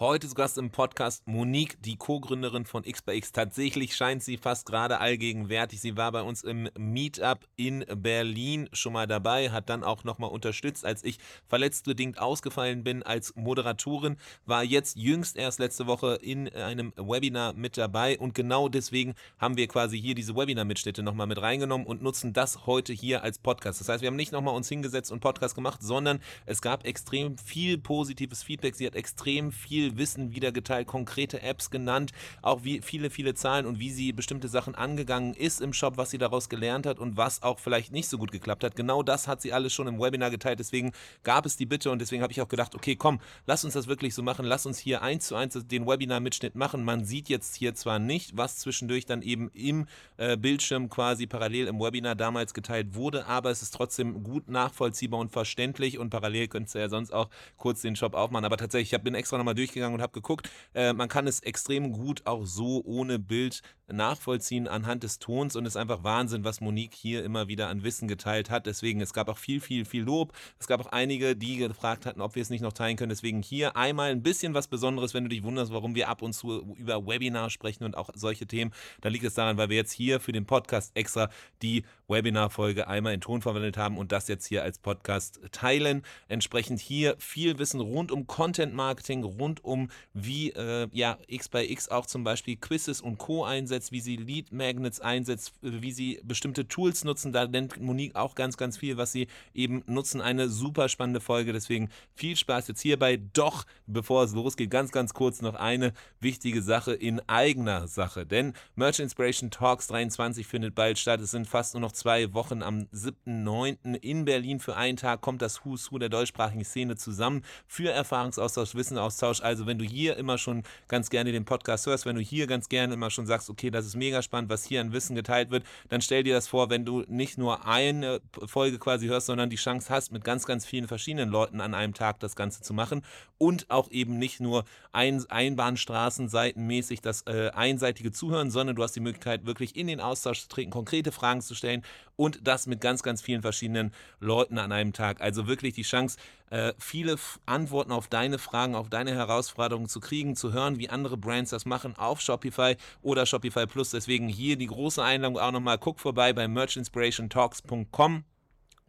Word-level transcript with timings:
Heute 0.00 0.26
zu 0.26 0.34
Gast 0.34 0.56
im 0.56 0.70
Podcast 0.70 1.26
Monique, 1.26 1.76
die 1.82 1.96
Co-Gründerin 1.96 2.64
von 2.64 2.84
XBX. 2.84 3.32
Tatsächlich 3.32 3.94
scheint 3.94 4.22
sie 4.22 4.38
fast 4.38 4.64
gerade 4.64 4.98
allgegenwärtig. 4.98 5.78
Sie 5.78 5.98
war 5.98 6.10
bei 6.10 6.22
uns 6.22 6.42
im 6.42 6.70
Meetup 6.78 7.46
in 7.56 7.84
Berlin 7.96 8.70
schon 8.72 8.94
mal 8.94 9.06
dabei, 9.06 9.50
hat 9.50 9.68
dann 9.68 9.84
auch 9.84 10.02
nochmal 10.04 10.30
unterstützt, 10.30 10.86
als 10.86 11.04
ich 11.04 11.18
verletztbedingt 11.46 12.18
ausgefallen 12.18 12.82
bin 12.82 13.02
als 13.02 13.36
Moderatorin, 13.36 14.16
war 14.46 14.64
jetzt 14.64 14.96
jüngst 14.96 15.36
erst 15.36 15.58
letzte 15.58 15.86
Woche 15.86 16.18
in 16.22 16.48
einem 16.48 16.94
Webinar 16.96 17.52
mit 17.52 17.76
dabei 17.76 18.18
und 18.18 18.34
genau 18.34 18.70
deswegen 18.70 19.14
haben 19.36 19.58
wir 19.58 19.68
quasi 19.68 20.00
hier 20.00 20.14
diese 20.14 20.34
Webinar-Mitschnitte 20.34 21.02
nochmal 21.02 21.26
mit 21.26 21.42
reingenommen 21.42 21.86
und 21.86 22.00
nutzen 22.00 22.32
das 22.32 22.64
heute 22.64 22.94
hier 22.94 23.22
als 23.22 23.38
Podcast. 23.38 23.82
Das 23.82 23.90
heißt, 23.90 24.00
wir 24.00 24.06
haben 24.06 24.16
nicht 24.16 24.32
nochmal 24.32 24.54
uns 24.54 24.70
hingesetzt 24.70 25.12
und 25.12 25.20
Podcast 25.20 25.54
gemacht, 25.54 25.82
sondern 25.82 26.20
es 26.46 26.62
gab 26.62 26.86
extrem 26.86 27.36
viel 27.36 27.76
positives 27.76 28.42
Feedback. 28.42 28.76
Sie 28.76 28.86
hat 28.86 28.94
extrem 28.94 29.52
viel 29.52 29.89
Wissen 29.96 30.34
wieder 30.34 30.52
geteilt, 30.52 30.86
konkrete 30.86 31.42
Apps 31.42 31.70
genannt, 31.70 32.12
auch 32.42 32.64
wie 32.64 32.80
viele, 32.80 33.10
viele 33.10 33.34
Zahlen 33.34 33.66
und 33.66 33.78
wie 33.78 33.90
sie 33.90 34.12
bestimmte 34.12 34.48
Sachen 34.48 34.74
angegangen 34.74 35.34
ist 35.34 35.60
im 35.60 35.72
Shop, 35.72 35.96
was 35.96 36.10
sie 36.10 36.18
daraus 36.18 36.48
gelernt 36.48 36.86
hat 36.86 36.98
und 36.98 37.16
was 37.16 37.42
auch 37.42 37.58
vielleicht 37.58 37.92
nicht 37.92 38.08
so 38.08 38.18
gut 38.18 38.32
geklappt 38.32 38.64
hat. 38.64 38.76
Genau 38.76 39.02
das 39.02 39.28
hat 39.28 39.40
sie 39.42 39.52
alles 39.52 39.72
schon 39.72 39.86
im 39.86 40.00
Webinar 40.00 40.30
geteilt. 40.30 40.58
Deswegen 40.58 40.92
gab 41.22 41.46
es 41.46 41.56
die 41.56 41.66
Bitte 41.66 41.90
und 41.90 42.00
deswegen 42.00 42.22
habe 42.22 42.32
ich 42.32 42.40
auch 42.40 42.48
gedacht, 42.48 42.74
okay, 42.74 42.96
komm, 42.96 43.20
lass 43.46 43.64
uns 43.64 43.74
das 43.74 43.86
wirklich 43.86 44.14
so 44.14 44.22
machen. 44.22 44.44
Lass 44.44 44.66
uns 44.66 44.78
hier 44.78 45.02
eins 45.02 45.26
zu 45.26 45.36
eins 45.36 45.54
den 45.54 45.86
Webinar-Mitschnitt 45.86 46.54
machen. 46.54 46.84
Man 46.84 47.04
sieht 47.04 47.28
jetzt 47.28 47.56
hier 47.56 47.74
zwar 47.74 47.98
nicht, 47.98 48.36
was 48.36 48.58
zwischendurch 48.58 49.06
dann 49.06 49.22
eben 49.22 49.50
im 49.50 49.86
äh, 50.16 50.36
Bildschirm 50.36 50.88
quasi 50.88 51.26
parallel 51.26 51.66
im 51.66 51.80
Webinar 51.80 52.14
damals 52.14 52.54
geteilt 52.54 52.94
wurde, 52.94 53.26
aber 53.26 53.50
es 53.50 53.62
ist 53.62 53.72
trotzdem 53.72 54.22
gut 54.22 54.48
nachvollziehbar 54.48 55.20
und 55.20 55.30
verständlich 55.30 55.98
und 55.98 56.10
parallel 56.10 56.48
könntest 56.48 56.74
du 56.74 56.78
ja 56.78 56.88
sonst 56.88 57.12
auch 57.12 57.28
kurz 57.56 57.82
den 57.82 57.96
Shop 57.96 58.14
aufmachen. 58.14 58.44
Aber 58.44 58.56
tatsächlich, 58.56 58.92
ich 58.92 58.98
bin 59.02 59.14
extra 59.14 59.38
nochmal 59.38 59.54
durchgegangen 59.54 59.79
durchgegangen 59.80 59.94
und 59.94 60.02
habe 60.02 60.12
geguckt. 60.12 60.50
Äh, 60.74 60.92
man 60.92 61.08
kann 61.08 61.26
es 61.26 61.40
extrem 61.40 61.92
gut 61.92 62.26
auch 62.26 62.44
so 62.44 62.82
ohne 62.84 63.18
Bild 63.18 63.62
nachvollziehen 63.92 64.68
anhand 64.68 65.02
des 65.02 65.18
Tons 65.18 65.56
und 65.56 65.66
es 65.66 65.74
ist 65.74 65.76
einfach 65.76 66.02
Wahnsinn, 66.02 66.44
was 66.44 66.60
Monique 66.60 66.94
hier 66.94 67.24
immer 67.24 67.48
wieder 67.48 67.68
an 67.68 67.82
Wissen 67.82 68.08
geteilt 68.08 68.50
hat. 68.50 68.66
Deswegen, 68.66 69.00
es 69.00 69.12
gab 69.12 69.28
auch 69.28 69.38
viel, 69.38 69.60
viel, 69.60 69.84
viel 69.84 70.02
Lob. 70.02 70.32
Es 70.58 70.66
gab 70.66 70.80
auch 70.80 70.92
einige, 70.92 71.36
die 71.36 71.56
gefragt 71.56 72.06
hatten, 72.06 72.20
ob 72.20 72.34
wir 72.34 72.42
es 72.42 72.50
nicht 72.50 72.62
noch 72.62 72.72
teilen 72.72 72.96
können. 72.96 73.10
Deswegen 73.10 73.42
hier 73.42 73.76
einmal 73.76 74.10
ein 74.10 74.22
bisschen 74.22 74.54
was 74.54 74.68
Besonderes, 74.68 75.14
wenn 75.14 75.24
du 75.24 75.30
dich 75.30 75.42
wunderst, 75.42 75.72
warum 75.72 75.94
wir 75.94 76.08
ab 76.08 76.22
und 76.22 76.32
zu 76.32 76.74
über 76.76 77.06
Webinar 77.06 77.50
sprechen 77.50 77.84
und 77.84 77.96
auch 77.96 78.10
solche 78.14 78.46
Themen. 78.46 78.72
Da 79.00 79.08
liegt 79.08 79.24
es 79.24 79.34
daran, 79.34 79.56
weil 79.56 79.68
wir 79.68 79.76
jetzt 79.76 79.92
hier 79.92 80.20
für 80.20 80.32
den 80.32 80.46
Podcast 80.46 80.92
extra 80.94 81.30
die 81.62 81.84
Webinar-Folge 82.08 82.88
einmal 82.88 83.14
in 83.14 83.20
Ton 83.20 83.42
verwendet 83.42 83.76
haben 83.76 83.98
und 83.98 84.12
das 84.12 84.28
jetzt 84.28 84.46
hier 84.46 84.62
als 84.62 84.78
Podcast 84.78 85.40
teilen. 85.52 86.02
Entsprechend 86.28 86.80
hier 86.80 87.16
viel 87.18 87.58
Wissen 87.58 87.80
rund 87.80 88.12
um 88.12 88.26
Content 88.26 88.74
Marketing, 88.74 89.24
rund 89.24 89.64
um 89.64 89.90
wie 90.12 90.50
äh, 90.50 90.88
ja, 90.92 91.18
X 91.26 91.48
bei 91.48 91.64
X 91.64 91.88
auch 91.88 92.06
zum 92.06 92.24
Beispiel 92.24 92.56
Quizzes 92.56 93.00
und 93.00 93.18
Co. 93.18 93.44
einsetzt, 93.80 93.92
wie 93.92 94.00
sie 94.00 94.16
Lead 94.16 94.52
Magnets 94.52 95.00
einsetzt, 95.00 95.54
wie 95.62 95.92
sie 95.92 96.20
bestimmte 96.22 96.68
Tools 96.68 97.04
nutzen. 97.04 97.32
Da 97.32 97.46
nennt 97.46 97.80
Monique 97.80 98.14
auch 98.14 98.34
ganz, 98.34 98.56
ganz 98.56 98.76
viel, 98.76 98.96
was 98.96 99.12
sie 99.12 99.28
eben 99.54 99.82
nutzen. 99.86 100.20
Eine 100.20 100.48
super 100.48 100.88
spannende 100.88 101.20
Folge. 101.20 101.52
Deswegen 101.52 101.88
viel 102.14 102.36
Spaß 102.36 102.68
jetzt 102.68 102.82
hierbei. 102.82 103.20
Doch, 103.32 103.64
bevor 103.86 104.24
es 104.24 104.34
losgeht, 104.34 104.70
ganz, 104.70 104.92
ganz 104.92 105.14
kurz 105.14 105.40
noch 105.40 105.54
eine 105.54 105.92
wichtige 106.20 106.62
Sache 106.62 106.92
in 106.92 107.20
eigener 107.28 107.88
Sache. 107.88 108.26
Denn 108.26 108.52
Merch 108.74 109.00
Inspiration 109.00 109.50
Talks 109.50 109.86
23 109.88 110.46
findet 110.46 110.74
bald 110.74 110.98
statt. 110.98 111.20
Es 111.20 111.30
sind 111.30 111.46
fast 111.46 111.74
nur 111.74 111.80
noch 111.80 111.92
zwei 111.92 112.32
Wochen. 112.34 112.62
Am 112.62 112.86
7.9. 112.92 113.94
in 113.96 114.24
Berlin 114.24 114.60
für 114.60 114.76
einen 114.76 114.96
Tag 114.96 115.22
kommt 115.22 115.40
das 115.40 115.64
Who's 115.64 115.90
Who 115.90 115.98
der 115.98 116.08
deutschsprachigen 116.08 116.64
Szene 116.64 116.96
zusammen 116.96 117.42
für 117.66 117.90
Erfahrungsaustausch, 117.90 118.74
Wissenaustausch. 118.74 119.40
Also 119.40 119.66
wenn 119.66 119.78
du 119.78 119.84
hier 119.84 120.16
immer 120.16 120.36
schon 120.36 120.64
ganz 120.88 121.08
gerne 121.08 121.32
den 121.32 121.44
Podcast 121.44 121.86
hörst, 121.86 122.04
wenn 122.04 122.16
du 122.16 122.22
hier 122.22 122.46
ganz 122.46 122.68
gerne 122.68 122.94
immer 122.94 123.10
schon 123.10 123.26
sagst, 123.26 123.48
okay, 123.48 123.69
das 123.72 123.86
ist 123.86 123.96
mega 123.96 124.22
spannend, 124.22 124.50
was 124.50 124.64
hier 124.64 124.80
an 124.80 124.92
Wissen 124.92 125.14
geteilt 125.14 125.50
wird, 125.50 125.64
dann 125.88 126.00
stell 126.00 126.22
dir 126.22 126.34
das 126.34 126.48
vor, 126.48 126.70
wenn 126.70 126.84
du 126.84 127.04
nicht 127.08 127.38
nur 127.38 127.66
eine 127.66 128.20
Folge 128.46 128.78
quasi 128.78 129.06
hörst, 129.06 129.26
sondern 129.26 129.50
die 129.50 129.56
Chance 129.56 129.88
hast, 129.90 130.12
mit 130.12 130.24
ganz, 130.24 130.46
ganz 130.46 130.66
vielen 130.66 130.88
verschiedenen 130.88 131.30
Leuten 131.30 131.60
an 131.60 131.74
einem 131.74 131.94
Tag 131.94 132.20
das 132.20 132.36
Ganze 132.36 132.62
zu 132.62 132.74
machen 132.74 133.02
und 133.38 133.70
auch 133.70 133.90
eben 133.90 134.18
nicht 134.18 134.40
nur 134.40 134.64
ein, 134.92 135.24
Einbahnstraßenseitenmäßig 135.28 137.00
das 137.00 137.22
äh, 137.22 137.50
einseitige 137.54 138.12
Zuhören, 138.12 138.50
sondern 138.50 138.76
du 138.76 138.82
hast 138.82 138.96
die 138.96 139.00
Möglichkeit, 139.00 139.46
wirklich 139.46 139.76
in 139.76 139.86
den 139.86 140.00
Austausch 140.00 140.42
zu 140.42 140.48
treten, 140.48 140.70
konkrete 140.70 141.12
Fragen 141.12 141.40
zu 141.40 141.54
stellen 141.54 141.82
und 142.20 142.46
das 142.46 142.66
mit 142.66 142.82
ganz, 142.82 143.02
ganz 143.02 143.22
vielen 143.22 143.40
verschiedenen 143.40 143.94
Leuten 144.18 144.58
an 144.58 144.72
einem 144.72 144.92
Tag. 144.92 145.22
Also 145.22 145.46
wirklich 145.46 145.72
die 145.72 145.84
Chance, 145.84 146.18
äh, 146.50 146.74
viele 146.76 147.16
Antworten 147.46 147.92
auf 147.92 148.08
deine 148.08 148.38
Fragen, 148.38 148.74
auf 148.74 148.90
deine 148.90 149.14
Herausforderungen 149.14 149.88
zu 149.88 150.00
kriegen, 150.00 150.36
zu 150.36 150.52
hören, 150.52 150.78
wie 150.78 150.90
andere 150.90 151.16
Brands 151.16 151.48
das 151.48 151.64
machen 151.64 151.96
auf 151.96 152.20
Shopify 152.20 152.76
oder 153.00 153.24
Shopify 153.24 153.66
Plus. 153.66 153.92
Deswegen 153.92 154.28
hier 154.28 154.56
die 154.56 154.66
große 154.66 155.02
Einladung 155.02 155.38
auch 155.38 155.50
nochmal, 155.50 155.78
guck 155.78 155.98
vorbei 155.98 156.34
bei 156.34 156.46
merchinspirationtalks.com 156.46 158.24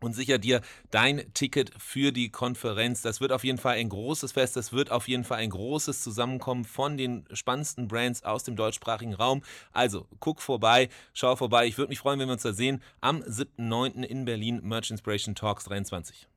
und 0.02 0.14
sicher 0.14 0.38
dir 0.38 0.62
dein 0.90 1.24
Ticket 1.34 1.72
für 1.78 2.12
die 2.12 2.30
Konferenz. 2.30 3.02
Das 3.02 3.22
wird 3.22 3.32
auf 3.32 3.44
jeden 3.44 3.58
Fall 3.58 3.78
ein 3.78 3.90
großes 3.90 4.34
Fest. 4.34 4.56
Das 4.56 4.74
wird 4.74 4.92
auf 4.92 5.08
jeden 5.08 5.24
Fall 5.24 5.38
ein 5.38 5.50
großes 5.50 6.04
Zusammenkommen 6.04 6.66
von 6.66 6.98
den 6.98 7.26
spannendsten 7.32 7.88
Brands 7.88 8.24
aus 8.24 8.44
dem 8.44 8.56
deutschsprachigen 8.56 9.14
Raum. 9.14 9.42
Also 9.72 10.08
guck 10.20 10.42
vorbei, 10.42 10.90
schau 11.14 11.36
vorbei. 11.36 11.68
Ich 11.68 11.78
würde 11.78 11.90
mich 11.90 12.00
freuen, 12.00 12.20
wenn 12.20 12.28
wir 12.28 12.34
uns 12.34 12.44
da 12.44 12.54
sehen 12.54 12.82
am 13.00 13.22
7.9. 13.22 14.04
in 14.04 14.26
Berlin 14.26 14.60
Merch 14.64 14.92
Inspiration 14.92 15.36
Talks 15.36 15.64
23 15.66 16.28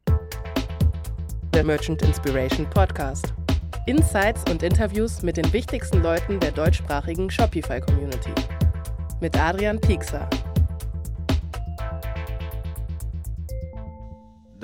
der 1.54 1.62
Merchant 1.62 2.02
Inspiration 2.02 2.68
Podcast. 2.68 3.32
Insights 3.86 4.42
und 4.50 4.64
Interviews 4.64 5.22
mit 5.22 5.36
den 5.36 5.52
wichtigsten 5.52 6.02
Leuten 6.02 6.40
der 6.40 6.50
deutschsprachigen 6.50 7.30
Shopify-Community. 7.30 8.32
Mit 9.20 9.38
Adrian 9.38 9.80
Piekser. 9.80 10.28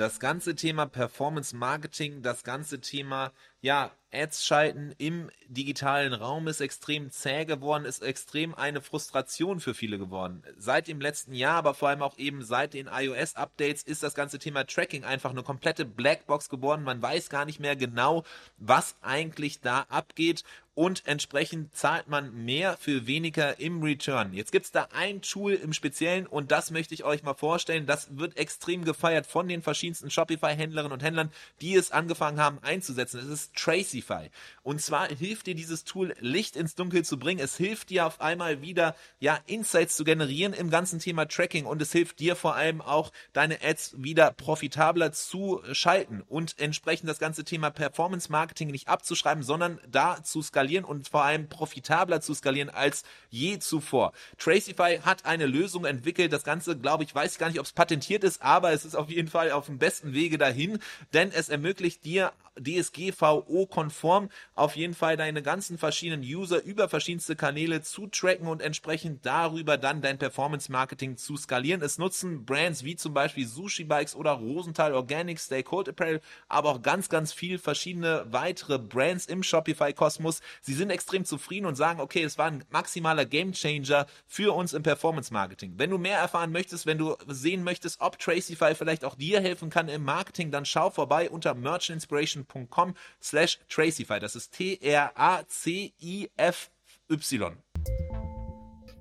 Das 0.01 0.19
ganze 0.19 0.55
Thema 0.55 0.87
Performance 0.87 1.55
Marketing, 1.55 2.23
das 2.23 2.43
ganze 2.43 2.81
Thema 2.81 3.31
ja, 3.61 3.91
Ads 4.13 4.45
schalten 4.45 4.93
im 4.97 5.29
digitalen 5.47 6.13
Raum 6.13 6.47
ist 6.47 6.61
extrem 6.61 7.11
zäh 7.11 7.45
geworden, 7.45 7.85
ist 7.85 8.01
extrem 8.01 8.53
eine 8.55 8.81
Frustration 8.81 9.59
für 9.59 9.73
viele 9.73 9.97
geworden. 9.97 10.43
Seit 10.57 10.87
dem 10.87 11.01
letzten 11.01 11.33
Jahr, 11.33 11.55
aber 11.55 11.73
vor 11.73 11.89
allem 11.89 12.01
auch 12.01 12.17
eben 12.17 12.43
seit 12.43 12.73
den 12.73 12.87
iOS-Updates 12.87 13.83
ist 13.83 14.03
das 14.03 14.13
ganze 14.13 14.39
Thema 14.39 14.65
Tracking 14.65 15.03
einfach 15.03 15.31
eine 15.31 15.43
komplette 15.43 15.85
Blackbox 15.85 16.49
geworden. 16.49 16.83
Man 16.83 17.01
weiß 17.01 17.29
gar 17.29 17.45
nicht 17.45 17.59
mehr 17.59 17.75
genau, 17.75 18.23
was 18.57 18.95
eigentlich 19.01 19.61
da 19.61 19.85
abgeht 19.89 20.43
und 20.73 21.05
entsprechend 21.05 21.75
zahlt 21.75 22.07
man 22.07 22.45
mehr 22.45 22.77
für 22.77 23.05
weniger 23.05 23.59
im 23.59 23.83
Return. 23.83 24.33
Jetzt 24.33 24.53
gibt 24.53 24.65
es 24.65 24.71
da 24.71 24.87
ein 24.93 25.21
Tool 25.21 25.53
im 25.53 25.73
Speziellen 25.73 26.25
und 26.25 26.51
das 26.51 26.71
möchte 26.71 26.93
ich 26.93 27.03
euch 27.03 27.23
mal 27.23 27.33
vorstellen. 27.33 27.85
Das 27.85 28.17
wird 28.17 28.37
extrem 28.37 28.85
gefeiert 28.85 29.27
von 29.27 29.49
den 29.49 29.61
verschiedensten 29.61 30.09
Shopify-Händlerinnen 30.09 30.93
und 30.93 31.03
Händlern, 31.03 31.31
die 31.59 31.75
es 31.75 31.91
angefangen 31.91 32.39
haben 32.39 32.59
einzusetzen. 32.61 33.19
Es 33.19 33.27
ist 33.27 33.53
Tracify. 34.01 34.29
Und 34.63 34.81
zwar 34.81 35.07
hilft 35.07 35.47
dir 35.47 35.55
dieses 35.55 35.83
Tool, 35.83 36.13
Licht 36.19 36.55
ins 36.55 36.75
Dunkel 36.75 37.05
zu 37.05 37.17
bringen. 37.17 37.39
Es 37.39 37.57
hilft 37.57 37.89
dir 37.89 38.05
auf 38.05 38.21
einmal 38.21 38.61
wieder, 38.61 38.95
ja, 39.19 39.39
Insights 39.47 39.95
zu 39.95 40.03
generieren 40.03 40.53
im 40.53 40.69
ganzen 40.69 40.99
Thema 40.99 41.27
Tracking 41.27 41.65
und 41.65 41.81
es 41.81 41.91
hilft 41.91 42.19
dir 42.19 42.35
vor 42.35 42.55
allem 42.55 42.81
auch, 42.81 43.11
deine 43.33 43.61
Ads 43.61 43.95
wieder 43.97 44.31
profitabler 44.31 45.11
zu 45.11 45.61
schalten 45.71 46.21
und 46.27 46.59
entsprechend 46.59 47.09
das 47.09 47.19
ganze 47.19 47.43
Thema 47.43 47.69
Performance 47.69 48.31
Marketing 48.31 48.69
nicht 48.71 48.87
abzuschreiben, 48.87 49.43
sondern 49.43 49.79
da 49.89 50.23
zu 50.23 50.41
skalieren 50.41 50.85
und 50.85 51.07
vor 51.07 51.23
allem 51.23 51.47
profitabler 51.47 52.21
zu 52.21 52.33
skalieren 52.33 52.69
als 52.69 53.03
je 53.29 53.59
zuvor. 53.59 54.13
Tracify 54.37 54.99
hat 55.03 55.25
eine 55.25 55.45
Lösung 55.45 55.85
entwickelt. 55.85 56.33
Das 56.33 56.43
Ganze, 56.43 56.77
glaube 56.77 57.03
ich, 57.03 57.13
weiß 57.13 57.33
ich 57.33 57.39
gar 57.39 57.47
nicht, 57.47 57.59
ob 57.59 57.65
es 57.65 57.73
patentiert 57.73 58.23
ist, 58.23 58.41
aber 58.41 58.71
es 58.71 58.85
ist 58.85 58.95
auf 58.95 59.09
jeden 59.09 59.27
Fall 59.27 59.51
auf 59.51 59.67
dem 59.67 59.77
besten 59.77 60.13
Wege 60.13 60.37
dahin, 60.37 60.79
denn 61.13 61.31
es 61.31 61.49
ermöglicht 61.49 62.03
dir 62.05 62.31
DSGVO-konform 62.59 64.29
auf 64.55 64.75
jeden 64.75 64.93
Fall 64.93 65.17
deine 65.17 65.41
ganzen 65.41 65.77
verschiedenen 65.77 66.21
User 66.21 66.61
über 66.63 66.89
verschiedenste 66.89 67.35
Kanäle 67.35 67.81
zu 67.81 68.07
tracken 68.07 68.47
und 68.47 68.61
entsprechend 68.61 69.25
darüber 69.25 69.77
dann 69.77 70.01
dein 70.01 70.17
Performance-Marketing 70.17 71.17
zu 71.17 71.37
skalieren. 71.37 71.81
Es 71.81 71.97
nutzen 71.97 72.45
Brands 72.45 72.83
wie 72.83 72.95
zum 72.95 73.13
Beispiel 73.13 73.47
Sushi 73.47 73.85
Bikes 73.85 74.15
oder 74.15 74.31
Rosenthal 74.31 74.93
Organics, 74.93 75.45
Stay 75.45 75.63
Cold 75.63 75.89
Apparel, 75.89 76.21
aber 76.47 76.69
auch 76.69 76.81
ganz, 76.81 77.09
ganz 77.09 77.31
viel 77.33 77.57
verschiedene 77.57 78.25
weitere 78.29 78.77
Brands 78.77 79.25
im 79.25 79.43
Shopify-Kosmos. 79.43 80.41
Sie 80.61 80.73
sind 80.73 80.89
extrem 80.89 81.25
zufrieden 81.25 81.65
und 81.65 81.75
sagen, 81.75 82.01
okay, 82.01 82.23
es 82.23 82.37
war 82.37 82.47
ein 82.47 82.63
maximaler 82.69 83.25
Gamechanger 83.25 84.05
für 84.27 84.53
uns 84.53 84.73
im 84.73 84.83
Performance-Marketing. 84.83 85.73
Wenn 85.77 85.89
du 85.89 85.97
mehr 85.97 86.17
erfahren 86.17 86.51
möchtest, 86.51 86.85
wenn 86.85 86.97
du 86.97 87.15
sehen 87.27 87.63
möchtest, 87.63 88.01
ob 88.01 88.19
Tracify 88.19 88.75
vielleicht 88.75 89.05
auch 89.05 89.15
dir 89.15 89.39
helfen 89.39 89.69
kann 89.69 89.87
im 89.87 90.03
Marketing, 90.03 90.51
dann 90.51 90.65
schau 90.65 90.89
vorbei 90.89 91.29
unter 91.29 91.53
Merchant 91.53 92.01
Inspiration 92.01 92.40
patreon.com 92.45 92.95
slash 93.21 93.59
Tracify. 93.69 94.19
Das 94.19 94.35
ist 94.35 94.53
T-R-A-C-I-F-Y. 94.53 95.07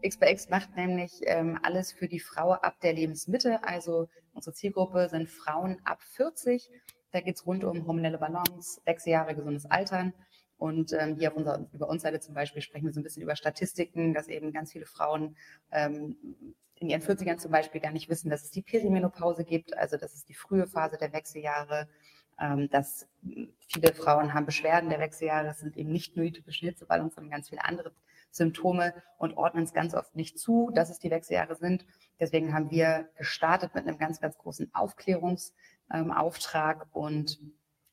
XBX 0.02 0.48
macht 0.48 0.76
nämlich 0.76 1.20
ähm, 1.26 1.58
alles 1.62 1.92
für 1.92 2.08
die 2.08 2.20
Frau 2.20 2.52
ab 2.52 2.80
der 2.82 2.94
Lebensmitte. 2.94 3.62
Also 3.64 4.08
unsere 4.32 4.54
Zielgruppe 4.54 5.08
sind 5.10 5.28
Frauen 5.28 5.78
ab 5.84 6.02
40. 6.02 6.70
Da 7.12 7.20
geht 7.20 7.36
es 7.36 7.46
rund 7.46 7.64
um 7.64 7.86
hormonelle 7.86 8.18
Balance, 8.18 8.80
sechs 8.84 9.04
Jahre 9.04 9.34
gesundes 9.34 9.66
Altern 9.66 10.14
Und 10.56 10.92
ähm, 10.92 11.16
hier 11.16 11.30
auf 11.30 11.36
unserer 11.36 11.66
über 11.72 11.88
uns 11.88 12.02
Seite 12.02 12.20
zum 12.20 12.34
Beispiel 12.34 12.62
sprechen 12.62 12.86
wir 12.86 12.92
so 12.92 13.00
ein 13.00 13.02
bisschen 13.02 13.22
über 13.22 13.36
Statistiken, 13.36 14.14
dass 14.14 14.28
eben 14.28 14.52
ganz 14.52 14.72
viele 14.72 14.86
Frauen 14.86 15.36
ähm, 15.70 16.16
in 16.76 16.88
ihren 16.88 17.02
40ern 17.02 17.36
zum 17.36 17.50
Beispiel 17.50 17.80
gar 17.80 17.92
nicht 17.92 18.08
wissen, 18.08 18.30
dass 18.30 18.42
es 18.42 18.50
die 18.50 18.62
Perimenopause 18.62 19.44
gibt, 19.44 19.76
also 19.76 19.98
das 19.98 20.14
ist 20.14 20.28
die 20.28 20.34
frühe 20.34 20.66
Phase 20.66 20.96
der 20.96 21.12
Wechseljahre, 21.12 21.88
dass 22.70 23.06
viele 23.68 23.94
Frauen 23.94 24.32
haben 24.32 24.46
Beschwerden 24.46 24.88
der 24.88 25.00
Wechseljahre, 25.00 25.44
das 25.44 25.60
sind 25.60 25.76
eben 25.76 25.92
nicht 25.92 26.16
nur 26.16 26.24
die 26.24 26.32
typischen 26.32 26.68
Hitzewallungen, 26.68 27.10
sondern 27.10 27.30
ganz 27.30 27.50
viele 27.50 27.64
andere 27.64 27.92
Symptome 28.30 28.94
und 29.18 29.36
ordnen 29.36 29.64
es 29.64 29.72
ganz 29.72 29.94
oft 29.94 30.14
nicht 30.16 30.38
zu, 30.38 30.70
dass 30.72 30.90
es 30.90 30.98
die 30.98 31.10
Wechseljahre 31.10 31.56
sind. 31.56 31.84
Deswegen 32.18 32.54
haben 32.54 32.70
wir 32.70 33.08
gestartet 33.16 33.74
mit 33.74 33.86
einem 33.86 33.98
ganz, 33.98 34.20
ganz 34.20 34.38
großen 34.38 34.70
Aufklärungsauftrag 34.72 36.86
und 36.92 37.38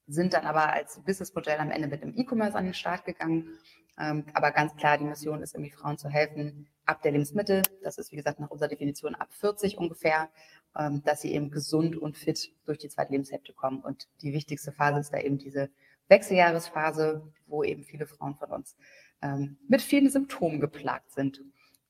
sind 0.08 0.34
dann 0.34 0.46
aber 0.46 0.72
als 0.72 1.00
Businessmodell 1.04 1.60
am 1.60 1.72
Ende 1.72 1.88
mit 1.88 2.02
dem 2.02 2.18
E-Commerce 2.18 2.58
an 2.58 2.66
den 2.66 2.74
Start 2.74 3.06
gegangen. 3.06 3.58
Ähm, 4.00 4.26
aber 4.34 4.52
ganz 4.52 4.76
klar, 4.76 4.98
die 4.98 5.06
Mission 5.06 5.42
ist 5.42 5.56
irgendwie 5.56 5.72
Frauen 5.72 5.98
zu 5.98 6.10
helfen, 6.10 6.68
ab 6.86 7.02
der 7.02 7.12
Lebensmittel, 7.12 7.64
das 7.84 7.98
ist 7.98 8.12
wie 8.12 8.16
gesagt 8.16 8.40
nach 8.40 8.50
unserer 8.50 8.70
Definition 8.70 9.16
ab 9.16 9.34
40 9.34 9.78
ungefähr, 9.78 10.30
ähm, 10.78 11.02
dass 11.04 11.22
sie 11.22 11.34
eben 11.34 11.52
gesund 11.52 11.98
und 11.98 12.18
fit 12.18 12.54
durch 12.66 12.78
die 12.78 12.90
zweite 12.90 13.12
Lebenshälfte 13.12 13.54
kommen. 13.54 13.82
Und 13.82 14.08
die 14.22 14.34
wichtigste 14.34 14.72
Phase 14.72 15.00
ist 15.00 15.14
da 15.14 15.20
eben 15.20 15.38
diese 15.38 15.70
Wechseljahresphase, 16.08 17.28
wo 17.48 17.64
eben 17.64 17.84
viele 17.84 18.06
Frauen 18.06 18.36
von 18.36 18.52
uns 18.52 18.78
ähm, 19.22 19.58
mit 19.68 19.82
vielen 19.82 20.10
Symptomen 20.10 20.60
geplagt 20.60 21.12
sind. 21.12 21.42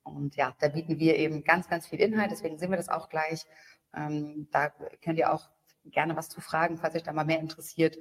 Und 0.03 0.35
ja, 0.37 0.55
da 0.59 0.69
bieten 0.69 0.99
wir 0.99 1.17
eben 1.17 1.43
ganz, 1.43 1.67
ganz 1.67 1.87
viel 1.87 1.99
Inhalt, 1.99 2.31
deswegen 2.31 2.57
sehen 2.57 2.71
wir 2.71 2.77
das 2.77 2.89
auch 2.89 3.09
gleich. 3.09 3.45
Ähm, 3.93 4.47
da 4.51 4.71
könnt 5.01 5.19
ihr 5.19 5.33
auch 5.33 5.49
gerne 5.91 6.15
was 6.15 6.29
zu 6.29 6.41
fragen, 6.41 6.77
falls 6.77 6.95
euch 6.95 7.03
da 7.03 7.13
mal 7.13 7.25
mehr 7.25 7.39
interessiert. 7.39 7.97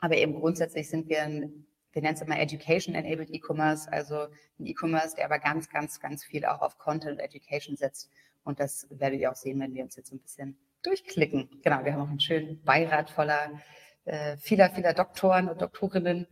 Aber 0.00 0.16
eben 0.16 0.34
grundsätzlich 0.34 0.88
sind 0.88 1.08
wir 1.08 1.22
ein 1.22 1.66
wir 1.92 2.02
nennen 2.02 2.14
es 2.14 2.22
immer 2.22 2.38
Education-Enabled 2.38 3.30
E-Commerce, 3.30 3.90
also 3.92 4.26
ein 4.58 4.66
E-Commerce, 4.66 5.14
der 5.14 5.26
aber 5.26 5.38
ganz, 5.38 5.68
ganz, 5.68 6.00
ganz 6.00 6.24
viel 6.24 6.44
auch 6.44 6.60
auf 6.60 6.78
Content 6.78 7.12
und 7.12 7.20
Education 7.20 7.76
setzt. 7.76 8.10
Und 8.44 8.60
das 8.60 8.86
werdet 8.90 9.20
ihr 9.20 9.30
auch 9.30 9.36
sehen, 9.36 9.60
wenn 9.60 9.74
wir 9.74 9.84
uns 9.84 9.96
jetzt 9.96 10.12
ein 10.12 10.20
bisschen 10.20 10.56
durchklicken. 10.82 11.50
Genau, 11.62 11.84
wir 11.84 11.92
haben 11.92 12.02
auch 12.02 12.08
einen 12.08 12.20
schönen 12.20 12.62
Beirat 12.64 13.10
voller 13.10 13.60
äh, 14.04 14.36
vieler, 14.38 14.70
vieler 14.70 14.94
Doktoren 14.94 15.48
und 15.48 15.60
Doktorinnen, 15.60 16.26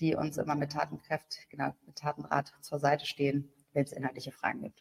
die 0.00 0.16
uns 0.16 0.38
immer 0.38 0.54
mit 0.54 0.72
Tatenkraft, 0.72 1.48
genau, 1.50 1.72
mit 1.86 1.96
Tatenrat 1.96 2.52
zur 2.62 2.80
Seite 2.80 3.06
stehen, 3.06 3.52
wenn 3.74 3.84
es 3.84 3.92
inhaltliche 3.92 4.32
Fragen 4.32 4.62
gibt. 4.62 4.80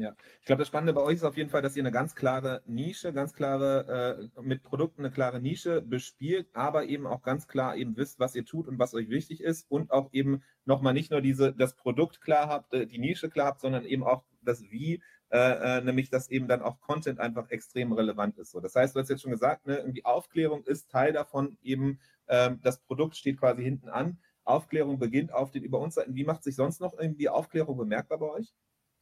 Ja, 0.00 0.14
ich 0.40 0.46
glaube, 0.46 0.60
das 0.60 0.68
Spannende 0.68 0.94
bei 0.94 1.02
euch 1.02 1.16
ist 1.16 1.24
auf 1.24 1.36
jeden 1.36 1.50
Fall, 1.50 1.60
dass 1.60 1.76
ihr 1.76 1.82
eine 1.82 1.92
ganz 1.92 2.14
klare 2.14 2.62
Nische, 2.64 3.12
ganz 3.12 3.34
klare, 3.34 4.30
äh, 4.34 4.40
mit 4.40 4.62
Produkten 4.62 5.02
eine 5.02 5.12
klare 5.12 5.40
Nische 5.40 5.82
bespielt, 5.82 6.48
aber 6.54 6.86
eben 6.86 7.06
auch 7.06 7.20
ganz 7.20 7.46
klar 7.46 7.76
eben 7.76 7.98
wisst, 7.98 8.18
was 8.18 8.34
ihr 8.34 8.46
tut 8.46 8.66
und 8.66 8.78
was 8.78 8.94
euch 8.94 9.10
wichtig 9.10 9.42
ist 9.42 9.70
und 9.70 9.90
auch 9.90 10.08
eben 10.12 10.42
nochmal 10.64 10.94
nicht 10.94 11.10
nur 11.10 11.20
diese, 11.20 11.52
das 11.52 11.76
Produkt 11.76 12.22
klar 12.22 12.48
habt, 12.48 12.72
äh, 12.72 12.86
die 12.86 12.98
Nische 12.98 13.28
klar 13.28 13.48
habt, 13.48 13.60
sondern 13.60 13.84
eben 13.84 14.02
auch 14.02 14.24
das 14.40 14.62
Wie, 14.62 15.02
äh, 15.28 15.78
äh, 15.78 15.80
nämlich 15.82 16.08
dass 16.08 16.30
eben 16.30 16.48
dann 16.48 16.62
auch 16.62 16.80
Content 16.80 17.20
einfach 17.20 17.50
extrem 17.50 17.92
relevant 17.92 18.38
ist. 18.38 18.52
So, 18.52 18.60
das 18.60 18.74
heißt, 18.74 18.96
du 18.96 19.00
hast 19.00 19.10
jetzt 19.10 19.20
schon 19.20 19.32
gesagt, 19.32 19.66
ne, 19.66 19.76
irgendwie 19.76 20.06
Aufklärung 20.06 20.64
ist 20.64 20.90
Teil 20.90 21.12
davon, 21.12 21.58
eben 21.60 22.00
ähm, 22.26 22.58
das 22.62 22.80
Produkt 22.80 23.16
steht 23.16 23.38
quasi 23.38 23.62
hinten 23.62 23.90
an. 23.90 24.18
Aufklärung 24.44 24.98
beginnt 24.98 25.34
auf 25.34 25.50
den 25.50 25.62
Über 25.62 25.78
uns 25.78 25.96
Seiten. 25.96 26.14
Wie 26.14 26.24
macht 26.24 26.42
sich 26.42 26.56
sonst 26.56 26.80
noch 26.80 26.98
irgendwie 26.98 27.28
Aufklärung 27.28 27.76
bemerkbar 27.76 28.18
bei 28.18 28.30
euch? 28.30 28.54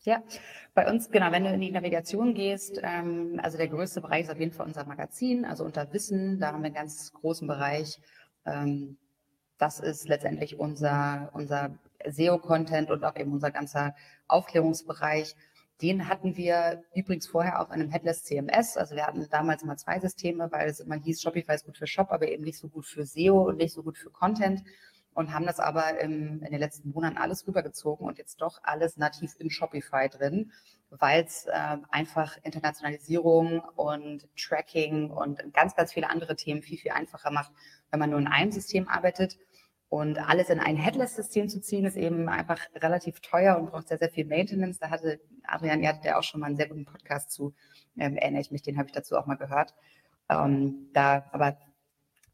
Ja, 0.08 0.22
bei 0.72 0.90
uns, 0.90 1.10
genau, 1.10 1.30
wenn 1.32 1.44
du 1.44 1.52
in 1.52 1.60
die 1.60 1.70
Navigation 1.70 2.32
gehst, 2.32 2.80
ähm, 2.82 3.38
also 3.42 3.58
der 3.58 3.68
größte 3.68 4.00
Bereich 4.00 4.24
ist 4.24 4.30
auf 4.30 4.40
jeden 4.40 4.52
Fall 4.52 4.64
unser 4.64 4.86
Magazin, 4.86 5.44
also 5.44 5.66
unter 5.66 5.92
Wissen, 5.92 6.40
da 6.40 6.46
haben 6.46 6.62
wir 6.62 6.68
einen 6.68 6.74
ganz 6.74 7.12
großen 7.12 7.46
Bereich. 7.46 8.00
Ähm, 8.46 8.96
das 9.58 9.80
ist 9.80 10.08
letztendlich 10.08 10.58
unser, 10.58 11.28
unser 11.34 11.76
SEO-Content 12.06 12.90
und 12.90 13.04
auch 13.04 13.16
eben 13.16 13.34
unser 13.34 13.50
ganzer 13.50 13.94
Aufklärungsbereich. 14.28 15.36
Den 15.82 16.08
hatten 16.08 16.38
wir 16.38 16.82
übrigens 16.94 17.26
vorher 17.26 17.60
in 17.66 17.82
einem 17.82 17.90
Headless 17.90 18.24
CMS. 18.24 18.78
Also 18.78 18.96
wir 18.96 19.06
hatten 19.06 19.26
damals 19.30 19.62
mal 19.62 19.76
zwei 19.76 20.00
Systeme, 20.00 20.50
weil 20.50 20.70
es 20.70 20.80
immer 20.80 20.94
hieß, 20.96 21.20
Shopify 21.20 21.52
ist 21.52 21.66
gut 21.66 21.76
für 21.76 21.86
Shop, 21.86 22.10
aber 22.12 22.28
eben 22.28 22.44
nicht 22.44 22.58
so 22.58 22.68
gut 22.68 22.86
für 22.86 23.04
SEO 23.04 23.46
und 23.46 23.58
nicht 23.58 23.74
so 23.74 23.82
gut 23.82 23.98
für 23.98 24.08
Content 24.08 24.62
und 25.18 25.34
haben 25.34 25.46
das 25.46 25.58
aber 25.58 25.98
im, 25.98 26.44
in 26.44 26.52
den 26.52 26.60
letzten 26.60 26.90
Monaten 26.90 27.16
alles 27.16 27.44
rübergezogen 27.44 28.06
und 28.06 28.18
jetzt 28.18 28.40
doch 28.40 28.60
alles 28.62 28.98
nativ 28.98 29.34
in 29.40 29.50
Shopify 29.50 30.08
drin, 30.08 30.52
weil 30.90 31.24
es 31.24 31.46
äh, 31.46 31.76
einfach 31.90 32.38
Internationalisierung 32.44 33.58
und 33.74 34.28
Tracking 34.36 35.10
und 35.10 35.42
ganz, 35.52 35.74
ganz 35.74 35.92
viele 35.92 36.08
andere 36.08 36.36
Themen 36.36 36.62
viel, 36.62 36.78
viel 36.78 36.92
einfacher 36.92 37.32
macht, 37.32 37.50
wenn 37.90 37.98
man 37.98 38.10
nur 38.10 38.20
in 38.20 38.28
einem 38.28 38.52
System 38.52 38.86
arbeitet. 38.86 39.38
Und 39.88 40.18
alles 40.18 40.50
in 40.50 40.60
ein 40.60 40.76
Headless-System 40.76 41.48
zu 41.48 41.60
ziehen, 41.60 41.84
ist 41.84 41.96
eben 41.96 42.28
einfach 42.28 42.60
relativ 42.76 43.18
teuer 43.18 43.58
und 43.58 43.72
braucht 43.72 43.88
sehr, 43.88 43.98
sehr 43.98 44.10
viel 44.10 44.24
Maintenance. 44.24 44.78
Da 44.78 44.90
hatte 44.90 45.18
Adrian, 45.42 45.82
ihr 45.82 45.88
hattet 45.88 46.04
ja 46.04 46.16
auch 46.16 46.22
schon 46.22 46.38
mal 46.38 46.46
einen 46.46 46.56
sehr 46.56 46.68
guten 46.68 46.84
Podcast 46.84 47.32
zu, 47.32 47.54
ähm, 47.96 48.16
erinnere 48.16 48.42
ich 48.42 48.52
mich, 48.52 48.62
den 48.62 48.78
habe 48.78 48.86
ich 48.86 48.94
dazu 48.94 49.16
auch 49.16 49.26
mal 49.26 49.34
gehört. 49.34 49.74
Ähm, 50.28 50.90
da, 50.92 51.24
aber 51.32 51.56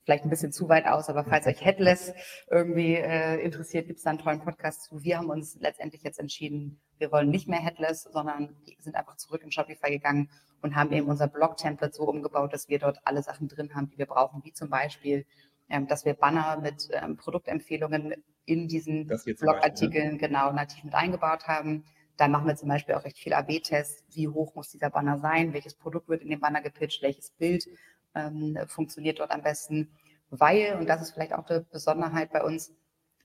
vielleicht 0.05 0.25
ein 0.25 0.31
bisschen 0.31 0.53
zu 0.53 0.69
weit 0.69 0.87
aus, 0.87 1.09
aber 1.09 1.25
falls 1.25 1.47
euch 1.47 1.65
Headless 1.65 2.13
irgendwie 2.51 2.95
äh, 2.95 3.43
interessiert, 3.43 3.87
gibt 3.87 3.99
es 3.99 4.05
da 4.05 4.11
einen 4.11 4.19
tollen 4.19 4.41
Podcast 4.41 4.85
zu. 4.85 5.03
Wir 5.03 5.19
haben 5.19 5.31
uns 5.31 5.57
letztendlich 5.61 6.03
jetzt 6.03 6.21
entschieden, 6.21 6.81
wir 6.99 7.11
wollen 7.11 7.31
nicht 7.31 7.49
mehr 7.49 7.61
Headless, 7.61 8.03
sondern 8.03 8.57
sind 8.79 8.97
einfach 8.97 9.17
zurück 9.17 9.43
in 9.43 9.51
Shopify 9.51 9.91
gegangen 9.91 10.31
und 10.63 10.77
haben 10.77 10.93
eben 10.93 11.09
unser 11.09 11.27
Blog-Template 11.27 11.95
so 11.95 12.05
umgebaut, 12.05 12.53
dass 12.53 12.69
wir 12.69 12.79
dort 12.79 12.99
alle 13.05 13.23
Sachen 13.23 13.49
drin 13.49 13.75
haben, 13.75 13.89
die 13.89 13.99
wir 13.99 14.07
brauchen, 14.07 14.45
wie 14.45 14.53
zum 14.53 14.69
Beispiel, 14.69 15.27
ähm, 15.69 15.87
dass 15.87 16.05
wir 16.05 16.15
Banner 16.15 16.61
mit 16.61 16.89
ähm, 16.93 17.17
Produktempfehlungen 17.17 18.15
in 18.45 18.69
diesen 18.69 19.07
Blogartikeln 19.07 20.13
ne? 20.13 20.19
genau 20.19 20.53
nativ 20.53 20.85
mit 20.85 20.95
eingebaut 20.95 21.49
haben. 21.49 21.85
Da 22.17 22.29
machen 22.29 22.47
wir 22.47 22.55
zum 22.55 22.69
Beispiel 22.69 22.95
auch 22.95 23.05
recht 23.05 23.19
viel 23.19 23.33
AB-Tests. 23.33 24.05
Wie 24.15 24.29
hoch 24.29 24.55
muss 24.55 24.69
dieser 24.69 24.91
Banner 24.91 25.19
sein? 25.19 25.53
Welches 25.53 25.75
Produkt 25.75 26.09
wird 26.09 26.23
in 26.23 26.29
dem 26.29 26.41
Banner 26.41 26.61
gepitcht? 26.61 27.03
Welches 27.03 27.31
Bild 27.31 27.67
ähm, 28.15 28.59
funktioniert 28.67 29.21
dort 29.21 29.31
am 29.31 29.43
besten, 29.43 29.91
weil, 30.31 30.77
und 30.79 30.89
das 30.89 31.03
ist 31.03 31.13
vielleicht 31.13 31.35
auch 31.35 31.47
die 31.47 31.61
Besonderheit 31.71 32.33
bei 32.33 32.43
uns, 32.43 32.73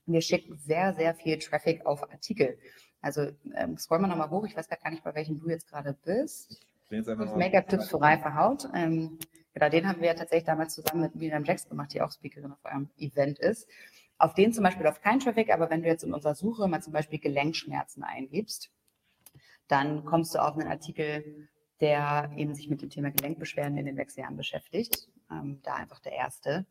wir 0.06 0.20
schicken 0.20 0.56
sehr, 0.56 0.94
sehr 0.94 1.14
viel 1.14 1.38
Traffic 1.38 1.86
auf 1.86 2.02
Artikel. 2.10 2.58
Also 3.00 3.28
ähm, 3.54 3.78
scroll 3.78 4.00
mal 4.00 4.08
nochmal 4.08 4.30
hoch, 4.30 4.44
ich 4.46 4.56
weiß 4.56 4.68
gar 4.68 4.90
nicht, 4.90 5.04
bei 5.04 5.14
welchem 5.14 5.38
du 5.38 5.48
jetzt 5.48 5.68
gerade 5.68 5.96
bist. 6.04 6.60
Make-up-Tipps 6.90 7.88
für 7.88 8.00
reife 8.00 8.34
Haut. 8.34 8.68
Ähm, 8.74 9.18
genau, 9.54 9.68
den 9.68 9.88
haben 9.88 10.00
wir 10.00 10.14
tatsächlich 10.14 10.44
damals 10.44 10.74
zusammen 10.74 11.02
mit 11.02 11.14
Miriam 11.14 11.44
Jacks 11.44 11.68
gemacht, 11.68 11.94
die 11.94 12.02
auch 12.02 12.10
Speakerin 12.10 12.52
auf 12.52 12.64
eurem 12.64 12.90
Event 12.98 13.38
ist. 13.38 13.68
Auf 14.18 14.34
den 14.34 14.52
zum 14.52 14.64
Beispiel 14.64 14.86
auf 14.86 15.00
kein 15.00 15.20
Traffic, 15.20 15.50
aber 15.50 15.70
wenn 15.70 15.82
du 15.82 15.88
jetzt 15.88 16.04
in 16.04 16.12
unserer 16.12 16.34
Suche 16.34 16.68
mal 16.68 16.82
zum 16.82 16.92
Beispiel 16.92 17.20
Gelenkschmerzen 17.20 18.02
eingibst, 18.02 18.70
dann 19.68 20.04
kommst 20.04 20.34
du 20.34 20.40
auf 20.40 20.58
einen 20.58 20.68
Artikel 20.68 21.48
der 21.80 22.30
eben 22.36 22.54
sich 22.54 22.68
mit 22.68 22.82
dem 22.82 22.90
Thema 22.90 23.10
Gelenkbeschwerden 23.10 23.78
in 23.78 23.86
den 23.86 23.96
Wechseljahren 23.96 24.36
beschäftigt. 24.36 25.08
Ähm, 25.30 25.60
da 25.62 25.74
einfach 25.74 26.00
der 26.00 26.12
erste. 26.12 26.66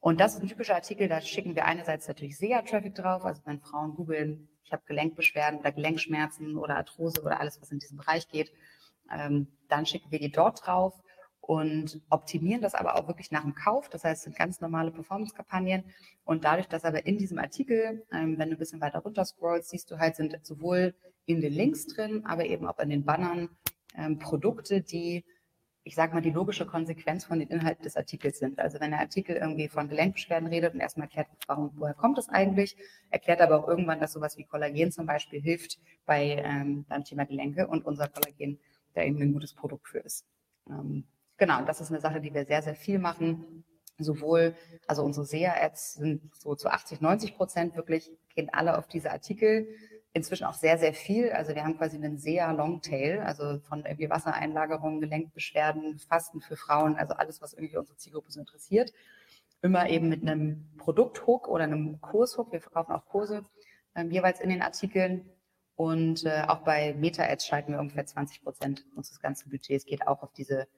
Und 0.00 0.20
das 0.20 0.34
ist 0.34 0.42
ein 0.42 0.48
typischer 0.48 0.74
Artikel, 0.74 1.08
da 1.08 1.20
schicken 1.20 1.54
wir 1.54 1.64
einerseits 1.64 2.08
natürlich 2.08 2.36
SEA-Traffic 2.36 2.94
drauf, 2.94 3.24
also 3.24 3.40
wenn 3.46 3.60
Frauen 3.60 3.94
googeln, 3.94 4.48
ich 4.62 4.70
habe 4.70 4.82
Gelenkbeschwerden 4.86 5.60
oder 5.60 5.72
Gelenkschmerzen 5.72 6.58
oder 6.58 6.76
Arthrose 6.76 7.22
oder 7.22 7.40
alles, 7.40 7.60
was 7.62 7.70
in 7.70 7.78
diesem 7.78 7.96
Bereich 7.96 8.28
geht, 8.28 8.52
ähm, 9.10 9.48
dann 9.68 9.86
schicken 9.86 10.10
wir 10.10 10.18
die 10.18 10.30
dort 10.30 10.66
drauf 10.66 11.02
und 11.40 12.00
optimieren 12.08 12.62
das 12.62 12.74
aber 12.74 12.96
auch 12.96 13.06
wirklich 13.06 13.30
nach 13.30 13.42
dem 13.42 13.54
Kauf. 13.54 13.88
Das 13.88 14.04
heißt, 14.04 14.18
es 14.18 14.24
sind 14.24 14.36
ganz 14.36 14.60
normale 14.60 14.90
Performance-Kampagnen. 14.90 15.84
Und 16.24 16.44
dadurch, 16.44 16.68
dass 16.68 16.84
aber 16.84 17.06
in 17.06 17.18
diesem 17.18 17.38
Artikel, 17.38 18.06
ähm, 18.12 18.38
wenn 18.38 18.48
du 18.48 18.56
ein 18.56 18.58
bisschen 18.58 18.80
weiter 18.80 19.00
runter 19.00 19.24
scrollst, 19.24 19.70
siehst 19.70 19.90
du 19.90 19.98
halt, 19.98 20.16
sind 20.16 20.38
sowohl 20.42 20.94
in 21.26 21.40
den 21.40 21.52
Links 21.52 21.86
drin, 21.86 22.24
aber 22.24 22.46
eben 22.46 22.66
auch 22.66 22.78
in 22.78 22.88
den 22.88 23.04
Bannern 23.04 23.50
ähm, 23.96 24.18
Produkte, 24.18 24.80
die, 24.80 25.24
ich 25.82 25.94
sage 25.94 26.14
mal, 26.14 26.20
die 26.20 26.30
logische 26.30 26.66
Konsequenz 26.66 27.24
von 27.24 27.38
den 27.38 27.48
Inhalten 27.48 27.82
des 27.82 27.96
Artikels 27.96 28.38
sind. 28.38 28.58
Also 28.58 28.80
wenn 28.80 28.90
der 28.90 29.00
Artikel 29.00 29.36
irgendwie 29.36 29.68
von 29.68 29.88
Gelenkbeschwerden 29.88 30.48
redet 30.48 30.74
und 30.74 30.80
erstmal 30.80 31.06
erklärt, 31.06 31.28
warum, 31.46 31.72
woher 31.76 31.94
kommt 31.94 32.18
es 32.18 32.28
eigentlich, 32.28 32.76
erklärt 33.10 33.40
aber 33.40 33.58
auch 33.58 33.68
irgendwann, 33.68 34.00
dass 34.00 34.12
sowas 34.12 34.36
wie 34.38 34.44
Kollagen 34.44 34.92
zum 34.92 35.06
Beispiel 35.06 35.40
hilft 35.40 35.78
bei 36.06 36.42
ähm, 36.44 36.84
beim 36.88 37.04
Thema 37.04 37.24
Gelenke 37.24 37.66
und 37.66 37.84
unser 37.84 38.08
Kollagen 38.08 38.58
da 38.94 39.02
eben 39.02 39.20
ein 39.20 39.32
gutes 39.32 39.54
Produkt 39.54 39.88
für 39.88 39.98
ist. 39.98 40.24
Ähm, 40.68 41.04
genau, 41.36 41.58
und 41.58 41.68
das 41.68 41.80
ist 41.80 41.90
eine 41.90 42.00
Sache, 42.00 42.20
die 42.20 42.32
wir 42.32 42.44
sehr, 42.46 42.62
sehr 42.62 42.76
viel 42.76 42.98
machen 42.98 43.64
sowohl, 43.98 44.54
also 44.86 45.02
unsere 45.02 45.26
SEA-Ads 45.26 45.94
sind 45.94 46.34
so 46.34 46.54
zu 46.54 46.68
80, 46.68 47.00
90 47.00 47.36
Prozent 47.36 47.76
wirklich, 47.76 48.10
gehen 48.34 48.50
alle 48.52 48.78
auf 48.78 48.88
diese 48.88 49.10
Artikel 49.10 49.68
inzwischen 50.14 50.44
auch 50.44 50.54
sehr, 50.54 50.78
sehr 50.78 50.94
viel. 50.94 51.30
Also 51.32 51.54
wir 51.54 51.64
haben 51.64 51.76
quasi 51.76 51.96
einen 51.96 52.18
sehr 52.18 52.52
Longtail, 52.52 53.20
also 53.20 53.58
von 53.68 53.84
irgendwie 53.84 54.08
Wassereinlagerungen, 54.08 55.00
Gelenkbeschwerden, 55.00 55.98
Fasten 55.98 56.40
für 56.40 56.56
Frauen, 56.56 56.96
also 56.96 57.14
alles, 57.14 57.42
was 57.42 57.52
irgendwie 57.52 57.76
unsere 57.76 57.98
Zielgruppe 57.98 58.30
so 58.30 58.40
interessiert. 58.40 58.92
Immer 59.60 59.90
eben 59.90 60.08
mit 60.08 60.22
einem 60.22 60.70
Produkthook 60.78 61.48
oder 61.48 61.64
einem 61.64 62.00
Kurshook. 62.00 62.52
Wir 62.52 62.60
verkaufen 62.60 62.92
auch 62.92 63.06
Kurse 63.06 63.44
ähm, 63.96 64.10
jeweils 64.10 64.40
in 64.40 64.50
den 64.50 64.62
Artikeln. 64.62 65.28
Und 65.74 66.24
äh, 66.24 66.44
auch 66.46 66.58
bei 66.58 66.94
Meta-Ads 66.94 67.46
schalten 67.46 67.72
wir 67.72 67.80
ungefähr 67.80 68.06
20 68.06 68.44
Prozent 68.44 68.86
unseres 68.94 69.20
ganzen 69.20 69.50
Budgets 69.50 69.84
geht 69.84 70.06
auch 70.06 70.22
auf 70.22 70.32
diese 70.32 70.68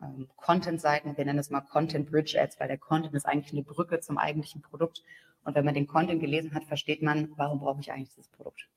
ähm, 0.00 0.28
Content-Seiten. 0.36 1.18
Wir 1.18 1.24
nennen 1.26 1.38
es 1.38 1.50
mal 1.50 1.60
Content 1.60 2.10
Bridge 2.10 2.40
Ads, 2.40 2.58
weil 2.58 2.68
der 2.68 2.78
Content 2.78 3.14
ist 3.14 3.26
eigentlich 3.26 3.52
eine 3.52 3.62
Brücke 3.62 4.00
zum 4.00 4.16
eigentlichen 4.16 4.62
Produkt 4.62 5.02
Und 5.44 5.54
wenn 5.54 5.66
man 5.66 5.74
den 5.74 5.86
Content 5.86 6.22
gelesen 6.22 6.54
hat, 6.54 6.64
versteht 6.64 7.02
man, 7.02 7.30
warum 7.36 7.60
brauche 7.60 7.80
ich 7.80 7.92
eigentlich 7.92 8.14
dieses 8.14 8.30
Produkt. 8.30 8.70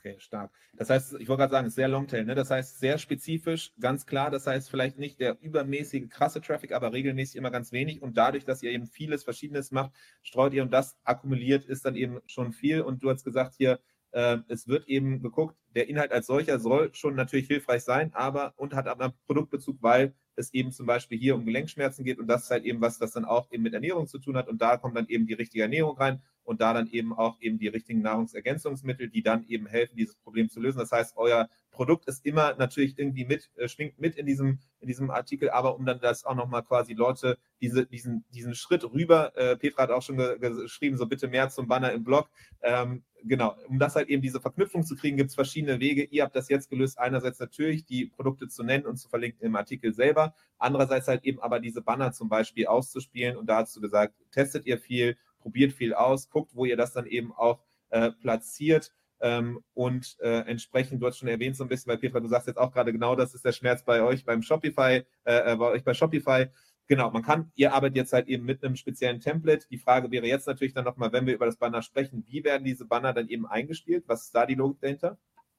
Okay, 0.00 0.16
stark. 0.18 0.50
Das 0.72 0.88
heißt, 0.88 1.16
ich 1.20 1.28
wollte 1.28 1.40
gerade 1.40 1.50
sagen, 1.50 1.66
es 1.66 1.72
ist 1.72 1.76
sehr 1.76 1.88
Longtail, 1.88 2.24
ne? 2.24 2.34
Das 2.34 2.50
heißt, 2.50 2.80
sehr 2.80 2.96
spezifisch, 2.96 3.74
ganz 3.78 4.06
klar. 4.06 4.30
Das 4.30 4.46
heißt, 4.46 4.70
vielleicht 4.70 4.98
nicht 4.98 5.20
der 5.20 5.38
übermäßige, 5.42 6.08
krasse 6.08 6.40
Traffic, 6.40 6.72
aber 6.72 6.94
regelmäßig 6.94 7.36
immer 7.36 7.50
ganz 7.50 7.70
wenig. 7.70 8.00
Und 8.00 8.16
dadurch, 8.16 8.46
dass 8.46 8.62
ihr 8.62 8.70
eben 8.70 8.86
vieles 8.86 9.24
Verschiedenes 9.24 9.72
macht, 9.72 9.92
streut 10.22 10.54
ihr 10.54 10.62
und 10.62 10.72
das 10.72 10.96
akkumuliert 11.04 11.66
ist 11.66 11.84
dann 11.84 11.96
eben 11.96 12.20
schon 12.24 12.52
viel. 12.52 12.80
Und 12.80 13.02
du 13.02 13.10
hast 13.10 13.24
gesagt 13.24 13.56
hier, 13.58 13.78
äh, 14.12 14.38
es 14.48 14.68
wird 14.68 14.88
eben 14.88 15.20
geguckt, 15.20 15.56
der 15.74 15.88
Inhalt 15.88 16.12
als 16.12 16.26
solcher 16.26 16.58
soll 16.58 16.94
schon 16.94 17.14
natürlich 17.14 17.46
hilfreich 17.48 17.84
sein, 17.84 18.10
aber 18.14 18.54
und 18.56 18.74
hat 18.74 18.88
aber 18.88 19.04
einen 19.04 19.14
Produktbezug, 19.26 19.82
weil 19.82 20.14
es 20.34 20.54
eben 20.54 20.72
zum 20.72 20.86
Beispiel 20.86 21.18
hier 21.18 21.34
um 21.34 21.44
Gelenkschmerzen 21.44 22.04
geht 22.04 22.18
und 22.18 22.26
das 22.26 22.44
ist 22.44 22.50
halt 22.50 22.64
eben 22.64 22.80
was, 22.80 22.98
das 22.98 23.12
dann 23.12 23.26
auch 23.26 23.52
eben 23.52 23.62
mit 23.62 23.74
Ernährung 23.74 24.06
zu 24.06 24.18
tun 24.18 24.36
hat 24.36 24.48
und 24.48 24.62
da 24.62 24.78
kommt 24.78 24.96
dann 24.96 25.08
eben 25.08 25.26
die 25.26 25.34
richtige 25.34 25.62
Ernährung 25.62 25.96
rein 25.98 26.22
und 26.44 26.60
da 26.60 26.72
dann 26.72 26.88
eben 26.88 27.12
auch 27.12 27.40
eben 27.40 27.58
die 27.58 27.68
richtigen 27.68 28.02
Nahrungsergänzungsmittel, 28.02 29.08
die 29.08 29.22
dann 29.22 29.44
eben 29.46 29.66
helfen, 29.66 29.96
dieses 29.96 30.16
Problem 30.16 30.48
zu 30.48 30.60
lösen. 30.60 30.78
Das 30.78 30.92
heißt, 30.92 31.16
euer 31.16 31.48
Produkt 31.70 32.06
ist 32.08 32.26
immer 32.26 32.54
natürlich 32.56 32.98
irgendwie 32.98 33.24
mit, 33.24 33.50
äh, 33.56 33.68
schwingt 33.68 33.98
mit 33.98 34.16
in 34.16 34.26
diesem, 34.26 34.58
in 34.80 34.88
diesem 34.88 35.10
Artikel, 35.10 35.50
aber 35.50 35.76
um 35.76 35.86
dann 35.86 36.00
das 36.00 36.24
auch 36.24 36.34
nochmal 36.34 36.62
quasi 36.62 36.94
Leute, 36.94 37.38
diese, 37.60 37.86
diesen, 37.86 38.24
diesen 38.34 38.54
Schritt 38.54 38.84
rüber, 38.84 39.36
äh, 39.36 39.56
Petra 39.56 39.84
hat 39.84 39.90
auch 39.90 40.02
schon 40.02 40.16
ge 40.16 40.38
geschrieben, 40.38 40.96
so 40.96 41.06
bitte 41.06 41.28
mehr 41.28 41.48
zum 41.48 41.68
Banner 41.68 41.92
im 41.92 42.04
Blog, 42.04 42.28
ähm, 42.62 43.04
genau, 43.24 43.56
um 43.68 43.78
das 43.78 43.96
halt 43.96 44.08
eben 44.08 44.22
diese 44.22 44.40
Verknüpfung 44.40 44.84
zu 44.84 44.96
kriegen, 44.96 45.16
gibt 45.16 45.30
es 45.30 45.34
verschiedene 45.34 45.80
Wege. 45.80 46.04
Ihr 46.04 46.24
habt 46.24 46.34
das 46.34 46.48
jetzt 46.48 46.70
gelöst, 46.70 46.98
einerseits 46.98 47.38
natürlich 47.38 47.84
die 47.84 48.06
Produkte 48.06 48.48
zu 48.48 48.62
nennen 48.62 48.86
und 48.86 48.96
zu 48.96 49.08
verlinken 49.08 49.46
im 49.46 49.56
Artikel 49.56 49.94
selber, 49.94 50.34
andererseits 50.58 51.08
halt 51.08 51.24
eben 51.24 51.40
aber 51.40 51.60
diese 51.60 51.82
Banner 51.82 52.12
zum 52.12 52.28
Beispiel 52.28 52.66
auszuspielen 52.66 53.36
und 53.36 53.46
da 53.46 53.58
hast 53.58 53.76
du 53.76 53.80
gesagt, 53.80 54.14
testet 54.32 54.66
ihr 54.66 54.78
viel, 54.78 55.16
probiert 55.40 55.72
viel 55.72 55.94
aus, 55.94 56.30
guckt, 56.30 56.54
wo 56.54 56.64
ihr 56.64 56.76
das 56.76 56.92
dann 56.92 57.06
eben 57.06 57.32
auch 57.32 57.60
äh, 57.90 58.10
platziert. 58.10 58.92
Ähm, 59.22 59.62
und 59.74 60.16
äh, 60.20 60.40
entsprechend, 60.46 61.02
du 61.02 61.06
hast 61.06 61.18
schon 61.18 61.28
erwähnt 61.28 61.56
so 61.56 61.64
ein 61.64 61.68
bisschen, 61.68 61.90
weil 61.90 61.98
Petra, 61.98 62.20
du 62.20 62.28
sagst 62.28 62.46
jetzt 62.46 62.56
auch 62.56 62.72
gerade 62.72 62.92
genau, 62.92 63.16
das 63.16 63.34
ist 63.34 63.44
der 63.44 63.52
Schmerz 63.52 63.84
bei 63.84 64.02
euch 64.02 64.24
beim 64.24 64.42
Shopify, 64.42 65.04
äh, 65.24 65.52
äh 65.52 65.56
bei 65.56 65.66
euch 65.66 65.84
bei 65.84 65.92
Shopify. 65.92 66.46
Genau, 66.86 67.10
man 67.10 67.22
kann, 67.22 67.52
ihr 67.54 67.72
arbeitet 67.72 67.96
jetzt 67.96 68.12
halt 68.12 68.28
eben 68.28 68.44
mit 68.44 68.64
einem 68.64 68.76
speziellen 68.76 69.20
Template. 69.20 69.66
Die 69.70 69.78
Frage 69.78 70.10
wäre 70.10 70.26
jetzt 70.26 70.46
natürlich 70.46 70.72
dann 70.72 70.84
nochmal, 70.84 71.12
wenn 71.12 71.26
wir 71.26 71.34
über 71.34 71.46
das 71.46 71.56
Banner 71.56 71.82
sprechen, 71.82 72.24
wie 72.26 72.42
werden 72.42 72.64
diese 72.64 72.86
Banner 72.86 73.12
dann 73.12 73.28
eben 73.28 73.46
eingespielt? 73.46 74.04
Was 74.08 74.24
ist 74.24 74.34
da 74.34 74.46
die 74.46 74.54
Logik 74.56 74.80
dahinter? 74.80 75.18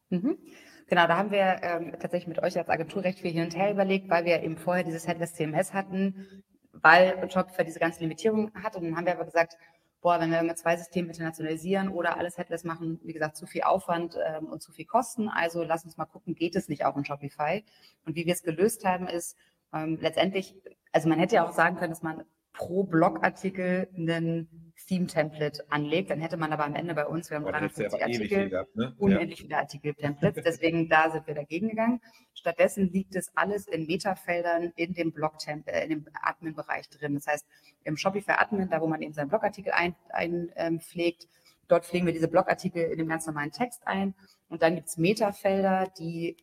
Mhm. 0.10 0.38
Genau, 0.88 1.08
da 1.08 1.16
haben 1.16 1.32
wir 1.32 1.62
ähm, 1.62 1.94
tatsächlich 1.94 2.28
mit 2.28 2.44
euch 2.44 2.58
als 2.58 2.68
Agentur 2.68 3.04
recht 3.06 3.20
viel 3.20 3.32
hin 3.32 3.46
und 3.46 3.56
her 3.56 3.72
überlegt, 3.72 4.10
weil 4.10 4.26
wir 4.26 4.44
eben 4.44 4.58
vorher 4.58 4.84
dieses 4.84 5.08
Headless 5.08 5.36
CMS 5.36 5.74
hatten, 5.74 6.44
weil 6.74 7.30
Shopify 7.30 7.64
diese 7.64 7.80
ganze 7.80 8.00
Limitierung 8.02 8.52
hat. 8.56 8.76
Und 8.76 8.84
dann 8.84 8.96
haben 8.96 9.06
wir 9.06 9.14
aber 9.14 9.26
gesagt, 9.26 9.58
boah, 10.02 10.20
wenn 10.20 10.32
wir 10.32 10.42
mit 10.44 10.58
zwei 10.58 10.76
Systemen 10.78 11.10
internationalisieren 11.10 11.90
oder 11.90 12.18
alles 12.18 12.38
Headless 12.38 12.64
machen, 12.64 13.00
wie 13.04 13.14
gesagt, 13.14 13.38
zu 13.38 13.46
viel 13.46 13.64
Aufwand 13.64 14.18
ähm, 14.26 14.48
und 14.48 14.62
zu 14.62 14.72
viel 14.72 14.86
Kosten. 14.86 15.30
Also 15.30 15.64
lass 15.64 15.86
uns 15.86 15.98
mal 15.98 16.06
gucken, 16.06 16.36
geht 16.36 16.56
es 16.56 16.70
nicht 16.70 16.86
auch 16.86 16.98
in 16.98 17.06
Shopify? 17.06 17.64
Und 18.06 18.16
wie 18.16 18.26
wir 18.26 18.34
es 18.34 18.44
gelöst 18.44 18.84
haben, 18.86 19.08
ist 19.08 19.38
ähm, 19.74 19.98
letztendlich, 20.02 20.56
also 20.92 21.08
man 21.08 21.20
hätte 21.20 21.36
ja 21.36 21.48
auch 21.48 21.54
sagen 21.54 21.78
können, 21.78 21.92
dass 21.92 22.02
man 22.02 22.24
pro 22.54 22.84
Blogartikel 22.84 23.88
einen 23.96 24.71
Theme-Template 24.86 25.66
anlegt, 25.70 26.10
dann 26.10 26.20
hätte 26.20 26.38
man 26.38 26.52
aber 26.52 26.66
am 26.66 26.76
Ende 26.76 26.94
bei 26.94 27.06
uns, 27.06 27.30
wir 27.30 27.38
haben 27.38 27.46
350 27.46 28.02
Artikel, 28.02 28.50
gehabt, 28.50 28.76
ne? 28.76 28.94
unendlich 28.98 29.40
ja. 29.40 29.46
viele 29.46 29.58
Artikel-Templates, 29.58 30.44
deswegen 30.44 30.90
da 30.90 31.10
sind 31.10 31.28
wir 31.28 31.36
dagegen 31.36 31.70
gegangen. 31.70 32.02
Stattdessen 32.34 32.92
liegt 32.92 33.16
es 33.16 33.32
alles 33.36 33.68
in 33.68 33.86
Metafeldern 33.86 34.74
in 34.76 34.94
dem 34.94 35.12
Blog 35.12 35.36
äh, 35.48 35.84
in 35.84 35.90
dem 35.90 36.08
Admin-Bereich 36.22 36.90
drin. 36.90 37.16
Das 37.16 37.28
heißt, 37.28 37.46
im 37.84 37.98
Shopify-Admin, 37.98 38.70
da 38.70 38.82
wo 38.82 38.88
man 38.88 39.02
eben 39.02 39.14
seinen 39.14 39.30
Blogartikel 39.30 39.74
einpflegt, 39.74 40.08
ein, 40.14 40.52
ähm, 40.56 40.80
dort 41.68 41.86
pflegen 41.86 42.06
wir 42.06 42.14
diese 42.14 42.28
Blogartikel 42.28 42.84
in 42.84 42.98
dem 42.98 43.08
ganz 43.08 43.26
normalen 43.26 43.52
Text 43.52 43.86
ein 43.86 44.14
und 44.50 44.62
dann 44.62 44.76
gibt 44.76 44.88
es 44.88 44.98
Metafelder, 44.98 45.92
die 45.98 46.36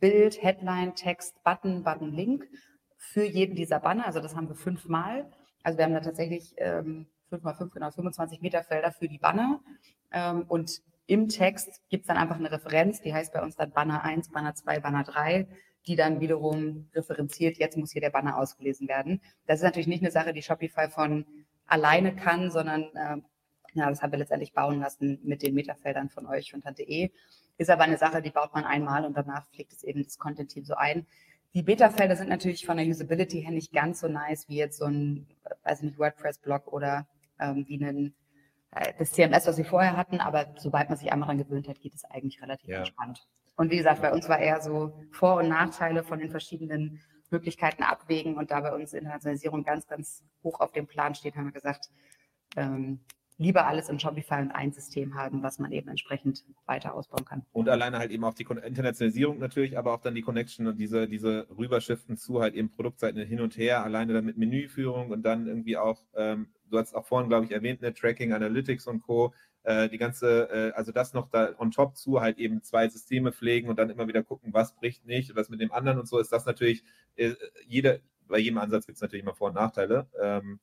Bild, 0.00 0.42
Headline, 0.42 0.94
Text, 0.94 1.42
Button, 1.44 1.82
Button, 1.82 2.12
Link 2.12 2.48
für 2.96 3.24
jeden 3.24 3.54
dieser 3.54 3.80
Banner. 3.80 4.06
Also 4.06 4.20
das 4.20 4.34
haben 4.34 4.48
wir 4.48 4.56
fünfmal. 4.56 5.30
Also 5.62 5.78
wir 5.78 5.84
haben 5.84 5.94
da 5.94 6.00
tatsächlich 6.00 6.54
ähm, 6.58 7.06
5 7.34 7.42
mal 7.42 7.54
5, 7.54 7.72
genau 7.72 7.90
25 7.90 8.40
Meter 8.40 8.62
Felder 8.62 8.92
für 8.92 9.08
die 9.08 9.18
Banner. 9.18 9.60
Ähm, 10.12 10.44
und 10.48 10.82
im 11.06 11.28
Text 11.28 11.82
gibt 11.90 12.04
es 12.04 12.06
dann 12.08 12.16
einfach 12.16 12.36
eine 12.36 12.50
Referenz, 12.50 13.00
die 13.00 13.12
heißt 13.12 13.32
bei 13.32 13.42
uns 13.42 13.56
dann 13.56 13.72
Banner 13.72 14.02
1, 14.04 14.30
Banner 14.30 14.54
2, 14.54 14.80
Banner 14.80 15.04
3, 15.04 15.46
die 15.86 15.96
dann 15.96 16.20
wiederum 16.20 16.88
referenziert, 16.94 17.58
jetzt 17.58 17.76
muss 17.76 17.92
hier 17.92 18.00
der 18.00 18.10
Banner 18.10 18.38
ausgelesen 18.38 18.88
werden. 18.88 19.20
Das 19.46 19.58
ist 19.58 19.64
natürlich 19.64 19.86
nicht 19.86 20.02
eine 20.02 20.10
Sache, 20.10 20.32
die 20.32 20.42
Shopify 20.42 20.88
von 20.88 21.26
alleine 21.66 22.14
kann, 22.14 22.50
sondern 22.50 22.84
äh, 22.94 23.16
ja, 23.74 23.90
das 23.90 24.02
haben 24.02 24.12
wir 24.12 24.18
letztendlich 24.18 24.52
bauen 24.52 24.80
lassen 24.80 25.18
mit 25.24 25.42
den 25.42 25.54
Metafeldern 25.54 26.08
von 26.08 26.26
euch 26.26 26.54
und 26.54 26.62
Tante.de. 26.62 27.10
Ist 27.58 27.70
aber 27.70 27.82
eine 27.82 27.98
Sache, 27.98 28.22
die 28.22 28.30
baut 28.30 28.54
man 28.54 28.64
einmal 28.64 29.04
und 29.04 29.16
danach 29.16 29.46
pflegt 29.50 29.72
es 29.72 29.82
eben 29.82 30.02
das 30.02 30.18
Content-Team 30.18 30.64
so 30.64 30.74
ein. 30.74 31.06
Die 31.54 31.62
Beta-Felder 31.62 32.16
sind 32.16 32.30
natürlich 32.30 32.66
von 32.66 32.76
der 32.76 32.86
Usability 32.86 33.42
her 33.42 33.52
nicht 33.52 33.72
ganz 33.72 34.00
so 34.00 34.08
nice 34.08 34.48
wie 34.48 34.56
jetzt 34.56 34.78
so 34.78 34.86
ein, 34.86 35.26
weiß 35.62 35.78
ich 35.78 35.84
nicht, 35.84 35.98
WordPress-Blog 35.98 36.72
oder 36.72 37.06
ähm, 37.38 37.64
wie 37.66 37.84
ein, 37.84 38.14
äh, 38.70 38.92
das 38.98 39.12
CMS, 39.12 39.46
was 39.46 39.56
wir 39.56 39.64
vorher 39.64 39.96
hatten. 39.96 40.20
Aber 40.20 40.54
sobald 40.56 40.88
man 40.88 40.98
sich 40.98 41.12
einmal 41.12 41.28
daran 41.28 41.44
gewöhnt 41.44 41.68
hat, 41.68 41.80
geht 41.80 41.94
es 41.94 42.04
eigentlich 42.04 42.40
relativ 42.42 42.68
ja. 42.68 42.78
entspannt. 42.78 43.26
Und 43.56 43.70
wie 43.70 43.76
gesagt, 43.76 44.02
bei 44.02 44.12
uns 44.12 44.28
war 44.28 44.38
eher 44.38 44.60
so 44.60 44.92
Vor- 45.12 45.36
und 45.36 45.48
Nachteile 45.48 46.02
von 46.02 46.18
den 46.18 46.30
verschiedenen 46.30 47.00
Möglichkeiten 47.30 47.82
abwägen. 47.82 48.36
Und 48.36 48.50
da 48.50 48.60
bei 48.60 48.74
uns 48.74 48.92
Internationalisierung 48.92 49.64
ganz, 49.64 49.86
ganz 49.86 50.24
hoch 50.42 50.60
auf 50.60 50.72
dem 50.72 50.86
Plan 50.86 51.14
steht, 51.14 51.36
haben 51.36 51.46
wir 51.46 51.52
gesagt, 51.52 51.90
ähm, 52.56 53.00
lieber 53.36 53.66
alles 53.66 53.88
in 53.88 53.98
Shopify 53.98 54.40
und 54.40 54.52
ein 54.52 54.72
System 54.72 55.14
haben, 55.14 55.42
was 55.42 55.58
man 55.58 55.72
eben 55.72 55.88
entsprechend 55.88 56.44
weiter 56.66 56.94
ausbauen 56.94 57.24
kann. 57.24 57.42
Und 57.52 57.68
alleine 57.68 57.98
halt 57.98 58.10
eben 58.10 58.24
auch 58.24 58.34
die 58.34 58.44
Internationalisierung 58.44 59.38
natürlich, 59.38 59.76
aber 59.76 59.92
auch 59.92 60.00
dann 60.00 60.14
die 60.14 60.22
Connection 60.22 60.66
und 60.66 60.78
diese, 60.78 61.08
diese 61.08 61.48
Rüberschriften 61.50 62.16
zu 62.16 62.40
halt 62.40 62.54
eben 62.54 62.70
Produktseiten 62.70 63.24
hin 63.26 63.40
und 63.40 63.56
her, 63.56 63.82
alleine 63.82 64.12
dann 64.12 64.24
mit 64.24 64.36
Menüführung 64.36 65.10
und 65.10 65.22
dann 65.22 65.46
irgendwie 65.46 65.76
auch, 65.76 66.00
ähm, 66.14 66.48
du 66.74 66.80
hast 66.80 66.94
auch 66.94 67.06
vorhin, 67.06 67.28
glaube 67.28 67.46
ich, 67.46 67.52
erwähnt, 67.52 67.80
ne, 67.80 67.94
Tracking, 67.94 68.32
Analytics 68.32 68.86
und 68.86 69.00
Co., 69.00 69.32
äh, 69.62 69.88
die 69.88 69.98
ganze, 69.98 70.50
äh, 70.50 70.72
also 70.72 70.92
das 70.92 71.14
noch 71.14 71.28
da 71.30 71.54
on 71.58 71.70
top 71.70 71.96
zu, 71.96 72.20
halt 72.20 72.38
eben 72.38 72.62
zwei 72.62 72.88
Systeme 72.88 73.32
pflegen 73.32 73.68
und 73.68 73.78
dann 73.78 73.88
immer 73.90 74.06
wieder 74.06 74.22
gucken, 74.22 74.52
was 74.52 74.74
bricht 74.74 75.06
nicht 75.06 75.30
und 75.30 75.36
was 75.36 75.48
mit 75.48 75.60
dem 75.60 75.72
anderen 75.72 75.98
und 75.98 76.06
so, 76.06 76.18
ist 76.18 76.32
das 76.32 76.44
natürlich, 76.44 76.84
äh, 77.16 77.32
jeder, 77.66 77.98
bei 78.28 78.38
jedem 78.38 78.58
Ansatz 78.58 78.86
gibt 78.86 78.96
es 78.96 79.02
natürlich 79.02 79.22
immer 79.22 79.34
Vor- 79.34 79.48
und 79.48 79.54
Nachteile. 79.54 80.06
Ähm, 80.20 80.60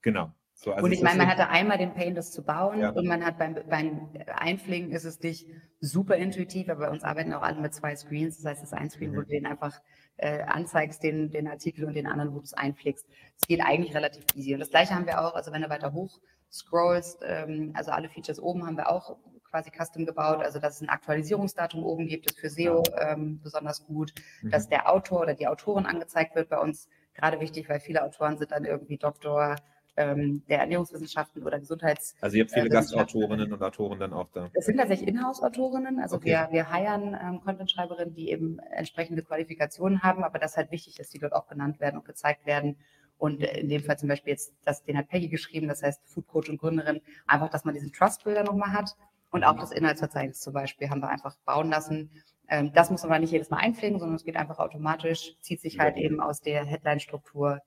genau. 0.00 0.32
So, 0.54 0.72
also 0.72 0.84
und 0.84 0.92
ich 0.92 1.02
meine, 1.02 1.18
man 1.18 1.28
hatte 1.28 1.48
einmal 1.48 1.78
den 1.78 1.94
Pain, 1.94 2.14
das 2.14 2.30
zu 2.30 2.42
bauen 2.42 2.80
ja. 2.80 2.90
und 2.90 3.06
man 3.06 3.24
hat 3.24 3.38
beim, 3.38 3.56
beim 3.68 4.08
Einpflegen 4.26 4.92
ist 4.92 5.04
es 5.04 5.20
nicht 5.20 5.46
super 5.80 6.16
intuitiv, 6.16 6.68
aber 6.68 6.86
bei 6.86 6.90
uns 6.90 7.02
arbeiten 7.02 7.32
auch 7.32 7.42
alle 7.42 7.60
mit 7.60 7.74
zwei 7.74 7.96
Screens. 7.96 8.36
Das 8.36 8.46
heißt, 8.46 8.62
das 8.62 8.72
ein 8.72 8.90
Screen, 8.90 9.10
mhm. 9.10 9.16
wo 9.16 9.20
du 9.22 9.28
den 9.28 9.46
einfach 9.46 9.80
äh, 10.22 10.42
anzeigst, 10.42 11.02
den, 11.02 11.30
den 11.30 11.48
Artikel 11.48 11.84
und 11.84 11.94
den 11.94 12.06
anderen, 12.06 12.32
wo 12.32 12.38
du 12.38 12.44
es 12.44 12.54
einpflegst. 12.54 13.06
Es 13.40 13.48
geht 13.48 13.60
eigentlich 13.60 13.94
relativ 13.94 14.24
easy. 14.36 14.54
Und 14.54 14.60
das 14.60 14.70
gleiche 14.70 14.94
haben 14.94 15.06
wir 15.06 15.20
auch, 15.20 15.34
also 15.34 15.52
wenn 15.52 15.62
du 15.62 15.68
weiter 15.68 15.92
hoch 15.92 16.20
scrollst, 16.50 17.20
ähm, 17.26 17.72
also 17.74 17.90
alle 17.90 18.08
Features 18.08 18.38
oben 18.38 18.64
haben 18.64 18.76
wir 18.76 18.88
auch 18.88 19.16
quasi 19.50 19.70
custom 19.70 20.06
gebaut, 20.06 20.42
also 20.42 20.60
dass 20.60 20.76
es 20.76 20.82
ein 20.82 20.88
Aktualisierungsdatum 20.88 21.84
oben 21.84 22.06
gibt, 22.06 22.30
ist 22.30 22.38
für 22.38 22.48
SEO 22.48 22.82
ähm, 22.98 23.40
besonders 23.42 23.84
gut, 23.84 24.14
mhm. 24.42 24.50
dass 24.50 24.68
der 24.68 24.90
Autor 24.90 25.22
oder 25.22 25.34
die 25.34 25.48
Autorin 25.48 25.86
angezeigt 25.86 26.34
wird 26.36 26.48
bei 26.48 26.58
uns 26.58 26.88
gerade 27.14 27.40
wichtig, 27.40 27.68
weil 27.68 27.80
viele 27.80 28.02
Autoren 28.02 28.38
sind 28.38 28.52
dann 28.52 28.64
irgendwie 28.64 28.96
Doktor, 28.96 29.56
ähm, 29.96 30.42
der 30.48 30.60
Ernährungswissenschaften 30.60 31.42
oder 31.42 31.58
Gesundheits. 31.58 32.14
Also 32.20 32.36
ihr 32.36 32.44
habt 32.44 32.52
viele 32.52 32.68
Gastautorinnen 32.68 33.52
und 33.52 33.62
Autoren 33.62 33.98
dann 33.98 34.12
auch 34.12 34.28
da. 34.32 34.50
Es 34.54 34.66
sind 34.66 34.78
tatsächlich 34.78 35.08
Inhouse-Autorinnen. 35.08 36.00
Also 36.00 36.16
okay. 36.16 36.26
wir, 36.26 36.48
wir 36.50 36.70
heiern 36.70 37.16
ähm, 37.20 37.40
Content-Schreiberinnen, 37.40 38.14
die 38.14 38.30
eben 38.30 38.58
entsprechende 38.58 39.22
Qualifikationen 39.22 40.02
haben, 40.02 40.24
aber 40.24 40.38
das 40.38 40.52
ist 40.52 40.56
halt 40.56 40.70
wichtig, 40.70 40.94
dass 40.94 41.10
die 41.10 41.18
dort 41.18 41.34
auch 41.34 41.46
genannt 41.46 41.80
werden 41.80 41.98
und 41.98 42.04
gezeigt 42.04 42.46
werden. 42.46 42.76
Und 43.18 43.42
in 43.42 43.68
dem 43.68 43.84
Fall 43.84 43.98
zum 43.98 44.08
Beispiel 44.08 44.32
jetzt, 44.32 44.52
das, 44.64 44.82
den 44.82 44.98
hat 44.98 45.08
Peggy 45.08 45.28
geschrieben, 45.28 45.68
das 45.68 45.82
heißt 45.82 46.02
Food 46.06 46.26
Coach 46.26 46.48
und 46.48 46.58
Gründerin, 46.58 47.00
einfach, 47.26 47.50
dass 47.50 47.64
man 47.64 47.74
diesen 47.74 47.92
Trust-Builder 47.92 48.42
nochmal 48.42 48.72
hat. 48.72 48.96
Und 49.30 49.44
auch 49.44 49.56
das 49.56 49.72
Inhaltsverzeichnis 49.72 50.40
zum 50.40 50.52
Beispiel 50.52 50.90
haben 50.90 51.00
wir 51.00 51.08
einfach 51.08 51.36
bauen 51.46 51.70
lassen. 51.70 52.10
Ähm, 52.48 52.72
das 52.74 52.90
muss 52.90 53.02
man 53.02 53.12
aber 53.12 53.20
nicht 53.20 53.30
jedes 53.30 53.48
Mal 53.48 53.58
einpflegen, 53.58 53.98
sondern 53.98 54.16
es 54.16 54.24
geht 54.24 54.36
einfach 54.36 54.58
automatisch, 54.58 55.36
zieht 55.40 55.60
sich 55.60 55.78
halt 55.78 55.96
eben 55.96 56.20
aus 56.20 56.40
der 56.40 56.64
Headline-Struktur 56.64 57.60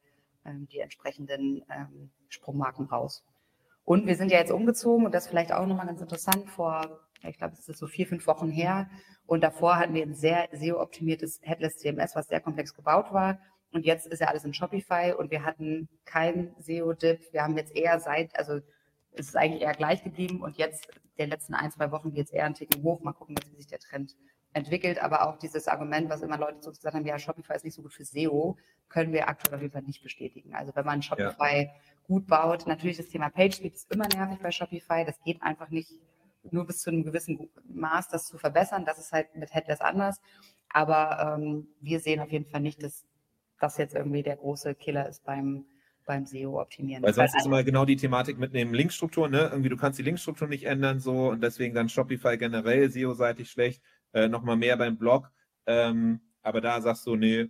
ähm, 0.46 0.68
die 0.72 0.80
entsprechenden 0.80 1.64
ähm, 1.70 2.12
Sprungmarken 2.30 2.86
raus. 2.86 3.24
Und 3.84 4.08
wir 4.08 4.16
sind 4.16 4.32
ja 4.32 4.40
jetzt 4.40 4.52
umgezogen 4.52 5.06
und 5.06 5.14
das 5.14 5.28
vielleicht 5.28 5.52
auch 5.52 5.66
nochmal 5.68 5.86
ganz 5.86 6.02
interessant 6.02 6.50
vor, 6.50 7.00
ich 7.24 7.38
glaube, 7.38 7.54
es 7.54 7.68
ist 7.68 7.78
so 7.78 7.88
vier, 7.88 8.08
fünf 8.08 8.25
Wochen 8.28 8.50
her. 8.50 8.90
Und 9.28 9.42
davor 9.42 9.78
hatten 9.78 9.94
wir 9.94 10.04
ein 10.04 10.16
sehr 10.16 10.50
SEO-optimiertes 10.52 11.40
Headless 11.44 11.78
CMS, 11.78 12.16
was 12.16 12.28
sehr 12.28 12.42
komplex 12.42 12.74
gebaut 12.74 13.12
war. 13.12 13.40
Und 13.72 13.86
jetzt 13.86 14.08
ist 14.08 14.22
ja 14.22 14.28
alles 14.28 14.46
in 14.46 14.54
Shopify 14.54 15.14
und 15.18 15.32
wir 15.32 15.44
hatten 15.44 15.90
kein 16.06 16.56
SEO-Dip. 16.60 17.34
Wir 17.34 17.44
haben 17.44 17.58
jetzt 17.58 17.75
eher 17.75 18.00
seit, 18.00 18.36
also 18.38 18.60
es 19.12 19.28
ist 19.28 19.36
eigentlich 19.36 19.64
eher 19.64 19.74
gleich 19.74 20.04
geblieben 20.04 20.42
und 20.42 20.58
jetzt, 20.58 20.88
der 21.18 21.28
letzten 21.28 21.54
ein, 21.54 21.72
zwei 21.72 21.92
Wochen 21.92 22.14
geht 22.14 22.28
es 22.28 22.32
eher 22.32 22.46
einen 22.46 22.56
Ticken 22.56 22.84
hoch. 22.84 23.02
Mal 23.02 23.14
gucken, 23.14 23.36
wie 23.50 23.56
sich 23.58 23.68
der 23.68 23.80
Trend 23.80 24.16
entwickelt, 24.54 25.04
aber 25.04 25.28
auch 25.28 25.38
dieses 25.38 25.68
Argument, 25.68 26.10
was 26.10 26.22
immer 26.22 26.38
Leute 26.38 26.60
zu 26.62 26.70
uns 26.70 26.80
gesagt 26.80 26.96
haben, 26.96 27.06
ja, 27.06 27.20
Shopify 27.20 27.56
ist 27.56 27.66
nicht 27.66 27.75
so 27.75 27.82
gut 27.82 27.94
für 27.94 28.06
SEO, 28.06 28.58
können 28.89 29.13
wir 29.13 29.27
aktuell 29.27 29.56
auf 29.56 29.62
jeden 29.62 29.74
Fall 29.74 29.82
nicht 29.84 30.04
bestätigen. 30.04 30.54
Also 30.54 30.75
wenn 30.75 30.86
man 30.86 31.01
Shopify 31.01 31.63
ja. 31.63 31.70
gut 32.08 32.27
baut, 32.27 32.68
natürlich 32.68 32.98
das 32.98 33.10
Thema 33.10 33.30
PageSpeed 33.30 33.74
ist 33.74 33.92
immer 33.92 34.08
nervig 34.08 34.39
bei 34.42 34.51
Shopify, 34.51 35.04
das 35.06 35.20
geht 35.24 35.42
einfach 35.42 35.70
nicht 35.70 35.92
nur 36.51 36.65
bis 36.65 36.80
zu 36.80 36.92
einem 36.92 37.04
gewissen 37.04 37.50
Maß, 37.68 38.10
das 38.10 38.27
zu 38.27 38.38
verbessern, 38.38 38.86
das 38.86 39.00
ist 39.00 39.12
halt 39.12 39.36
mit 39.36 39.54
Headless 39.54 39.82
anders, 39.82 40.22
aber 40.70 41.38
ähm, 41.38 41.68
wir 41.82 42.00
sehen 42.00 42.20
auf 42.20 42.32
jeden 42.32 42.46
Fall 42.46 42.62
nicht, 42.62 42.84
dass 42.84 43.06
das 43.60 43.77
jetzt 43.77 43.96
irgendwie 43.96 44.24
der 44.24 44.36
große 44.36 44.75
Killer 44.75 45.08
ist 45.08 45.24
beim 45.25 45.65
beim 46.06 46.25
SEO 46.25 46.62
optimieren. 46.62 47.04
Weil 47.04 47.13
sonst 47.13 47.36
ist 47.36 47.46
immer 47.46 47.63
genau 47.63 47.84
die 47.84 47.96
Thematik 47.96 48.38
mit 48.38 48.54
dem 48.54 48.74
Linkstruktur, 48.74 49.27
ne? 49.27 49.50
Irgendwie 49.51 49.70
du 49.70 49.77
kannst 49.77 50.00
die 50.00 50.04
Linkstruktur 50.04 50.48
nicht 50.48 50.65
ändern 50.65 51.00
so 51.00 51.30
und 51.30 51.42
deswegen 51.42 51.74
dann 51.74 51.89
Shopify 51.89 52.38
generell 52.38 52.89
SEO-seitig 52.89 53.50
schlecht 53.50 53.82
äh, 54.13 54.27
nochmal 54.27 54.56
mehr 54.56 54.77
beim 54.77 54.98
Blog. 54.98 55.32
Ähm, 55.65 56.22
aber 56.42 56.62
da 56.62 56.80
sagst 56.82 57.08
du, 57.08 57.15
nee. 57.15 57.48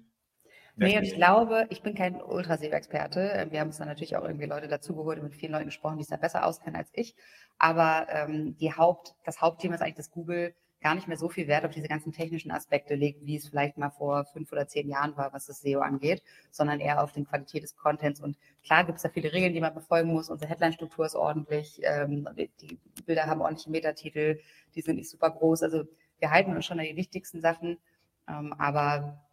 Nee, 0.77 0.97
und 0.97 1.03
ich 1.03 1.15
glaube, 1.15 1.67
ich 1.69 1.81
bin 1.81 1.95
kein 1.95 2.21
Ultraseo-Experte. 2.21 3.47
Wir 3.49 3.59
haben 3.61 3.67
uns 3.67 3.77
dann 3.77 3.87
natürlich 3.87 4.17
auch 4.17 4.23
irgendwie 4.23 4.45
Leute 4.45 4.67
dazugeholt 4.67 5.19
und 5.19 5.25
mit 5.25 5.35
vielen 5.35 5.53
Leuten 5.53 5.67
gesprochen, 5.67 5.97
die 5.97 6.03
es 6.03 6.09
da 6.09 6.17
besser 6.17 6.45
auskennen 6.45 6.75
als 6.75 6.89
ich. 6.93 7.15
Aber 7.57 8.07
ähm, 8.09 8.57
die 8.57 8.73
Haupt, 8.73 9.15
das 9.23 9.41
Hauptthema 9.41 9.75
ist 9.75 9.81
eigentlich, 9.81 9.95
dass 9.95 10.11
Google 10.11 10.53
gar 10.81 10.93
nicht 10.93 11.07
mehr 11.07 11.17
so 11.17 11.29
viel 11.29 11.47
Wert 11.47 11.65
auf 11.65 11.71
diese 11.71 11.87
ganzen 11.87 12.11
technischen 12.11 12.51
Aspekte 12.51 12.93
legt, 12.93 13.25
wie 13.25 13.37
es 13.37 13.47
vielleicht 13.47 13.77
mal 13.77 13.89
vor 13.89 14.25
fünf 14.25 14.51
oder 14.51 14.67
zehn 14.67 14.87
Jahren 14.87 15.17
war, 15.17 15.33
was 15.33 15.47
das 15.47 15.61
SEO 15.61 15.79
angeht, 15.79 16.21
sondern 16.51 16.79
eher 16.79 17.01
auf 17.01 17.11
die 17.11 17.23
Qualität 17.23 17.63
des 17.63 17.75
Contents. 17.75 18.21
Und 18.21 18.37
klar 18.63 18.83
gibt 18.83 18.97
es 18.97 19.01
da 19.01 19.09
viele 19.09 19.33
Regeln, 19.33 19.53
die 19.53 19.61
man 19.61 19.73
befolgen 19.73 20.11
muss. 20.11 20.29
Unsere 20.29 20.49
Headline-Struktur 20.49 21.05
ist 21.05 21.15
ordentlich, 21.15 21.79
ähm, 21.83 22.27
die 22.37 22.77
Bilder 23.05 23.25
haben 23.25 23.41
ordentliche 23.41 23.71
Metatitel, 23.71 24.39
die 24.75 24.81
sind 24.81 24.97
nicht 24.97 25.09
super 25.09 25.31
groß. 25.31 25.63
Also 25.63 25.85
wir 26.19 26.29
halten 26.29 26.55
uns 26.55 26.65
schon 26.65 26.79
an 26.79 26.85
die 26.85 26.97
wichtigsten 26.97 27.41
Sachen, 27.41 27.79
ähm, 28.27 28.53
aber 28.53 29.24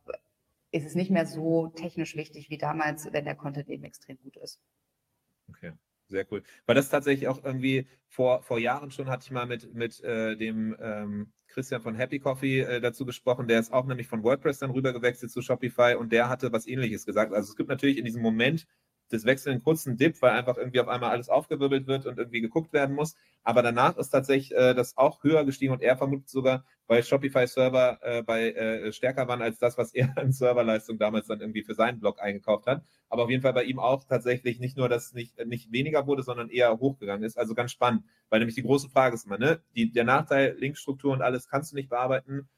ist 0.72 0.84
es 0.84 0.94
nicht 0.94 1.10
mehr 1.10 1.26
so 1.26 1.68
technisch 1.68 2.16
wichtig 2.16 2.50
wie 2.50 2.58
damals, 2.58 3.12
wenn 3.12 3.24
der 3.24 3.36
Content 3.36 3.68
eben 3.68 3.84
extrem 3.84 4.18
gut 4.18 4.36
ist. 4.38 4.60
Okay. 5.48 5.72
Sehr 6.12 6.26
cool. 6.30 6.42
Weil 6.66 6.74
das 6.74 6.90
tatsächlich 6.90 7.26
auch 7.26 7.42
irgendwie 7.42 7.86
vor, 8.06 8.42
vor 8.42 8.58
Jahren 8.58 8.90
schon 8.90 9.08
hatte 9.08 9.24
ich 9.24 9.30
mal 9.30 9.46
mit, 9.46 9.72
mit 9.72 9.98
äh, 10.04 10.36
dem 10.36 10.76
ähm, 10.78 11.32
Christian 11.48 11.80
von 11.80 11.94
Happy 11.94 12.18
Coffee 12.18 12.60
äh, 12.60 12.80
dazu 12.82 13.06
gesprochen. 13.06 13.48
Der 13.48 13.58
ist 13.58 13.72
auch 13.72 13.86
nämlich 13.86 14.08
von 14.08 14.22
WordPress 14.22 14.58
dann 14.58 14.72
rüber 14.72 14.92
gewechselt 14.92 15.32
zu 15.32 15.40
Shopify 15.40 15.94
und 15.98 16.12
der 16.12 16.28
hatte 16.28 16.52
was 16.52 16.66
ähnliches 16.66 17.06
gesagt. 17.06 17.32
Also 17.32 17.50
es 17.50 17.56
gibt 17.56 17.70
natürlich 17.70 17.96
in 17.96 18.04
diesem 18.04 18.20
Moment 18.20 18.66
das 19.12 19.24
Wechseln 19.24 19.52
einen 19.52 19.62
kurzen 19.62 19.96
Dip, 19.96 20.20
weil 20.22 20.32
einfach 20.32 20.56
irgendwie 20.56 20.80
auf 20.80 20.88
einmal 20.88 21.10
alles 21.10 21.28
aufgewirbelt 21.28 21.86
wird 21.86 22.06
und 22.06 22.18
irgendwie 22.18 22.40
geguckt 22.40 22.72
werden 22.72 22.94
muss. 22.94 23.16
Aber 23.44 23.62
danach 23.62 23.96
ist 23.96 24.10
tatsächlich 24.10 24.52
äh, 24.56 24.74
das 24.74 24.96
auch 24.96 25.22
höher 25.22 25.44
gestiegen 25.44 25.72
und 25.72 25.82
er 25.82 25.96
vermutet 25.96 26.28
sogar, 26.28 26.64
weil 26.86 27.02
Shopify-Server 27.02 27.98
äh, 28.02 28.22
bei 28.22 28.52
äh, 28.52 28.92
stärker 28.92 29.28
waren 29.28 29.42
als 29.42 29.58
das, 29.58 29.76
was 29.76 29.92
er 29.94 30.12
an 30.16 30.32
Serverleistung 30.32 30.98
damals 30.98 31.26
dann 31.26 31.40
irgendwie 31.40 31.62
für 31.62 31.74
seinen 31.74 32.00
Blog 32.00 32.20
eingekauft 32.20 32.66
hat. 32.66 32.82
Aber 33.08 33.24
auf 33.24 33.30
jeden 33.30 33.42
Fall 33.42 33.52
bei 33.52 33.64
ihm 33.64 33.78
auch 33.78 34.04
tatsächlich 34.04 34.60
nicht 34.60 34.76
nur, 34.76 34.88
dass 34.88 35.06
es 35.06 35.12
nicht, 35.12 35.44
nicht 35.46 35.72
weniger 35.72 36.06
wurde, 36.06 36.22
sondern 36.22 36.48
eher 36.48 36.78
hochgegangen 36.78 37.24
ist. 37.24 37.36
Also 37.36 37.54
ganz 37.54 37.72
spannend, 37.72 38.04
weil 38.30 38.38
nämlich 38.40 38.54
die 38.54 38.62
große 38.62 38.88
Frage 38.88 39.14
ist 39.14 39.26
immer, 39.26 39.38
ne? 39.38 39.60
Die, 39.76 39.92
der 39.92 40.04
Nachteil, 40.04 40.56
Linkstruktur 40.58 41.12
und 41.12 41.22
alles 41.22 41.48
kannst 41.48 41.72
du 41.72 41.76
nicht 41.76 41.90
bearbeiten. 41.90 42.48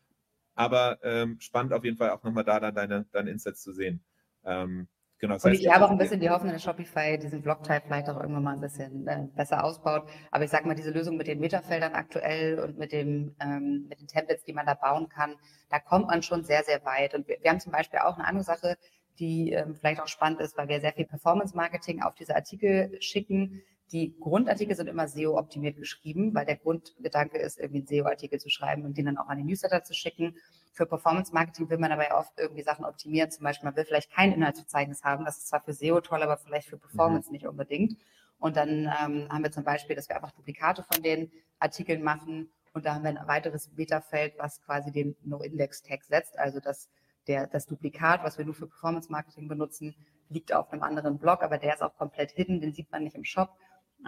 Aber 0.54 0.98
ähm, 1.02 1.40
spannend 1.40 1.72
auf 1.72 1.84
jeden 1.84 1.96
Fall 1.96 2.10
auch 2.10 2.22
nochmal 2.22 2.44
da 2.44 2.60
dann 2.60 2.74
deine, 2.74 3.06
deine 3.12 3.30
Insets 3.30 3.62
zu 3.62 3.72
sehen. 3.72 4.04
Ähm, 4.44 4.88
Genau, 5.24 5.36
das 5.36 5.44
heißt, 5.44 5.58
und 5.58 5.66
ich 5.66 5.72
habe 5.72 5.86
auch 5.86 5.90
ein 5.90 5.96
bisschen 5.96 6.20
die 6.20 6.28
Hoffnung, 6.28 6.52
dass 6.52 6.62
Shopify 6.62 7.16
diesen 7.16 7.40
Blockteil 7.40 7.80
vielleicht 7.80 8.10
auch 8.10 8.20
irgendwann 8.20 8.42
mal 8.42 8.52
ein 8.52 8.60
bisschen 8.60 9.06
äh, 9.06 9.26
besser 9.34 9.64
ausbaut. 9.64 10.06
Aber 10.30 10.44
ich 10.44 10.50
sage 10.50 10.68
mal, 10.68 10.74
diese 10.74 10.90
Lösung 10.90 11.16
mit 11.16 11.28
den 11.28 11.40
Metafeldern 11.40 11.94
aktuell 11.94 12.58
und 12.58 12.76
mit, 12.76 12.92
dem, 12.92 13.34
ähm, 13.40 13.86
mit 13.88 14.02
den 14.02 14.06
Templates, 14.06 14.44
die 14.44 14.52
man 14.52 14.66
da 14.66 14.74
bauen 14.74 15.08
kann, 15.08 15.36
da 15.70 15.78
kommt 15.78 16.08
man 16.08 16.22
schon 16.22 16.44
sehr, 16.44 16.62
sehr 16.62 16.84
weit. 16.84 17.14
Und 17.14 17.26
wir, 17.26 17.38
wir 17.40 17.50
haben 17.50 17.58
zum 17.58 17.72
Beispiel 17.72 18.00
auch 18.00 18.18
eine 18.18 18.26
andere 18.26 18.44
Sache, 18.44 18.76
die 19.18 19.52
ähm, 19.52 19.74
vielleicht 19.74 20.02
auch 20.02 20.08
spannend 20.08 20.40
ist, 20.40 20.58
weil 20.58 20.68
wir 20.68 20.78
sehr 20.82 20.92
viel 20.92 21.06
Performance-Marketing 21.06 22.02
auf 22.02 22.14
diese 22.14 22.36
Artikel 22.36 23.00
schicken. 23.00 23.62
Die 23.94 24.12
Grundartikel 24.18 24.74
sind 24.74 24.88
immer 24.88 25.06
SEO-optimiert 25.06 25.76
geschrieben, 25.76 26.34
weil 26.34 26.44
der 26.44 26.56
Grundgedanke 26.56 27.38
ist, 27.38 27.60
irgendwie 27.60 27.78
einen 27.78 27.86
SEO-Artikel 27.86 28.40
zu 28.40 28.50
schreiben 28.50 28.84
und 28.84 28.98
den 28.98 29.06
dann 29.06 29.18
auch 29.18 29.28
an 29.28 29.38
den 29.38 29.46
Newsletter 29.46 29.84
zu 29.84 29.94
schicken. 29.94 30.34
Für 30.72 30.84
Performance-Marketing 30.84 31.70
will 31.70 31.78
man 31.78 31.90
dabei 31.90 32.12
oft 32.12 32.32
irgendwie 32.36 32.64
Sachen 32.64 32.84
optimieren. 32.84 33.30
Zum 33.30 33.44
Beispiel, 33.44 33.66
man 33.68 33.76
will 33.76 33.84
vielleicht 33.84 34.10
kein 34.10 34.32
Inhaltsverzeichnis 34.32 35.04
haben. 35.04 35.24
Das 35.24 35.38
ist 35.38 35.46
zwar 35.46 35.60
für 35.62 35.72
SEO 35.72 36.00
toll, 36.00 36.24
aber 36.24 36.36
vielleicht 36.38 36.70
für 36.70 36.76
Performance 36.76 37.28
mhm. 37.28 37.34
nicht 37.34 37.46
unbedingt. 37.46 37.96
Und 38.40 38.56
dann 38.56 38.92
ähm, 39.00 39.28
haben 39.30 39.44
wir 39.44 39.52
zum 39.52 39.62
Beispiel, 39.62 39.94
dass 39.94 40.08
wir 40.08 40.16
einfach 40.16 40.32
Duplikate 40.32 40.82
von 40.82 41.00
den 41.00 41.30
Artikeln 41.60 42.02
machen. 42.02 42.50
Und 42.72 42.86
da 42.86 42.94
haben 42.94 43.04
wir 43.04 43.10
ein 43.10 43.28
weiteres 43.28 43.68
Beta-Feld, 43.76 44.34
was 44.38 44.60
quasi 44.62 44.90
den 44.90 45.14
No-Index-Tag 45.22 46.02
setzt. 46.02 46.36
Also 46.36 46.58
dass 46.58 46.90
der, 47.28 47.46
das 47.46 47.66
Duplikat, 47.66 48.24
was 48.24 48.38
wir 48.38 48.44
nur 48.44 48.54
für 48.54 48.66
Performance-Marketing 48.66 49.46
benutzen, 49.46 49.94
liegt 50.30 50.52
auf 50.52 50.72
einem 50.72 50.82
anderen 50.82 51.18
Blog, 51.18 51.44
aber 51.44 51.58
der 51.58 51.74
ist 51.74 51.82
auch 51.82 51.96
komplett 51.96 52.32
hidden, 52.32 52.60
den 52.60 52.72
sieht 52.72 52.90
man 52.90 53.04
nicht 53.04 53.14
im 53.14 53.24
Shop. 53.24 53.56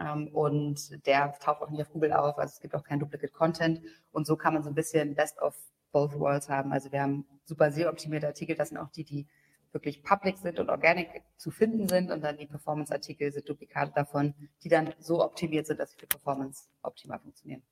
Ähm, 0.00 0.28
und 0.28 1.06
der 1.06 1.35
taucht 1.38 1.62
auch 1.62 1.70
nicht 1.70 1.82
auf 1.82 1.90
Google 1.90 2.12
auf, 2.12 2.38
also 2.38 2.52
es 2.52 2.61
gibt 2.61 2.74
auch 2.74 2.85
kein 2.85 3.00
Duplicate 3.00 3.32
Content. 3.32 3.80
Und 4.12 4.26
so 4.26 4.37
kann 4.37 4.54
man 4.54 4.62
so 4.62 4.70
ein 4.70 4.74
bisschen 4.74 5.14
Best 5.14 5.40
of 5.40 5.56
both 5.92 6.18
worlds 6.18 6.48
haben. 6.48 6.72
Also 6.72 6.92
wir 6.92 7.00
haben 7.00 7.26
super 7.44 7.70
SEO-optimierte 7.70 8.26
Artikel, 8.26 8.56
das 8.56 8.68
sind 8.68 8.78
auch 8.78 8.90
die, 8.90 9.04
die 9.04 9.26
wirklich 9.72 10.02
public 10.02 10.38
sind 10.38 10.59
und 10.59 10.70
organic 10.70 11.22
zu 11.37 11.50
finden 11.50 11.88
sind 11.88 12.11
und 12.11 12.22
dann 12.22 12.38
die 12.38 12.46
Performance-Artikel 12.46 13.30
sind 13.32 13.48
Duplikate 13.48 13.92
davon, 13.94 14.35
die 14.62 14.68
dann 14.68 14.94
so 14.98 15.22
optimiert 15.22 15.66
sind, 15.66 15.78
dass 15.80 15.90
sie 15.92 15.98
für 15.98 16.06
Performance 16.06 16.68
optimal 16.82 17.18
funktionieren. 17.18 17.62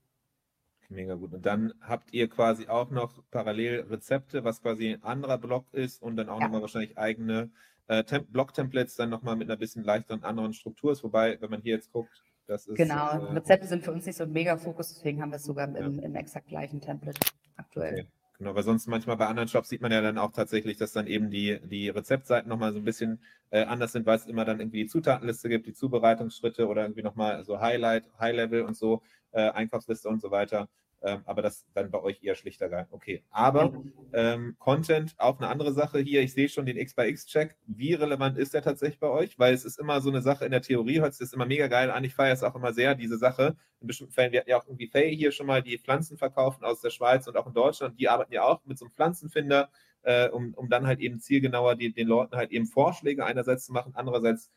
Mega 0.90 1.14
gut. 1.14 1.32
Und 1.32 1.46
dann 1.46 1.72
habt 1.80 2.12
ihr 2.12 2.28
quasi 2.28 2.68
auch 2.68 2.90
noch 2.90 3.22
parallel 3.30 3.87
Rezepte, 3.88 4.44
was 4.44 4.60
quasi 4.60 4.92
ein 4.92 5.02
anderer 5.02 5.38
Blog 5.38 5.66
ist 5.72 6.02
und 6.02 6.16
dann 6.16 6.28
auch 6.28 6.40
ja. 6.40 6.46
nochmal 6.46 6.60
wahrscheinlich 6.60 6.98
eigene 6.98 7.50
äh, 7.87 8.03
Blog-Templates 8.20 8.97
dann 8.97 9.11
nochmal 9.11 9.37
mit 9.37 9.49
einer 9.49 9.57
bisschen 9.57 9.85
leichteren 9.85 10.25
anderen 10.25 10.53
Struktur 10.53 10.92
ist. 10.92 11.05
Wobei, 11.05 11.40
wenn 11.40 11.51
man 11.51 11.62
hier 11.62 11.75
jetzt 11.75 11.92
guckt, 11.92 12.23
das 12.47 12.66
ist. 12.66 12.77
Genau, 12.77 13.11
äh, 13.11 13.33
Rezepte 13.33 13.66
sind 13.66 13.85
für 13.85 13.92
uns 13.92 14.07
nicht 14.07 14.16
so 14.16 14.25
ein 14.25 14.33
Mega-Fokus, 14.33 14.94
deswegen 14.94 15.23
haben 15.23 15.31
wir 15.31 15.37
es 15.37 15.44
sogar 15.44 15.68
im, 15.68 15.99
ja. 15.99 16.03
im 16.03 16.14
exakt 16.14 16.49
gleichen 16.49 16.81
Template 16.81 17.20
aktuell. 17.57 17.92
Okay. 17.92 18.09
Genau, 18.38 18.55
weil 18.57 18.64
sonst 18.64 18.88
manchmal 18.88 19.16
bei 19.16 19.27
anderen 19.27 19.49
Shops 19.49 19.68
sieht 19.68 19.81
man 19.81 19.92
ja 19.92 20.01
dann 20.01 20.18
auch 20.18 20.33
tatsächlich, 20.33 20.77
dass 20.77 20.92
dann 20.92 21.07
eben 21.07 21.31
die, 21.31 21.61
die 21.64 21.88
Rezeptseiten 21.88 22.49
nochmal 22.49 22.73
so 22.73 22.79
ein 22.79 22.85
bisschen 22.85 23.20
äh, 23.51 23.62
anders 23.62 23.92
sind, 23.92 24.07
weil 24.07 24.16
es 24.16 24.27
immer 24.27 24.44
dann 24.44 24.59
irgendwie 24.59 24.83
die 24.83 24.88
Zutatenliste 24.88 25.49
gibt, 25.49 25.66
die 25.66 25.73
Zubereitungsschritte 25.73 26.66
oder 26.66 26.83
irgendwie 26.83 27.03
nochmal 27.03 27.44
so 27.44 27.61
Highlight, 27.61 28.11
High-Level 28.18 28.62
und 28.62 28.77
so, 28.77 29.03
äh, 29.31 29.51
Einkaufsliste 29.51 30.09
und 30.09 30.20
so 30.20 30.33
weiter. 30.33 30.68
Ähm, 31.07 31.21
aber 31.27 31.43
das 31.43 31.67
dann 31.75 31.90
bei 31.90 32.01
euch 32.01 32.23
eher 32.23 32.35
schlichter 32.35 32.71
geil. 32.71 32.87
Okay. 32.90 33.23
Aber 33.31 33.75
ähm, 34.14 34.57
Content, 34.59 35.14
auch 35.19 35.38
eine 35.38 35.49
andere 35.49 35.75
Sache 35.75 35.99
hier. 35.99 36.23
Ich 36.23 36.33
sehe 36.33 36.49
schon 36.49 36.64
den 36.64 36.79
X 36.79 36.95
by 36.95 37.03
X-Check. 37.03 37.57
Wie 37.67 37.93
relevant 37.93 38.38
ist 38.38 38.55
der 38.55 38.62
tatsächlich 38.62 38.99
bei 38.99 39.09
euch? 39.09 39.38
Weil 39.38 39.53
es 39.53 39.67
ist 39.67 39.79
immer 39.79 40.01
so 40.01 40.09
eine 40.09 40.23
Sache 40.23 40.47
in 40.47 40.51
der 40.51 40.62
Theorie, 40.62 41.01
hört 41.01 41.12
sich 41.12 41.27
das 41.27 41.35
immer 41.35 41.45
mega 41.45 41.67
geil 41.67 41.90
an. 41.90 42.05
Ich 42.05 42.14
feiere 42.14 42.33
es 42.33 42.43
auch 42.43 42.55
immer 42.55 42.73
sehr, 42.73 42.95
diese 42.95 43.19
Sache. 43.19 43.55
In 43.81 43.87
bestimmten 43.87 44.14
Fällen, 44.14 44.33
wir 44.33 44.40
hatten 44.40 44.49
ja 44.49 44.59
auch 44.59 44.67
irgendwie 44.67 44.87
Faye 44.87 45.14
hier 45.14 45.31
schon 45.31 45.47
mal, 45.47 45.62
die 45.62 45.77
Pflanzen 45.77 46.17
verkaufen 46.17 46.64
aus 46.64 46.81
der 46.81 46.88
Schweiz 46.88 47.29
und 47.29 47.37
auch 47.37 47.47
in 47.47 47.53
Deutschland. 47.53 48.01
Die 48.01 48.09
arbeiten 48.09 48.33
ja 48.33 48.45
auch 48.45 48.64
mit 48.64 48.79
so 48.79 48.87
einem 48.87 48.93
Pflanzenfinder, 48.93 49.69
äh, 50.05 50.31
um, 50.31 50.55
um 50.55 50.71
dann 50.71 50.87
halt 50.87 51.01
eben 51.01 51.21
zielgenauer 51.21 51.75
die, 51.77 51.93
den 51.93 52.09
Leuten 52.09 52.35
halt 52.35 52.51
eben 52.51 52.64
Vorschläge 52.64 53.27
einerseits 53.27 53.67
zu 53.67 53.75
machen, 53.75 53.93
andererseits 53.95 54.51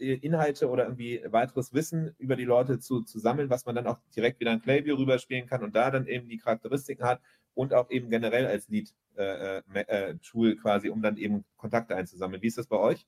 Inhalte 0.00 0.68
oder 0.68 0.84
irgendwie 0.84 1.22
weiteres 1.26 1.72
Wissen 1.74 2.14
über 2.18 2.36
die 2.36 2.44
Leute 2.44 2.78
zu, 2.78 3.02
zu 3.02 3.18
sammeln, 3.18 3.50
was 3.50 3.66
man 3.66 3.74
dann 3.74 3.86
auch 3.86 3.98
direkt 4.16 4.40
wieder 4.40 4.52
in 4.52 4.60
Playview 4.60 4.96
rüberspielen 4.96 5.46
kann 5.46 5.62
und 5.62 5.74
da 5.76 5.90
dann 5.90 6.06
eben 6.06 6.28
die 6.28 6.38
Charakteristiken 6.38 7.04
hat 7.04 7.20
und 7.54 7.74
auch 7.74 7.90
eben 7.90 8.10
generell 8.10 8.46
als 8.46 8.68
Lead-Tool 8.68 10.48
äh, 10.48 10.52
äh, 10.52 10.56
quasi, 10.56 10.88
um 10.88 11.02
dann 11.02 11.16
eben 11.16 11.44
Kontakte 11.56 11.96
einzusammeln. 11.96 12.42
Wie 12.42 12.46
ist 12.46 12.58
das 12.58 12.66
bei 12.66 12.78
euch? 12.78 13.06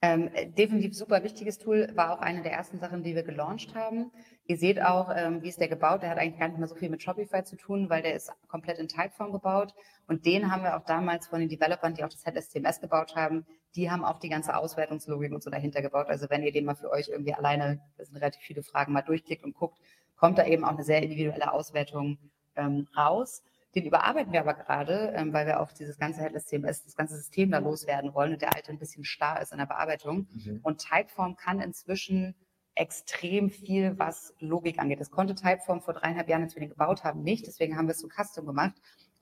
Ähm, 0.00 0.30
definitiv 0.56 0.94
super 0.94 1.24
wichtiges 1.24 1.58
Tool, 1.58 1.90
war 1.94 2.12
auch 2.12 2.20
eine 2.20 2.42
der 2.42 2.52
ersten 2.52 2.78
Sachen, 2.78 3.02
die 3.02 3.16
wir 3.16 3.24
gelauncht 3.24 3.74
haben. 3.74 4.12
Ihr 4.46 4.56
seht 4.56 4.80
auch, 4.80 5.10
ähm, 5.14 5.42
wie 5.42 5.48
ist 5.48 5.60
der 5.60 5.66
gebaut. 5.66 6.02
Der 6.02 6.10
hat 6.10 6.18
eigentlich 6.18 6.38
gar 6.38 6.48
nicht 6.48 6.58
mehr 6.58 6.68
so 6.68 6.76
viel 6.76 6.88
mit 6.88 7.02
Shopify 7.02 7.42
zu 7.42 7.56
tun, 7.56 7.90
weil 7.90 8.02
der 8.02 8.14
ist 8.14 8.30
komplett 8.46 8.78
in 8.78 8.86
Typeform 8.86 9.32
gebaut. 9.32 9.74
Und 10.06 10.24
den 10.24 10.52
haben 10.52 10.62
wir 10.62 10.76
auch 10.76 10.84
damals 10.84 11.26
von 11.26 11.40
den 11.40 11.48
Developern, 11.48 11.94
die 11.94 12.04
auch 12.04 12.08
das 12.08 12.24
HSCMS 12.24 12.80
gebaut 12.80 13.16
haben, 13.16 13.44
die 13.74 13.90
haben 13.90 14.04
auch 14.04 14.20
die 14.20 14.28
ganze 14.28 14.56
Auswertungslogik 14.56 15.32
und 15.32 15.42
so 15.42 15.50
dahinter 15.50 15.82
gebaut. 15.82 16.06
Also 16.08 16.30
wenn 16.30 16.42
ihr 16.42 16.52
den 16.52 16.64
mal 16.64 16.76
für 16.76 16.90
euch 16.90 17.08
irgendwie 17.08 17.34
alleine, 17.34 17.80
das 17.96 18.08
sind 18.08 18.16
relativ 18.16 18.42
viele 18.42 18.62
Fragen, 18.62 18.92
mal 18.92 19.02
durchklickt 19.02 19.44
und 19.44 19.54
guckt, 19.54 19.78
kommt 20.16 20.38
da 20.38 20.46
eben 20.46 20.64
auch 20.64 20.70
eine 20.70 20.84
sehr 20.84 21.02
individuelle 21.02 21.52
Auswertung 21.52 22.18
ähm, 22.56 22.88
raus. 22.96 23.42
Den 23.74 23.84
überarbeiten 23.84 24.32
wir 24.32 24.40
aber 24.40 24.54
gerade, 24.54 25.12
ähm, 25.14 25.32
weil 25.32 25.46
wir 25.46 25.60
auch 25.60 25.72
dieses 25.72 25.98
ganze 25.98 26.20
Headless 26.20 26.46
CMS, 26.46 26.84
das 26.84 26.96
ganze 26.96 27.16
System 27.16 27.50
da 27.50 27.58
loswerden 27.58 28.14
wollen 28.14 28.32
und 28.32 28.42
der 28.42 28.54
alte 28.54 28.72
ein 28.72 28.78
bisschen 28.78 29.04
starr 29.04 29.42
ist 29.42 29.52
in 29.52 29.58
der 29.58 29.66
Bearbeitung. 29.66 30.26
Mhm. 30.32 30.60
Und 30.62 30.78
Typeform 30.78 31.36
kann 31.36 31.60
inzwischen 31.60 32.34
extrem 32.74 33.50
viel, 33.50 33.98
was 33.98 34.34
Logik 34.38 34.78
angeht. 34.78 35.00
Das 35.00 35.10
konnte 35.10 35.34
Typeform 35.34 35.82
vor 35.82 35.94
dreieinhalb 35.94 36.28
Jahren, 36.28 36.44
als 36.44 36.54
wir 36.54 36.60
den 36.60 36.70
gebaut 36.70 37.04
haben, 37.04 37.22
nicht. 37.22 37.46
Deswegen 37.46 37.76
haben 37.76 37.88
wir 37.88 37.92
es 37.92 38.00
so 38.00 38.08
custom 38.08 38.46
gemacht. 38.46 38.74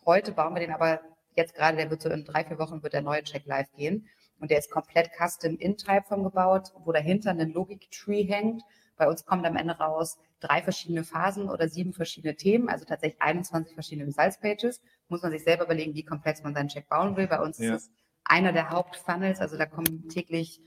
Heute 0.05 0.33
bauen 0.33 0.55
wir 0.55 0.61
den 0.61 0.73
aber 0.73 1.01
jetzt 1.35 1.55
gerade, 1.55 1.77
der 1.77 1.91
wird 1.91 2.03
so 2.03 2.11
in 2.11 2.25
drei, 2.25 2.45
vier 2.45 2.59
Wochen 2.59 2.83
wird 2.83 2.93
der 2.93 3.03
neue 3.03 3.23
Check 3.23 3.47
live 3.47 3.71
gehen. 3.73 4.07
Und 4.39 4.51
der 4.51 4.59
ist 4.59 4.71
komplett 4.71 5.11
custom 5.19 5.57
in 5.57 5.77
Typeform 5.77 6.23
gebaut, 6.23 6.73
wo 6.85 6.93
dahinter 6.93 7.31
ein 7.31 7.51
Logik-Tree 7.51 8.25
hängt. 8.25 8.63
Bei 8.97 9.09
uns 9.09 9.25
kommt 9.25 9.47
am 9.47 9.57
Ende 9.57 9.77
raus, 9.77 10.19
drei 10.41 10.63
verschiedene 10.63 11.05
Phasen 11.05 11.49
oder 11.49 11.69
sieben 11.69 11.93
verschiedene 11.93 12.37
Themen, 12.37 12.69
also 12.69 12.85
tatsächlich 12.85 13.21
21 13.21 13.75
verschiedene 13.75 14.07
Results 14.07 14.39
Pages. 14.39 14.83
Muss 15.09 15.23
man 15.23 15.33
sich 15.33 15.45
selber 15.45 15.65
überlegen, 15.65 15.95
wie 15.95 16.05
komplex 16.05 16.43
man 16.43 16.55
seinen 16.55 16.69
Check 16.69 16.89
bauen 16.89 17.17
will. 17.17 17.27
Bei 17.27 17.41
uns 17.41 17.59
ja. 17.59 17.75
ist 17.75 17.83
es 17.83 17.91
einer 18.25 18.53
der 18.53 18.71
Hauptfunnels, 18.71 19.41
also 19.41 19.57
da 19.57 19.67
kommen 19.67 20.09
täglich 20.09 20.61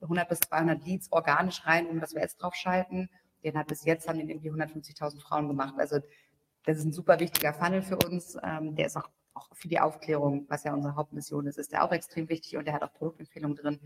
100 0.00 0.28
bis 0.28 0.40
200 0.40 0.84
Leads 0.84 1.12
organisch 1.12 1.64
rein, 1.66 1.86
um 1.86 2.00
das 2.00 2.14
wir 2.14 2.22
jetzt 2.22 2.38
draufschalten. 2.38 3.08
Den 3.44 3.56
hat 3.56 3.68
bis 3.68 3.84
jetzt 3.84 4.08
haben 4.08 4.18
den 4.18 4.28
irgendwie 4.28 4.50
150.000 4.50 5.20
Frauen 5.20 5.48
gemacht. 5.48 5.74
Also 5.78 6.00
das 6.64 6.78
ist 6.78 6.84
ein 6.84 6.92
super 6.92 7.20
wichtiger 7.20 7.52
Funnel 7.52 7.82
für 7.82 7.96
uns. 7.96 8.36
Ähm, 8.42 8.74
der 8.76 8.86
ist 8.86 8.96
auch, 8.96 9.08
auch 9.34 9.48
für 9.52 9.68
die 9.68 9.80
Aufklärung, 9.80 10.46
was 10.48 10.64
ja 10.64 10.72
unsere 10.72 10.96
Hauptmission 10.96 11.46
ist, 11.46 11.58
ist 11.58 11.72
der 11.72 11.84
auch 11.84 11.92
extrem 11.92 12.28
wichtig 12.28 12.56
und 12.56 12.66
der 12.66 12.74
hat 12.74 12.82
auch 12.82 12.92
Produktempfehlungen 12.92 13.56
drin. 13.56 13.78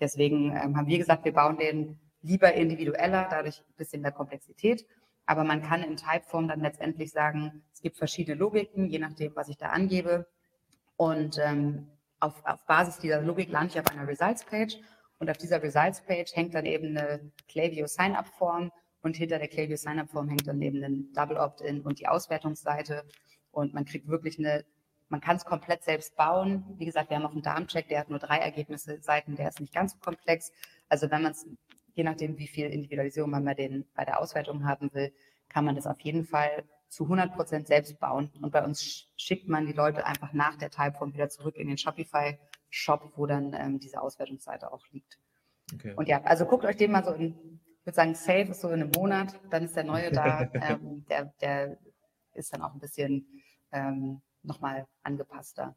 Deswegen 0.00 0.50
ähm, 0.50 0.76
haben 0.76 0.86
wir 0.86 0.98
gesagt, 0.98 1.24
wir 1.24 1.32
bauen 1.32 1.56
den 1.56 1.98
lieber 2.26 2.52
individueller, 2.52 3.26
dadurch 3.30 3.60
ein 3.60 3.76
bisschen 3.76 4.02
mehr 4.02 4.12
Komplexität. 4.12 4.86
Aber 5.26 5.44
man 5.44 5.62
kann 5.62 5.82
in 5.82 5.96
Typeform 5.96 6.48
dann 6.48 6.60
letztendlich 6.60 7.10
sagen, 7.10 7.62
es 7.72 7.80
gibt 7.82 7.96
verschiedene 7.96 8.36
Logiken, 8.36 8.88
je 8.88 8.98
nachdem, 8.98 9.34
was 9.34 9.48
ich 9.48 9.56
da 9.56 9.70
angebe. 9.70 10.26
Und 10.96 11.38
ähm, 11.38 11.88
auf, 12.20 12.34
auf 12.44 12.64
Basis 12.66 12.98
dieser 12.98 13.22
Logik 13.22 13.50
lande 13.50 13.72
ich 13.72 13.80
auf 13.80 13.86
einer 13.90 14.06
Results-Page. 14.06 14.78
Und 15.18 15.30
auf 15.30 15.36
dieser 15.38 15.62
Results-Page 15.62 16.34
hängt 16.34 16.54
dann 16.54 16.66
eben 16.66 16.96
eine 16.96 17.32
Klaviyo 17.48 17.86
Sign-up-Form 17.86 18.70
und 19.02 19.16
hinter 19.16 19.38
der 19.38 19.48
Klaviyo 19.48 19.76
Sign-up-Form 19.76 20.28
hängt 20.28 20.46
dann 20.46 20.60
eben 20.60 20.82
ein 20.82 21.12
Double 21.12 21.36
Opt-in 21.36 21.80
und 21.82 22.00
die 22.00 22.08
Auswertungsseite. 22.08 23.04
Und 23.50 23.72
man 23.72 23.84
kriegt 23.84 24.08
wirklich 24.08 24.38
eine, 24.38 24.64
man 25.08 25.20
kann 25.20 25.36
es 25.36 25.44
komplett 25.44 25.84
selbst 25.84 26.16
bauen. 26.16 26.64
Wie 26.76 26.84
gesagt, 26.84 27.10
wir 27.10 27.16
haben 27.16 27.24
auch 27.24 27.32
einen 27.32 27.42
Darmcheck, 27.42 27.88
der 27.88 28.00
hat 28.00 28.10
nur 28.10 28.18
drei 28.18 28.38
Ergebnisse 28.38 29.00
Seiten, 29.00 29.36
der 29.36 29.48
ist 29.48 29.60
nicht 29.60 29.72
ganz 29.72 29.92
so 29.92 29.98
komplex. 29.98 30.52
Also 30.88 31.10
wenn 31.10 31.22
man 31.22 31.32
es 31.32 31.46
je 31.96 32.04
nachdem, 32.04 32.38
wie 32.38 32.46
viel 32.46 32.66
Individualisierung 32.66 33.30
man 33.30 33.44
bei, 33.44 33.54
den, 33.54 33.86
bei 33.94 34.04
der 34.04 34.20
Auswertung 34.20 34.66
haben 34.66 34.92
will, 34.92 35.12
kann 35.48 35.64
man 35.64 35.74
das 35.74 35.86
auf 35.86 35.98
jeden 36.00 36.24
Fall 36.24 36.64
zu 36.88 37.04
100 37.04 37.34
Prozent 37.34 37.66
selbst 37.66 37.98
bauen. 37.98 38.30
Und 38.42 38.52
bei 38.52 38.62
uns 38.62 39.08
schickt 39.16 39.48
man 39.48 39.66
die 39.66 39.72
Leute 39.72 40.04
einfach 40.04 40.32
nach 40.34 40.56
der 40.56 40.70
Typeform 40.70 41.14
wieder 41.14 41.30
zurück 41.30 41.56
in 41.56 41.68
den 41.68 41.78
Shopify-Shop, 41.78 43.12
wo 43.16 43.26
dann 43.26 43.54
ähm, 43.54 43.80
diese 43.80 44.02
Auswertungsseite 44.02 44.70
auch 44.70 44.86
liegt. 44.90 45.18
Okay. 45.74 45.94
Und 45.96 46.06
ja, 46.06 46.22
also 46.22 46.44
guckt 46.44 46.66
euch 46.66 46.76
den 46.76 46.92
mal 46.92 47.02
so 47.02 47.12
in, 47.12 47.60
ich 47.80 47.86
würde 47.86 47.96
sagen, 47.96 48.14
safe 48.14 48.50
ist 48.50 48.60
so 48.60 48.68
in 48.68 48.82
einem 48.82 48.90
Monat, 48.90 49.40
dann 49.50 49.64
ist 49.64 49.74
der 49.74 49.84
neue 49.84 50.12
da. 50.12 50.42
ähm, 50.52 51.06
der, 51.08 51.32
der 51.40 51.78
ist 52.34 52.52
dann 52.52 52.60
auch 52.60 52.74
ein 52.74 52.80
bisschen 52.80 53.26
ähm, 53.72 54.20
nochmal 54.42 54.86
angepasster. 55.02 55.74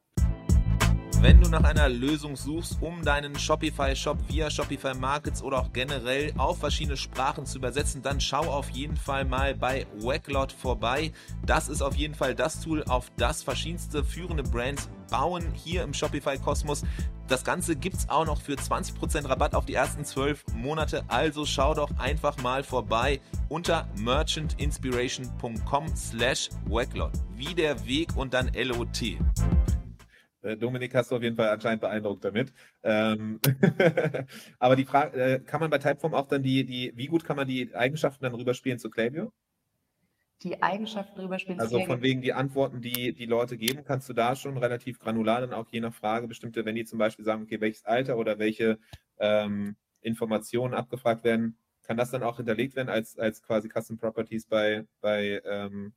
Wenn 1.21 1.41
du 1.41 1.49
nach 1.49 1.65
einer 1.65 1.89
Lösung 1.89 2.37
suchst, 2.37 2.77
um 2.79 3.03
deinen 3.03 3.37
Shopify-Shop 3.37 4.17
via 4.29 4.49
Shopify 4.49 4.93
Markets 4.93 5.43
oder 5.43 5.59
auch 5.59 5.73
generell 5.73 6.33
auf 6.37 6.59
verschiedene 6.59 6.95
Sprachen 6.95 7.45
zu 7.45 7.57
übersetzen, 7.57 8.01
dann 8.01 8.21
schau 8.21 8.43
auf 8.49 8.69
jeden 8.69 8.95
Fall 8.95 9.25
mal 9.25 9.53
bei 9.53 9.85
Wacklot 9.99 10.53
vorbei. 10.53 11.11
Das 11.45 11.67
ist 11.67 11.81
auf 11.81 11.95
jeden 11.95 12.15
Fall 12.15 12.35
das 12.35 12.61
Tool, 12.61 12.85
auf 12.85 13.11
das 13.17 13.43
verschiedenste 13.43 14.01
führende 14.01 14.43
Brands 14.43 14.89
bauen 15.11 15.43
hier 15.53 15.83
im 15.83 15.93
Shopify-Kosmos. 15.93 16.83
Das 17.27 17.43
Ganze 17.43 17.75
gibt 17.75 17.97
es 17.97 18.07
auch 18.07 18.25
noch 18.25 18.39
für 18.39 18.53
20% 18.53 19.27
Rabatt 19.27 19.55
auf 19.55 19.65
die 19.65 19.73
ersten 19.73 20.05
12 20.05 20.45
Monate. 20.55 21.03
Also 21.09 21.45
schau 21.45 21.73
doch 21.73 21.89
einfach 21.99 22.37
mal 22.37 22.63
vorbei 22.63 23.19
unter 23.49 23.89
merchantinspiration.com 23.97 25.95
slash 25.97 26.49
Wacklot. 26.65 27.11
Wie 27.35 27.53
der 27.53 27.85
Weg 27.85 28.15
und 28.15 28.33
dann 28.33 28.49
LOT. 28.53 29.17
Äh, 30.41 30.57
Dominik 30.57 30.95
hast 30.95 31.11
du 31.11 31.15
auf 31.15 31.23
jeden 31.23 31.35
Fall 31.35 31.49
anscheinend 31.49 31.81
beeindruckt 31.81 32.23
damit. 32.23 32.53
Ähm 32.83 33.39
aber 34.59 34.75
die 34.75 34.85
Frage, 34.85 35.21
äh, 35.21 35.39
kann 35.39 35.59
man 35.59 35.69
bei 35.69 35.77
Typeform 35.77 36.13
auch 36.13 36.27
dann 36.27 36.43
die, 36.43 36.65
die, 36.65 36.93
wie 36.95 37.07
gut 37.07 37.23
kann 37.23 37.35
man 37.35 37.47
die 37.47 37.73
Eigenschaften 37.75 38.23
dann 38.23 38.35
rüberspielen 38.35 38.79
zu 38.79 38.89
Klaviyo? 38.89 39.31
Die 40.41 40.63
Eigenschaften 40.63 41.19
rüberspielen 41.19 41.59
Also 41.59 41.81
von 41.81 42.01
wegen 42.01 42.21
die 42.21 42.31
Antworten, 42.31 42.81
die 42.81 43.13
die 43.13 43.25
Leute 43.25 43.57
geben, 43.57 43.83
kannst 43.83 44.07
du 44.07 44.13
da 44.13 44.37
schon 44.37 44.57
relativ 44.57 44.97
granular 44.99 45.41
dann 45.41 45.53
auch 45.53 45.67
je 45.69 45.81
nach 45.81 45.93
Frage 45.93 46.29
bestimmte, 46.29 46.63
wenn 46.63 46.75
die 46.75 46.85
zum 46.85 46.97
Beispiel 46.97 47.25
sagen, 47.25 47.43
okay, 47.43 47.59
welches 47.59 47.83
Alter 47.83 48.17
oder 48.17 48.39
welche 48.39 48.79
ähm, 49.19 49.75
Informationen 49.99 50.73
abgefragt 50.73 51.25
werden, 51.25 51.57
kann 51.83 51.97
das 51.97 52.11
dann 52.11 52.23
auch 52.23 52.37
hinterlegt 52.37 52.77
werden 52.77 52.87
als, 52.87 53.17
als 53.19 53.41
quasi 53.41 53.67
Custom 53.67 53.97
Properties 53.97 54.45
bei, 54.45 54.85
bei 55.01 55.41
ähm, 55.43 55.93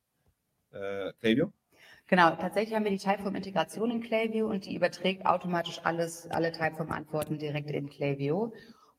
äh, 0.73 1.13
Klaviyo? 1.21 1.53
Genau, 2.09 2.31
tatsächlich 2.37 2.75
haben 2.75 2.85
wir 2.85 2.91
die 2.91 2.99
Typeform-Integration 2.99 3.91
in 3.91 4.01
Klaviyo 4.03 4.49
und 4.49 4.67
die 4.67 4.77
überträgt 4.77 5.25
automatisch 5.25 5.81
alles, 5.85 6.31
alle 6.31 6.53
Typeform-Antworten 6.53 7.39
direkt 7.39 7.71
in 7.71 7.89
Klaviyo. 7.89 8.53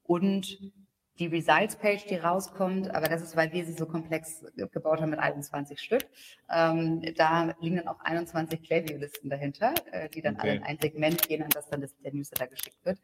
Und 0.04 0.74
die 1.20 1.28
Results-Page, 1.28 2.08
die 2.08 2.16
rauskommt, 2.16 2.94
aber 2.94 3.08
das 3.08 3.22
ist, 3.22 3.36
weil 3.36 3.52
wir 3.54 3.66
sie 3.66 3.74
so 3.74 3.86
komplex 3.86 4.44
gebaut 4.56 5.00
haben 5.00 5.12
mit 5.12 5.20
21 5.20 5.80
Stück. 5.80 6.08
Ähm, 6.50 7.04
da 7.16 7.54
liegen 7.60 7.76
dann 7.76 7.88
auch 7.88 8.00
21 8.00 8.64
Klaviyo-Listen 8.64 9.30
dahinter, 9.30 9.76
äh, 9.92 10.10
die 10.10 10.22
dann 10.22 10.36
okay. 10.36 10.50
alle 10.50 10.56
in 10.58 10.64
ein 10.64 10.80
Segment 10.82 11.28
gehen, 11.28 11.44
an 11.44 11.52
das 11.52 11.70
dann 11.70 11.82
das, 11.82 11.96
der 11.98 12.14
Newsletter 12.14 12.48
geschickt 12.48 12.84
wird. 12.84 13.00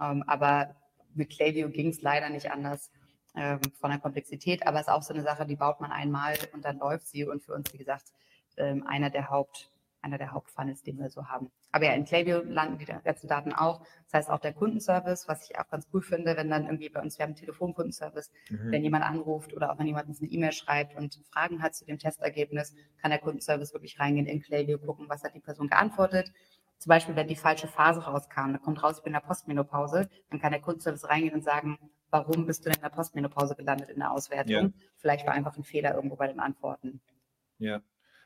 Ähm, 0.00 0.24
aber 0.26 0.74
mit 1.14 1.30
Klaviyo 1.30 1.68
ging 1.68 1.88
es 1.88 2.02
leider 2.02 2.30
nicht 2.30 2.50
anders 2.50 2.90
ähm, 3.36 3.60
von 3.78 3.90
der 3.90 4.00
Komplexität, 4.00 4.66
aber 4.66 4.80
es 4.80 4.88
ist 4.88 4.92
auch 4.92 5.02
so 5.02 5.14
eine 5.14 5.22
Sache, 5.22 5.46
die 5.46 5.56
baut 5.56 5.80
man 5.80 5.92
einmal 5.92 6.34
und 6.52 6.64
dann 6.64 6.78
läuft 6.78 7.06
sie. 7.06 7.24
Und 7.24 7.44
für 7.44 7.54
uns, 7.54 7.72
wie 7.72 7.78
gesagt, 7.78 8.12
ähm, 8.56 8.86
einer 8.86 9.10
der 9.10 9.30
Haupt 9.30 9.72
einer 10.02 10.18
der 10.18 10.32
Hauptfunnels, 10.32 10.82
den 10.82 10.98
wir 10.98 11.08
so 11.08 11.28
haben. 11.28 11.50
Aber 11.70 11.86
ja, 11.86 11.92
in 11.94 12.04
Klaviyo 12.04 12.42
landen 12.42 12.78
die 12.78 12.84
ganzen 12.84 13.28
Daten 13.28 13.52
auch. 13.52 13.80
Das 14.04 14.14
heißt 14.14 14.30
auch 14.30 14.40
der 14.40 14.52
Kundenservice, 14.52 15.28
was 15.28 15.48
ich 15.48 15.58
auch 15.58 15.68
ganz 15.68 15.88
cool 15.92 16.02
finde, 16.02 16.36
wenn 16.36 16.50
dann 16.50 16.64
irgendwie 16.64 16.88
bei 16.88 17.00
uns, 17.00 17.18
wir 17.18 17.22
haben 17.22 17.30
einen 17.30 17.36
Telefonkundenservice, 17.36 18.30
mhm. 18.50 18.72
wenn 18.72 18.82
jemand 18.82 19.04
anruft 19.04 19.54
oder 19.54 19.72
auch 19.72 19.78
wenn 19.78 19.86
jemand 19.86 20.08
uns 20.08 20.20
eine 20.20 20.30
E-Mail 20.30 20.52
schreibt 20.52 20.96
und 20.96 21.20
Fragen 21.32 21.62
hat 21.62 21.74
zu 21.74 21.84
dem 21.84 21.98
Testergebnis, 21.98 22.74
kann 23.00 23.10
der 23.10 23.20
Kundenservice 23.20 23.72
wirklich 23.72 23.98
reingehen 24.00 24.26
in 24.26 24.42
Klaviyo, 24.42 24.78
gucken, 24.78 25.08
was 25.08 25.22
hat 25.22 25.34
die 25.34 25.40
Person 25.40 25.68
geantwortet. 25.68 26.32
Zum 26.78 26.90
Beispiel, 26.90 27.14
wenn 27.14 27.28
die 27.28 27.36
falsche 27.36 27.68
Phase 27.68 28.04
rauskam, 28.04 28.52
da 28.52 28.58
kommt 28.58 28.82
raus, 28.82 28.98
ich 28.98 29.04
bin 29.04 29.12
in 29.12 29.20
der 29.20 29.26
Postmenopause, 29.26 30.10
dann 30.30 30.40
kann 30.40 30.50
der 30.50 30.60
Kundenservice 30.60 31.08
reingehen 31.08 31.34
und 31.34 31.44
sagen, 31.44 31.78
warum 32.10 32.44
bist 32.44 32.66
du 32.66 32.70
denn 32.70 32.78
in 32.78 32.82
der 32.82 32.88
Postmenopause 32.88 33.54
gelandet 33.54 33.88
in 33.88 34.00
der 34.00 34.10
Auswertung? 34.10 34.52
Ja. 34.52 34.70
Vielleicht 34.96 35.24
war 35.26 35.32
einfach 35.32 35.56
ein 35.56 35.62
Fehler 35.62 35.94
irgendwo 35.94 36.16
bei 36.16 36.26
den 36.26 36.40
Antworten. 36.40 37.00
Ja, 37.58 37.80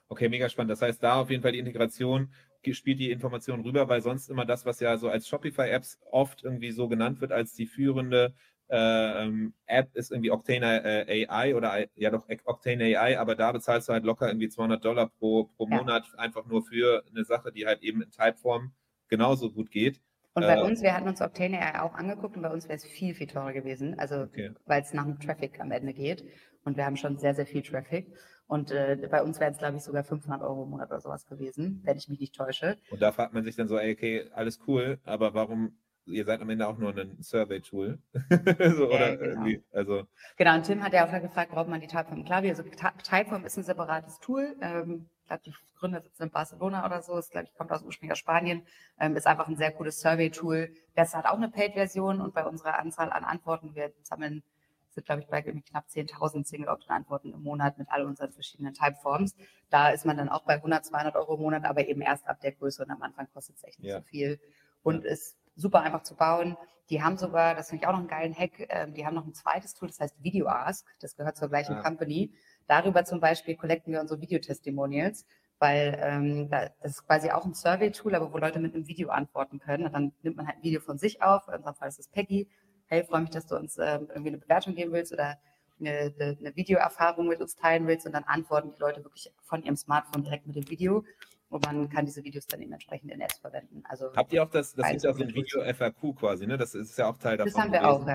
Okay, 0.08 0.28
mega 0.28 0.48
spannend. 0.48 0.70
Das 0.70 0.82
heißt, 0.82 1.02
da 1.02 1.20
auf 1.20 1.30
jeden 1.30 1.42
Fall 1.42 1.52
die 1.52 1.58
Integration 1.58 2.32
spielt 2.72 2.98
die 2.98 3.12
Information 3.12 3.60
rüber, 3.60 3.88
weil 3.88 4.00
sonst 4.00 4.28
immer 4.28 4.44
das, 4.44 4.66
was 4.66 4.80
ja 4.80 4.96
so 4.96 5.08
als 5.08 5.28
Shopify-Apps 5.28 6.00
oft 6.10 6.42
irgendwie 6.42 6.72
so 6.72 6.88
genannt 6.88 7.20
wird, 7.20 7.32
als 7.32 7.52
die 7.52 7.66
führende 7.66 8.34
äh, 8.68 9.24
ähm, 9.24 9.54
App 9.66 9.94
ist 9.94 10.10
irgendwie 10.10 10.32
Octane 10.32 11.06
äh, 11.08 11.26
AI 11.28 11.54
oder 11.54 11.86
ja 11.94 12.10
doch 12.10 12.26
Octane 12.44 12.98
AI, 12.98 13.18
aber 13.18 13.36
da 13.36 13.52
bezahlst 13.52 13.88
du 13.88 13.92
halt 13.92 14.04
locker 14.04 14.26
irgendwie 14.26 14.48
200 14.48 14.84
Dollar 14.84 15.08
pro, 15.08 15.44
pro 15.44 15.68
ja. 15.68 15.76
Monat 15.76 16.06
einfach 16.16 16.46
nur 16.46 16.64
für 16.64 17.04
eine 17.08 17.24
Sache, 17.24 17.52
die 17.52 17.66
halt 17.66 17.82
eben 17.82 18.02
in 18.02 18.10
Typeform 18.10 18.72
genauso 19.08 19.52
gut 19.52 19.70
geht. 19.70 20.00
Und 20.34 20.42
bei 20.42 20.56
äh, 20.56 20.62
uns, 20.62 20.82
wir 20.82 20.94
hatten 20.94 21.08
uns 21.08 21.22
Octane 21.22 21.60
AI 21.60 21.80
auch 21.80 21.94
angeguckt 21.94 22.36
und 22.36 22.42
bei 22.42 22.50
uns 22.50 22.64
wäre 22.64 22.76
es 22.76 22.84
viel, 22.84 23.14
viel 23.14 23.28
teurer 23.28 23.52
gewesen, 23.52 23.98
also 23.98 24.22
okay. 24.22 24.50
weil 24.66 24.82
es 24.82 24.92
nach 24.92 25.04
dem 25.04 25.20
Traffic 25.20 25.60
am 25.60 25.70
Ende 25.70 25.94
geht 25.94 26.24
und 26.64 26.76
wir 26.76 26.84
haben 26.84 26.96
schon 26.96 27.18
sehr, 27.18 27.34
sehr 27.34 27.46
viel 27.46 27.62
Traffic. 27.62 28.12
Und 28.46 28.70
äh, 28.70 29.08
bei 29.10 29.22
uns 29.22 29.40
wären 29.40 29.52
es, 29.52 29.58
glaube 29.58 29.76
ich, 29.76 29.82
sogar 29.82 30.04
500 30.04 30.40
Euro 30.42 30.64
im 30.64 30.70
Monat 30.70 30.90
oder 30.90 31.00
sowas 31.00 31.26
gewesen, 31.26 31.80
wenn 31.84 31.96
ich 31.96 32.08
mich 32.08 32.20
nicht 32.20 32.34
täusche. 32.34 32.76
Und 32.90 33.02
da 33.02 33.12
fragt 33.12 33.34
man 33.34 33.44
sich 33.44 33.56
dann 33.56 33.68
so, 33.68 33.76
ey, 33.76 33.92
okay, 33.92 34.30
alles 34.34 34.60
cool, 34.66 35.00
aber 35.04 35.34
warum, 35.34 35.76
ihr 36.06 36.24
seid 36.24 36.40
am 36.40 36.50
Ende 36.50 36.68
auch 36.68 36.78
nur 36.78 36.96
ein 36.96 37.20
Survey-Tool? 37.20 37.98
so, 38.76 38.90
ja, 38.90 39.16
genau. 39.16 39.46
Also. 39.72 40.04
Genau, 40.36 40.54
und 40.54 40.62
Tim 40.62 40.82
hat 40.82 40.92
ja 40.92 41.06
auch 41.06 41.20
gefragt, 41.20 41.50
warum 41.54 41.70
man 41.70 41.80
die 41.80 41.88
Typeform 41.88 42.24
klar. 42.24 42.42
Also 42.42 42.62
Typeform 42.62 43.44
ist 43.44 43.56
ein 43.56 43.64
separates 43.64 44.20
Tool. 44.20 44.56
Ähm, 44.60 45.08
ich 45.22 45.28
glaube, 45.28 45.42
die 45.44 45.54
Gründer 45.80 46.00
sitzen 46.00 46.22
in 46.24 46.30
Barcelona 46.30 46.86
oder 46.86 47.02
so. 47.02 47.18
Es 47.18 47.30
glaube 47.30 47.48
ich 47.50 47.54
kommt 47.58 47.72
aus 47.72 47.82
ursprünglich 47.82 48.12
aus 48.12 48.18
Spanien. 48.18 48.62
Ähm, 49.00 49.16
ist 49.16 49.26
einfach 49.26 49.48
ein 49.48 49.56
sehr 49.56 49.72
cooles 49.72 50.00
Survey-Tool. 50.00 50.70
Das 50.94 51.16
hat 51.16 51.26
auch 51.26 51.36
eine 51.36 51.48
Paid-Version 51.48 52.20
und 52.20 52.32
bei 52.32 52.44
unserer 52.46 52.78
Anzahl 52.78 53.10
an 53.10 53.24
Antworten, 53.24 53.74
wir 53.74 53.92
sammeln 54.02 54.44
sind, 54.96 55.06
glaube 55.06 55.20
ich, 55.20 55.28
bei 55.28 55.42
knapp 55.42 55.86
10.000 55.88 56.44
Single-Opt-in-Antworten 56.44 57.32
im 57.32 57.42
Monat 57.42 57.78
mit 57.78 57.88
all 57.90 58.04
unseren 58.04 58.32
verschiedenen 58.32 58.74
Typeforms. 58.74 59.36
Da 59.70 59.90
ist 59.90 60.04
man 60.04 60.16
dann 60.16 60.28
auch 60.28 60.42
bei 60.42 60.54
100, 60.54 60.84
200 60.84 61.14
Euro 61.16 61.34
im 61.34 61.42
Monat, 61.42 61.64
aber 61.64 61.86
eben 61.86 62.00
erst 62.00 62.26
ab 62.26 62.40
der 62.40 62.52
Größe 62.52 62.82
und 62.82 62.90
am 62.90 63.02
Anfang 63.02 63.28
kostet 63.32 63.56
es 63.56 63.64
echt 63.64 63.78
nicht 63.78 63.90
ja. 63.90 63.98
so 63.98 64.04
viel 64.04 64.40
und 64.82 65.04
ja. 65.04 65.10
ist 65.10 65.36
super 65.54 65.82
einfach 65.82 66.02
zu 66.02 66.16
bauen. 66.16 66.56
Die 66.88 67.02
haben 67.02 67.16
sogar, 67.16 67.54
das 67.54 67.70
finde 67.70 67.82
ich 67.82 67.88
auch 67.88 67.92
noch 67.92 67.98
einen 67.98 68.08
geilen 68.08 68.34
Hack, 68.34 68.60
äh, 68.60 68.90
die 68.90 69.04
haben 69.04 69.14
noch 69.14 69.26
ein 69.26 69.34
zweites 69.34 69.74
Tool, 69.74 69.88
das 69.88 70.00
heißt 70.00 70.22
Video 70.22 70.46
Ask. 70.46 70.86
Das 71.00 71.16
gehört 71.16 71.36
zur 71.36 71.48
gleichen 71.48 71.76
ja. 71.76 71.82
Company. 71.82 72.32
Darüber 72.66 73.04
zum 73.04 73.20
Beispiel 73.20 73.56
collecten 73.56 73.92
wir 73.92 74.00
unsere 74.00 74.20
Videotestimonials, 74.20 75.26
weil 75.58 75.98
ähm, 76.00 76.48
das 76.48 76.70
ist 76.82 77.06
quasi 77.06 77.30
auch 77.30 77.44
ein 77.44 77.54
Survey-Tool, 77.54 78.14
aber 78.14 78.32
wo 78.32 78.38
Leute 78.38 78.60
mit 78.60 78.74
einem 78.74 78.86
Video 78.86 79.10
antworten 79.10 79.58
können. 79.58 79.84
Und 79.86 79.92
dann 79.92 80.12
nimmt 80.22 80.36
man 80.36 80.46
halt 80.46 80.58
ein 80.58 80.62
Video 80.62 80.80
von 80.80 80.98
sich 80.98 81.22
auf, 81.22 81.48
in 81.48 81.54
unserem 81.54 81.74
Fall 81.74 81.88
ist 81.88 81.98
es 81.98 82.08
Peggy, 82.08 82.48
hey, 82.86 83.04
freue 83.04 83.22
mich, 83.22 83.30
dass 83.30 83.46
du 83.46 83.56
uns 83.56 83.78
äh, 83.78 83.98
irgendwie 83.98 84.28
eine 84.28 84.38
Bewertung 84.38 84.74
geben 84.74 84.92
willst 84.92 85.12
oder 85.12 85.38
eine, 85.78 86.12
eine, 86.18 86.56
Videoerfahrung 86.56 87.28
mit 87.28 87.40
uns 87.40 87.56
teilen 87.56 87.86
willst 87.86 88.06
und 88.06 88.12
dann 88.12 88.24
antworten 88.24 88.72
die 88.74 88.80
Leute 88.80 89.04
wirklich 89.04 89.30
von 89.42 89.62
ihrem 89.62 89.76
Smartphone 89.76 90.24
direkt 90.24 90.46
mit 90.46 90.56
dem 90.56 90.68
Video 90.70 91.04
und 91.48 91.64
man 91.66 91.88
kann 91.88 92.06
diese 92.06 92.24
Videos 92.24 92.46
dann 92.46 92.60
eben 92.60 92.72
entsprechend 92.72 93.12
in 93.12 93.20
Apps 93.20 93.38
verwenden. 93.38 93.82
Also 93.86 94.12
Habt 94.14 94.32
ihr 94.32 94.42
auch 94.42 94.50
das, 94.50 94.74
das 94.74 94.90
ist 94.92 95.04
ja 95.04 95.12
so 95.12 95.22
ein 95.22 95.34
Video-FAQ 95.34 96.16
quasi, 96.16 96.46
ne? 96.46 96.56
Das 96.56 96.74
ist 96.74 96.98
ja 96.98 97.08
auch 97.08 97.18
Teil 97.18 97.36
davon. 97.36 97.52
Das 97.52 97.62
haben 97.62 97.72
wir 97.72 97.80
gewesen. 97.80 98.02
auch, 98.02 98.06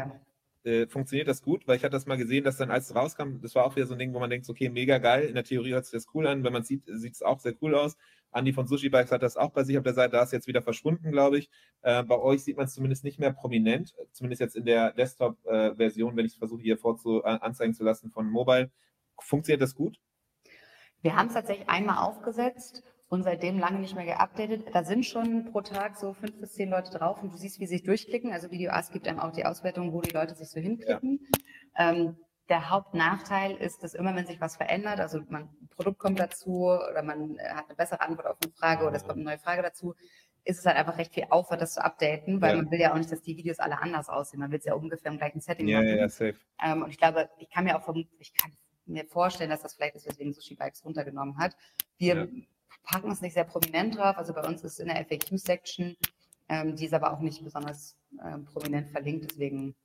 ja. 0.65 0.71
äh, 0.71 0.87
funktioniert 0.87 1.27
das 1.27 1.41
gut? 1.41 1.67
Weil 1.67 1.77
ich 1.77 1.83
hatte 1.83 1.93
das 1.93 2.07
mal 2.07 2.17
gesehen, 2.17 2.43
dass 2.43 2.57
dann 2.57 2.71
als 2.71 2.89
es 2.89 2.95
rauskam, 2.95 3.39
das 3.41 3.55
war 3.55 3.65
auch 3.65 3.75
wieder 3.75 3.85
so 3.85 3.93
ein 3.93 3.99
Ding, 3.99 4.13
wo 4.13 4.19
man 4.19 4.29
denkt, 4.29 4.49
okay, 4.49 4.69
mega 4.69 4.97
geil, 4.97 5.27
in 5.27 5.35
der 5.35 5.43
Theorie 5.43 5.73
hört 5.73 5.85
sich 5.85 5.93
das 5.93 6.07
cool 6.13 6.27
an, 6.27 6.43
wenn 6.43 6.53
man 6.53 6.63
sieht, 6.63 6.83
sieht 6.87 7.13
es 7.13 7.21
auch 7.21 7.39
sehr 7.39 7.53
cool 7.61 7.75
aus. 7.75 7.95
Andi 8.31 8.53
von 8.53 8.65
Sushi 8.67 8.89
Bikes 8.89 9.11
hat 9.11 9.23
das 9.23 9.37
auch 9.37 9.51
bei 9.51 9.63
sich 9.63 9.77
auf 9.77 9.83
der 9.83 9.93
Seite, 9.93 10.13
da 10.13 10.23
ist 10.23 10.31
jetzt 10.31 10.47
wieder 10.47 10.61
verschwunden, 10.61 11.11
glaube 11.11 11.37
ich. 11.37 11.49
Äh, 11.81 12.03
bei 12.03 12.17
euch 12.17 12.43
sieht 12.43 12.57
man 12.57 12.65
es 12.65 12.73
zumindest 12.73 13.03
nicht 13.03 13.19
mehr 13.19 13.31
prominent, 13.31 13.93
zumindest 14.11 14.41
jetzt 14.41 14.55
in 14.55 14.65
der 14.65 14.93
Desktop-Version, 14.93 16.15
wenn 16.15 16.25
ich 16.25 16.33
es 16.33 16.37
versuche 16.37 16.61
hier 16.61 16.77
vorzu 16.77 17.21
äh, 17.23 17.27
anzeigen 17.27 17.73
zu 17.73 17.83
lassen 17.83 18.09
von 18.09 18.29
Mobile. 18.29 18.71
Funktioniert 19.19 19.61
das 19.61 19.75
gut? 19.75 19.99
Wir 21.01 21.15
haben 21.15 21.27
es 21.27 21.33
tatsächlich 21.33 21.67
einmal 21.67 21.97
aufgesetzt 22.07 22.83
und 23.09 23.23
seitdem 23.23 23.59
lange 23.59 23.79
nicht 23.79 23.95
mehr 23.95 24.05
geupdatet. 24.05 24.67
Da 24.73 24.83
sind 24.83 25.05
schon 25.05 25.51
pro 25.51 25.61
Tag 25.61 25.97
so 25.97 26.13
fünf 26.13 26.39
bis 26.39 26.53
zehn 26.53 26.69
Leute 26.69 26.91
drauf 26.91 27.21
und 27.21 27.33
du 27.33 27.37
siehst, 27.37 27.59
wie 27.59 27.65
sie 27.65 27.75
sich 27.75 27.83
durchklicken. 27.83 28.31
Also 28.31 28.51
Video 28.51 28.71
Ask 28.71 28.93
gibt 28.93 29.07
einem 29.07 29.19
auch 29.19 29.33
die 29.33 29.45
Auswertung, 29.45 29.91
wo 29.91 30.01
die 30.01 30.13
Leute 30.13 30.35
sich 30.35 30.49
so 30.49 30.59
hinklicken. 30.59 31.19
Ja. 31.77 31.91
Ähm, 31.91 32.15
der 32.51 32.69
Hauptnachteil 32.69 33.55
ist, 33.55 33.83
dass 33.83 33.95
immer, 33.95 34.15
wenn 34.15 34.27
sich 34.27 34.39
was 34.39 34.57
verändert, 34.57 34.99
also 34.99 35.21
man, 35.29 35.43
ein 35.43 35.69
Produkt 35.69 35.97
kommt 35.97 36.19
dazu 36.19 36.65
oder 36.67 37.01
man 37.01 37.39
hat 37.39 37.65
eine 37.65 37.75
bessere 37.75 38.01
Antwort 38.01 38.27
auf 38.27 38.37
eine 38.43 38.51
Frage 38.51 38.85
oder 38.85 38.95
es 38.95 39.03
kommt 39.03 39.15
eine 39.15 39.23
neue 39.23 39.39
Frage 39.39 39.63
dazu, 39.63 39.95
ist 40.43 40.59
es 40.59 40.65
halt 40.65 40.77
einfach 40.77 40.97
recht 40.97 41.13
viel 41.13 41.25
Aufwand, 41.29 41.61
das 41.61 41.73
zu 41.73 41.83
updaten, 41.83 42.41
weil 42.41 42.55
ja. 42.55 42.61
man 42.61 42.71
will 42.71 42.79
ja 42.79 42.93
auch 42.93 42.97
nicht, 42.97 43.11
dass 43.11 43.21
die 43.21 43.37
Videos 43.37 43.59
alle 43.59 43.81
anders 43.81 44.09
aussehen. 44.09 44.39
Man 44.39 44.51
will 44.51 44.59
es 44.59 44.65
ja 44.65 44.73
ungefähr 44.73 45.11
im 45.11 45.17
gleichen 45.17 45.39
Setting 45.39 45.67
ja, 45.67 45.79
machen. 45.79 45.97
Ja, 45.97 46.09
safe. 46.09 46.35
Ähm, 46.63 46.83
und 46.83 46.89
ich 46.89 46.97
glaube, 46.97 47.29
ich 47.39 47.49
kann 47.49 47.63
mir 47.63 47.77
auch 47.77 47.83
vom, 47.83 48.05
ich 48.19 48.33
kann 48.33 48.51
mir 48.85 49.05
vorstellen, 49.05 49.49
dass 49.49 49.61
das 49.61 49.75
vielleicht 49.75 49.95
ist, 49.95 50.07
weswegen 50.07 50.33
Sushi 50.33 50.55
Bikes 50.55 50.83
runtergenommen 50.85 51.37
hat. 51.37 51.55
Wir 51.97 52.15
ja 52.15 52.27
packen 52.83 53.11
es 53.11 53.21
nicht 53.21 53.33
sehr 53.33 53.43
prominent 53.43 53.97
drauf. 53.97 54.17
Also 54.17 54.33
bei 54.33 54.43
uns 54.43 54.63
ist 54.63 54.79
in 54.79 54.87
der 54.87 55.05
FAQ-Section, 55.05 55.95
ähm, 56.49 56.75
die 56.75 56.85
ist 56.85 56.93
aber 56.93 57.13
auch 57.13 57.19
nicht 57.19 57.43
besonders 57.43 57.97
ähm, 58.23 58.45
prominent 58.45 58.89
verlinkt. 58.89 59.31
Deswegen, 59.31 59.75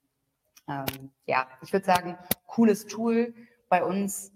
ähm, 0.68 1.11
ja, 1.26 1.48
ich 1.62 1.72
würde 1.72 1.87
sagen, 1.87 2.16
cooles 2.46 2.87
Tool. 2.87 3.35
Bei 3.68 3.85
uns 3.85 4.33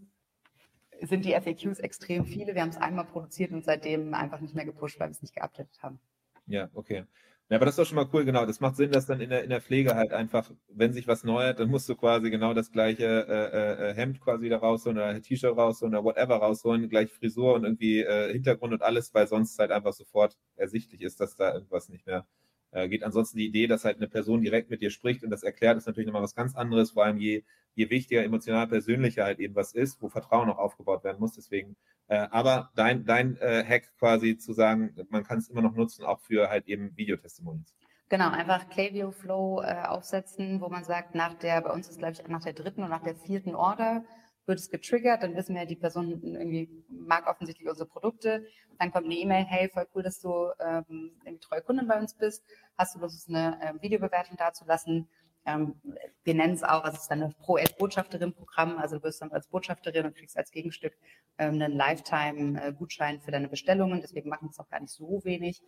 sind 1.02 1.24
die 1.24 1.32
FAQs 1.32 1.78
extrem 1.80 2.26
viele. 2.26 2.54
Wir 2.54 2.62
haben 2.62 2.70
es 2.70 2.76
einmal 2.76 3.06
produziert 3.06 3.52
und 3.52 3.64
seitdem 3.64 4.14
einfach 4.14 4.40
nicht 4.40 4.54
mehr 4.54 4.64
gepusht, 4.64 5.00
weil 5.00 5.08
wir 5.08 5.12
es 5.12 5.22
nicht 5.22 5.34
geupdatet 5.34 5.82
haben. 5.82 6.00
Ja, 6.46 6.68
okay. 6.74 7.04
Ja, 7.48 7.56
aber 7.56 7.64
das 7.64 7.72
ist 7.72 7.78
doch 7.80 7.86
schon 7.86 7.96
mal 7.96 8.08
cool, 8.12 8.24
genau. 8.24 8.46
Das 8.46 8.60
macht 8.60 8.76
Sinn, 8.76 8.92
dass 8.92 9.06
dann 9.06 9.20
in 9.20 9.28
der, 9.28 9.42
in 9.42 9.50
der 9.50 9.60
Pflege 9.60 9.96
halt 9.96 10.12
einfach, 10.12 10.48
wenn 10.68 10.92
sich 10.92 11.08
was 11.08 11.24
neuert, 11.24 11.58
dann 11.58 11.68
musst 11.68 11.88
du 11.88 11.96
quasi 11.96 12.30
genau 12.30 12.54
das 12.54 12.70
gleiche 12.70 13.04
äh, 13.04 13.90
äh, 13.90 13.94
Hemd 13.94 14.20
quasi 14.20 14.44
wieder 14.44 14.58
rausholen 14.58 14.98
oder 14.98 15.20
T-Shirt 15.20 15.56
rausholen 15.56 15.92
oder 15.96 16.04
whatever 16.04 16.36
rausholen, 16.36 16.88
gleich 16.88 17.10
Frisur 17.10 17.54
und 17.54 17.64
irgendwie 17.64 18.02
äh, 18.02 18.32
Hintergrund 18.32 18.72
und 18.72 18.82
alles, 18.82 19.12
weil 19.14 19.26
sonst 19.26 19.58
halt 19.58 19.72
einfach 19.72 19.92
sofort 19.92 20.36
ersichtlich 20.54 21.00
ist, 21.02 21.18
dass 21.18 21.34
da 21.34 21.52
irgendwas 21.54 21.88
nicht 21.88 22.06
mehr 22.06 22.24
äh, 22.72 22.88
geht. 22.88 23.02
Ansonsten 23.02 23.38
die 23.38 23.46
Idee, 23.46 23.66
dass 23.66 23.84
halt 23.84 23.96
eine 23.96 24.08
Person 24.08 24.42
direkt 24.42 24.70
mit 24.70 24.80
dir 24.80 24.90
spricht 24.90 25.24
und 25.24 25.30
das 25.30 25.42
erklärt, 25.42 25.76
ist 25.76 25.86
natürlich 25.86 26.06
nochmal 26.06 26.22
was 26.22 26.34
ganz 26.34 26.54
anderes, 26.54 26.92
vor 26.92 27.04
allem 27.04 27.18
je, 27.18 27.42
je 27.74 27.90
wichtiger, 27.90 28.24
emotional, 28.24 28.66
persönlicher 28.68 29.24
halt 29.24 29.40
eben 29.40 29.54
was 29.54 29.72
ist, 29.72 30.00
wo 30.02 30.08
Vertrauen 30.08 30.50
auch 30.50 30.58
aufgebaut 30.58 31.04
werden 31.04 31.20
muss. 31.20 31.34
Deswegen 31.34 31.76
äh, 32.10 32.26
aber 32.32 32.70
dein, 32.74 33.04
dein 33.04 33.36
äh, 33.36 33.64
Hack 33.64 33.96
quasi 33.96 34.36
zu 34.36 34.52
sagen, 34.52 34.96
man 35.10 35.22
kann 35.22 35.38
es 35.38 35.48
immer 35.48 35.62
noch 35.62 35.76
nutzen, 35.76 36.04
auch 36.04 36.18
für 36.18 36.50
halt 36.50 36.66
eben 36.66 36.96
Videotestimonials. 36.96 37.72
Genau, 38.08 38.30
einfach 38.30 38.68
Klaviyo 38.68 39.12
Flow 39.12 39.62
äh, 39.62 39.84
aufsetzen, 39.86 40.60
wo 40.60 40.68
man 40.68 40.82
sagt, 40.82 41.14
nach 41.14 41.34
der, 41.34 41.60
bei 41.60 41.70
uns 41.70 41.88
ist 41.88 41.98
glaube 41.98 42.14
ich 42.14 42.26
nach 42.26 42.42
der 42.42 42.54
dritten 42.54 42.82
und 42.82 42.90
nach 42.90 43.04
der 43.04 43.14
vierten 43.14 43.54
Order 43.54 44.02
wird 44.46 44.58
es 44.58 44.70
getriggert, 44.70 45.22
dann 45.22 45.36
wissen 45.36 45.54
wir, 45.54 45.66
die 45.66 45.76
Person 45.76 46.20
irgendwie 46.22 46.84
mag 46.88 47.26
offensichtlich 47.26 47.68
unsere 47.68 47.88
Produkte. 47.88 48.44
Dann 48.78 48.90
kommt 48.90 49.06
eine 49.06 49.14
E-Mail, 49.14 49.44
hey, 49.44 49.68
voll 49.68 49.86
cool, 49.94 50.02
dass 50.02 50.20
du 50.20 50.50
ähm, 50.60 51.12
treue 51.40 51.62
Kundin 51.62 51.86
bei 51.86 51.98
uns 51.98 52.14
bist. 52.14 52.44
Hast 52.76 52.94
du 52.94 53.00
Lust, 53.00 53.28
eine 53.28 53.60
äh, 53.62 53.82
Videobewertung 53.82 54.36
dazulassen? 54.36 55.08
Ähm, 55.46 55.80
wir 56.24 56.34
nennen 56.34 56.54
es 56.54 56.62
auch, 56.62 56.84
also 56.84 56.96
es 56.96 57.02
ist 57.02 57.10
dann 57.10 57.22
ein 57.22 57.34
Pro-Ad-Botschafterin-Programm, 57.34 58.78
also 58.78 58.96
du 58.98 59.04
wirst 59.04 59.22
dann 59.22 59.32
als 59.32 59.48
Botschafterin 59.48 60.06
und 60.06 60.14
kriegst 60.14 60.36
als 60.36 60.50
Gegenstück 60.50 60.94
ähm, 61.38 61.54
einen 61.54 61.72
Lifetime-Gutschein 61.72 63.20
für 63.20 63.30
deine 63.30 63.48
Bestellungen, 63.48 64.00
deswegen 64.00 64.28
machen 64.28 64.48
es 64.50 64.58
auch 64.58 64.68
gar 64.68 64.80
nicht 64.80 64.92
so 64.92 65.24
wenig. 65.24 65.62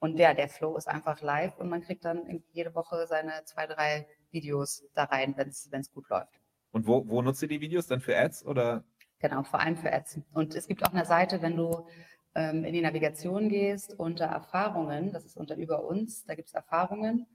Und 0.00 0.18
ja, 0.18 0.32
der 0.32 0.48
Flow 0.48 0.76
ist 0.76 0.88
einfach 0.88 1.20
live 1.20 1.58
und 1.58 1.68
man 1.68 1.82
kriegt 1.82 2.04
dann 2.04 2.42
jede 2.52 2.74
Woche 2.74 3.06
seine 3.06 3.44
zwei, 3.44 3.66
drei 3.66 4.06
Videos 4.30 4.84
da 4.94 5.04
rein, 5.04 5.34
wenn 5.36 5.48
es 5.48 5.92
gut 5.92 6.08
läuft. 6.08 6.40
Und 6.70 6.86
wo, 6.86 7.08
wo 7.08 7.22
nutzt 7.22 7.42
ihr 7.42 7.48
die 7.48 7.60
Videos 7.60 7.86
dann 7.86 8.00
für 8.00 8.16
Ads 8.16 8.44
oder? 8.44 8.84
Genau, 9.20 9.42
vor 9.42 9.60
allem 9.60 9.76
für 9.76 9.92
Ads. 9.92 10.20
Und 10.32 10.54
es 10.54 10.66
gibt 10.66 10.84
auch 10.84 10.92
eine 10.92 11.04
Seite, 11.04 11.42
wenn 11.42 11.56
du 11.56 11.86
ähm, 12.34 12.64
in 12.64 12.72
die 12.72 12.82
Navigation 12.82 13.48
gehst, 13.48 13.98
unter 13.98 14.26
Erfahrungen, 14.26 15.12
das 15.12 15.24
ist 15.24 15.36
unter 15.36 15.56
über 15.56 15.84
uns, 15.84 16.24
da 16.24 16.34
gibt 16.34 16.48
es 16.48 16.54
Erfahrungen 16.54 17.26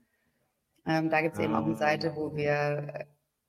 ähm, 0.86 1.10
da 1.10 1.22
gibt 1.22 1.34
es 1.34 1.40
eben 1.40 1.54
auch 1.54 1.64
eine 1.64 1.76
Seite, 1.76 2.14
wo 2.14 2.34
wir 2.36 3.06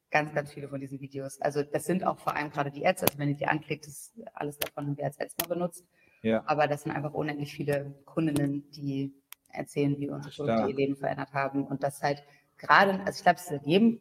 ganz, 0.09 0.33
ganz 0.33 0.53
viele 0.53 0.69
von 0.69 0.79
diesen 0.79 0.99
Videos, 1.01 1.41
also 1.41 1.63
das 1.63 1.83
sind 1.83 2.05
auch 2.05 2.17
vor 2.19 2.35
allem 2.35 2.49
gerade 2.49 2.71
die 2.71 2.85
Ads, 2.85 3.03
also 3.03 3.19
wenn 3.19 3.29
ihr 3.29 3.35
die 3.35 3.47
anklickt, 3.47 3.85
ist 3.87 4.13
alles 4.33 4.57
davon 4.57 4.87
haben 4.87 4.97
wir 4.97 5.05
als 5.05 5.19
Ads 5.19 5.35
mal 5.39 5.53
benutzt. 5.53 5.85
Ja. 6.21 6.43
Aber 6.47 6.67
das 6.67 6.83
sind 6.83 6.93
einfach 6.93 7.13
unendlich 7.13 7.53
viele 7.53 7.93
Kundinnen, 8.05 8.69
die 8.71 9.13
erzählen, 9.49 9.97
wie 9.99 10.09
unsere 10.09 10.33
Produkte 10.33 10.69
ihr 10.69 10.75
Leben 10.75 10.95
verändert 10.95 11.33
haben. 11.33 11.67
Und 11.67 11.83
das 11.83 12.01
halt 12.01 12.23
gerade, 12.57 12.99
also 13.01 13.17
ich 13.17 13.23
glaube, 13.23 13.37
es 13.37 13.51
ist 13.51 13.65
jedem, 13.65 13.99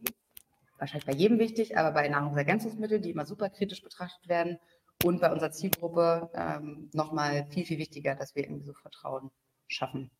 wahrscheinlich 0.84 1.06
bei 1.06 1.14
jedem 1.14 1.38
wichtig, 1.38 1.76
aber 1.76 1.92
bei 1.92 2.08
Nahrungsergänzungsmitteln, 2.08 3.02
die 3.02 3.10
immer 3.10 3.24
super 3.26 3.50
kritisch 3.50 3.82
betrachtet 3.82 4.28
werden 4.28 4.58
und 5.02 5.20
bei 5.20 5.32
unserer 5.32 5.50
Zielgruppe 5.50 6.30
ähm, 6.34 6.90
nochmal 6.92 7.46
viel, 7.50 7.64
viel 7.64 7.78
wichtiger, 7.78 8.14
dass 8.14 8.34
wir 8.34 8.44
irgendwie 8.44 8.64
so 8.64 8.74
Vertrauen 8.74 9.30
schaffen. 9.66 10.10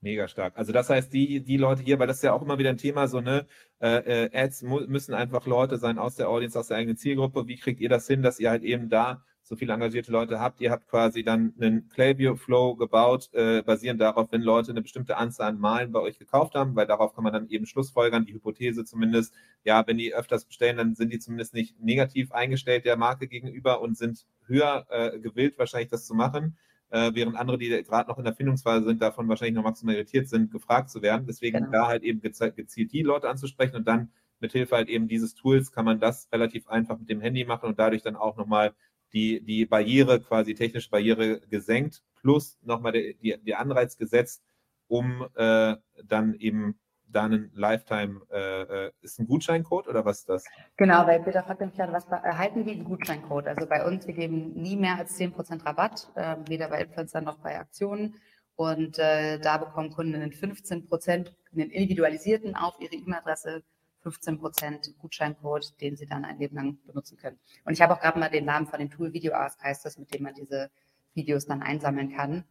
Mega 0.00 0.26
stark. 0.28 0.56
Also 0.56 0.72
das 0.72 0.90
heißt, 0.90 1.12
die, 1.12 1.42
die 1.42 1.56
Leute 1.56 1.82
hier, 1.82 1.98
weil 1.98 2.08
das 2.08 2.16
ist 2.16 2.24
ja 2.24 2.32
auch 2.32 2.42
immer 2.42 2.58
wieder 2.58 2.70
ein 2.70 2.76
Thema, 2.76 3.06
so 3.06 3.20
ne, 3.20 3.46
äh, 3.80 4.24
äh 4.24 4.30
Ads 4.36 4.62
müssen 4.62 5.14
einfach 5.14 5.46
Leute 5.46 5.78
sein 5.78 5.98
aus 5.98 6.16
der 6.16 6.28
Audience, 6.28 6.58
aus 6.58 6.68
der 6.68 6.76
eigenen 6.76 6.96
Zielgruppe. 6.96 7.46
Wie 7.46 7.56
kriegt 7.56 7.80
ihr 7.80 7.88
das 7.88 8.06
hin, 8.08 8.20
dass 8.22 8.40
ihr 8.40 8.50
halt 8.50 8.64
eben 8.64 8.88
da 8.88 9.24
so 9.52 9.56
viele 9.56 9.74
engagierte 9.74 10.10
Leute 10.10 10.40
habt? 10.40 10.62
Ihr 10.62 10.70
habt 10.70 10.88
quasi 10.88 11.22
dann 11.22 11.52
einen 11.60 11.90
Klaviyo 11.90 12.36
Flow 12.36 12.74
gebaut, 12.74 13.28
äh, 13.34 13.60
basierend 13.60 14.00
darauf, 14.00 14.32
wenn 14.32 14.40
Leute 14.40 14.70
eine 14.70 14.80
bestimmte 14.80 15.18
Anzahl 15.18 15.50
an 15.50 15.60
Malen 15.60 15.92
bei 15.92 16.00
euch 16.00 16.18
gekauft 16.18 16.54
haben, 16.54 16.74
weil 16.74 16.86
darauf 16.86 17.14
kann 17.14 17.22
man 17.22 17.34
dann 17.34 17.50
eben 17.50 17.66
Schlussfolgern, 17.66 18.24
die 18.24 18.32
Hypothese 18.32 18.86
zumindest, 18.86 19.34
ja, 19.62 19.86
wenn 19.86 19.98
die 19.98 20.14
öfters 20.14 20.46
bestellen, 20.46 20.78
dann 20.78 20.94
sind 20.94 21.12
die 21.12 21.18
zumindest 21.18 21.52
nicht 21.52 21.78
negativ 21.78 22.32
eingestellt 22.32 22.86
der 22.86 22.96
Marke 22.96 23.28
gegenüber 23.28 23.82
und 23.82 23.98
sind 23.98 24.24
höher 24.46 24.86
äh, 24.88 25.18
gewillt, 25.18 25.58
wahrscheinlich 25.58 25.90
das 25.90 26.06
zu 26.06 26.14
machen 26.14 26.56
äh, 26.88 27.10
während 27.12 27.36
andere, 27.36 27.58
die 27.58 27.68
gerade 27.68 28.08
noch 28.08 28.16
in 28.16 28.24
der 28.24 28.34
Findungsphase 28.34 28.86
sind, 28.86 29.02
davon 29.02 29.28
wahrscheinlich 29.28 29.56
noch 29.56 29.64
maximal 29.64 29.96
irritiert 29.96 30.28
sind, 30.28 30.50
gefragt 30.50 30.88
zu 30.88 31.02
werden. 31.02 31.26
Deswegen 31.26 31.58
genau. 31.58 31.72
da 31.72 31.88
halt 31.88 32.04
eben 32.04 32.22
gezielt 32.22 32.90
die 32.90 33.02
Leute 33.02 33.28
anzusprechen 33.28 33.76
und 33.76 33.86
dann 33.86 34.12
mit 34.40 34.52
Hilfe 34.52 34.76
halt 34.76 34.88
eben 34.88 35.08
dieses 35.08 35.34
Tools 35.34 35.72
kann 35.72 35.84
man 35.84 36.00
das 36.00 36.28
relativ 36.32 36.68
einfach 36.68 36.98
mit 36.98 37.08
dem 37.08 37.20
Handy 37.20 37.44
machen 37.44 37.66
und 37.66 37.78
dadurch 37.78 38.02
dann 38.02 38.16
auch 38.16 38.36
nochmal 38.36 38.74
die, 39.12 39.40
die 39.40 39.66
Barriere, 39.66 40.20
quasi 40.20 40.54
technische 40.54 40.90
Barriere 40.90 41.40
gesenkt, 41.40 42.02
plus 42.20 42.58
nochmal 42.62 42.92
die, 42.92 43.16
die, 43.22 43.36
die 43.42 43.54
Anreiz 43.54 43.96
gesetzt, 43.96 44.42
um 44.88 45.26
äh, 45.34 45.76
dann 46.04 46.34
eben 46.34 46.78
da 47.12 47.24
einen 47.24 47.50
Lifetime, 47.54 48.22
äh, 48.30 48.86
äh, 48.86 48.92
ist 49.02 49.18
ein 49.18 49.26
Gutscheincode 49.26 49.88
oder 49.88 50.04
was 50.04 50.20
ist 50.20 50.28
das? 50.28 50.44
Genau, 50.76 51.06
weil 51.06 51.20
Peter 51.20 51.42
fragt 51.42 51.60
mich 51.60 51.74
gerade, 51.74 51.92
was 51.92 52.06
erhalten 52.06 52.64
wir 52.64 52.72
einen 52.72 52.84
Gutscheincode? 52.84 53.48
Also 53.48 53.66
bei 53.66 53.86
uns, 53.86 54.06
wir 54.06 54.14
geben 54.14 54.54
nie 54.54 54.76
mehr 54.76 54.96
als 54.96 55.18
10% 55.18 55.64
Rabatt, 55.64 56.08
äh, 56.14 56.36
weder 56.48 56.68
bei 56.68 56.82
Influencern 56.82 57.24
noch 57.24 57.38
bei 57.38 57.58
Aktionen. 57.58 58.14
Und 58.54 58.98
äh, 58.98 59.38
da 59.38 59.58
bekommen 59.58 59.90
Kunden 59.90 60.14
einen 60.14 60.32
15%, 60.32 61.30
einen 61.52 61.70
individualisierten 61.70 62.54
auf 62.54 62.74
ihre 62.80 62.94
E-Mail-Adresse 62.94 63.62
15% 64.04 64.96
Gutscheincode, 64.98 65.80
den 65.80 65.96
sie 65.96 66.06
dann 66.06 66.24
ein 66.24 66.38
Leben 66.38 66.56
lang 66.56 66.78
benutzen 66.86 67.16
können. 67.16 67.38
Und 67.64 67.72
ich 67.72 67.82
habe 67.82 67.94
auch 67.94 68.00
gerade 68.00 68.18
mal 68.18 68.30
den 68.30 68.44
Namen 68.44 68.66
von 68.66 68.78
dem 68.78 68.90
Tool 68.90 69.12
Video 69.12 69.34
Ask 69.34 69.62
heißt 69.62 69.84
das, 69.84 69.98
mit 69.98 70.12
dem 70.12 70.22
man 70.24 70.34
diese 70.34 70.70
Videos 71.14 71.46
dann 71.46 71.62
einsammeln 71.62 72.14
kann. 72.14 72.44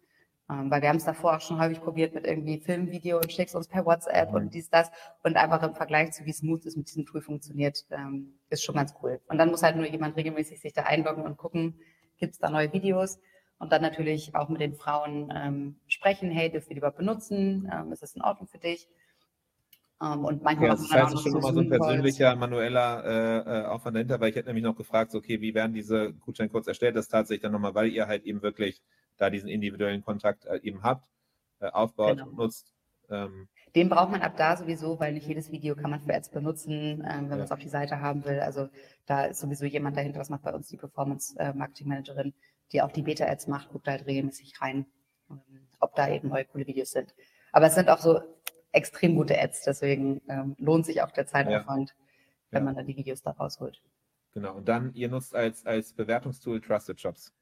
Ähm, 0.52 0.70
weil 0.70 0.82
wir 0.82 0.90
haben 0.90 0.98
es 0.98 1.06
davor 1.06 1.38
auch 1.38 1.42
schon 1.42 1.60
häufig 1.60 1.82
probiert 1.82 2.14
mit 2.14 2.26
irgendwie 2.26 2.60
Filmvideo 2.60 3.18
und 3.18 3.32
schickst 3.32 3.56
uns 3.56 3.68
per 3.68 3.86
WhatsApp 3.86 4.34
und 4.34 4.54
dies, 4.54 4.70
das. 4.70 4.92
Und 5.24 5.38
einfach 5.38 5.64
im 5.64 5.76
Vergleich 5.76 6.12
zu 6.12 6.26
wie 6.26 6.34
smooth 6.34 6.66
es 6.66 6.76
mit 6.76 6.88
diesem 6.88 7.06
Tool 7.06 7.22
funktioniert, 7.22 7.86
ähm, 7.92 8.34
ist 8.50 8.64
schon 8.64 8.76
ganz 8.76 8.94
cool. 9.02 9.22
Und 9.28 9.38
dann 9.38 9.50
muss 9.50 9.64
halt 9.64 9.78
nur 9.78 9.88
jemand 9.88 10.18
regelmäßig 10.18 10.60
sich 10.60 10.74
da 10.74 10.84
einloggen 10.84 11.24
und 11.24 11.38
gucken, 11.38 11.80
gibt 12.18 12.34
es 12.34 12.40
da 12.40 12.50
neue 12.50 12.74
Videos. 12.74 13.20
Und 13.60 13.72
dann 13.72 13.82
natürlich 13.82 14.36
auch 14.36 14.50
mit 14.50 14.60
den 14.60 14.74
Frauen 14.74 15.32
ähm, 15.36 15.76
sprechen, 15.88 16.32
hey, 16.32 16.52
dürft 16.52 16.70
ihr 16.70 16.74
die 16.74 16.80
überhaupt 16.80 16.98
benutzen? 16.98 17.72
Ähm, 17.72 17.92
ist 17.92 18.02
das 18.02 18.16
in 18.16 18.24
Ordnung 18.24 18.48
für 18.48 18.58
dich? 18.58 18.90
Um, 20.02 20.14
ähm, 20.14 20.26
und 20.26 20.44
manchmal 20.44 20.70
ja, 20.70 20.76
das 20.76 20.92
heißt, 20.92 21.14
es 21.14 21.22
schon 21.22 21.34
nochmal 21.34 21.54
so 21.54 21.60
ein 21.60 21.70
persönlicher, 21.70 22.36
manueller 22.36 23.04
äh, 23.06 23.62
äh, 23.62 23.66
Aufwand 23.66 23.96
dahinter, 23.96 24.20
weil 24.20 24.32
ich 24.32 24.36
hätte 24.36 24.48
nämlich 24.48 24.64
noch 24.64 24.76
gefragt, 24.76 25.12
so, 25.12 25.20
okay, 25.20 25.42
wie 25.42 25.54
werden 25.54 25.74
diese 25.74 26.14
Gutscheincodes 26.14 26.68
erstellt? 26.68 26.96
Das 26.96 27.08
tatsächlich 27.08 27.44
dann 27.44 27.52
nochmal, 27.52 27.76
weil 27.76 27.90
ihr 27.90 28.08
halt 28.08 28.24
eben 28.24 28.42
wirklich 28.42 28.82
da 29.18 29.30
diesen 29.30 29.48
individuellen 29.48 30.04
Kontakt 30.04 30.46
äh, 30.46 30.60
eben 30.64 30.82
habt, 30.82 31.08
äh, 31.60 31.68
aufbaut 31.68 32.18
genau. 32.18 32.30
und 32.30 32.38
nutzt. 32.38 32.74
Ähm, 33.12 33.48
den 33.76 33.90
braucht 33.90 34.10
man 34.10 34.22
ab 34.22 34.34
da 34.38 34.58
sowieso, 34.58 35.00
weil 35.00 35.14
nicht 35.14 35.28
jedes 35.28 35.52
Video 35.52 35.76
kann 35.76 35.92
man 35.92 36.02
für 36.02 36.16
Ads 36.16 36.30
benutzen, 36.30 36.74
ähm, 36.74 37.02
wenn 37.04 37.24
ja. 37.24 37.36
man 37.36 37.42
es 37.42 37.52
auf 37.52 37.60
die 37.60 37.70
Seite 37.70 38.02
haben 38.02 38.26
will. 38.26 38.40
Also 38.40 38.70
da 39.06 39.26
ist 39.26 39.40
sowieso 39.40 39.66
jemand 39.66 39.98
dahinter, 39.98 40.18
das 40.18 40.30
macht 40.30 40.42
bei 40.42 40.54
uns 40.54 40.68
die 40.68 40.78
Performance 40.78 41.38
äh, 41.38 41.54
Marketing 41.54 41.90
Managerin, 41.90 42.34
die 42.72 42.82
auch 42.82 42.92
die 42.92 43.04
Beta-Ads 43.04 43.48
macht, 43.48 43.70
guckt 43.70 43.88
halt 43.88 44.08
regelmäßig 44.08 44.60
rein, 44.62 44.88
ähm, 45.30 45.68
ob 45.80 45.96
da 45.96 46.10
eben 46.10 46.30
neue 46.30 46.46
coole 46.46 46.66
Videos 46.66 46.90
sind. 46.90 47.14
Aber 47.52 47.68
es 47.68 47.76
sind 47.76 47.90
auch 47.90 48.00
so, 48.00 48.20
extrem 48.72 49.16
gute 49.16 49.40
Ads. 49.40 49.64
Deswegen 49.64 50.22
ähm, 50.30 50.56
lohnt 50.58 50.86
sich 50.86 51.02
auch 51.02 51.12
der 51.12 51.28
Zeitaufwand, 51.28 51.90
ja. 51.90 51.96
wenn 52.52 52.62
ja. 52.62 52.66
man 52.66 52.76
dann 52.76 52.88
die 52.88 52.96
Videos 52.96 53.22
da 53.22 53.32
rausholt. 53.32 53.82
Genau. 54.34 54.56
Und 54.56 54.68
dann, 54.68 54.94
ihr 54.94 55.10
nutzt 55.10 55.36
als, 55.36 55.66
als 55.66 55.94
Bewertungstool 55.94 56.62
Trusted 56.62 57.00
Shops. 57.00 57.34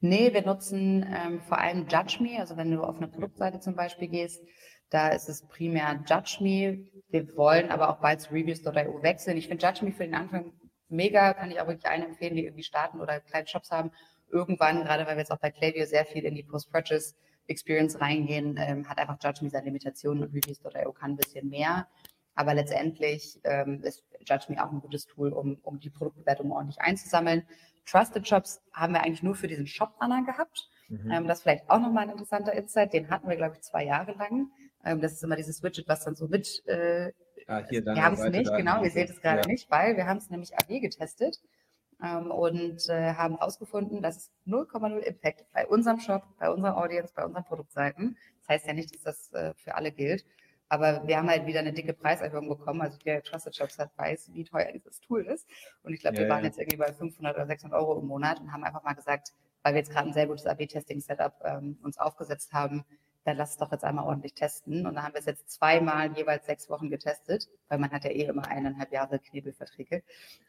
Nee, 0.00 0.32
wir 0.32 0.42
nutzen 0.42 1.06
ähm, 1.08 1.40
vor 1.40 1.58
allem 1.58 1.86
Judge 1.88 2.22
Me. 2.22 2.38
Also 2.38 2.56
wenn 2.56 2.70
du 2.70 2.82
auf 2.82 2.96
eine 2.96 3.08
Produktseite 3.08 3.60
zum 3.60 3.74
Beispiel 3.74 4.08
gehst, 4.08 4.42
da 4.90 5.10
ist 5.10 5.28
es 5.28 5.46
primär 5.46 6.02
Judge 6.06 6.38
Me. 6.40 6.86
Wir 7.08 7.36
wollen 7.36 7.70
aber 7.70 7.90
auch 7.90 8.00
bald 8.00 8.20
zu 8.20 8.32
Reviews.io 8.32 9.02
wechseln. 9.02 9.36
Ich 9.36 9.48
finde 9.48 9.66
Judge 9.66 9.84
Me 9.84 9.92
für 9.92 10.04
den 10.04 10.14
Anfang 10.14 10.52
mega, 10.88 11.32
kann 11.34 11.50
ich 11.50 11.60
auch 11.60 11.66
wirklich 11.66 11.86
allen 11.86 12.02
empfehlen, 12.02 12.34
die 12.34 12.44
irgendwie 12.44 12.64
starten 12.64 13.00
oder 13.00 13.20
kleine 13.20 13.46
Shops 13.46 13.70
haben. 13.70 13.92
Irgendwann, 14.28 14.84
gerade 14.84 15.06
weil 15.06 15.16
wir 15.16 15.20
jetzt 15.20 15.32
auch 15.32 15.38
bei 15.38 15.50
Klaviyo 15.50 15.86
sehr 15.86 16.04
viel 16.04 16.24
in 16.24 16.34
die 16.34 16.42
Post-Purchase 16.42 17.14
Experience 17.50 18.00
reingehen, 18.00 18.56
ähm, 18.58 18.88
hat 18.88 18.98
einfach 18.98 19.18
Judge 19.22 19.42
Me 19.42 19.50
seine 19.50 19.66
Limitationen 19.66 20.22
und 20.22 20.34
Reviews.io 20.34 20.92
kann 20.92 21.12
ein 21.12 21.16
bisschen 21.16 21.48
mehr. 21.48 21.88
Aber 22.34 22.54
letztendlich 22.54 23.40
ähm, 23.44 23.82
ist 23.82 24.04
Judge 24.24 24.46
Me 24.48 24.64
auch 24.64 24.70
ein 24.70 24.80
gutes 24.80 25.06
Tool, 25.06 25.32
um, 25.32 25.58
um 25.62 25.80
die 25.80 25.90
Produktbewertung 25.90 26.52
ordentlich 26.52 26.80
einzusammeln. 26.80 27.44
Trusted 27.84 28.26
Shops 28.26 28.62
haben 28.72 28.94
wir 28.94 29.02
eigentlich 29.02 29.22
nur 29.22 29.34
für 29.34 29.48
diesen 29.48 29.66
Shop-Banner 29.66 30.24
gehabt. 30.24 30.70
Mhm. 30.88 31.10
Ähm, 31.10 31.26
das 31.26 31.38
ist 31.38 31.42
vielleicht 31.42 31.68
auch 31.68 31.80
nochmal 31.80 32.04
ein 32.04 32.10
interessanter 32.10 32.52
Insight. 32.52 32.92
Den 32.92 33.10
hatten 33.10 33.28
wir, 33.28 33.36
glaube 33.36 33.56
ich, 33.56 33.62
zwei 33.62 33.84
Jahre 33.84 34.12
lang. 34.12 34.50
Ähm, 34.84 35.00
das 35.00 35.12
ist 35.12 35.24
immer 35.24 35.36
dieses 35.36 35.62
Widget, 35.62 35.88
was 35.88 36.04
dann 36.04 36.14
so 36.14 36.28
mit. 36.28 36.62
Äh, 36.66 37.12
ah, 37.48 37.64
hier, 37.68 37.84
wir 37.84 38.02
haben 38.02 38.14
es 38.14 38.24
nicht, 38.30 38.50
genau, 38.56 38.82
ihr 38.82 38.90
seht 38.90 39.10
es 39.10 39.20
gerade 39.20 39.42
ja. 39.42 39.46
nicht, 39.46 39.70
weil 39.70 39.96
wir 39.96 40.06
haben 40.06 40.18
es 40.18 40.30
nämlich 40.30 40.56
AB 40.56 40.80
getestet 40.80 41.40
ähm, 42.02 42.30
und 42.30 42.88
äh, 42.88 43.14
haben 43.14 43.36
herausgefunden, 43.36 44.02
dass 44.02 44.16
es 44.16 44.30
0,0 44.46 44.98
Impact 44.98 45.44
bei 45.52 45.66
unserem 45.66 46.00
Shop, 46.00 46.22
bei 46.38 46.50
unserer 46.50 46.76
Audience, 46.76 47.12
bei 47.14 47.24
unseren 47.24 47.44
Produktseiten. 47.44 48.16
Das 48.40 48.48
heißt 48.48 48.66
ja 48.66 48.72
nicht, 48.72 48.94
dass 48.94 49.02
das 49.02 49.32
äh, 49.32 49.54
für 49.54 49.74
alle 49.74 49.92
gilt. 49.92 50.24
Aber 50.68 51.06
wir 51.06 51.16
haben 51.16 51.28
halt 51.28 51.46
wieder 51.46 51.58
eine 51.58 51.72
dicke 51.72 51.92
Preiserhöhung 51.92 52.48
bekommen. 52.48 52.80
Also 52.80 52.96
der 52.98 53.22
Trusted 53.22 53.56
Shops 53.56 53.78
hat 53.78 53.90
weiß, 53.96 54.30
wie 54.32 54.44
teuer 54.44 54.70
dieses 54.72 55.00
Tool 55.00 55.26
ist. 55.26 55.48
Und 55.82 55.92
ich 55.92 56.00
glaube, 56.00 56.16
ja, 56.16 56.22
wir 56.22 56.28
waren 56.28 56.40
ja. 56.40 56.46
jetzt 56.46 56.58
irgendwie 56.58 56.76
bei 56.76 56.92
500 56.92 57.34
oder 57.34 57.46
600 57.46 57.78
Euro 57.78 57.98
im 57.98 58.06
Monat 58.06 58.38
und 58.40 58.52
haben 58.52 58.62
einfach 58.62 58.84
mal 58.84 58.92
gesagt, 58.94 59.32
weil 59.62 59.74
wir 59.74 59.80
jetzt 59.80 59.90
gerade 59.90 60.08
ein 60.08 60.14
sehr 60.14 60.28
gutes 60.28 60.46
AB-Testing-Setup 60.46 61.34
ähm, 61.44 61.78
uns 61.82 61.98
aufgesetzt 61.98 62.52
haben, 62.52 62.84
dann 63.24 63.36
lass 63.36 63.52
es 63.52 63.56
doch 63.58 63.70
jetzt 63.72 63.84
einmal 63.84 64.06
ordentlich 64.06 64.34
testen. 64.34 64.86
Und 64.86 64.94
dann 64.94 65.04
haben 65.04 65.14
wir 65.14 65.20
es 65.20 65.26
jetzt 65.26 65.50
zweimal 65.50 66.12
jeweils 66.16 66.46
sechs 66.46 66.68
Wochen 66.70 66.90
getestet, 66.90 67.48
weil 67.68 67.78
man 67.78 67.90
hat 67.90 68.04
ja 68.04 68.10
eh 68.10 68.24
immer 68.24 68.46
eineinhalb 68.46 68.92
Jahre 68.92 69.18
Knebelverträge. 69.18 70.02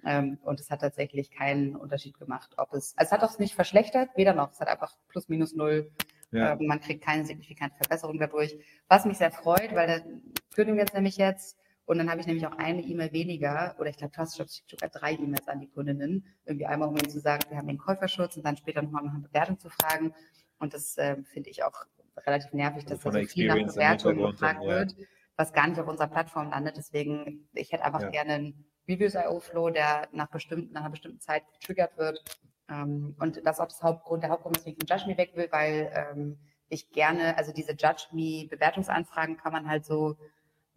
Ähm, 0.05 0.37
und 0.43 0.59
es 0.59 0.69
hat 0.69 0.81
tatsächlich 0.81 1.31
keinen 1.31 1.75
Unterschied 1.75 2.17
gemacht, 2.17 2.53
ob 2.57 2.73
es, 2.73 2.93
also 2.97 3.07
es 3.07 3.11
hat 3.11 3.23
auch 3.23 3.39
nicht 3.39 3.55
verschlechtert, 3.55 4.09
weder 4.15 4.33
noch. 4.33 4.51
Es 4.51 4.59
hat 4.59 4.67
einfach 4.67 4.95
plus 5.09 5.29
minus 5.29 5.53
null. 5.53 5.91
Ja. 6.31 6.53
Ähm, 6.53 6.67
man 6.67 6.79
kriegt 6.79 7.03
keine 7.03 7.25
signifikante 7.25 7.75
Verbesserung 7.75 8.17
dadurch. 8.17 8.57
Was 8.87 9.05
mich 9.05 9.17
sehr 9.17 9.31
freut, 9.31 9.75
weil 9.75 9.87
der 9.87 10.05
kündigen 10.53 10.79
jetzt 10.79 10.93
nämlich 10.93 11.17
jetzt 11.17 11.57
und 11.91 11.97
dann 11.97 12.09
habe 12.09 12.21
ich 12.21 12.27
nämlich 12.27 12.47
auch 12.47 12.57
eine 12.57 12.81
E-Mail 12.81 13.11
weniger, 13.11 13.75
oder 13.77 13.89
ich 13.89 13.97
glaube, 13.97 14.13
schickt 14.15 14.69
sogar 14.69 14.89
drei 14.89 15.11
E-Mails 15.13 15.47
an 15.49 15.59
die 15.59 15.67
Kundinnen. 15.67 16.25
Irgendwie 16.45 16.65
einmal, 16.65 16.87
um 16.87 16.95
ihnen 16.95 17.09
zu 17.09 17.19
sagen, 17.19 17.43
wir 17.49 17.57
haben 17.57 17.67
den 17.67 17.77
Käuferschutz 17.77 18.37
und 18.37 18.45
dann 18.45 18.55
später 18.55 18.81
nochmal 18.81 19.03
nach 19.03 19.13
einer 19.13 19.27
Bewertung 19.27 19.59
zu 19.59 19.69
fragen. 19.69 20.13
Und 20.59 20.73
das 20.73 20.97
äh, 20.97 21.17
finde 21.33 21.49
ich 21.49 21.63
auch 21.63 21.85
relativ 22.25 22.53
nervig, 22.53 22.85
dass 22.85 22.99
da 22.99 23.11
so 23.11 23.23
viel 23.23 23.47
nach 23.47 23.55
Bewertungen 23.55 24.31
gefragt 24.31 24.63
wird, 24.65 24.95
was 25.35 25.53
gar 25.53 25.67
nicht 25.67 25.79
auf 25.79 25.87
unserer 25.87 26.07
Plattform 26.07 26.49
landet. 26.49 26.77
Deswegen, 26.77 27.49
ich 27.53 27.71
hätte 27.71 27.83
einfach 27.83 28.01
ja. 28.01 28.09
gerne 28.09 28.33
einen 28.33 28.65
Reviews.io-Flow, 28.87 29.69
der 29.69 30.07
nach, 30.11 30.29
bestimmten, 30.29 30.73
nach 30.73 30.81
einer 30.81 30.89
bestimmten 30.89 31.19
Zeit 31.19 31.43
getriggert 31.53 31.97
wird. 31.97 32.21
Ähm, 32.69 33.15
und 33.19 33.45
das 33.45 33.57
ist 33.57 33.61
auch 33.61 33.67
das 33.67 33.81
Hauptgrund, 33.81 34.23
der 34.23 34.29
Hauptgrund, 34.29 34.57
weswegen 34.57 34.79
ich 34.81 34.87
von 34.87 34.97
Judge 34.97 35.09
Me 35.09 35.17
weg 35.17 35.35
will, 35.35 35.47
weil 35.51 35.91
ähm, 35.93 36.39
ich 36.69 36.91
gerne, 36.91 37.37
also 37.37 37.51
diese 37.51 37.71
Judge 37.71 38.07
Me 38.11 38.47
Bewertungsanfragen 38.49 39.37
kann 39.37 39.51
man 39.51 39.67
halt 39.67 39.85
so 39.85 40.17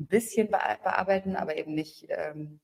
ein 0.00 0.06
bisschen 0.06 0.50
bearbeiten, 0.50 1.36
aber 1.36 1.56
eben 1.56 1.74
nicht, 1.74 2.06
ähm, 2.08 2.60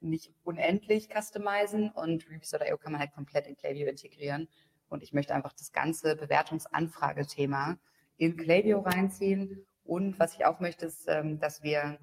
nicht 0.00 0.32
unendlich 0.42 1.08
customizen 1.10 1.90
und 1.90 2.26
Reviews.io 2.28 2.78
kann 2.78 2.92
man 2.92 3.00
halt 3.00 3.12
komplett 3.12 3.46
in 3.46 3.56
Klaviyo 3.56 3.88
integrieren. 3.88 4.48
Und 4.88 5.02
ich 5.02 5.12
möchte 5.12 5.34
einfach 5.34 5.52
das 5.52 5.72
ganze 5.72 6.16
Bewertungsanfragethema 6.16 7.78
in 8.16 8.36
Klaviyo 8.36 8.80
reinziehen. 8.80 9.66
Und 9.84 10.18
was 10.18 10.34
ich 10.34 10.44
auch 10.44 10.60
möchte, 10.60 10.86
ist, 10.86 11.06
ähm, 11.08 11.38
dass 11.38 11.62
wir 11.62 11.98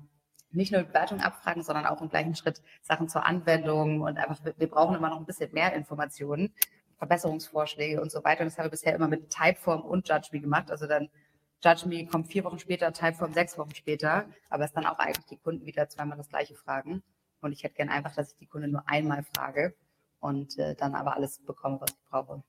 nicht 0.51 0.71
nur 0.71 0.83
Bewertungen 0.83 1.21
abfragen, 1.21 1.63
sondern 1.63 1.85
auch 1.85 2.01
im 2.01 2.09
gleichen 2.09 2.35
Schritt 2.35 2.61
Sachen 2.81 3.07
zur 3.07 3.25
Anwendung 3.25 4.01
und 4.01 4.17
einfach, 4.17 4.39
wir 4.43 4.69
brauchen 4.69 4.95
immer 4.95 5.09
noch 5.09 5.19
ein 5.19 5.25
bisschen 5.25 5.53
mehr 5.53 5.73
Informationen, 5.73 6.53
Verbesserungsvorschläge 6.97 8.01
und 8.01 8.11
so 8.11 8.23
weiter. 8.23 8.41
Und 8.41 8.47
das 8.47 8.57
haben 8.57 8.65
wir 8.65 8.71
bisher 8.71 8.95
immer 8.95 9.07
mit 9.07 9.29
Typeform 9.29 9.81
und 9.81 10.07
Judge 10.09 10.29
Me 10.31 10.39
gemacht. 10.39 10.71
Also 10.71 10.87
dann 10.87 11.09
Judge 11.63 11.87
Me 11.87 12.05
kommt 12.05 12.27
vier 12.27 12.43
Wochen 12.43 12.59
später, 12.59 12.91
Typeform 12.93 13.33
sechs 13.33 13.57
Wochen 13.57 13.75
später, 13.75 14.25
aber 14.49 14.63
es 14.63 14.73
dann 14.73 14.85
auch 14.85 14.97
eigentlich 14.97 15.25
die 15.25 15.37
Kunden 15.37 15.65
wieder 15.65 15.87
zweimal 15.89 16.17
das 16.17 16.29
gleiche 16.29 16.55
fragen. 16.55 17.03
Und 17.41 17.51
ich 17.51 17.63
hätte 17.63 17.75
gerne 17.75 17.91
einfach, 17.91 18.15
dass 18.15 18.31
ich 18.31 18.37
die 18.37 18.47
Kunden 18.47 18.71
nur 18.71 18.83
einmal 18.87 19.23
frage 19.35 19.75
und 20.19 20.57
äh, 20.57 20.75
dann 20.75 20.95
aber 20.95 21.15
alles 21.15 21.39
bekomme, 21.39 21.79
was 21.79 21.91
ich 21.91 22.09
brauche. 22.09 22.43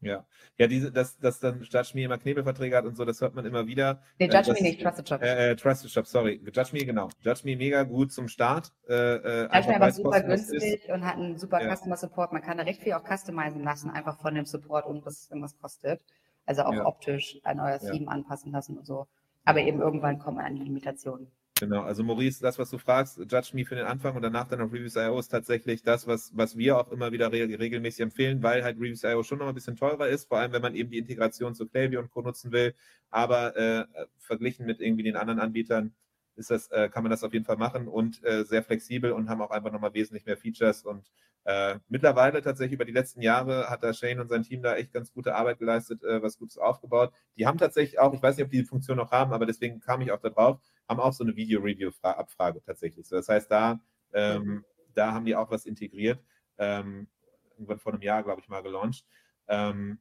Ja, 0.00 0.26
ja, 0.58 0.66
diese, 0.66 0.92
dass, 0.92 1.18
dass 1.18 1.40
dann 1.40 1.62
Judge 1.62 1.92
Me 1.94 2.04
immer 2.04 2.18
Knebelverträge 2.18 2.76
hat 2.76 2.84
und 2.84 2.96
so, 2.96 3.04
das 3.04 3.20
hört 3.20 3.34
man 3.34 3.46
immer 3.46 3.66
wieder. 3.66 4.02
Nee, 4.18 4.26
Judge 4.26 4.50
äh, 4.50 4.54
Me 4.54 4.62
nicht, 4.62 4.82
Trusted 4.82 5.08
Shop. 5.08 5.22
Äh, 5.22 5.50
äh, 5.50 5.56
Trusted 5.56 5.90
Shop, 5.90 6.06
sorry. 6.06 6.40
Judge 6.44 6.70
Me, 6.72 6.84
genau. 6.84 7.08
Judge 7.22 7.40
Me 7.44 7.56
mega 7.56 7.82
gut 7.82 8.12
zum 8.12 8.28
Start. 8.28 8.72
Äh, 8.88 8.94
äh 8.94 9.42
Judge 9.44 9.68
Me 9.68 9.76
aber 9.76 9.92
super 9.92 10.20
günstig 10.20 10.62
ist. 10.62 10.88
und 10.90 11.04
hat 11.04 11.16
einen 11.16 11.38
super 11.38 11.62
ja. 11.62 11.74
Customer 11.74 11.96
Support. 11.96 12.32
Man 12.32 12.42
kann 12.42 12.58
da 12.58 12.64
recht 12.64 12.82
viel 12.82 12.92
auch 12.92 13.04
customizen 13.04 13.64
lassen, 13.64 13.90
einfach 13.90 14.20
von 14.20 14.34
dem 14.34 14.44
Support, 14.44 14.86
ohne 14.86 15.00
dass 15.00 15.22
es 15.22 15.30
irgendwas 15.30 15.56
kostet. 15.58 16.00
Also 16.44 16.62
auch 16.62 16.74
ja. 16.74 16.86
optisch 16.86 17.40
neues 17.54 17.82
ja. 17.82 17.92
Theme 17.92 18.08
anpassen 18.08 18.52
lassen 18.52 18.78
und 18.78 18.86
so. 18.86 19.06
Aber 19.44 19.60
eben 19.60 19.80
irgendwann 19.80 20.18
kommen 20.18 20.38
an 20.38 20.56
die 20.56 20.62
Limitationen. 20.62 21.30
Genau, 21.58 21.80
also 21.82 22.04
Maurice, 22.04 22.42
das, 22.42 22.58
was 22.58 22.68
du 22.68 22.76
fragst, 22.76 23.16
Judge 23.18 23.50
Me 23.54 23.64
für 23.64 23.76
den 23.76 23.86
Anfang 23.86 24.14
und 24.14 24.20
danach 24.20 24.46
dann 24.46 24.60
auf 24.60 24.72
Reviews.io 24.74 25.18
ist 25.18 25.28
tatsächlich 25.28 25.82
das, 25.82 26.06
was, 26.06 26.30
was 26.36 26.58
wir 26.58 26.76
auch 26.78 26.92
immer 26.92 27.12
wieder 27.12 27.32
re 27.32 27.48
regelmäßig 27.58 28.00
empfehlen, 28.02 28.42
weil 28.42 28.62
halt 28.62 28.76
Reviews.io 28.76 29.22
schon 29.22 29.38
noch 29.38 29.48
ein 29.48 29.54
bisschen 29.54 29.74
teurer 29.74 30.06
ist, 30.08 30.28
vor 30.28 30.38
allem 30.38 30.52
wenn 30.52 30.60
man 30.60 30.74
eben 30.74 30.90
die 30.90 30.98
Integration 30.98 31.54
zu 31.54 31.66
Klaviyo 31.66 32.00
und 32.00 32.10
Co. 32.10 32.20
nutzen 32.20 32.52
will. 32.52 32.74
Aber 33.08 33.56
äh, 33.56 33.86
verglichen 34.18 34.66
mit 34.66 34.80
irgendwie 34.80 35.04
den 35.04 35.16
anderen 35.16 35.40
Anbietern 35.40 35.94
ist 36.34 36.50
das, 36.50 36.70
äh, 36.72 36.90
kann 36.90 37.02
man 37.02 37.10
das 37.10 37.24
auf 37.24 37.32
jeden 37.32 37.46
Fall 37.46 37.56
machen 37.56 37.88
und 37.88 38.22
äh, 38.22 38.44
sehr 38.44 38.62
flexibel 38.62 39.12
und 39.12 39.30
haben 39.30 39.40
auch 39.40 39.50
einfach 39.50 39.72
nochmal 39.72 39.94
wesentlich 39.94 40.26
mehr 40.26 40.36
Features. 40.36 40.84
Und 40.84 41.10
äh, 41.44 41.78
mittlerweile 41.88 42.42
tatsächlich 42.42 42.74
über 42.74 42.84
die 42.84 42.92
letzten 42.92 43.22
Jahre 43.22 43.70
hat 43.70 43.82
da 43.82 43.94
Shane 43.94 44.20
und 44.20 44.28
sein 44.28 44.42
Team 44.42 44.60
da 44.62 44.76
echt 44.76 44.92
ganz 44.92 45.10
gute 45.10 45.34
Arbeit 45.34 45.58
geleistet, 45.58 46.02
äh, 46.04 46.22
was 46.22 46.36
Gutes 46.38 46.58
aufgebaut. 46.58 47.12
Die 47.38 47.46
haben 47.46 47.56
tatsächlich 47.56 47.98
auch, 47.98 48.12
ich 48.12 48.22
weiß 48.22 48.36
nicht, 48.36 48.44
ob 48.44 48.50
die 48.50 48.58
die 48.58 48.64
Funktion 48.64 48.98
noch 48.98 49.10
haben, 49.10 49.32
aber 49.32 49.46
deswegen 49.46 49.80
kam 49.80 50.02
ich 50.02 50.12
auch 50.12 50.20
da 50.20 50.28
drauf, 50.28 50.60
haben 50.88 51.00
auch 51.00 51.12
so 51.12 51.24
eine 51.24 51.36
Video-Review-Abfrage 51.36 52.62
tatsächlich. 52.64 53.06
So, 53.06 53.16
das 53.16 53.28
heißt, 53.28 53.50
da, 53.50 53.80
ähm, 54.12 54.64
da 54.94 55.12
haben 55.12 55.24
die 55.24 55.36
auch 55.36 55.50
was 55.50 55.66
integriert. 55.66 56.20
Ähm, 56.58 57.08
irgendwann 57.52 57.78
vor 57.78 57.92
einem 57.92 58.02
Jahr, 58.02 58.22
glaube 58.22 58.40
ich, 58.40 58.48
mal 58.48 58.62
gelauncht. 58.62 59.04
Ähm, 59.48 59.98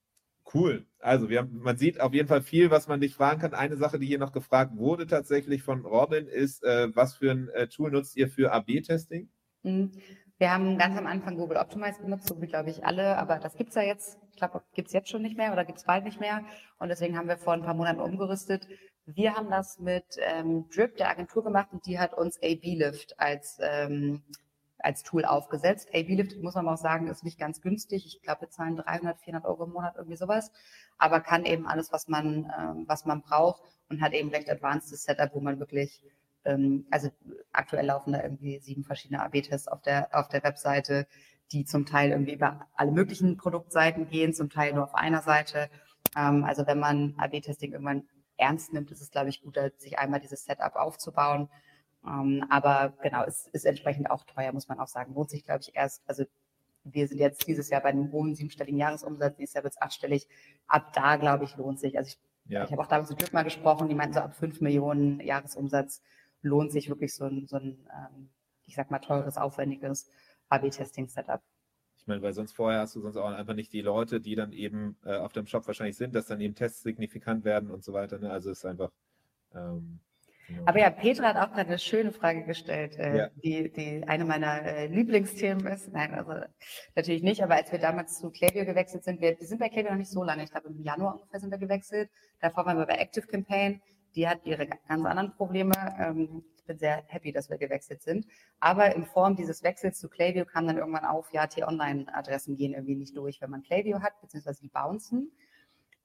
cool. 0.54 0.86
Also 1.00 1.30
wir 1.30 1.40
haben, 1.40 1.60
man 1.60 1.78
sieht 1.78 2.00
auf 2.00 2.14
jeden 2.14 2.28
Fall 2.28 2.42
viel, 2.42 2.72
was 2.72 2.88
man 2.88 3.02
dich 3.02 3.16
fragen 3.16 3.42
kann. 3.42 3.54
Eine 3.54 3.78
Sache, 3.78 4.00
die 4.00 4.08
hier 4.08 4.20
noch 4.20 4.32
gefragt 4.32 4.76
wurde 4.76 5.08
tatsächlich 5.08 5.64
von 5.64 5.86
Robin, 5.86 6.28
ist, 6.28 6.64
äh, 6.64 6.96
was 6.96 7.16
für 7.16 7.32
ein 7.32 7.50
äh, 7.50 7.68
Tool 7.68 7.92
nutzt 7.92 8.16
ihr 8.16 8.30
für 8.30 8.52
AB-Testing? 8.52 9.30
Mhm. 9.64 9.92
Wir 10.38 10.52
haben 10.52 10.78
ganz 10.78 10.98
am 10.98 11.08
Anfang 11.08 11.38
Google 11.38 11.58
Optimize 11.58 12.02
benutzt, 12.02 12.28
so 12.28 12.42
wie 12.42 12.48
glaube 12.48 12.70
ich 12.70 12.86
alle, 12.86 13.18
aber 13.18 13.40
das 13.40 13.56
gibt 13.56 13.70
es 13.70 13.76
ja 13.76 13.84
jetzt, 13.84 14.20
ich 14.32 14.36
glaube, 14.36 14.62
gibt 14.74 14.90
es 14.90 14.94
jetzt 14.94 15.10
schon 15.10 15.22
nicht 15.22 15.38
mehr 15.38 15.54
oder 15.54 15.64
gibt 15.64 15.78
es 15.78 15.86
bald 15.86 16.04
nicht 16.04 16.20
mehr. 16.20 16.44
Und 16.78 16.90
deswegen 16.90 17.18
haben 17.18 17.30
wir 17.30 17.38
vor 17.38 17.54
ein 17.54 17.64
paar 17.64 17.74
Monaten 17.74 18.02
umgerüstet. 18.02 18.68
Wir 19.06 19.36
haben 19.36 19.50
das 19.52 19.80
mit 19.80 20.18
ähm, 20.20 20.68
Drip, 20.70 20.98
der 20.98 21.10
Agentur, 21.10 21.44
gemacht 21.44 21.70
und 21.72 21.86
die 21.86 22.00
hat 22.00 22.14
uns 22.14 22.38
AB-Lift 22.42 23.20
als, 23.20 23.60
ähm, 23.62 24.24
als 24.80 25.04
Tool 25.04 25.26
aufgesetzt. 25.26 25.90
AB-Lift, 25.94 26.42
muss 26.42 26.56
man 26.56 26.68
auch 26.68 26.78
sagen, 26.78 27.08
ist 27.08 27.24
nicht 27.24 27.40
ganz 27.40 27.62
günstig. 27.62 28.06
Ich 28.08 28.22
glaube, 28.24 28.42
wir 28.42 28.50
zahlen 28.50 28.78
300, 28.78 29.20
400 29.20 29.46
Euro 29.46 29.66
im 29.66 29.74
Monat, 29.74 29.96
irgendwie 29.96 30.18
sowas. 30.18 30.52
Aber 30.98 31.20
kann 31.22 31.46
eben 31.46 31.68
alles, 31.68 31.92
was 31.92 32.08
man, 32.08 32.52
ähm, 32.60 32.86
was 32.88 33.06
man 33.06 33.22
braucht 33.22 33.62
und 33.90 34.02
hat 34.02 34.14
eben 34.14 34.30
recht 34.30 34.50
advanced 34.50 34.98
Setup, 34.98 35.36
wo 35.36 35.40
man 35.40 35.60
wirklich 35.60 36.02
ähm, 36.46 36.86
also 36.90 37.10
aktuell 37.52 37.86
laufen 37.86 38.14
da 38.14 38.24
irgendwie 38.24 38.60
sieben 38.60 38.84
verschiedene 38.84 39.22
AB-Tests 39.22 39.68
auf 39.68 39.82
der, 39.82 40.10
auf 40.14 40.30
der 40.30 40.44
Webseite, 40.44 41.08
die 41.52 41.66
zum 41.66 41.86
Teil 41.86 42.12
irgendwie 42.12 42.34
über 42.34 42.68
alle 42.76 42.92
möglichen 42.92 43.38
Produktseiten 43.38 44.08
gehen, 44.08 44.34
zum 44.34 44.50
Teil 44.50 44.74
nur 44.74 44.84
auf 44.84 44.96
einer 44.96 45.22
Seite. 45.22 45.70
Ähm, 46.16 46.44
also 46.44 46.66
wenn 46.66 46.80
man 46.80 47.16
AB-Testing 47.18 47.74
irgendwann 47.74 48.08
ernst 48.38 48.74
nimmt, 48.74 48.92
ist 48.92 49.02
es, 49.02 49.12
glaube 49.12 49.30
ich, 49.30 49.42
gut, 49.42 49.58
sich 49.78 49.98
einmal 50.00 50.20
dieses 50.20 50.46
Setup 50.46 50.76
aufzubauen. 50.76 51.50
Ähm, 52.06 52.46
aber 52.50 52.94
genau, 53.02 53.24
es 53.24 53.48
ist 53.48 53.66
entsprechend 53.66 54.10
auch 54.10 54.24
teuer, 54.26 54.52
muss 54.52 54.68
man 54.68 54.80
auch 54.80 54.88
sagen. 54.88 55.14
Lohnt 55.14 55.30
sich, 55.30 55.44
glaube 55.44 55.62
ich, 55.62 55.76
erst, 55.76 56.04
also 56.08 56.26
wir 56.84 57.08
sind 57.08 57.18
jetzt 57.20 57.48
dieses 57.48 57.70
Jahr 57.70 57.82
bei 57.82 57.90
einem 57.90 58.12
hohen 58.12 58.36
siebenstelligen 58.36 58.80
Jahresumsatz, 58.80 59.38
nächstes 59.38 59.56
Jahr 59.56 59.64
wird 59.64 59.74
es 59.74 59.82
achtstellig. 59.82 60.28
Ab 60.68 60.94
da, 60.94 61.16
glaube 61.16 61.46
ich, 61.46 61.58
lohnt 61.58 61.80
sich. 61.80 61.98
Also 61.98 62.10
ich, 62.10 62.52
ja. 62.52 62.64
ich 62.64 62.72
habe 62.72 62.82
auch 62.82 62.88
damals 62.88 63.10
mit 63.10 63.20
Glück 63.20 63.34
mal 63.34 63.44
gesprochen, 63.44 63.90
die 63.90 63.96
meinten 63.96 64.14
so 64.14 64.20
ab 64.20 64.36
fünf 64.36 64.62
Millionen 64.62 65.20
Jahresumsatz 65.20 66.02
lohnt 66.42 66.72
sich 66.72 66.90
wirklich 66.90 67.16
so 67.16 67.26
ein, 67.26 67.48
so 67.48 67.58
ein 67.58 67.88
ähm, 67.92 68.30
ich 68.66 68.76
sag 68.76 68.92
mal, 68.92 69.00
teures, 69.00 69.38
aufwendiges 69.38 70.10
AB-Testing-Setup. 70.50 71.42
Ich 72.06 72.08
meine, 72.08 72.22
weil 72.22 72.34
sonst 72.34 72.56
vorher 72.56 72.82
hast 72.82 72.96
du 72.96 73.02
sonst 73.02 73.18
auch 73.18 73.32
einfach 73.32 73.56
nicht 73.56 73.74
die 73.74 73.82
Leute, 73.82 74.22
die 74.22 74.36
dann 74.36 74.54
eben 74.54 74.96
äh, 75.04 75.16
auf 75.16 75.34
dem 75.34 75.48
Shop 75.48 75.66
wahrscheinlich 75.66 75.98
sind, 75.98 76.14
dass 76.14 76.28
dann 76.28 76.40
eben 76.40 76.54
Tests 76.54 76.84
signifikant 76.84 77.44
werden 77.44 77.72
und 77.72 77.84
so 77.84 77.94
weiter. 77.94 78.20
Ne? 78.20 78.30
Also 78.30 78.52
es 78.52 78.60
ist 78.60 78.66
einfach. 78.66 78.92
Ähm, 79.56 80.00
Genau. 80.48 80.62
Aber 80.66 80.80
ja, 80.80 80.92
Petra 80.92 81.34
hat 81.34 81.38
auch 81.38 81.54
gerade 81.54 81.70
eine 81.70 81.80
schöne 81.80 82.12
Frage 82.12 82.44
gestellt, 82.44 82.98
äh, 83.00 83.18
ja. 83.18 83.30
die, 83.44 83.72
die 83.72 84.04
eine 84.06 84.26
meiner 84.26 84.62
äh, 84.62 84.86
Lieblingsthemen 84.86 85.66
ist. 85.66 85.92
Nein, 85.92 86.14
also 86.14 86.34
natürlich 86.96 87.24
nicht, 87.24 87.42
aber 87.42 87.56
als 87.56 87.72
wir 87.72 87.80
damals 87.80 88.20
zu 88.20 88.30
Klaviyo 88.30 88.64
gewechselt 88.64 89.04
sind, 89.04 89.22
wir, 89.22 89.40
wir 89.40 89.48
sind 89.48 89.60
bei 89.60 89.70
Klaviyo 89.70 89.94
noch 89.94 89.98
nicht 89.98 90.12
so 90.12 90.24
lange, 90.24 90.44
ich 90.44 90.52
glaube 90.52 90.68
im 90.68 90.84
Januar 90.84 91.16
ungefähr 91.16 91.40
sind 91.40 91.50
wir 91.50 91.58
gewechselt. 91.58 92.12
Davor 92.42 92.68
waren 92.68 92.78
wir 92.78 92.86
bei 92.86 92.98
Active 92.98 93.26
Campaign, 93.26 93.82
die 94.14 94.28
hat 94.28 94.46
ihre 94.46 94.68
ganz 94.68 94.84
anderen 94.88 95.34
Probleme. 95.36 95.74
Ähm, 96.00 96.44
ich 96.66 96.68
bin 96.68 96.80
sehr 96.80 97.04
happy, 97.06 97.32
dass 97.32 97.52
wir 97.52 97.60
gewechselt 97.60 98.02
sind. 98.02 98.26
Aber 98.60 98.96
in 98.96 99.06
Form 99.06 99.36
dieses 99.36 99.62
Wechsels 99.62 100.00
zu 100.00 100.10
Klaviyo 100.10 100.46
kam 100.46 100.66
dann 100.66 100.78
irgendwann 100.78 101.06
auf, 101.06 101.32
ja, 101.32 101.46
T-Online-Adressen 101.46 102.56
gehen 102.56 102.74
irgendwie 102.74 102.96
nicht 102.96 103.16
durch, 103.16 103.40
wenn 103.40 103.52
man 103.52 103.62
Klaviyo 103.62 104.02
hat, 104.02 104.20
beziehungsweise 104.20 104.62
die 104.62 104.70
bouncen. 104.70 105.32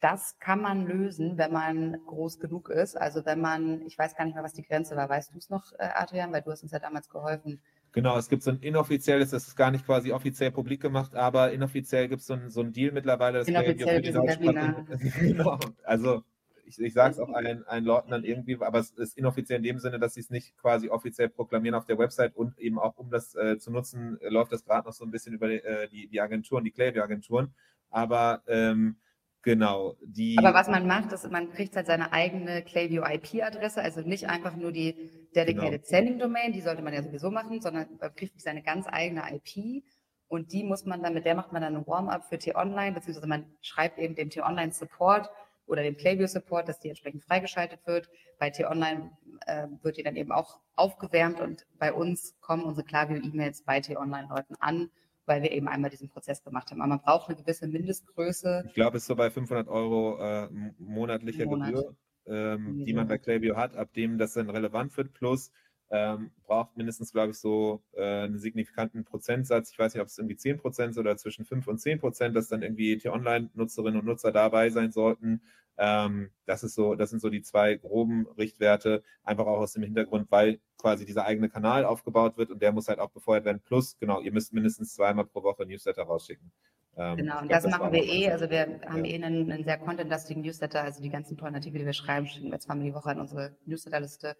Das 0.00 0.38
kann 0.38 0.60
man 0.60 0.86
lösen, 0.86 1.38
wenn 1.38 1.52
man 1.52 1.96
groß 2.06 2.40
genug 2.40 2.68
ist. 2.68 2.94
Also 2.94 3.24
wenn 3.24 3.40
man, 3.40 3.80
ich 3.86 3.98
weiß 3.98 4.14
gar 4.16 4.26
nicht 4.26 4.34
mehr, 4.34 4.44
was 4.44 4.52
die 4.52 4.62
Grenze 4.62 4.96
war. 4.96 5.08
Weißt 5.08 5.32
du 5.32 5.38
es 5.38 5.48
noch, 5.48 5.72
äh, 5.78 5.88
Adrian? 5.94 6.30
Weil 6.30 6.42
du 6.42 6.50
hast 6.50 6.62
uns 6.62 6.72
ja 6.72 6.78
damals 6.78 7.08
geholfen. 7.08 7.60
Genau, 7.92 8.18
es 8.18 8.28
gibt 8.28 8.42
so 8.42 8.50
ein 8.50 8.60
inoffizielles, 8.60 9.30
das 9.30 9.48
ist 9.48 9.56
gar 9.56 9.70
nicht 9.70 9.86
quasi 9.86 10.12
offiziell 10.12 10.50
publik 10.50 10.82
gemacht, 10.82 11.14
aber 11.14 11.52
inoffiziell 11.52 12.06
gibt 12.08 12.20
es 12.20 12.26
so, 12.26 12.34
ein, 12.34 12.50
so 12.50 12.60
ein 12.60 12.72
Deal 12.72 12.92
mittlerweile. 12.92 13.38
Das 13.38 13.48
inoffiziell 13.48 14.02
für 14.02 14.12
die 14.12 15.10
Genau, 15.20 15.58
also 15.84 16.22
ich, 16.70 16.78
ich 16.80 16.92
sage 16.94 17.12
es 17.12 17.18
auch 17.18 17.30
allen, 17.30 17.66
allen 17.66 17.84
Leuten 17.84 18.10
dann 18.10 18.24
irgendwie, 18.24 18.58
aber 18.60 18.78
es 18.78 18.90
ist 18.92 19.18
inoffiziell 19.18 19.58
in 19.58 19.62
dem 19.62 19.78
Sinne, 19.78 19.98
dass 19.98 20.14
sie 20.14 20.20
es 20.20 20.30
nicht 20.30 20.56
quasi 20.56 20.88
offiziell 20.88 21.28
proklamieren 21.28 21.74
auf 21.74 21.84
der 21.84 21.98
Website 21.98 22.36
und 22.36 22.58
eben 22.58 22.78
auch, 22.78 22.96
um 22.96 23.10
das 23.10 23.34
äh, 23.34 23.58
zu 23.58 23.70
nutzen, 23.70 24.18
läuft 24.22 24.52
das 24.52 24.64
gerade 24.64 24.86
noch 24.86 24.94
so 24.94 25.04
ein 25.04 25.10
bisschen 25.10 25.34
über 25.34 25.48
die, 25.48 25.56
äh, 25.56 25.88
die, 25.88 26.08
die 26.08 26.20
Agenturen, 26.20 26.64
die 26.64 26.70
Klaviyo-Agenturen. 26.70 27.54
Aber 27.90 28.42
ähm, 28.46 28.96
Genau. 29.42 29.96
Die 30.02 30.36
Aber 30.38 30.52
was 30.52 30.68
man 30.68 30.86
macht, 30.86 31.12
ist, 31.12 31.30
man 31.30 31.50
kriegt 31.50 31.74
halt 31.74 31.86
seine 31.86 32.12
eigene 32.12 32.62
Klaviyo 32.62 33.04
IP-Adresse, 33.06 33.80
also 33.80 34.02
nicht 34.02 34.28
einfach 34.28 34.54
nur 34.54 34.70
die 34.70 34.94
Dedicated 35.34 35.82
genau. 35.82 35.88
Sending 35.88 36.18
Domain, 36.18 36.52
die 36.52 36.60
sollte 36.60 36.82
man 36.82 36.92
ja 36.92 37.02
sowieso 37.02 37.30
machen, 37.30 37.62
sondern 37.62 37.86
man 37.98 38.14
kriegt 38.14 38.38
seine 38.40 38.62
ganz 38.62 38.86
eigene 38.86 39.22
IP 39.32 39.82
und 40.28 40.52
die 40.52 40.62
muss 40.62 40.84
man 40.84 41.02
dann, 41.02 41.14
mit 41.14 41.24
der 41.24 41.34
macht 41.34 41.52
man 41.52 41.62
dann 41.62 41.74
ein 41.74 41.86
Warm-up 41.86 42.26
für 42.26 42.38
T-Online, 42.38 42.92
beziehungsweise 42.92 43.26
man 43.26 43.46
schreibt 43.62 43.98
eben 43.98 44.14
dem 44.14 44.28
T-Online 44.28 44.72
Support 44.72 45.30
oder 45.70 45.82
dem 45.82 45.96
Klaviyo 45.96 46.26
Support, 46.26 46.68
dass 46.68 46.80
die 46.80 46.88
entsprechend 46.88 47.22
freigeschaltet 47.22 47.86
wird. 47.86 48.08
Bei 48.38 48.50
T-Online 48.50 49.12
äh, 49.46 49.68
wird 49.82 49.96
die 49.96 50.02
dann 50.02 50.16
eben 50.16 50.32
auch 50.32 50.58
aufgewärmt 50.74 51.40
und 51.40 51.66
bei 51.78 51.92
uns 51.92 52.36
kommen 52.40 52.64
unsere 52.64 52.86
Klaviyo-E-Mails 52.86 53.62
bei 53.62 53.80
T-Online-Leuten 53.80 54.56
an 54.58 54.90
weil 55.26 55.42
wir 55.42 55.52
eben 55.52 55.68
einmal 55.68 55.90
diesen 55.90 56.08
Prozess 56.08 56.42
gemacht 56.42 56.72
haben. 56.72 56.80
Aber 56.80 56.88
man 56.88 57.02
braucht 57.02 57.28
eine 57.28 57.38
gewisse 57.38 57.68
Mindestgröße. 57.68 58.64
Ich 58.66 58.74
glaube, 58.74 58.96
es 58.96 59.04
ist 59.04 59.06
so 59.06 59.14
bei 59.14 59.30
500 59.30 59.68
Euro 59.68 60.18
äh, 60.18 60.48
monatlicher 60.78 61.44
Monat. 61.44 61.68
Gebühr, 61.68 61.96
ähm, 62.26 62.84
die 62.84 62.92
man 62.92 63.06
bei 63.06 63.16
Klaviyo 63.16 63.56
hat, 63.56 63.76
ab 63.76 63.92
dem 63.92 64.18
das 64.18 64.32
dann 64.34 64.50
relevant 64.50 64.96
wird. 64.96 65.12
Plus 65.12 65.52
ähm, 65.90 66.30
braucht 66.44 66.76
mindestens, 66.76 67.12
glaube 67.12 67.30
ich, 67.30 67.38
so 67.38 67.82
äh, 67.92 68.24
einen 68.24 68.38
signifikanten 68.38 69.04
Prozentsatz. 69.04 69.72
Ich 69.72 69.78
weiß 69.78 69.94
nicht, 69.94 70.00
ob 70.00 70.08
es 70.08 70.18
irgendwie 70.18 70.36
10 70.36 70.58
Prozent 70.58 70.96
oder 70.98 71.16
zwischen 71.16 71.44
5 71.44 71.66
und 71.66 71.78
10 71.78 71.98
Prozent, 71.98 72.36
dass 72.36 72.48
dann 72.48 72.62
irgendwie 72.62 72.96
T-Online-Nutzerinnen 72.96 74.00
und 74.00 74.06
Nutzer 74.06 74.30
dabei 74.30 74.70
sein 74.70 74.92
sollten. 74.92 75.42
Ähm, 75.78 76.30
das 76.46 76.62
ist 76.62 76.74
so, 76.74 76.94
das 76.94 77.10
sind 77.10 77.20
so 77.20 77.30
die 77.30 77.42
zwei 77.42 77.74
groben 77.74 78.26
Richtwerte, 78.38 79.02
einfach 79.24 79.46
auch 79.46 79.58
aus 79.58 79.72
dem 79.72 79.82
Hintergrund, 79.82 80.30
weil 80.30 80.60
quasi 80.78 81.06
dieser 81.06 81.24
eigene 81.24 81.48
Kanal 81.48 81.84
aufgebaut 81.84 82.36
wird 82.36 82.50
und 82.50 82.62
der 82.62 82.72
muss 82.72 82.88
halt 82.88 82.98
auch 82.98 83.10
befeuert 83.10 83.44
werden. 83.44 83.62
Plus, 83.64 83.98
genau, 83.98 84.20
ihr 84.20 84.32
müsst 84.32 84.52
mindestens 84.52 84.94
zweimal 84.94 85.24
pro 85.24 85.42
Woche 85.42 85.66
Newsletter 85.66 86.02
rausschicken. 86.02 86.52
Ähm, 86.96 87.16
genau, 87.16 87.40
und 87.40 87.48
glaub, 87.48 87.62
das, 87.62 87.70
das 87.70 87.78
machen 87.78 87.92
wir 87.92 88.04
eh. 88.04 88.30
Also 88.30 88.50
wir 88.50 88.80
haben 88.86 89.04
ja. 89.04 89.12
eh 89.12 89.24
einen, 89.24 89.50
einen 89.50 89.64
sehr 89.64 89.78
contentlastigen 89.78 90.42
Newsletter, 90.42 90.82
also 90.82 91.02
die 91.02 91.10
ganzen 91.10 91.36
tollen 91.36 91.54
Artikel, 91.54 91.78
die 91.78 91.86
wir 91.86 91.94
schreiben, 91.94 92.26
schicken 92.26 92.50
wir 92.50 92.60
zweimal 92.60 92.84
die 92.84 92.94
Woche 92.94 93.10
an 93.10 93.20
unsere 93.20 93.56
Newsletterliste. 93.64 94.36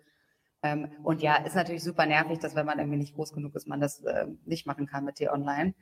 Ähm, 0.63 0.91
und 1.03 1.23
ja, 1.23 1.37
ist 1.37 1.55
natürlich 1.55 1.83
super 1.83 2.07
nervig, 2.07 2.39
dass 2.39 2.55
wenn 2.55 2.67
man 2.67 2.79
irgendwie 2.79 2.99
nicht 2.99 3.15
groß 3.15 3.33
genug 3.33 3.55
ist, 3.55 3.67
man 3.67 3.81
das 3.81 4.03
äh, 4.05 4.27
nicht 4.45 4.67
machen 4.67 4.87
kann 4.87 5.05
mit 5.05 5.17
T-Online. 5.17 5.75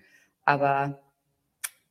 Aber, 0.44 1.00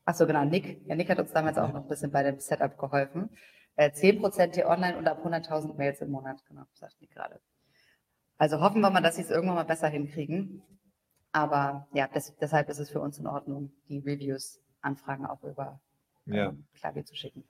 ach 0.05 0.15
so 0.15 0.25
genau, 0.25 0.45
Nick. 0.45 0.85
Ja, 0.87 0.95
Nick 0.95 1.09
hat 1.09 1.19
uns 1.19 1.31
damals 1.31 1.57
auch 1.57 1.71
noch 1.73 1.83
ein 1.83 1.87
bisschen 1.87 2.11
bei 2.11 2.23
dem 2.23 2.39
Setup 2.39 2.77
geholfen. 2.77 3.29
Äh, 3.75 3.91
10% 3.91 4.51
T-Online 4.51 4.97
und 4.97 5.07
ab 5.07 5.23
100.000 5.23 5.75
Mails 5.75 6.01
im 6.01 6.11
Monat, 6.11 6.43
genau, 6.47 6.63
sagt 6.73 6.99
Nick 7.01 7.11
gerade. 7.11 7.39
Also 8.37 8.61
hoffen 8.61 8.81
wir 8.81 8.89
mal, 8.89 9.01
dass 9.01 9.15
sie 9.15 9.23
es 9.23 9.31
irgendwann 9.31 9.55
mal 9.55 9.63
besser 9.63 9.87
hinkriegen. 9.87 10.61
Aber 11.31 11.87
ja, 11.93 12.07
das, 12.07 12.35
deshalb 12.37 12.69
ist 12.69 12.79
es 12.79 12.89
für 12.89 13.01
uns 13.01 13.19
in 13.19 13.27
Ordnung, 13.27 13.71
die 13.89 13.99
Reviews, 13.99 14.59
Anfragen 14.81 15.25
auch 15.25 15.43
über 15.43 15.81
ähm, 16.25 16.33
ja. 16.33 16.53
Klavier 16.75 17.05
zu 17.05 17.15
schicken. 17.15 17.43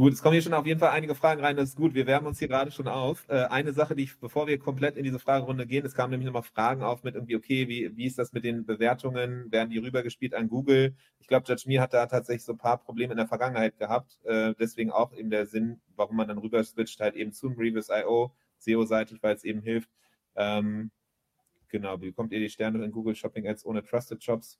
Gut, 0.00 0.14
es 0.14 0.22
kommen 0.22 0.32
hier 0.32 0.40
schon 0.40 0.54
auf 0.54 0.64
jeden 0.64 0.80
Fall 0.80 0.92
einige 0.92 1.14
Fragen 1.14 1.42
rein. 1.42 1.56
Das 1.56 1.68
ist 1.68 1.76
gut. 1.76 1.92
Wir 1.92 2.06
wärmen 2.06 2.26
uns 2.26 2.38
hier 2.38 2.48
gerade 2.48 2.70
schon 2.70 2.88
auf. 2.88 3.26
Äh, 3.28 3.44
eine 3.50 3.74
Sache, 3.74 3.94
die 3.94 4.04
ich, 4.04 4.18
bevor 4.18 4.46
wir 4.46 4.58
komplett 4.58 4.96
in 4.96 5.04
diese 5.04 5.18
Fragerunde 5.18 5.66
gehen, 5.66 5.84
es 5.84 5.94
kamen 5.94 6.10
nämlich 6.10 6.24
nochmal 6.24 6.42
Fragen 6.42 6.82
auf 6.82 7.02
mit 7.02 7.16
irgendwie, 7.16 7.36
okay, 7.36 7.68
wie, 7.68 7.94
wie 7.94 8.06
ist 8.06 8.18
das 8.18 8.32
mit 8.32 8.42
den 8.44 8.64
Bewertungen? 8.64 9.52
Werden 9.52 9.68
die 9.68 9.76
rübergespielt 9.76 10.32
an 10.32 10.48
Google? 10.48 10.96
Ich 11.18 11.26
glaube, 11.26 11.44
Judge 11.46 11.64
Me 11.66 11.82
hat 11.82 11.92
da 11.92 12.06
tatsächlich 12.06 12.44
so 12.44 12.52
ein 12.52 12.56
paar 12.56 12.78
Probleme 12.78 13.12
in 13.12 13.18
der 13.18 13.26
Vergangenheit 13.26 13.76
gehabt. 13.76 14.18
Äh, 14.24 14.54
deswegen 14.58 14.90
auch 14.90 15.12
eben 15.12 15.28
der 15.28 15.44
Sinn, 15.44 15.82
warum 15.96 16.16
man 16.16 16.28
dann 16.28 16.38
rüber 16.38 16.64
switcht, 16.64 16.98
halt 17.00 17.14
eben 17.14 17.34
zum 17.34 17.58
Revis.io, 17.58 18.32
SEO-seitig, 18.56 19.22
weil 19.22 19.34
es 19.34 19.44
eben 19.44 19.60
hilft. 19.60 19.90
Ähm, 20.34 20.92
genau, 21.68 22.00
wie 22.00 22.06
bekommt 22.06 22.32
ihr 22.32 22.40
die 22.40 22.48
Sterne 22.48 22.82
in 22.82 22.90
Google 22.90 23.14
Shopping 23.14 23.46
Ads 23.46 23.66
ohne 23.66 23.84
Trusted 23.84 24.24
Shops? 24.24 24.58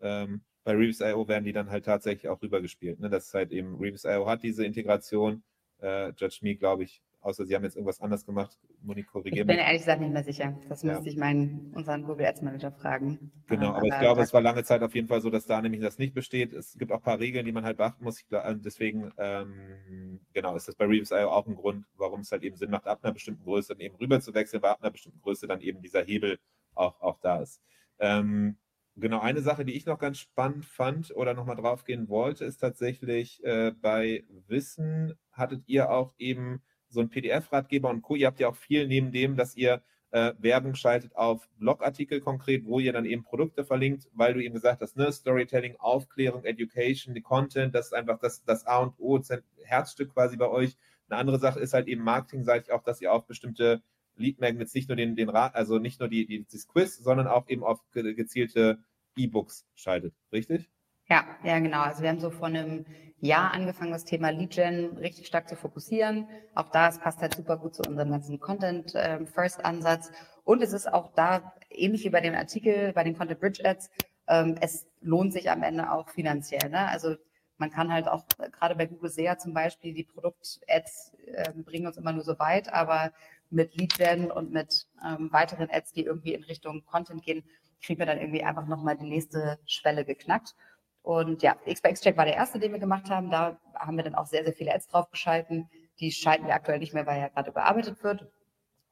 Ähm, 0.00 0.42
bei 0.66 0.72
Reeves.io 0.72 1.28
werden 1.28 1.44
die 1.44 1.52
dann 1.52 1.70
halt 1.70 1.84
tatsächlich 1.84 2.28
auch 2.28 2.42
rübergespielt. 2.42 2.98
Ne? 2.98 3.08
Das 3.08 3.28
ist 3.28 3.34
halt 3.34 3.52
eben, 3.52 3.76
Reeves.io 3.76 4.26
hat 4.26 4.42
diese 4.42 4.66
Integration. 4.66 5.44
Äh, 5.80 6.08
Judge 6.16 6.38
Me, 6.40 6.56
glaube 6.56 6.82
ich, 6.82 7.02
außer 7.20 7.46
sie 7.46 7.54
haben 7.54 7.62
jetzt 7.62 7.76
irgendwas 7.76 8.00
anders 8.00 8.26
gemacht. 8.26 8.58
Monique, 8.82 9.06
korrigiere 9.06 9.42
Ich 9.42 9.46
bin 9.46 9.58
ehrlich 9.58 9.82
gesagt 9.82 10.00
nicht 10.00 10.12
mehr 10.12 10.24
sicher. 10.24 10.58
Das 10.68 10.82
ja. 10.82 10.94
müsste 10.94 11.08
ich 11.08 11.16
meinen, 11.16 11.72
unseren 11.72 12.02
Google 12.02 12.26
Ads 12.26 12.42
Manager 12.42 12.72
fragen. 12.72 13.30
Genau, 13.46 13.68
aber, 13.68 13.76
aber 13.76 13.86
ich 13.86 13.98
glaube, 14.00 14.22
es 14.22 14.32
war 14.32 14.40
lange 14.40 14.64
Zeit 14.64 14.82
auf 14.82 14.92
jeden 14.96 15.06
Fall 15.06 15.20
so, 15.20 15.30
dass 15.30 15.46
da 15.46 15.62
nämlich 15.62 15.82
das 15.82 15.98
nicht 15.98 16.14
besteht. 16.14 16.52
Es 16.52 16.76
gibt 16.76 16.90
auch 16.90 16.96
ein 16.96 17.02
paar 17.02 17.20
Regeln, 17.20 17.46
die 17.46 17.52
man 17.52 17.62
halt 17.62 17.76
beachten 17.76 18.02
muss. 18.02 18.26
Glaub, 18.26 18.44
äh, 18.44 18.56
deswegen, 18.56 19.12
ähm, 19.18 20.18
genau, 20.32 20.56
ist 20.56 20.66
das 20.66 20.74
bei 20.74 20.86
Reeves.io 20.86 21.30
auch 21.30 21.46
ein 21.46 21.54
Grund, 21.54 21.84
warum 21.96 22.22
es 22.22 22.32
halt 22.32 22.42
eben 22.42 22.56
Sinn 22.56 22.70
macht, 22.70 22.88
ab 22.88 22.98
einer 23.04 23.12
bestimmten 23.12 23.44
Größe 23.44 23.74
dann 23.74 23.80
eben 23.80 23.94
rüber 23.96 24.20
zu 24.20 24.34
wechseln, 24.34 24.62
weil 24.62 24.72
ab 24.72 24.78
einer 24.82 24.90
bestimmten 24.90 25.20
Größe 25.20 25.46
dann 25.46 25.60
eben 25.60 25.80
dieser 25.80 26.02
Hebel 26.02 26.40
auch, 26.74 27.00
auch 27.00 27.20
da 27.20 27.40
ist. 27.40 27.62
Ähm, 28.00 28.56
Genau, 28.98 29.20
eine 29.20 29.42
Sache, 29.42 29.66
die 29.66 29.74
ich 29.76 29.84
noch 29.84 29.98
ganz 29.98 30.18
spannend 30.18 30.64
fand 30.64 31.14
oder 31.14 31.34
nochmal 31.34 31.56
drauf 31.56 31.84
gehen 31.84 32.08
wollte, 32.08 32.46
ist 32.46 32.56
tatsächlich 32.58 33.44
äh, 33.44 33.72
bei 33.72 34.24
Wissen 34.48 35.14
hattet 35.32 35.64
ihr 35.66 35.90
auch 35.90 36.14
eben 36.16 36.62
so 36.88 37.00
einen 37.00 37.10
PDF-Ratgeber 37.10 37.90
und 37.90 38.00
Co. 38.00 38.14
Ihr 38.14 38.26
habt 38.26 38.40
ja 38.40 38.48
auch 38.48 38.56
viel 38.56 38.88
neben 38.88 39.12
dem, 39.12 39.36
dass 39.36 39.54
ihr 39.54 39.82
äh, 40.12 40.32
Werbung 40.38 40.74
schaltet 40.74 41.14
auf 41.14 41.46
Blogartikel 41.58 42.20
konkret, 42.22 42.64
wo 42.64 42.80
ihr 42.80 42.94
dann 42.94 43.04
eben 43.04 43.22
Produkte 43.22 43.66
verlinkt, 43.66 44.08
weil 44.14 44.32
du 44.32 44.42
eben 44.42 44.54
gesagt 44.54 44.80
hast, 44.80 44.96
ne, 44.96 45.12
Storytelling, 45.12 45.76
Aufklärung, 45.76 46.44
Education, 46.44 47.14
die 47.14 47.20
Content, 47.20 47.74
das 47.74 47.88
ist 47.88 47.92
einfach 47.92 48.18
das, 48.18 48.44
das 48.44 48.66
A 48.66 48.78
und 48.78 48.94
O, 48.98 49.20
Herzstück 49.62 50.14
quasi 50.14 50.38
bei 50.38 50.48
euch. 50.48 50.74
Eine 51.10 51.20
andere 51.20 51.38
Sache 51.38 51.60
ist 51.60 51.74
halt 51.74 51.86
eben 51.86 52.02
marketingseitig 52.02 52.72
auch, 52.72 52.82
dass 52.82 53.02
ihr 53.02 53.12
auf 53.12 53.26
bestimmte 53.26 53.82
Lead 54.16 54.40
Magnets 54.40 54.74
nicht 54.74 54.88
nur 54.88 54.96
den, 54.96 55.16
den 55.16 55.28
Rat, 55.28 55.54
also 55.54 55.78
nicht 55.78 56.00
nur 56.00 56.08
die, 56.08 56.26
die, 56.26 56.46
das 56.50 56.66
Quiz, 56.66 56.98
sondern 56.98 57.26
auch 57.26 57.48
eben 57.48 57.64
auf 57.64 57.80
gezielte 57.92 58.78
E-Books 59.16 59.66
schaltet, 59.74 60.14
richtig? 60.32 60.68
Ja, 61.08 61.24
ja, 61.44 61.58
genau. 61.60 61.82
Also 61.82 62.02
wir 62.02 62.08
haben 62.08 62.20
so 62.20 62.30
vor 62.30 62.48
einem 62.48 62.84
Jahr 63.20 63.52
angefangen, 63.52 63.92
das 63.92 64.04
Thema 64.04 64.30
Lead 64.30 64.50
Gen 64.50 64.96
richtig 64.98 65.26
stark 65.26 65.48
zu 65.48 65.56
fokussieren. 65.56 66.28
Auch 66.54 66.70
da, 66.70 66.88
es 66.88 66.98
passt 66.98 67.20
halt 67.20 67.34
super 67.34 67.56
gut 67.56 67.74
zu 67.74 67.82
unserem 67.82 68.10
ganzen 68.10 68.40
Content 68.40 68.92
ähm, 68.96 69.26
First 69.26 69.64
Ansatz. 69.64 70.10
Und 70.44 70.62
es 70.62 70.72
ist 70.72 70.92
auch 70.92 71.12
da, 71.14 71.54
ähnlich 71.70 72.04
wie 72.04 72.10
bei 72.10 72.20
dem 72.20 72.34
Artikel, 72.34 72.92
bei 72.92 73.04
den 73.04 73.16
Content 73.16 73.40
Bridge 73.40 73.62
Ads, 73.64 73.90
ähm, 74.28 74.56
es 74.60 74.88
lohnt 75.00 75.32
sich 75.32 75.50
am 75.50 75.62
Ende 75.62 75.92
auch 75.92 76.08
finanziell. 76.08 76.68
Ne? 76.70 76.88
Also 76.88 77.16
man 77.58 77.70
kann 77.70 77.92
halt 77.92 78.08
auch, 78.08 78.24
gerade 78.52 78.74
bei 78.74 78.86
Google 78.86 79.10
SEA 79.10 79.38
zum 79.38 79.54
Beispiel, 79.54 79.94
die 79.94 80.04
Produkt-Ads 80.04 81.12
äh, 81.26 81.52
bringen 81.52 81.86
uns 81.86 81.96
immer 81.96 82.12
nur 82.12 82.24
so 82.24 82.38
weit, 82.38 82.72
aber 82.72 83.12
mit 83.50 83.76
Lead 83.76 83.96
Gen 83.96 84.30
und 84.30 84.50
mit 84.50 84.86
ähm, 85.04 85.32
weiteren 85.32 85.70
Ads, 85.70 85.92
die 85.92 86.04
irgendwie 86.04 86.34
in 86.34 86.44
Richtung 86.44 86.84
Content 86.84 87.22
gehen, 87.22 87.44
kriegen 87.82 87.98
wir 87.98 88.06
dann 88.06 88.18
irgendwie 88.18 88.42
einfach 88.42 88.66
nochmal 88.66 88.96
die 88.96 89.08
nächste 89.08 89.58
Schwelle 89.66 90.04
geknackt. 90.04 90.54
Und 91.02 91.42
ja, 91.42 91.54
XBX-Check 91.66 92.16
war 92.16 92.24
der 92.24 92.34
erste, 92.34 92.58
den 92.58 92.72
wir 92.72 92.80
gemacht 92.80 93.10
haben. 93.10 93.30
Da 93.30 93.58
haben 93.74 93.96
wir 93.96 94.02
dann 94.02 94.16
auch 94.16 94.26
sehr, 94.26 94.42
sehr 94.42 94.52
viele 94.52 94.74
Ads 94.74 94.88
draufgeschalten. 94.88 95.70
Die 96.00 96.10
schalten 96.10 96.46
wir 96.46 96.54
aktuell 96.54 96.80
nicht 96.80 96.94
mehr, 96.94 97.06
weil 97.06 97.20
ja 97.20 97.28
gerade 97.28 97.50
überarbeitet 97.50 98.02
wird. 98.02 98.26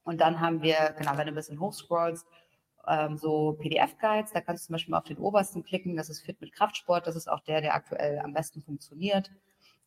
Und 0.05 0.20
dann 0.20 0.40
haben 0.40 0.62
wir, 0.62 0.94
genau, 0.96 1.16
wenn 1.16 1.26
du 1.26 1.32
ein 1.32 1.34
bisschen 1.34 1.59
hochscrollst, 1.59 2.24
ähm, 2.86 3.16
so 3.16 3.55
PDF-Guides. 3.55 4.32
Da 4.32 4.40
kannst 4.40 4.64
du 4.64 4.66
zum 4.68 4.74
Beispiel 4.74 4.92
mal 4.92 4.98
auf 4.98 5.05
den 5.05 5.18
obersten 5.18 5.64
klicken. 5.64 5.96
Das 5.96 6.09
ist 6.09 6.20
Fit 6.20 6.40
mit 6.40 6.52
Kraftsport. 6.52 7.07
Das 7.07 7.16
ist 7.16 7.28
auch 7.28 7.40
der, 7.40 7.61
der 7.61 7.74
aktuell 7.74 8.20
am 8.20 8.32
besten 8.32 8.61
funktioniert. 8.61 9.30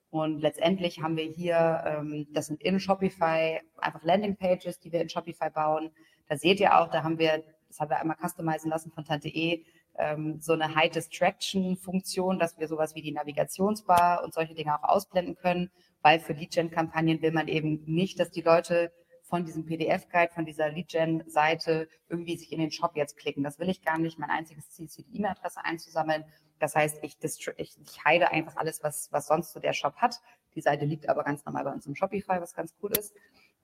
Und 0.10 0.39
letztendlich 0.39 1.01
haben 1.01 1.18
wir 1.18 1.26
hier, 1.26 1.84
ähm, 1.86 2.28
das 2.32 2.47
sind 2.47 2.62
in 2.62 2.80
Shopify 2.80 3.60
einfach 3.78 4.03
Landing-Pages, 4.03 4.80
die 4.80 4.91
wir 4.91 5.01
in 5.01 5.10
Shopify 5.10 5.49
bauen. 5.49 5.91
Da 6.28 6.38
seht 6.38 6.60
ihr 6.60 6.78
auch, 6.78 6.89
da 6.89 7.03
haben 7.03 7.20
wir, 7.20 7.43
das 7.68 7.80
haben 7.80 7.89
wir 7.89 7.99
einmal 7.99 8.18
customizen 8.18 8.70
lassen 8.70 8.91
von 8.91 9.03
Tante 9.03 9.28
E, 9.28 9.66
ähm, 9.97 10.39
so 10.39 10.53
eine 10.53 10.76
High 10.76 10.91
Distraction 10.91 11.76
Funktion, 11.76 12.39
dass 12.39 12.58
wir 12.58 12.68
sowas 12.68 12.95
wie 12.95 13.01
die 13.01 13.12
Navigationsbar 13.12 14.24
und 14.24 14.34
solche 14.34 14.53
Dinge 14.53 14.78
auch 14.78 14.88
ausblenden 14.88 15.36
können, 15.36 15.72
weil 16.01 16.20
für 16.20 16.34
Lead-Gen-Kampagnen 16.34 17.22
will 17.22 17.32
man 17.32 17.47
eben 17.47 17.84
nicht, 17.86 18.20
dass 18.20 18.32
die 18.32 18.41
Leute 18.41 18.91
von 19.24 19.43
diesem 19.43 19.66
PDF-Guide, 19.66 20.32
von 20.34 20.45
dieser 20.45 20.70
Lead-Gen-Seite 20.70 21.89
irgendwie 22.10 22.38
sich 22.38 22.51
in 22.53 22.60
den 22.60 22.72
Shop 22.72 22.95
jetzt 22.95 23.18
klicken. 23.18 23.43
Das 23.43 23.60
will 23.60 23.70
ich 23.70 23.82
gar 23.82 23.97
nicht. 23.97 24.18
Mein 24.18 24.30
einziges 24.30 24.70
Ziel 24.70 24.86
ist, 24.86 24.97
die 24.97 25.05
E-Mail-Adresse 25.14 25.64
einzusammeln. 25.64 26.24
Das 26.60 26.76
heißt, 26.76 26.99
ich, 27.03 27.18
ich, 27.22 27.47
ich 27.58 28.05
heide 28.05 28.32
einfach 28.32 28.55
alles, 28.58 28.84
was, 28.84 29.12
was 29.12 29.28
sonst 29.28 29.53
so 29.53 29.60
der 29.60 29.74
Shop 29.74 29.95
hat. 29.97 30.22
Die 30.55 30.62
Seite 30.62 30.86
liegt 30.86 31.10
aber 31.10 31.24
ganz 31.24 31.45
normal 31.45 31.66
bei 31.66 31.72
uns 31.72 31.86
im 31.86 31.95
Shopify, 31.95 32.41
was 32.41 32.53
ganz 32.53 32.76
cool 32.82 32.91
ist. 32.91 33.14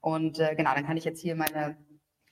Und 0.01 0.39
äh, 0.39 0.55
genau, 0.55 0.73
dann 0.73 0.85
kann 0.85 0.97
ich 0.97 1.05
jetzt 1.05 1.21
hier 1.21 1.35
meine 1.35 1.77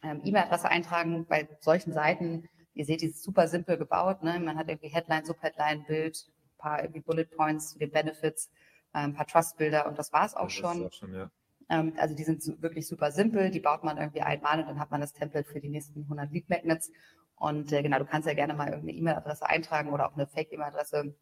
ähm, 0.03 0.22
E-Mail-Adresse 0.24 0.70
eintragen. 0.70 1.26
Bei 1.26 1.47
solchen 1.62 1.93
Seiten, 1.93 2.49
ihr 2.74 2.86
seht, 2.86 3.01
die 3.01 3.07
ist 3.07 3.24
super 3.24 3.47
simpel 3.47 3.78
gebaut. 3.78 4.24
Ne? 4.24 4.39
Man 4.39 4.57
hat 4.57 4.68
irgendwie 4.70 4.89
Headline, 4.89 5.26
Subheadline, 5.26 5.86
Bild, 5.86 6.28
ein 6.28 6.57
paar 6.57 6.82
irgendwie 6.82 7.01
Bullet 7.01 7.26
Points 7.26 7.72
zu 7.72 7.80
den 7.80 7.91
Benefits, 7.91 8.49
äh, 8.93 8.99
ein 8.99 9.14
paar 9.14 9.26
Trust-Bilder 9.26 9.88
und 9.88 9.97
das 9.97 10.12
war 10.14 10.26
es 10.26 10.36
auch 10.36 10.43
das 10.45 10.53
schon. 10.53 10.86
Auch 10.86 10.93
schon 10.93 11.14
ja. 11.14 11.32
Ähm, 11.72 11.93
also 11.97 12.13
die 12.13 12.24
sind 12.24 12.43
wirklich 12.61 12.86
super 12.86 13.11
simpel. 13.11 13.49
Die 13.49 13.61
baut 13.61 13.84
man 13.84 13.97
irgendwie 13.97 14.22
einmal 14.22 14.59
und 14.59 14.67
dann 14.67 14.80
hat 14.80 14.91
man 14.91 14.99
das 14.99 15.13
Template 15.13 15.49
für 15.49 15.61
die 15.61 15.69
nächsten 15.69 16.03
100 16.03 16.32
Lead 16.32 16.49
Magnets. 16.49 16.91
Und 17.38 17.72
äh, 17.72 17.82
genau, 17.82 17.97
du 17.97 18.05
kannst 18.05 18.28
ja 18.28 18.34
gerne 18.34 18.53
mal 18.53 18.67
irgendeine 18.67 18.97
E-Mail-Adresse 18.97 19.47
eintragen 19.47 19.91
oder 19.91 20.07
auch 20.07 20.13
eine 20.15 20.28
Fake-E-Mail-Adresse. 20.28 21.15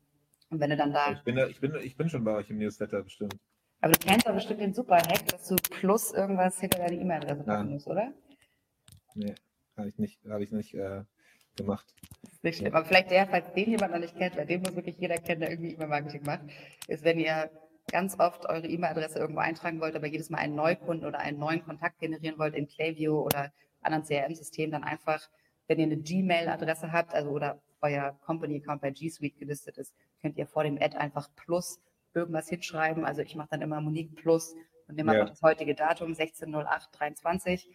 Und 0.49 0.59
wenn 0.59 0.71
du 0.71 0.75
dann 0.75 0.91
da. 0.91 1.11
Ich 1.11 1.23
bin, 1.23 1.35
da, 1.35 1.47
ich, 1.47 1.59
bin, 1.59 1.75
ich 1.75 1.95
bin 1.95 2.09
schon 2.09 2.23
bei 2.23 2.33
euch 2.33 2.49
im 2.49 2.57
Newsletter 2.57 3.03
bestimmt. 3.03 3.37
Aber 3.81 3.93
du 3.93 3.99
kennst 3.99 4.27
doch 4.27 4.33
bestimmt 4.33 4.59
den 4.59 4.73
Super-Hack, 4.73 5.27
dass 5.27 5.47
du 5.47 5.55
plus 5.55 6.11
irgendwas 6.11 6.59
hinter 6.59 6.79
deine 6.79 6.95
E-Mail-Adresse 6.95 7.43
packen 7.43 7.69
musst, 7.69 7.87
oder? 7.87 8.11
Nee, 9.13 9.35
habe 9.77 9.87
ich 9.87 9.99
nicht, 9.99 10.19
habe 10.27 10.43
ich 10.43 10.51
nicht 10.51 10.73
äh, 10.73 11.03
gemacht. 11.55 11.85
Das 12.23 12.33
ist 12.33 12.43
nicht 12.43 12.57
schlimm. 12.57 12.73
Aber 12.73 12.85
vielleicht 12.85 13.11
der, 13.11 13.27
falls 13.27 13.53
den 13.53 13.69
jemand 13.69 13.93
noch 13.93 13.99
nicht 13.99 14.17
kennt, 14.17 14.35
weil 14.35 14.47
den 14.47 14.61
muss 14.61 14.75
wirklich 14.75 14.97
jeder 14.97 15.17
kennen, 15.17 15.41
der 15.41 15.51
irgendwie 15.51 15.73
E-Mail-Marketing 15.73 16.23
macht, 16.23 16.41
ist, 16.87 17.03
wenn 17.03 17.19
ihr 17.19 17.51
ganz 17.91 18.19
oft 18.19 18.45
eure 18.47 18.67
E-Mail-Adresse 18.67 19.19
irgendwo 19.19 19.41
eintragen 19.41 19.79
wollt, 19.81 19.95
aber 19.95 20.07
jedes 20.07 20.29
Mal 20.29 20.39
einen 20.39 20.55
Neukunden 20.55 21.07
oder 21.07 21.19
einen 21.19 21.39
neuen 21.39 21.63
Kontakt 21.63 21.99
generieren 21.99 22.37
wollt 22.37 22.55
in 22.55 22.67
Klaviyo 22.67 23.21
oder 23.21 23.51
anderen 23.81 24.03
CRM-Systemen, 24.03 24.71
dann 24.71 24.83
einfach 24.83 25.29
wenn 25.69 25.79
ihr 25.79 25.85
eine 25.85 25.97
Gmail-Adresse 25.97 26.91
habt, 26.91 27.13
also 27.13 27.29
oder 27.29 27.61
euer 27.81 28.19
Company-Account 28.25 28.81
bei 28.81 28.89
G 28.89 29.07
Suite 29.09 29.37
gelistet 29.37 29.77
ist, 29.77 29.93
könnt 30.21 30.35
ihr 30.37 30.47
vor 30.47 30.63
dem 30.63 30.77
Ad 30.81 30.97
einfach 30.97 31.29
Plus 31.35 31.79
irgendwas 32.13 32.49
hinschreiben. 32.49 33.05
Also 33.05 33.21
ich 33.21 33.35
mache 33.35 33.49
dann 33.51 33.61
immer 33.61 33.79
Monique 33.79 34.15
Plus 34.15 34.55
und 34.87 34.95
nehme 34.95 35.13
ja. 35.13 35.21
einfach 35.21 35.33
das 35.33 35.41
heutige 35.43 35.75
Datum 35.75 36.13
16.08.23 36.13 37.67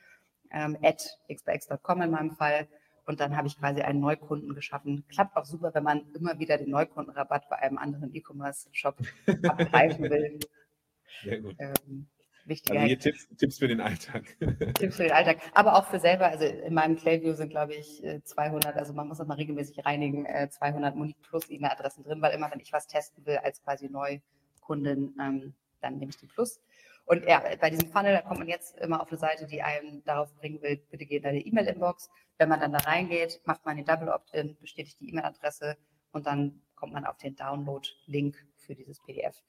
ähm, 0.50 0.76
at 0.82 1.02
xbx.com 1.32 2.02
in 2.02 2.10
meinem 2.10 2.32
Fall. 2.32 2.68
Und 3.06 3.20
dann 3.20 3.36
habe 3.36 3.46
ich 3.46 3.58
quasi 3.58 3.82
einen 3.82 4.00
Neukunden 4.00 4.54
geschaffen. 4.54 5.04
Klappt 5.08 5.36
auch 5.36 5.44
super, 5.44 5.74
wenn 5.74 5.84
man 5.84 6.02
immer 6.14 6.38
wieder 6.38 6.56
den 6.56 6.70
Neukundenrabatt 6.70 7.48
bei 7.48 7.56
einem 7.56 7.78
anderen 7.78 8.14
E-Commerce-Shop 8.14 8.96
abgreifen 9.42 10.10
will. 10.10 10.38
Sehr 11.22 11.40
gut. 11.40 11.54
Ähm, 11.58 12.06
wichtiger. 12.46 12.80
Also 12.80 12.86
hier 12.86 12.98
Tipps, 12.98 13.28
Tipps 13.36 13.58
für 13.58 13.68
den 13.68 13.80
Alltag. 13.80 14.24
Tipps 14.78 14.96
für 14.96 15.04
den 15.04 15.12
Alltag. 15.12 15.38
Aber 15.54 15.76
auch 15.76 15.86
für 15.86 15.98
selber. 15.98 16.28
Also 16.28 16.44
in 16.44 16.72
meinem 16.72 16.96
Clayview 16.96 17.34
sind, 17.34 17.50
glaube 17.50 17.74
ich, 17.74 18.02
200, 18.24 18.74
äh, 18.74 18.78
also 18.78 18.94
man 18.94 19.08
muss 19.08 19.18
das 19.18 19.26
mal 19.26 19.34
regelmäßig 19.34 19.84
reinigen, 19.84 20.26
200 20.50 20.94
äh, 20.94 20.96
Monique 20.96 21.20
Plus 21.22 21.50
E-Mail-Adressen 21.50 22.04
drin, 22.04 22.22
weil 22.22 22.34
immer, 22.34 22.50
wenn 22.50 22.60
ich 22.60 22.72
was 22.72 22.86
testen 22.86 23.24
will 23.26 23.36
als 23.36 23.62
quasi 23.62 23.88
Neukundin, 23.88 25.14
ähm, 25.20 25.54
dann 25.80 25.98
nehme 25.98 26.10
ich 26.10 26.16
die 26.16 26.26
Plus. 26.26 26.60
Und 27.06 27.24
ja, 27.28 27.42
bei 27.60 27.70
diesem 27.70 27.90
Funnel, 27.90 28.14
da 28.14 28.22
kommt 28.22 28.38
man 28.38 28.48
jetzt 28.48 28.78
immer 28.78 29.02
auf 29.02 29.08
eine 29.08 29.18
Seite, 29.18 29.46
die 29.46 29.62
einem 29.62 30.02
darauf 30.04 30.34
bringen 30.36 30.62
will, 30.62 30.78
bitte 30.90 31.04
geh 31.04 31.18
in 31.18 31.22
deine 31.22 31.40
E-Mail-Inbox. 31.40 32.08
Wenn 32.38 32.48
man 32.48 32.60
dann 32.60 32.72
da 32.72 32.78
reingeht, 32.78 33.40
macht 33.44 33.64
man 33.66 33.76
den 33.76 33.84
Double 33.84 34.08
Opt-in, 34.08 34.56
bestätigt 34.60 34.98
die 35.00 35.10
E-Mail-Adresse 35.10 35.76
und 36.12 36.26
dann 36.26 36.62
kommt 36.74 36.92
man 36.92 37.04
auf 37.04 37.18
den 37.18 37.36
Download-Link 37.36 38.36
für 38.56 38.74
dieses 38.74 39.00
PDF 39.02 39.42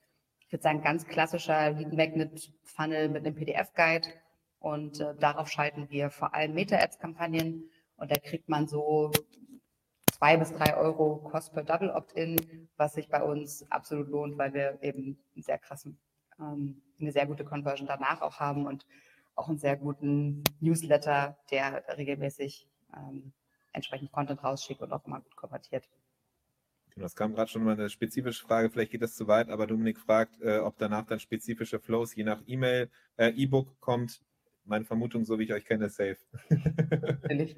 ich 0.46 0.52
würde 0.52 0.62
sagen, 0.62 0.82
ganz 0.82 1.06
klassischer 1.06 1.72
Lead 1.72 1.92
Magnet 1.92 2.52
Funnel 2.62 3.08
mit 3.08 3.26
einem 3.26 3.34
PDF-Guide. 3.34 4.08
Und 4.60 5.00
äh, 5.00 5.14
darauf 5.16 5.48
schalten 5.48 5.90
wir 5.90 6.10
vor 6.10 6.34
allem 6.34 6.54
Meta-Ads-Kampagnen. 6.54 7.68
Und 7.96 8.10
da 8.10 8.16
kriegt 8.16 8.48
man 8.48 8.68
so 8.68 9.10
zwei 10.12 10.36
bis 10.36 10.52
drei 10.52 10.76
Euro 10.76 11.16
Cost 11.16 11.52
per 11.52 11.64
Double 11.64 11.90
Opt-in, 11.90 12.68
was 12.76 12.94
sich 12.94 13.08
bei 13.08 13.22
uns 13.22 13.70
absolut 13.70 14.08
lohnt, 14.08 14.38
weil 14.38 14.54
wir 14.54 14.78
eben 14.82 15.18
einen 15.34 15.42
sehr 15.42 15.58
krassen, 15.58 15.98
ähm, 16.38 16.80
eine 17.00 17.12
sehr 17.12 17.26
gute 17.26 17.44
Conversion 17.44 17.86
danach 17.86 18.20
auch 18.20 18.40
haben 18.40 18.66
und 18.66 18.86
auch 19.34 19.48
einen 19.48 19.58
sehr 19.58 19.76
guten 19.76 20.42
Newsletter, 20.60 21.36
der 21.50 21.84
regelmäßig 21.96 22.68
ähm, 22.96 23.32
entsprechend 23.72 24.10
Content 24.12 24.42
rausschickt 24.42 24.80
und 24.80 24.92
auch 24.92 25.04
immer 25.06 25.20
gut 25.20 25.36
konvertiert. 25.36 25.88
Das 26.98 27.14
kam 27.14 27.34
gerade 27.34 27.50
schon 27.50 27.62
mal 27.62 27.74
eine 27.74 27.90
spezifische 27.90 28.42
Frage, 28.42 28.70
vielleicht 28.70 28.90
geht 28.90 29.02
das 29.02 29.14
zu 29.14 29.28
weit, 29.28 29.50
aber 29.50 29.66
Dominik 29.66 29.98
fragt, 29.98 30.40
äh, 30.40 30.58
ob 30.58 30.78
danach 30.78 31.04
dann 31.04 31.20
spezifische 31.20 31.78
Flows 31.78 32.14
je 32.14 32.24
nach 32.24 32.42
E-Mail, 32.46 32.90
äh, 33.18 33.28
E-Book 33.28 33.78
kommt. 33.80 34.22
Meine 34.64 34.86
Vermutung, 34.86 35.24
so 35.24 35.38
wie 35.38 35.44
ich 35.44 35.52
euch 35.52 35.66
kenne, 35.66 35.90
safe. 35.90 36.16
Natürlich. 36.48 37.54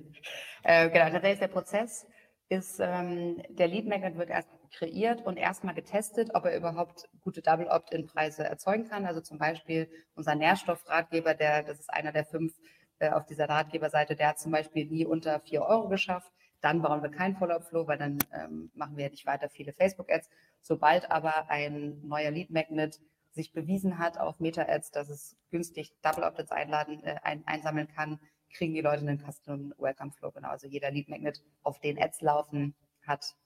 äh, 0.64 0.91
genau, 0.91 1.05
tatsächlich 1.05 1.32
ist 1.34 1.41
der 1.43 1.49
Prozess, 1.49 2.07
ist, 2.49 2.80
ähm, 2.80 3.41
der 3.51 3.68
Lead 3.68 3.86
Magnet 3.86 4.16
wird 4.18 4.30
erst 4.30 4.51
kreiert 4.70 5.24
und 5.24 5.36
erstmal 5.36 5.74
getestet, 5.74 6.30
ob 6.34 6.44
er 6.44 6.56
überhaupt 6.56 7.08
gute 7.20 7.42
Double 7.42 7.68
Opt-in-Preise 7.68 8.44
erzeugen 8.44 8.88
kann. 8.88 9.06
Also 9.06 9.20
zum 9.20 9.38
Beispiel 9.38 9.90
unser 10.14 10.34
Nährstoffratgeber, 10.34 11.34
der, 11.34 11.62
das 11.62 11.80
ist 11.80 11.92
einer 11.92 12.12
der 12.12 12.24
fünf 12.24 12.54
äh, 12.98 13.10
auf 13.10 13.26
dieser 13.26 13.48
Ratgeberseite, 13.48 14.16
der 14.16 14.28
hat 14.28 14.38
zum 14.38 14.52
Beispiel 14.52 14.86
nie 14.86 15.06
unter 15.06 15.40
vier 15.40 15.62
Euro 15.62 15.88
geschafft. 15.88 16.32
Dann 16.60 16.82
bauen 16.82 17.02
wir 17.02 17.10
keinen 17.10 17.36
Follow-up-Flow, 17.36 17.86
weil 17.86 17.98
dann 17.98 18.18
ähm, 18.32 18.70
machen 18.74 18.96
wir 18.96 19.08
nicht 19.10 19.26
weiter 19.26 19.48
viele 19.48 19.72
Facebook-Ads. 19.72 20.28
Sobald 20.60 21.10
aber 21.10 21.48
ein 21.50 22.00
neuer 22.02 22.30
Lead-Magnet 22.30 23.00
sich 23.30 23.52
bewiesen 23.52 23.98
hat 23.98 24.18
auf 24.18 24.40
Meta-Ads, 24.40 24.90
dass 24.90 25.08
es 25.08 25.36
günstig 25.50 25.94
Double-Opt-ins 26.02 26.50
einladen, 26.50 27.02
äh, 27.04 27.16
ein, 27.22 27.46
einsammeln 27.46 27.88
kann, 27.88 28.18
kriegen 28.52 28.74
die 28.74 28.80
Leute 28.80 29.02
einen 29.02 29.18
Custom 29.18 29.72
Welcome 29.78 30.12
Flow. 30.12 30.32
Genau, 30.32 30.48
also 30.48 30.66
jeder 30.66 30.90
Lead 30.90 31.08
Magnet, 31.08 31.42
auf 31.62 31.78
den 31.80 32.02
Ads 32.02 32.22
laufen, 32.22 32.74
hat 33.06 33.36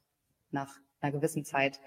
nach 0.51 0.75
einer 1.03 1.13
gewissen 1.13 1.45
Zeit 1.45 1.81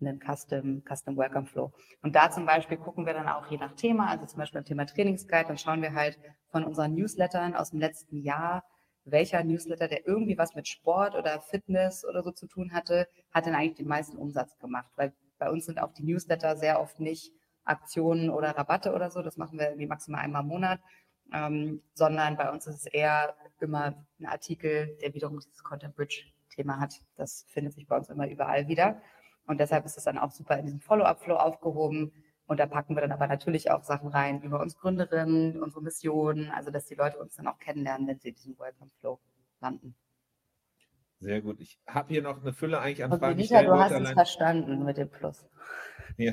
einen 0.00 0.20
Custom, 0.20 0.82
Custom 0.88 1.16
Welcome 1.16 1.46
Flow. 1.46 1.72
Und 2.02 2.16
da 2.16 2.30
zum 2.30 2.46
Beispiel 2.46 2.78
gucken 2.78 3.06
wir 3.06 3.12
dann 3.12 3.28
auch 3.28 3.50
je 3.50 3.58
nach 3.58 3.74
Thema, 3.74 4.08
also 4.08 4.26
zum 4.26 4.38
Beispiel 4.38 4.60
beim 4.60 4.66
Thema 4.66 4.86
Trainingsguide, 4.86 5.48
dann 5.48 5.58
schauen 5.58 5.82
wir 5.82 5.92
halt 5.94 6.18
von 6.48 6.64
unseren 6.64 6.94
Newslettern 6.94 7.54
aus 7.54 7.70
dem 7.70 7.80
letzten 7.80 8.18
Jahr, 8.18 8.64
welcher 9.04 9.42
Newsletter, 9.44 9.88
der 9.88 10.06
irgendwie 10.06 10.38
was 10.38 10.54
mit 10.54 10.68
Sport 10.68 11.14
oder 11.14 11.40
Fitness 11.40 12.04
oder 12.04 12.22
so 12.22 12.32
zu 12.32 12.46
tun 12.46 12.72
hatte, 12.72 13.08
hat 13.30 13.46
denn 13.46 13.54
eigentlich 13.54 13.76
den 13.76 13.88
meisten 13.88 14.16
Umsatz 14.16 14.56
gemacht? 14.58 14.90
Weil 14.96 15.12
bei 15.38 15.50
uns 15.50 15.66
sind 15.66 15.80
auch 15.80 15.92
die 15.92 16.04
Newsletter 16.04 16.56
sehr 16.56 16.80
oft 16.80 17.00
nicht 17.00 17.32
Aktionen 17.64 18.30
oder 18.30 18.50
Rabatte 18.50 18.92
oder 18.92 19.10
so, 19.10 19.22
das 19.22 19.36
machen 19.36 19.58
wir 19.58 19.68
irgendwie 19.68 19.86
maximal 19.86 20.22
einmal 20.22 20.42
im 20.42 20.48
Monat, 20.48 20.80
ähm, 21.32 21.82
sondern 21.94 22.36
bei 22.36 22.50
uns 22.50 22.66
ist 22.66 22.76
es 22.76 22.86
eher 22.86 23.34
immer 23.60 23.94
ein 24.18 24.26
Artikel, 24.26 24.96
der 25.02 25.14
wiederum 25.14 25.38
dieses 25.38 25.62
Content 25.62 25.94
Bridge 25.94 26.24
Thema 26.50 26.78
hat. 26.78 27.00
Das 27.16 27.46
findet 27.48 27.72
sich 27.72 27.86
bei 27.86 27.96
uns 27.96 28.08
immer 28.08 28.28
überall 28.28 28.68
wieder. 28.68 29.00
Und 29.46 29.58
deshalb 29.58 29.84
ist 29.86 29.96
es 29.96 30.04
dann 30.04 30.18
auch 30.18 30.30
super 30.30 30.58
in 30.58 30.66
diesem 30.66 30.80
Follow-up-Flow 30.80 31.36
aufgehoben, 31.36 32.12
und 32.50 32.58
da 32.58 32.66
packen 32.66 32.96
wir 32.96 33.00
dann 33.00 33.12
aber 33.12 33.28
natürlich 33.28 33.70
auch 33.70 33.84
Sachen 33.84 34.08
rein 34.08 34.42
über 34.42 34.60
uns 34.60 34.76
Gründerinnen, 34.76 35.62
unsere 35.62 35.84
Mission, 35.84 36.50
also 36.50 36.72
dass 36.72 36.84
die 36.84 36.96
Leute 36.96 37.16
uns 37.18 37.36
dann 37.36 37.46
auch 37.46 37.60
kennenlernen, 37.60 38.08
wenn 38.08 38.18
sie 38.18 38.30
in 38.30 38.34
diesem 38.34 38.58
Welcome 38.58 38.90
Flow 38.98 39.20
landen. 39.60 39.94
Sehr 41.20 41.42
gut. 41.42 41.60
Ich 41.60 41.78
habe 41.86 42.08
hier 42.08 42.22
noch 42.22 42.42
eine 42.42 42.52
Fülle 42.52 42.80
eigentlich 42.80 43.04
an 43.04 43.12
Und 43.12 43.20
Fragen. 43.20 43.38
Du 43.38 43.78
hast 43.78 43.92
es 43.92 44.10
verstanden 44.10 44.84
mit 44.84 44.96
dem 44.96 45.08
Plus. 45.08 45.46
Ja. 46.16 46.32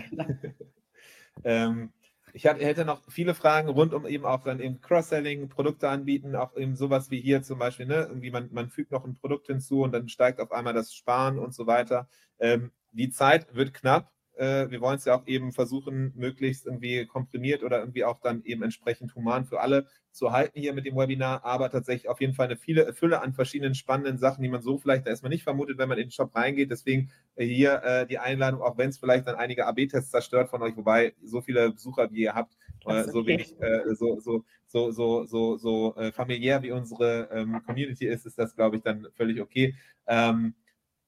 ähm, 1.43 1.93
ich 2.37 2.45
hätte 2.45 2.85
noch 2.85 3.01
viele 3.09 3.33
Fragen 3.33 3.69
rund 3.69 3.93
um 3.93 4.05
eben 4.05 4.25
auch 4.25 4.43
dann 4.43 4.59
eben 4.59 4.81
Cross-Selling, 4.81 5.49
Produkte 5.49 5.89
anbieten, 5.89 6.35
auch 6.35 6.55
eben 6.55 6.75
sowas 6.75 7.09
wie 7.11 7.19
hier 7.21 7.41
zum 7.43 7.59
Beispiel, 7.59 7.85
ne? 7.85 8.05
Irgendwie 8.09 8.31
man, 8.31 8.49
man 8.51 8.69
fügt 8.69 8.91
noch 8.91 9.05
ein 9.05 9.15
Produkt 9.15 9.47
hinzu 9.47 9.81
und 9.81 9.91
dann 9.91 10.09
steigt 10.09 10.39
auf 10.39 10.51
einmal 10.51 10.73
das 10.73 10.93
Sparen 10.93 11.39
und 11.39 11.53
so 11.53 11.67
weiter. 11.67 12.07
Ähm, 12.39 12.71
die 12.91 13.09
Zeit 13.09 13.53
wird 13.55 13.73
knapp. 13.73 14.11
Äh, 14.37 14.69
wir 14.69 14.81
wollen 14.81 14.97
es 14.97 15.05
ja 15.05 15.15
auch 15.15 15.25
eben 15.27 15.51
versuchen, 15.51 16.13
möglichst 16.15 16.65
irgendwie 16.65 17.05
komprimiert 17.05 17.63
oder 17.63 17.79
irgendwie 17.79 18.05
auch 18.05 18.19
dann 18.19 18.43
eben 18.43 18.63
entsprechend 18.63 19.15
human 19.15 19.45
für 19.45 19.59
alle 19.59 19.87
zu 20.11 20.31
halten 20.31 20.59
hier 20.59 20.73
mit 20.73 20.85
dem 20.85 20.95
Webinar, 20.95 21.45
aber 21.45 21.69
tatsächlich 21.69 22.09
auf 22.09 22.19
jeden 22.19 22.33
Fall 22.33 22.47
eine 22.47 22.57
viele 22.57 22.93
Fülle 22.93 23.21
an 23.21 23.33
verschiedenen 23.33 23.75
spannenden 23.75 24.17
Sachen, 24.17 24.41
die 24.41 24.49
man 24.49 24.61
so 24.61 24.77
vielleicht 24.77 25.05
da 25.05 25.11
erstmal 25.11 25.29
nicht 25.29 25.43
vermutet, 25.43 25.77
wenn 25.77 25.89
man 25.89 25.97
in 25.97 26.05
den 26.05 26.11
Shop 26.11 26.35
reingeht. 26.35 26.71
Deswegen 26.71 27.11
äh, 27.35 27.45
hier 27.45 27.83
äh, 27.83 28.07
die 28.07 28.17
Einladung, 28.17 28.61
auch 28.61 28.77
wenn 28.77 28.89
es 28.89 28.97
vielleicht 28.97 29.27
dann 29.27 29.35
einige 29.35 29.67
AB-Tests 29.67 30.11
zerstört 30.11 30.49
von 30.49 30.61
euch, 30.61 30.75
wobei 30.75 31.13
so 31.23 31.41
viele 31.41 31.71
Besucher, 31.71 32.11
wie 32.11 32.21
ihr 32.21 32.33
habt, 32.33 32.57
äh, 32.85 33.03
so 33.03 33.25
wenig, 33.25 33.53
äh, 33.61 33.95
so, 33.95 34.19
so, 34.19 34.43
so, 34.65 34.91
so, 34.91 35.25
so, 35.25 35.57
so 35.57 35.95
äh, 35.95 36.11
familiär 36.11 36.63
wie 36.63 36.71
unsere 36.71 37.29
ähm, 37.31 37.61
Community 37.65 38.07
ist, 38.07 38.25
ist 38.25 38.39
das, 38.39 38.55
glaube 38.55 38.77
ich, 38.77 38.81
dann 38.81 39.07
völlig 39.15 39.39
okay. 39.39 39.75
Ähm, 40.07 40.55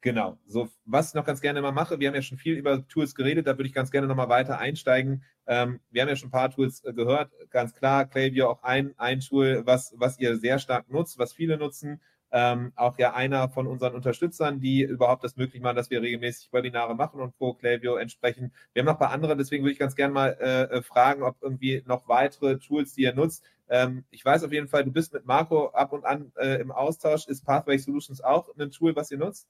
Genau. 0.01 0.37
So, 0.45 0.69
was 0.85 1.09
ich 1.09 1.13
noch 1.15 1.25
ganz 1.25 1.41
gerne 1.41 1.61
mal 1.61 1.73
mache, 1.73 1.99
wir 1.99 2.07
haben 2.07 2.15
ja 2.15 2.21
schon 2.21 2.37
viel 2.37 2.55
über 2.55 2.87
Tools 2.87 3.15
geredet, 3.15 3.47
da 3.47 3.57
würde 3.57 3.67
ich 3.67 3.73
ganz 3.73 3.91
gerne 3.91 4.07
nochmal 4.07 4.29
weiter 4.29 4.57
einsteigen. 4.57 5.23
Ähm, 5.45 5.81
wir 5.89 6.01
haben 6.01 6.07
ja 6.09 6.15
schon 6.15 6.29
ein 6.29 6.31
paar 6.31 6.49
Tools 6.51 6.85
äh, 6.85 6.93
gehört, 6.93 7.31
ganz 7.49 7.73
klar, 7.73 8.05
Klaviyo 8.05 8.49
auch 8.49 8.63
ein, 8.63 8.93
ein 8.97 9.19
Tool, 9.19 9.63
was, 9.65 9.93
was 9.97 10.17
ihr 10.17 10.37
sehr 10.37 10.57
stark 10.59 10.89
nutzt, 10.89 11.17
was 11.19 11.33
viele 11.33 11.57
nutzen. 11.57 12.01
Ähm, 12.31 12.71
auch 12.75 12.97
ja 12.99 13.13
einer 13.13 13.49
von 13.49 13.67
unseren 13.67 13.93
Unterstützern, 13.95 14.59
die 14.61 14.83
überhaupt 14.83 15.23
das 15.23 15.35
möglich 15.35 15.61
machen, 15.61 15.75
dass 15.75 15.89
wir 15.89 16.01
regelmäßig 16.01 16.53
Webinare 16.53 16.95
machen 16.95 17.19
und 17.19 17.35
pro 17.37 17.53
Klaviyo 17.55 17.95
entsprechen. 17.97 18.53
Wir 18.73 18.81
haben 18.81 18.85
noch 18.85 18.93
ein 18.93 18.99
paar 18.99 19.11
andere, 19.11 19.35
deswegen 19.35 19.63
würde 19.63 19.73
ich 19.73 19.79
ganz 19.79 19.95
gerne 19.95 20.13
mal 20.13 20.37
äh, 20.39 20.77
äh, 20.77 20.81
fragen, 20.83 21.23
ob 21.23 21.37
irgendwie 21.41 21.83
noch 21.87 22.07
weitere 22.07 22.57
Tools, 22.59 22.93
die 22.93 23.01
ihr 23.03 23.13
nutzt, 23.13 23.43
Ähm, 23.67 24.05
ich 24.11 24.23
weiß 24.25 24.43
auf 24.43 24.51
jeden 24.51 24.67
Fall, 24.67 24.83
du 24.83 24.91
bist 24.91 25.13
mit 25.13 25.25
Marco 25.25 25.67
ab 25.69 25.91
und 25.93 26.03
an 26.05 26.31
äh, 26.37 26.59
im 26.61 26.71
Austausch. 26.71 27.27
Ist 27.27 27.43
Pathway 27.45 27.77
Solutions 27.77 28.21
auch 28.21 28.49
ein 28.57 28.71
Tool, 28.71 28.95
was 28.95 29.11
ihr 29.11 29.17
nutzt? 29.19 29.47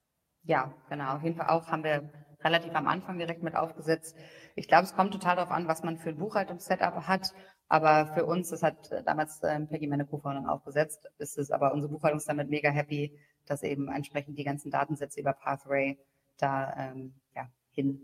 Ja, 0.49 0.73
genau. 0.89 1.13
Auf 1.13 1.21
jeden 1.21 1.35
Fall 1.35 1.49
auch 1.49 1.67
haben 1.67 1.83
wir 1.83 2.09
relativ 2.41 2.73
am 2.73 2.87
Anfang 2.87 3.19
direkt 3.19 3.43
mit 3.43 3.55
aufgesetzt. 3.55 4.17
Ich 4.55 4.67
glaube, 4.67 4.85
es 4.85 4.95
kommt 4.95 5.13
total 5.13 5.35
darauf 5.35 5.51
an, 5.51 5.67
was 5.67 5.83
man 5.83 5.99
für 5.99 6.09
ein 6.09 6.17
Buchhaltungssetup 6.17 7.07
hat. 7.07 7.33
Aber 7.67 8.07
für 8.15 8.25
uns, 8.25 8.49
das 8.49 8.63
hat 8.63 8.89
damals 9.05 9.41
ähm, 9.43 9.67
Peggy, 9.67 9.85
meine 9.85 10.07
Co-Founderin, 10.07 10.47
aufgesetzt, 10.49 11.07
ist 11.19 11.37
es 11.37 11.51
aber 11.51 11.71
unsere 11.71 11.93
Buchhaltung 11.93 12.17
ist 12.17 12.27
damit 12.27 12.49
mega 12.49 12.71
happy, 12.71 13.15
dass 13.45 13.61
eben 13.61 13.89
entsprechend 13.89 14.39
die 14.39 14.43
ganzen 14.43 14.71
Datensätze 14.71 15.19
über 15.19 15.33
Pathway 15.33 15.99
da 16.39 16.73
ähm, 16.75 17.13
ja, 17.35 17.47
hin 17.69 18.01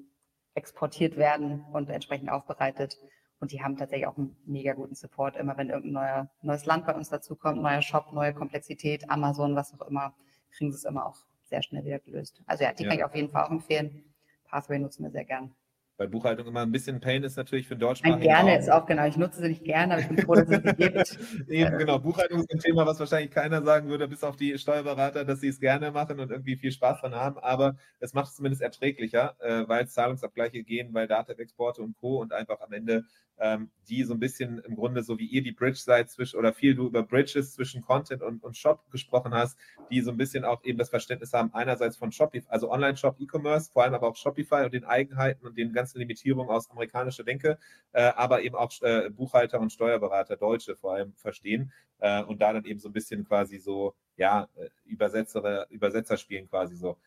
exportiert 0.53 1.17
werden 1.17 1.65
und 1.73 1.89
entsprechend 1.89 2.29
aufbereitet. 2.29 2.99
Und 3.39 3.53
die 3.53 3.63
haben 3.63 3.75
tatsächlich 3.75 4.05
auch 4.05 4.17
einen 4.19 4.37
mega 4.45 4.73
guten 4.73 4.93
Support. 4.93 5.35
Immer 5.35 5.57
wenn 5.57 5.71
irgendein 5.71 5.93
neuer, 5.93 6.29
neues 6.43 6.67
Land 6.67 6.85
bei 6.85 6.93
uns 6.93 7.09
dazukommt, 7.09 7.59
neuer 7.59 7.81
Shop, 7.81 8.13
neue 8.13 8.35
Komplexität, 8.35 9.09
Amazon, 9.09 9.55
was 9.55 9.73
auch 9.73 9.87
immer, 9.87 10.13
kriegen 10.51 10.71
sie 10.71 10.77
es 10.77 10.83
immer 10.83 11.07
auch 11.07 11.25
sehr 11.55 11.61
schnell 11.61 11.85
wieder 11.85 11.99
gelöst. 11.99 12.41
Also 12.45 12.65
ja, 12.65 12.73
die 12.73 12.83
ja. 12.83 12.89
kann 12.89 12.97
ich 12.97 13.03
auf 13.05 13.15
jeden 13.15 13.29
Fall 13.29 13.45
auch 13.45 13.51
empfehlen. 13.51 14.03
Pathway 14.49 14.77
nutzen 14.77 15.03
wir 15.03 15.11
sehr 15.11 15.23
gern 15.23 15.55
weil 15.97 16.07
Buchhaltung 16.07 16.47
immer 16.47 16.61
ein 16.61 16.71
bisschen 16.71 16.99
Pain 16.99 17.23
ist 17.23 17.37
natürlich 17.37 17.67
für 17.67 17.75
Deutschsprachigen. 17.75 18.21
Gerne 18.21 18.51
auch. 18.51 18.59
ist 18.59 18.71
auch 18.71 18.85
genau. 18.85 19.05
Ich 19.05 19.17
nutze 19.17 19.41
sie 19.41 19.47
nicht 19.47 19.63
gerne, 19.63 19.93
aber 19.93 20.01
ich 20.01 20.09
bin 20.09 20.17
froh, 20.19 20.35
dass 20.35 20.49
es 20.49 20.61
sie 20.63 20.75
gibt. 20.75 21.19
Eben, 21.49 21.77
genau. 21.77 21.99
Buchhaltung 21.99 22.39
ist 22.39 22.51
ein 22.51 22.59
Thema, 22.59 22.85
was 22.85 22.99
wahrscheinlich 22.99 23.31
keiner 23.31 23.61
sagen 23.63 23.89
würde, 23.89 24.07
bis 24.07 24.23
auf 24.23 24.35
die 24.35 24.57
Steuerberater, 24.57 25.23
dass 25.23 25.39
sie 25.39 25.47
es 25.47 25.59
gerne 25.59 25.91
machen 25.91 26.19
und 26.19 26.31
irgendwie 26.31 26.57
viel 26.57 26.71
Spaß 26.71 27.01
dran 27.01 27.15
haben. 27.15 27.37
Aber 27.39 27.77
es 27.99 28.13
macht 28.13 28.29
es 28.29 28.35
zumindest 28.35 28.61
erträglicher, 28.61 29.35
äh, 29.39 29.67
weil 29.67 29.87
Zahlungsabgleiche 29.87 30.63
gehen, 30.63 30.93
weil 30.93 31.07
Datenexporte 31.07 31.81
und 31.81 31.95
Co. 31.97 32.19
und 32.21 32.33
einfach 32.33 32.59
am 32.61 32.73
Ende 32.73 33.05
ähm, 33.37 33.69
die 33.89 34.03
so 34.03 34.13
ein 34.13 34.19
bisschen 34.19 34.59
im 34.59 34.75
Grunde, 34.75 35.03
so 35.03 35.19
wie 35.19 35.25
ihr 35.25 35.43
die 35.43 35.51
Bridge 35.51 35.79
seid, 35.79 36.09
zwischen, 36.09 36.37
oder 36.37 36.53
viel 36.53 36.75
du 36.75 36.87
über 36.87 37.03
Bridges 37.03 37.53
zwischen 37.53 37.81
Content 37.81 38.21
und, 38.21 38.43
und 38.43 38.55
Shop 38.55 38.89
gesprochen 38.91 39.33
hast, 39.33 39.57
die 39.91 40.01
so 40.01 40.11
ein 40.11 40.17
bisschen 40.17 40.45
auch 40.45 40.63
eben 40.63 40.77
das 40.77 40.89
Verständnis 40.89 41.33
haben, 41.33 41.53
einerseits 41.53 41.97
von 41.97 42.11
Shopify, 42.11 42.47
also 42.49 42.71
Online-Shop, 42.71 43.17
E-Commerce, 43.19 43.71
vor 43.71 43.83
allem 43.83 43.93
aber 43.93 44.07
auch 44.07 44.15
Shopify 44.15 44.63
und 44.63 44.73
den 44.73 44.85
Eigenheiten 44.85 45.45
und 45.45 45.57
den 45.57 45.73
ganzen 45.73 45.84
Limitierungen 45.93 46.49
aus 46.49 46.69
amerikanischer 46.71 47.23
Denke, 47.23 47.59
äh, 47.91 48.03
aber 48.15 48.41
eben 48.41 48.55
auch 48.55 48.71
äh, 48.81 49.09
Buchhalter 49.09 49.59
und 49.59 49.71
Steuerberater, 49.71 50.37
Deutsche 50.37 50.75
vor 50.75 50.93
allem 50.93 51.13
verstehen 51.13 51.71
äh, 51.99 52.23
und 52.23 52.41
da 52.41 52.53
dann 52.53 52.65
eben 52.65 52.79
so 52.79 52.89
ein 52.89 52.93
bisschen 52.93 53.25
quasi 53.25 53.59
so, 53.59 53.93
ja, 54.17 54.47
Übersetzer, 54.85 55.69
Übersetzer 55.69 56.17
spielen 56.17 56.49
quasi 56.49 56.75
so 56.75 56.97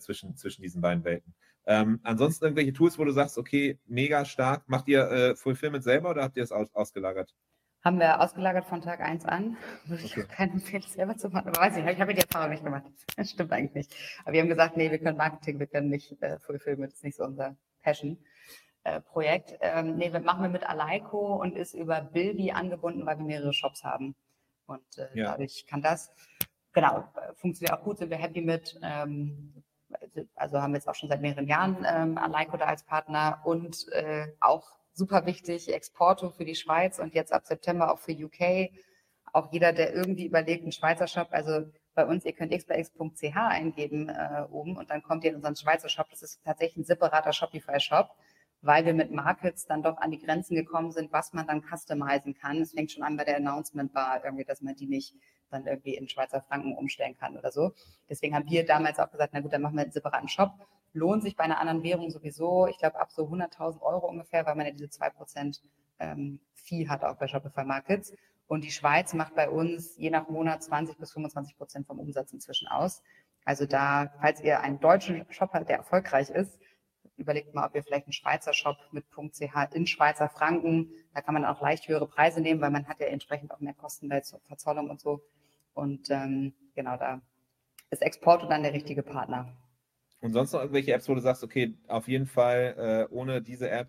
zwischen, 0.00 0.36
zwischen 0.36 0.62
diesen 0.62 0.80
beiden 0.80 1.04
Welten. 1.04 1.34
Ähm, 1.68 2.00
ansonsten 2.02 2.46
irgendwelche 2.46 2.72
Tools, 2.72 2.98
wo 2.98 3.04
du 3.04 3.12
sagst, 3.12 3.36
okay, 3.36 3.78
mega 3.86 4.24
stark. 4.24 4.66
Macht 4.68 4.88
ihr 4.88 5.02
äh, 5.10 5.36
Fulfillment 5.36 5.84
selber 5.84 6.10
oder 6.10 6.22
habt 6.22 6.38
ihr 6.38 6.42
es 6.42 6.50
aus, 6.50 6.74
ausgelagert? 6.74 7.34
Haben 7.84 7.98
wir 7.98 8.20
ausgelagert 8.22 8.64
von 8.64 8.80
Tag 8.80 9.00
1 9.00 9.26
an. 9.26 9.58
Würde 9.84 10.02
ich 10.02 10.18
auch 10.18 10.28
keinen 10.28 10.54
empfehlen, 10.54 10.82
selber 10.82 11.18
zu 11.18 11.28
machen. 11.28 11.48
Aber 11.48 11.60
weiß 11.60 11.76
ich, 11.76 11.84
ich 11.84 12.00
habe 12.00 12.14
die 12.14 12.22
Erfahrung 12.22 12.52
nicht 12.52 12.64
gemacht. 12.64 12.84
Das 13.16 13.30
stimmt 13.32 13.52
eigentlich 13.52 13.74
nicht. 13.74 13.94
Aber 14.24 14.32
wir 14.32 14.40
haben 14.40 14.48
gesagt, 14.48 14.78
nee, 14.78 14.90
wir 14.90 14.98
können 14.98 15.18
Marketing, 15.18 15.58
wir 15.58 15.66
können 15.66 15.90
nicht 15.90 16.20
äh, 16.22 16.38
Fulfillment, 16.38 16.92
das 16.92 17.00
ist 17.00 17.04
nicht 17.04 17.16
so 17.18 17.24
unser 17.24 17.54
Passion-Projekt. 17.88 19.52
Äh, 19.60 19.80
ähm, 19.80 19.96
nee, 19.96 20.12
wir 20.12 20.20
machen 20.20 20.42
wir 20.42 20.50
mit 20.50 20.68
Aleiko 20.68 21.36
und 21.36 21.56
ist 21.56 21.74
über 21.74 22.00
Bilby 22.00 22.52
angebunden, 22.52 23.06
weil 23.06 23.18
wir 23.18 23.24
mehrere 23.24 23.52
Shops 23.52 23.84
haben. 23.84 24.14
Und 24.66 24.98
äh, 24.98 25.08
ja. 25.14 25.30
dadurch 25.32 25.66
kann 25.66 25.82
das, 25.82 26.10
genau, 26.72 27.04
funktioniert 27.36 27.78
auch 27.78 27.84
gut, 27.84 27.98
sind 27.98 28.10
wir 28.10 28.18
happy 28.18 28.42
mit. 28.42 28.78
Ähm, 28.82 29.64
also 30.34 30.60
haben 30.60 30.72
wir 30.72 30.78
jetzt 30.78 30.88
auch 30.88 30.94
schon 30.94 31.08
seit 31.08 31.22
mehreren 31.22 31.46
Jahren 31.46 31.86
ähm, 31.88 32.18
Aleiko 32.18 32.58
da 32.58 32.66
als 32.66 32.84
Partner 32.84 33.40
und 33.44 33.90
äh, 33.92 34.26
auch 34.40 34.76
super 34.92 35.24
wichtig, 35.24 35.72
Exporto 35.72 36.28
für 36.28 36.44
die 36.44 36.56
Schweiz 36.56 36.98
und 36.98 37.14
jetzt 37.14 37.32
ab 37.32 37.46
September 37.46 37.92
auch 37.92 37.98
für 37.98 38.12
UK. 38.12 38.70
Auch 39.32 39.50
jeder, 39.52 39.72
der 39.72 39.94
irgendwie 39.94 40.26
überlegt, 40.26 40.66
ein 40.66 40.72
Schweizer 40.72 41.06
Shop, 41.06 41.28
also 41.30 41.70
bei 41.98 42.06
uns, 42.06 42.24
ihr 42.24 42.32
könnt 42.32 42.52
xbx.ch 42.52 43.36
eingeben 43.36 44.08
äh, 44.08 44.44
oben 44.52 44.76
und 44.76 44.88
dann 44.88 45.02
kommt 45.02 45.24
ihr 45.24 45.30
in 45.30 45.36
unseren 45.36 45.56
Schweizer 45.56 45.88
Shop. 45.88 46.06
Das 46.10 46.22
ist 46.22 46.40
tatsächlich 46.44 46.76
ein 46.76 46.84
separater 46.84 47.32
Shopify-Shop, 47.32 48.10
weil 48.62 48.86
wir 48.86 48.94
mit 48.94 49.10
Markets 49.10 49.66
dann 49.66 49.82
doch 49.82 49.98
an 49.98 50.12
die 50.12 50.20
Grenzen 50.20 50.54
gekommen 50.54 50.92
sind, 50.92 51.10
was 51.10 51.32
man 51.32 51.48
dann 51.48 51.60
customizen 51.60 52.34
kann. 52.34 52.60
Es 52.60 52.70
fängt 52.70 52.92
schon 52.92 53.02
an 53.02 53.16
bei 53.16 53.24
der 53.24 53.38
Announcement 53.38 53.92
Bar 53.92 54.24
irgendwie, 54.24 54.44
dass 54.44 54.62
man 54.62 54.76
die 54.76 54.86
nicht 54.86 55.16
dann 55.50 55.66
irgendwie 55.66 55.96
in 55.96 56.08
Schweizer 56.08 56.40
Franken 56.40 56.76
umstellen 56.76 57.16
kann 57.18 57.36
oder 57.36 57.50
so. 57.50 57.72
Deswegen 58.08 58.36
haben 58.36 58.48
wir 58.48 58.64
damals 58.64 59.00
auch 59.00 59.10
gesagt, 59.10 59.32
na 59.32 59.40
gut, 59.40 59.52
dann 59.52 59.62
machen 59.62 59.74
wir 59.74 59.82
einen 59.82 59.90
separaten 59.90 60.28
Shop. 60.28 60.52
Lohnt 60.92 61.24
sich 61.24 61.34
bei 61.34 61.42
einer 61.42 61.58
anderen 61.58 61.82
Währung 61.82 62.10
sowieso, 62.10 62.68
ich 62.68 62.78
glaube 62.78 63.00
ab 63.00 63.10
so 63.10 63.24
100.000 63.24 63.80
Euro 63.82 64.06
ungefähr, 64.06 64.46
weil 64.46 64.54
man 64.54 64.66
ja 64.66 64.72
diese 64.72 64.86
2% 64.86 65.60
ähm, 65.98 66.38
Fee 66.54 66.88
hat 66.88 67.02
auch 67.02 67.16
bei 67.16 67.26
Shopify 67.26 67.64
Markets. 67.64 68.14
Und 68.48 68.64
die 68.64 68.70
Schweiz 68.70 69.12
macht 69.14 69.34
bei 69.34 69.48
uns 69.48 69.96
je 69.96 70.10
nach 70.10 70.28
Monat 70.28 70.62
20 70.62 70.98
bis 70.98 71.12
25 71.12 71.56
Prozent 71.56 71.86
vom 71.86 72.00
Umsatz 72.00 72.32
inzwischen 72.32 72.66
aus. 72.66 73.02
Also 73.44 73.66
da, 73.66 74.12
falls 74.20 74.40
ihr 74.40 74.60
einen 74.60 74.80
deutschen 74.80 75.24
Shop 75.30 75.50
habt, 75.52 75.68
der 75.68 75.76
erfolgreich 75.76 76.30
ist, 76.30 76.58
überlegt 77.16 77.54
mal, 77.54 77.66
ob 77.66 77.74
ihr 77.74 77.82
vielleicht 77.82 78.06
einen 78.06 78.12
Schweizer 78.12 78.54
Shop 78.54 78.76
mit 78.90 79.04
.ch 79.10 79.74
in 79.74 79.86
Schweizer 79.86 80.28
Franken, 80.28 80.90
da 81.14 81.20
kann 81.20 81.34
man 81.34 81.44
auch 81.44 81.60
leicht 81.60 81.88
höhere 81.88 82.06
Preise 82.06 82.40
nehmen, 82.40 82.60
weil 82.60 82.70
man 82.70 82.88
hat 82.88 83.00
ja 83.00 83.06
entsprechend 83.06 83.50
auch 83.52 83.60
mehr 83.60 83.74
Kosten 83.74 84.08
bei 84.08 84.22
Verzollung 84.46 84.88
und 84.88 85.00
so. 85.00 85.22
Und 85.74 86.10
ähm, 86.10 86.54
genau, 86.74 86.96
da 86.96 87.20
ist 87.90 88.02
Exporto 88.02 88.46
dann 88.48 88.62
der 88.62 88.72
richtige 88.72 89.02
Partner. 89.02 89.52
Und 90.20 90.32
sonst 90.32 90.52
noch 90.52 90.60
irgendwelche 90.60 90.92
Apps, 90.92 91.08
wo 91.08 91.14
du 91.14 91.20
sagst, 91.20 91.44
okay, 91.44 91.74
auf 91.86 92.08
jeden 92.08 92.26
Fall 92.26 93.08
äh, 93.10 93.14
ohne 93.14 93.42
diese 93.42 93.70
App 93.70 93.88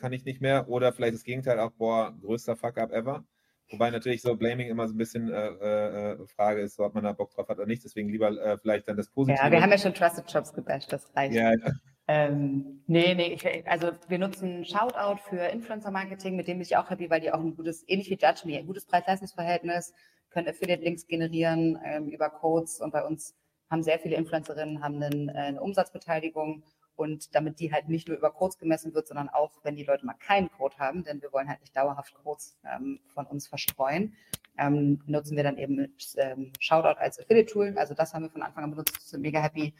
kann 0.00 0.12
ich 0.12 0.24
nicht 0.24 0.40
mehr. 0.40 0.68
Oder 0.68 0.92
vielleicht 0.92 1.14
das 1.14 1.24
Gegenteil 1.24 1.58
auch, 1.60 1.72
boah, 1.72 2.16
größter 2.20 2.56
Fuck-up 2.56 2.92
ever. 2.92 3.24
Wobei 3.70 3.90
natürlich 3.90 4.22
so 4.22 4.34
Blaming 4.34 4.68
immer 4.68 4.88
so 4.88 4.94
ein 4.94 4.98
bisschen 4.98 5.30
äh, 5.30 6.12
äh, 6.12 6.26
Frage 6.26 6.62
ist, 6.62 6.80
ob 6.80 6.94
man 6.94 7.04
da 7.04 7.12
Bock 7.12 7.30
drauf 7.32 7.48
hat 7.48 7.58
oder 7.58 7.66
nicht. 7.66 7.84
Deswegen 7.84 8.08
lieber 8.08 8.30
äh, 8.30 8.56
vielleicht 8.56 8.88
dann 8.88 8.96
das 8.96 9.10
Positive. 9.10 9.44
Ja, 9.44 9.50
wir 9.50 9.60
haben 9.60 9.70
ja 9.70 9.78
schon 9.78 9.92
Trusted 9.92 10.30
Shops 10.30 10.54
gebasht, 10.54 10.90
das 10.92 11.14
reicht. 11.14 11.34
Ja, 11.34 11.52
ja. 11.52 11.72
Ähm, 12.10 12.82
nee, 12.86 13.14
nee, 13.14 13.34
ich, 13.34 13.68
also 13.68 13.90
wir 14.08 14.18
nutzen 14.18 14.64
Shoutout 14.64 15.20
für 15.28 15.36
Influencer-Marketing, 15.36 16.36
mit 16.36 16.48
dem 16.48 16.56
bin 16.56 16.62
ich 16.62 16.74
auch 16.78 16.88
happy, 16.88 17.10
weil 17.10 17.20
die 17.20 17.30
auch 17.30 17.40
ein 17.40 17.54
gutes, 17.54 17.84
ähnlich 17.86 18.08
wie 18.08 18.16
Judge 18.16 18.42
Me, 18.46 18.56
ein 18.56 18.66
gutes 18.66 18.86
Preis-Leistungs-Verhältnis, 18.86 19.92
können 20.30 20.48
Affiliate-Links 20.48 21.06
generieren 21.06 21.78
ähm, 21.84 22.08
über 22.08 22.30
Codes 22.30 22.80
und 22.80 22.92
bei 22.92 23.04
uns 23.04 23.34
haben 23.70 23.82
sehr 23.82 23.98
viele 23.98 24.16
Influencerinnen 24.16 24.82
haben 24.82 25.02
einen, 25.02 25.28
äh, 25.28 25.32
eine 25.32 25.60
Umsatzbeteiligung 25.60 26.62
und 26.98 27.34
damit 27.34 27.60
die 27.60 27.72
halt 27.72 27.88
nicht 27.88 28.08
nur 28.08 28.16
über 28.16 28.32
Codes 28.32 28.58
gemessen 28.58 28.92
wird, 28.92 29.06
sondern 29.06 29.28
auch, 29.28 29.52
wenn 29.62 29.76
die 29.76 29.84
Leute 29.84 30.04
mal 30.04 30.14
keinen 30.14 30.50
Code 30.50 30.76
haben, 30.78 31.04
denn 31.04 31.22
wir 31.22 31.32
wollen 31.32 31.48
halt 31.48 31.60
nicht 31.60 31.76
dauerhaft 31.76 32.12
Codes 32.14 32.58
ähm, 32.64 32.98
von 33.06 33.24
uns 33.26 33.46
verstreuen, 33.46 34.16
ähm, 34.58 35.00
nutzen 35.06 35.36
wir 35.36 35.44
dann 35.44 35.58
eben 35.58 35.94
ähm, 36.16 36.52
Shoutout 36.58 36.98
als 36.98 37.20
Affiliate-Tool. 37.20 37.74
Also 37.78 37.94
das 37.94 38.14
haben 38.14 38.24
wir 38.24 38.30
von 38.30 38.42
Anfang 38.42 38.64
an 38.64 38.70
benutzt, 38.70 39.08
sind 39.08 39.20
mega 39.20 39.40
happy. 39.40 39.74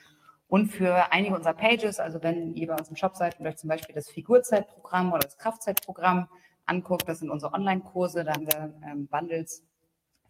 Und 0.46 0.68
für 0.68 1.12
einige 1.12 1.34
unserer 1.34 1.54
Pages, 1.54 1.98
also 1.98 2.22
wenn 2.22 2.54
ihr 2.54 2.68
bei 2.68 2.76
uns 2.76 2.88
im 2.88 2.96
Shop 2.96 3.16
seid 3.16 3.38
und 3.40 3.46
euch 3.46 3.56
zum 3.56 3.68
Beispiel 3.68 3.94
das 3.94 4.08
Figurzeitprogramm 4.08 5.12
oder 5.12 5.20
das 5.20 5.36
Kraftzeitprogramm 5.36 6.28
anguckt, 6.66 7.08
das 7.08 7.18
sind 7.18 7.30
unsere 7.30 7.52
Online-Kurse, 7.52 8.22
da 8.22 8.34
haben 8.34 8.46
wir 8.46 8.74
ähm, 8.86 9.08
Bundles 9.08 9.64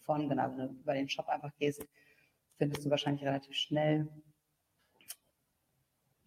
von, 0.00 0.26
genau, 0.28 0.44
wenn 0.56 0.56
du 0.56 0.74
über 0.80 0.94
den 0.94 1.08
Shop 1.08 1.28
einfach 1.28 1.52
gehst, 1.58 1.86
findest 2.56 2.84
du 2.86 2.90
wahrscheinlich 2.90 3.24
relativ 3.24 3.54
schnell 3.54 4.08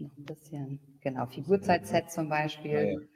noch 0.01 0.17
ein 0.17 0.25
bisschen, 0.25 0.79
genau, 1.01 1.25
Figurzeit-Set 1.25 2.11
zum 2.11 2.29
Beispiel. 2.29 3.09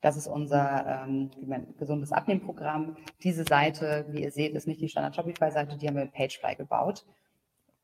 Das 0.00 0.16
ist 0.16 0.26
unser 0.26 1.04
ähm, 1.06 1.30
gesundes 1.78 2.10
Abnehmprogramm. 2.10 2.96
Diese 3.22 3.44
Seite, 3.44 4.06
wie 4.10 4.22
ihr 4.22 4.32
seht, 4.32 4.54
ist 4.54 4.66
nicht 4.66 4.80
die 4.80 4.88
Standard-Shopify-Seite, 4.88 5.76
die 5.76 5.86
haben 5.86 5.94
wir 5.94 6.04
mit 6.04 6.12
Pagefly 6.12 6.56
gebaut, 6.56 7.04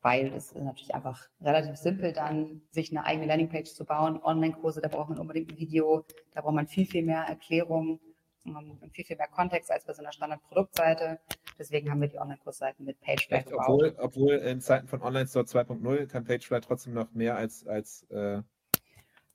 weil 0.01 0.27
es 0.33 0.51
ist 0.51 0.61
natürlich 0.61 0.93
einfach 0.93 1.29
relativ 1.39 1.77
simpel 1.77 2.11
dann, 2.11 2.61
sich 2.71 2.91
eine 2.91 3.05
eigene 3.05 3.27
Landingpage 3.27 3.73
zu 3.73 3.85
bauen. 3.85 4.21
Online-Kurse, 4.21 4.81
da 4.81 4.89
braucht 4.89 5.09
man 5.09 5.19
unbedingt 5.19 5.51
ein 5.51 5.57
Video, 5.57 6.05
da 6.33 6.41
braucht 6.41 6.55
man 6.55 6.67
viel, 6.67 6.85
viel 6.85 7.03
mehr 7.03 7.21
Erklärung 7.21 8.01
und 8.55 8.79
viel, 8.93 9.05
viel 9.05 9.17
mehr 9.17 9.27
Kontext 9.27 9.71
als 9.71 9.85
bei 9.85 9.93
so 9.93 10.01
einer 10.01 10.11
Standard-Produktseite. 10.11 11.19
Deswegen 11.57 11.89
haben 11.91 12.01
wir 12.01 12.07
die 12.07 12.19
Online-Kursseiten 12.19 12.85
mit 12.85 12.99
Pagefly 13.01 13.43
gebaut. 13.43 13.65
Obwohl, 13.67 13.95
obwohl 13.97 14.33
in 14.35 14.61
Zeiten 14.61 14.87
von 14.87 15.01
Online-Store 15.01 15.45
2.0 15.45 16.07
kann 16.07 16.25
Pagefly 16.25 16.61
trotzdem 16.61 16.93
noch 16.93 17.11
mehr 17.13 17.35
als, 17.35 17.67
als 17.67 18.07
äh 18.11 18.41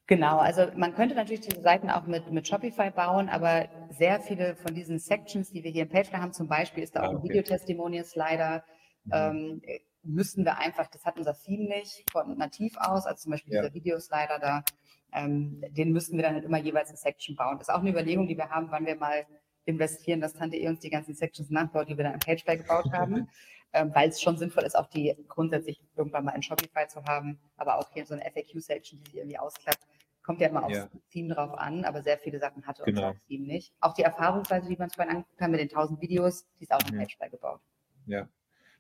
Genau, 0.07 0.37
also 0.37 0.67
man 0.77 0.95
könnte 0.95 1.15
natürlich 1.15 1.41
diese 1.41 1.63
Seiten 1.63 1.89
auch 1.89 2.07
mit, 2.07 2.31
mit 2.31 2.47
Shopify 2.47 2.91
bauen, 2.91 3.31
aber 3.31 3.69
sehr 3.89 4.21
viele 4.21 4.55
von 4.55 4.75
diesen 4.75 4.99
Sections, 4.99 5.51
die 5.51 5.65
wir 5.65 5.71
hier 5.71 5.85
im 5.85 5.89
Pagefly 5.89 6.19
haben, 6.19 6.33
zum 6.35 6.47
Beispiel 6.47 6.85
ist 6.85 6.95
da 6.95 7.01
ah, 7.01 7.07
auch 7.07 7.15
okay. 7.15 7.17
ein 7.17 7.23
Video-Testimonial-Slider, 7.23 8.65
mhm. 9.05 9.13
ähm, 9.15 9.63
müssten 10.05 10.45
wir 10.45 10.59
einfach, 10.59 10.87
das 10.89 11.05
hat 11.05 11.17
unser 11.17 11.37
Theme 11.37 11.65
nicht 11.65 12.09
von 12.11 12.37
nativ 12.37 12.77
aus, 12.77 13.07
also 13.07 13.23
zum 13.23 13.33
Beispiel 13.33 13.55
ja. 13.55 13.63
dieser 13.63 13.75
Videoslider 13.75 14.39
da, 14.39 14.65
ähm, 15.13 15.63
den 15.71 15.93
müssten 15.93 16.17
wir 16.17 16.25
dann 16.25 16.35
halt 16.35 16.45
immer 16.45 16.59
jeweils 16.59 16.89
eine 16.89 16.99
Section 16.99 17.37
bauen. 17.37 17.59
Das 17.59 17.69
ist 17.69 17.75
auch 17.75 17.81
eine 17.81 17.91
Überlegung, 17.91 18.27
die 18.27 18.37
wir 18.37 18.51
haben, 18.51 18.71
wann 18.71 18.87
wir 18.87 18.97
mal 18.97 19.27
investieren, 19.65 20.21
dass 20.21 20.35
Tante 20.35 20.57
E 20.57 20.69
uns 20.69 20.81
die 20.81 20.91
ganzen 20.91 21.15
Sections 21.15 21.51
nachbaut, 21.51 21.89
die 21.89 21.97
wir 21.97 22.05
dann 22.05 22.15
im 22.15 22.21
Pagefly 22.21 22.59
gebaut 22.59 22.87
haben, 22.93 23.29
ähm, 23.73 23.91
weil 23.95 24.09
es 24.09 24.21
schon 24.21 24.37
sinnvoll 24.37 24.65
ist, 24.65 24.77
auch 24.77 24.89
die 24.89 25.15
grundsätzlich 25.29 25.81
irgendwann 25.97 26.25
mal 26.25 26.33
in 26.33 26.43
Shopify 26.43 26.87
zu 26.87 27.05
haben, 27.05 27.39
aber 27.57 27.79
auch 27.79 27.91
hier 27.93 28.05
so 28.07 28.15
eine 28.15 28.25
FAQ-Section, 28.25 29.01
die 29.01 29.11
sich 29.11 29.17
irgendwie 29.17 29.39
ausklappt, 29.39 29.81
Kommt 30.25 30.41
ja 30.41 30.49
immer 30.49 30.65
aufs 30.65 30.75
ja. 30.75 30.89
Team 31.11 31.29
drauf 31.29 31.53
an, 31.53 31.85
aber 31.85 32.03
sehr 32.03 32.17
viele 32.17 32.39
Sachen 32.39 32.67
hatte 32.67 32.83
genau. 32.85 33.09
unser 33.09 33.21
Team 33.27 33.43
nicht. 33.43 33.75
Auch 33.81 33.93
die 33.93 34.03
Erfahrungsweise, 34.03 34.67
die 34.69 34.79
wir 34.79 34.85
uns 34.85 34.95
vorhin 34.95 35.17
angeguckt 35.17 35.39
haben 35.39 35.51
mit 35.51 35.61
den 35.61 35.69
1000 35.69 36.01
Videos, 36.01 36.47
die 36.59 36.65
ist 36.65 36.73
auch 36.73 36.81
im 36.89 36.97
mhm. 36.97 37.01
Page 37.01 37.19
gebaut. 37.31 37.61
Ja. 38.07 38.27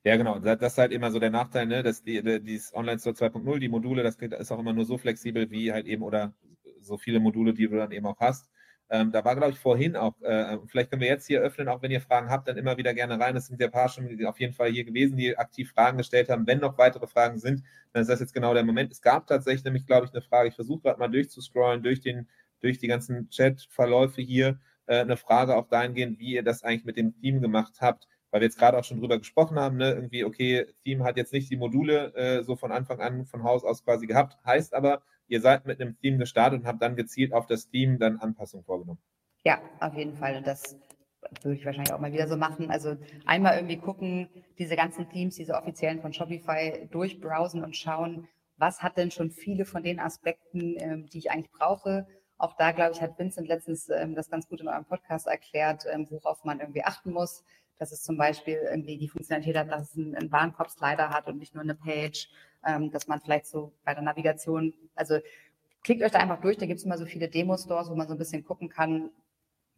Ja, 0.05 0.17
genau. 0.17 0.39
Das 0.39 0.61
ist 0.73 0.79
halt 0.79 0.93
immer 0.93 1.11
so 1.11 1.19
der 1.19 1.31
Nachteil, 1.31 1.67
ne? 1.67 1.83
dass 1.83 2.03
die, 2.03 2.23
die, 2.23 2.41
dieses 2.43 2.75
Online-Store 2.75 3.15
2.0, 3.15 3.59
die 3.59 3.69
Module, 3.69 4.03
das 4.03 4.17
ist 4.17 4.53
auch 4.53 4.59
immer 4.59 4.75
nur 4.75 4.85
so 4.85 4.99
flexibel 4.99 5.51
wie 5.51 5.73
halt 5.73 5.87
eben 5.87 6.03
oder 6.03 6.35
so 6.81 6.99
viele 6.99 7.21
Module, 7.21 7.55
die 7.55 7.67
du 7.69 7.77
dann 7.77 7.91
eben 7.91 8.07
auch 8.07 8.21
hast. 8.21 8.51
Ähm, 8.91 9.13
da 9.13 9.25
war, 9.25 9.35
glaube 9.35 9.53
ich, 9.53 9.59
vorhin 9.59 9.97
auch, 9.97 10.21
äh, 10.21 10.59
vielleicht 10.67 10.91
können 10.91 11.01
wir 11.01 11.09
jetzt 11.09 11.27
hier 11.27 11.41
öffnen, 11.41 11.69
auch 11.69 11.81
wenn 11.81 11.91
ihr 11.91 12.03
Fragen 12.03 12.29
habt, 12.29 12.47
dann 12.49 12.59
immer 12.59 12.77
wieder 12.77 12.93
gerne 12.93 13.19
rein. 13.19 13.35
Es 13.35 13.47
sind 13.47 13.59
ja 13.59 13.67
ein 13.69 13.73
paar 13.73 13.89
schon 13.89 14.27
auf 14.27 14.39
jeden 14.39 14.53
Fall 14.53 14.71
hier 14.71 14.85
gewesen, 14.85 15.17
die 15.17 15.39
aktiv 15.39 15.71
Fragen 15.73 15.97
gestellt 15.97 16.29
haben. 16.29 16.47
Wenn 16.47 16.59
noch 16.61 16.77
weitere 16.77 17.07
Fragen 17.07 17.39
sind, 17.39 17.63
dann 17.95 18.03
ist 18.03 18.09
das 18.09 18.21
jetzt 18.21 18.35
genau 18.35 18.53
der 18.53 18.63
Moment. 18.63 18.93
Es 18.93 19.01
gab 19.01 19.27
tatsächlich 19.27 19.65
nämlich, 19.65 19.87
glaube 19.87 20.05
ich, 20.07 20.13
eine 20.13 20.21
Frage. 20.21 20.51
Ich 20.51 20.55
versuche 20.55 20.83
gerade 20.83 20.99
mal 21.01 21.09
durchzuscrollen 21.09 21.83
durch, 21.83 22.01
den, 22.03 22.29
durch 22.61 22.77
die 22.79 22.89
ganzen 22.89 23.31
Chat-Verläufe 23.31 24.21
hier. 24.21 24.61
Äh, 24.87 24.99
eine 24.99 25.17
Frage 25.17 25.57
auch 25.57 25.67
dahingehend, 25.69 26.19
wie 26.19 26.35
ihr 26.35 26.43
das 26.43 26.63
eigentlich 26.63 26.85
mit 26.85 26.99
dem 26.99 27.15
Team 27.15 27.41
gemacht 27.41 27.77
habt 27.81 28.07
weil 28.35 28.41
wir 28.41 28.47
jetzt 28.49 28.59
gerade 28.59 28.77
auch 28.77 28.83
schon 28.83 28.99
drüber 28.99 29.17
gesprochen 29.17 29.61
haben, 29.61 29.77
ne, 29.77 29.93
irgendwie, 29.93 30.25
okay, 30.25 30.67
Theme 30.83 31.05
hat 31.05 31.17
jetzt 31.17 31.33
nicht 31.33 31.53
die 31.53 31.57
Module 31.57 32.13
äh, 32.17 32.43
so 32.43 32.57
von 32.57 32.73
Anfang 32.73 33.01
an 33.01 33.27
von 33.27 33.45
Haus 33.45 33.63
aus 33.63 33.85
quasi 33.85 34.09
gehabt, 34.09 34.37
heißt 34.45 34.75
aber, 34.75 35.03
ihr 35.29 35.41
seid 35.41 35.67
mit 35.67 35.81
einem 35.81 35.97
Theme 36.01 36.19
gestartet 36.19 36.63
und 36.63 36.67
habt 36.67 36.83
dann 36.83 36.97
gezielt 36.97 37.33
auf 37.33 37.47
das 37.47 37.69
Theme 37.69 37.97
dann 37.97 38.17
Anpassungen 38.17 38.65
vorgenommen. 38.65 38.99
Ja, 39.45 39.61
auf 39.79 39.95
jeden 39.95 40.17
Fall. 40.17 40.35
Und 40.35 40.49
das 40.49 40.77
würde 41.43 41.57
ich 41.57 41.65
wahrscheinlich 41.65 41.93
auch 41.93 42.01
mal 42.01 42.13
wieder 42.13 42.27
so 42.27 42.37
machen. 42.37 42.73
Also 42.73 42.97
einmal 43.25 43.55
irgendwie 43.55 43.77
gucken, 43.77 44.29
diese 44.59 44.75
ganzen 44.75 45.09
Themes, 45.09 45.37
diese 45.37 45.55
offiziellen 45.55 46.01
von 46.01 46.13
Shopify 46.13 46.89
durchbrowsen 46.91 47.63
und 47.63 47.77
schauen, 47.77 48.27
was 48.57 48.83
hat 48.83 48.97
denn 48.97 49.13
schon 49.13 49.31
viele 49.31 49.65
von 49.65 49.85
den 49.85 50.01
Aspekten, 50.01 50.75
ähm, 50.81 51.07
die 51.07 51.19
ich 51.19 51.31
eigentlich 51.31 51.53
brauche. 51.53 52.09
Auch 52.37 52.57
da, 52.57 52.73
glaube 52.73 52.95
ich, 52.95 53.01
hat 53.01 53.17
Vincent 53.17 53.47
letztens 53.47 53.89
ähm, 53.91 54.17
das 54.17 54.29
ganz 54.29 54.49
gut 54.49 54.61
in 54.61 54.67
eurem 54.67 54.87
Podcast 54.87 55.29
erklärt, 55.29 55.85
ähm, 55.89 56.09
worauf 56.11 56.43
man 56.43 56.59
irgendwie 56.59 56.83
achten 56.83 57.13
muss 57.13 57.45
dass 57.79 57.93
es 57.93 58.03
zum 58.03 58.17
Beispiel 58.17 58.59
irgendwie 58.71 58.99
die 58.99 59.09
Funktionalität 59.09 59.57
hat, 59.57 59.71
dass 59.71 59.91
es 59.91 59.97
einen, 59.97 60.15
einen 60.15 60.33
Warenkorb-Slider 60.33 61.11
hat 61.11 61.27
und 61.29 61.39
nicht 61.39 61.55
nur 61.55 61.63
eine 61.63 61.75
Page, 61.75 62.29
ähm, 62.65 62.91
dass 62.91 63.09
man 63.09 63.21
vielleicht 63.21 63.47
so 63.47 63.73
bei 63.85 63.95
der 63.95 64.03
Navigation, 64.03 64.75
also 64.95 65.19
klickt 65.83 66.03
euch 66.03 66.13
da 66.13 66.19
einfach 66.19 66.41
durch, 66.41 66.57
da 66.57 66.67
gibt 66.67 66.79
es 66.79 66.85
immer 66.85 66.99
so 66.99 67.07
viele 67.07 67.29
Demo-Stores, 67.29 67.91
wo 67.91 67.95
man 67.95 68.09
so 68.09 68.15
ein 68.15 68.19
bisschen 68.19 68.45
gucken 68.45 68.69
kann, 68.69 69.11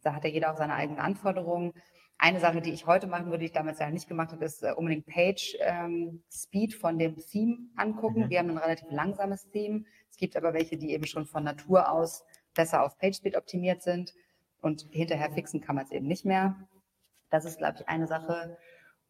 da 0.03 0.13
hat 0.13 0.23
ja 0.23 0.29
jeder 0.29 0.51
auch 0.51 0.57
seine 0.57 0.73
eigenen 0.73 0.99
Anforderungen. 0.99 1.73
Eine 2.19 2.39
Sache, 2.39 2.61
die 2.61 2.71
ich 2.71 2.87
heute 2.87 3.05
machen 3.07 3.25
würde, 3.25 3.39
die 3.39 3.45
ich 3.45 3.51
damals 3.51 3.79
ja 3.79 3.89
nicht 3.89 4.07
gemacht 4.07 4.31
habe, 4.31 4.45
ist 4.45 4.63
äh, 4.63 4.71
unbedingt 4.71 5.05
Page 5.05 5.55
ähm, 5.59 6.23
Speed 6.31 6.73
von 6.73 6.97
dem 6.97 7.15
Theme 7.17 7.57
angucken. 7.75 8.25
Mhm. 8.25 8.29
Wir 8.29 8.39
haben 8.39 8.49
ein 8.49 8.57
relativ 8.57 8.89
langsames 8.89 9.49
Theme. 9.49 9.83
Es 10.09 10.17
gibt 10.17 10.35
aber 10.35 10.53
welche, 10.53 10.77
die 10.77 10.93
eben 10.93 11.05
schon 11.05 11.25
von 11.25 11.43
Natur 11.43 11.91
aus 11.91 12.23
besser 12.55 12.83
auf 12.83 12.97
Page 12.97 13.17
Speed 13.17 13.35
optimiert 13.35 13.83
sind. 13.83 14.13
Und 14.61 14.87
hinterher 14.91 15.29
fixen 15.31 15.61
kann 15.61 15.75
man 15.75 15.85
es 15.85 15.91
eben 15.91 16.07
nicht 16.07 16.25
mehr. 16.25 16.55
Das 17.29 17.45
ist, 17.45 17.57
glaube 17.57 17.77
ich, 17.79 17.87
eine 17.87 18.07
Sache. 18.07 18.57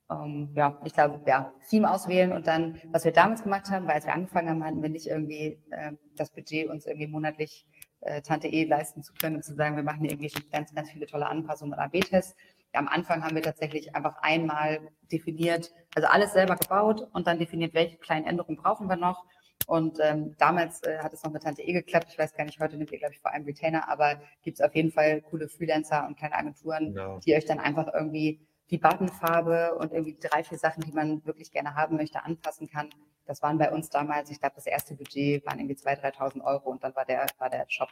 Ähm, 0.09 0.51
ja, 0.55 0.79
ich 0.85 0.93
glaube, 0.93 1.21
ja, 1.27 1.53
Theme 1.69 1.91
auswählen 1.91 2.31
und 2.31 2.47
dann, 2.47 2.81
was 2.91 3.03
wir 3.03 3.11
damals 3.11 3.43
gemacht 3.43 3.69
haben, 3.69 3.87
weil 3.87 3.95
als 3.95 4.05
wir 4.05 4.13
angefangen 4.13 4.49
haben, 4.49 4.63
hatten 4.63 4.81
wir 4.81 4.89
nicht 4.89 5.07
irgendwie 5.07 5.61
äh, 5.71 5.93
das 6.15 6.31
Budget, 6.31 6.69
uns 6.69 6.85
irgendwie 6.85 7.07
monatlich 7.07 7.65
äh, 8.01 8.21
Tante 8.21 8.47
E 8.47 8.63
leisten 8.63 9.03
zu 9.03 9.13
können 9.13 9.37
und 9.37 9.43
zu 9.43 9.53
sagen, 9.55 9.75
wir 9.75 9.83
machen 9.83 10.05
irgendwie 10.05 10.31
ganz, 10.51 10.73
ganz 10.73 10.91
viele 10.91 11.07
tolle 11.07 11.27
Anpassungen 11.27 11.73
und 11.73 11.79
AB-Tests. 11.79 12.35
Am 12.73 12.87
Anfang 12.87 13.23
haben 13.23 13.35
wir 13.35 13.41
tatsächlich 13.41 13.95
einfach 13.95 14.17
einmal 14.21 14.79
definiert, 15.11 15.71
also 15.95 16.07
alles 16.07 16.33
selber 16.33 16.55
gebaut 16.55 17.07
und 17.13 17.27
dann 17.27 17.39
definiert, 17.39 17.73
welche 17.73 17.97
kleinen 17.97 18.25
Änderungen 18.25 18.57
brauchen 18.57 18.87
wir 18.87 18.97
noch. 18.97 19.25
Und 19.67 19.99
ähm, 20.01 20.33
damals 20.37 20.81
äh, 20.83 20.99
hat 20.99 21.11
es 21.11 21.23
noch 21.23 21.31
mit 21.31 21.43
Tante 21.43 21.61
E 21.61 21.73
geklappt. 21.73 22.07
Ich 22.09 22.17
weiß 22.17 22.33
gar 22.33 22.45
nicht, 22.45 22.61
heute 22.61 22.77
nimmt 22.77 22.89
ihr, 22.93 22.99
glaube 22.99 23.13
ich, 23.13 23.19
vor 23.19 23.33
allem 23.33 23.43
Retainer, 23.43 23.89
aber 23.89 24.21
gibt 24.41 24.59
es 24.59 24.65
auf 24.65 24.73
jeden 24.73 24.93
Fall 24.93 25.21
coole 25.21 25.49
Freelancer 25.49 26.07
und 26.07 26.17
kleine 26.17 26.35
Agenturen, 26.35 26.93
genau. 26.93 27.19
die 27.19 27.35
euch 27.35 27.43
dann 27.43 27.59
einfach 27.59 27.93
irgendwie 27.93 28.39
die 28.69 28.77
Buttonfarbe 28.77 29.75
und 29.75 29.91
irgendwie 29.91 30.17
drei, 30.17 30.45
vier 30.45 30.57
Sachen, 30.57 30.83
die 30.83 30.93
man 30.93 31.25
wirklich 31.25 31.51
gerne 31.51 31.75
haben 31.75 31.97
möchte, 31.97 32.23
anpassen 32.23 32.69
kann. 32.69 32.89
Das 33.25 33.41
waren 33.41 33.57
bei 33.57 33.69
uns 33.69 33.89
damals, 33.89 34.31
ich 34.31 34.39
glaube, 34.39 34.55
das 34.55 34.67
erste 34.67 34.95
Budget 34.95 35.45
waren 35.45 35.59
irgendwie 35.59 35.75
2.000, 35.75 36.15
3.000 36.15 36.45
Euro 36.45 36.69
und 36.69 36.81
dann 36.81 36.95
war 36.95 37.03
der, 37.03 37.25
war 37.37 37.49
der 37.49 37.65
Shop 37.67 37.89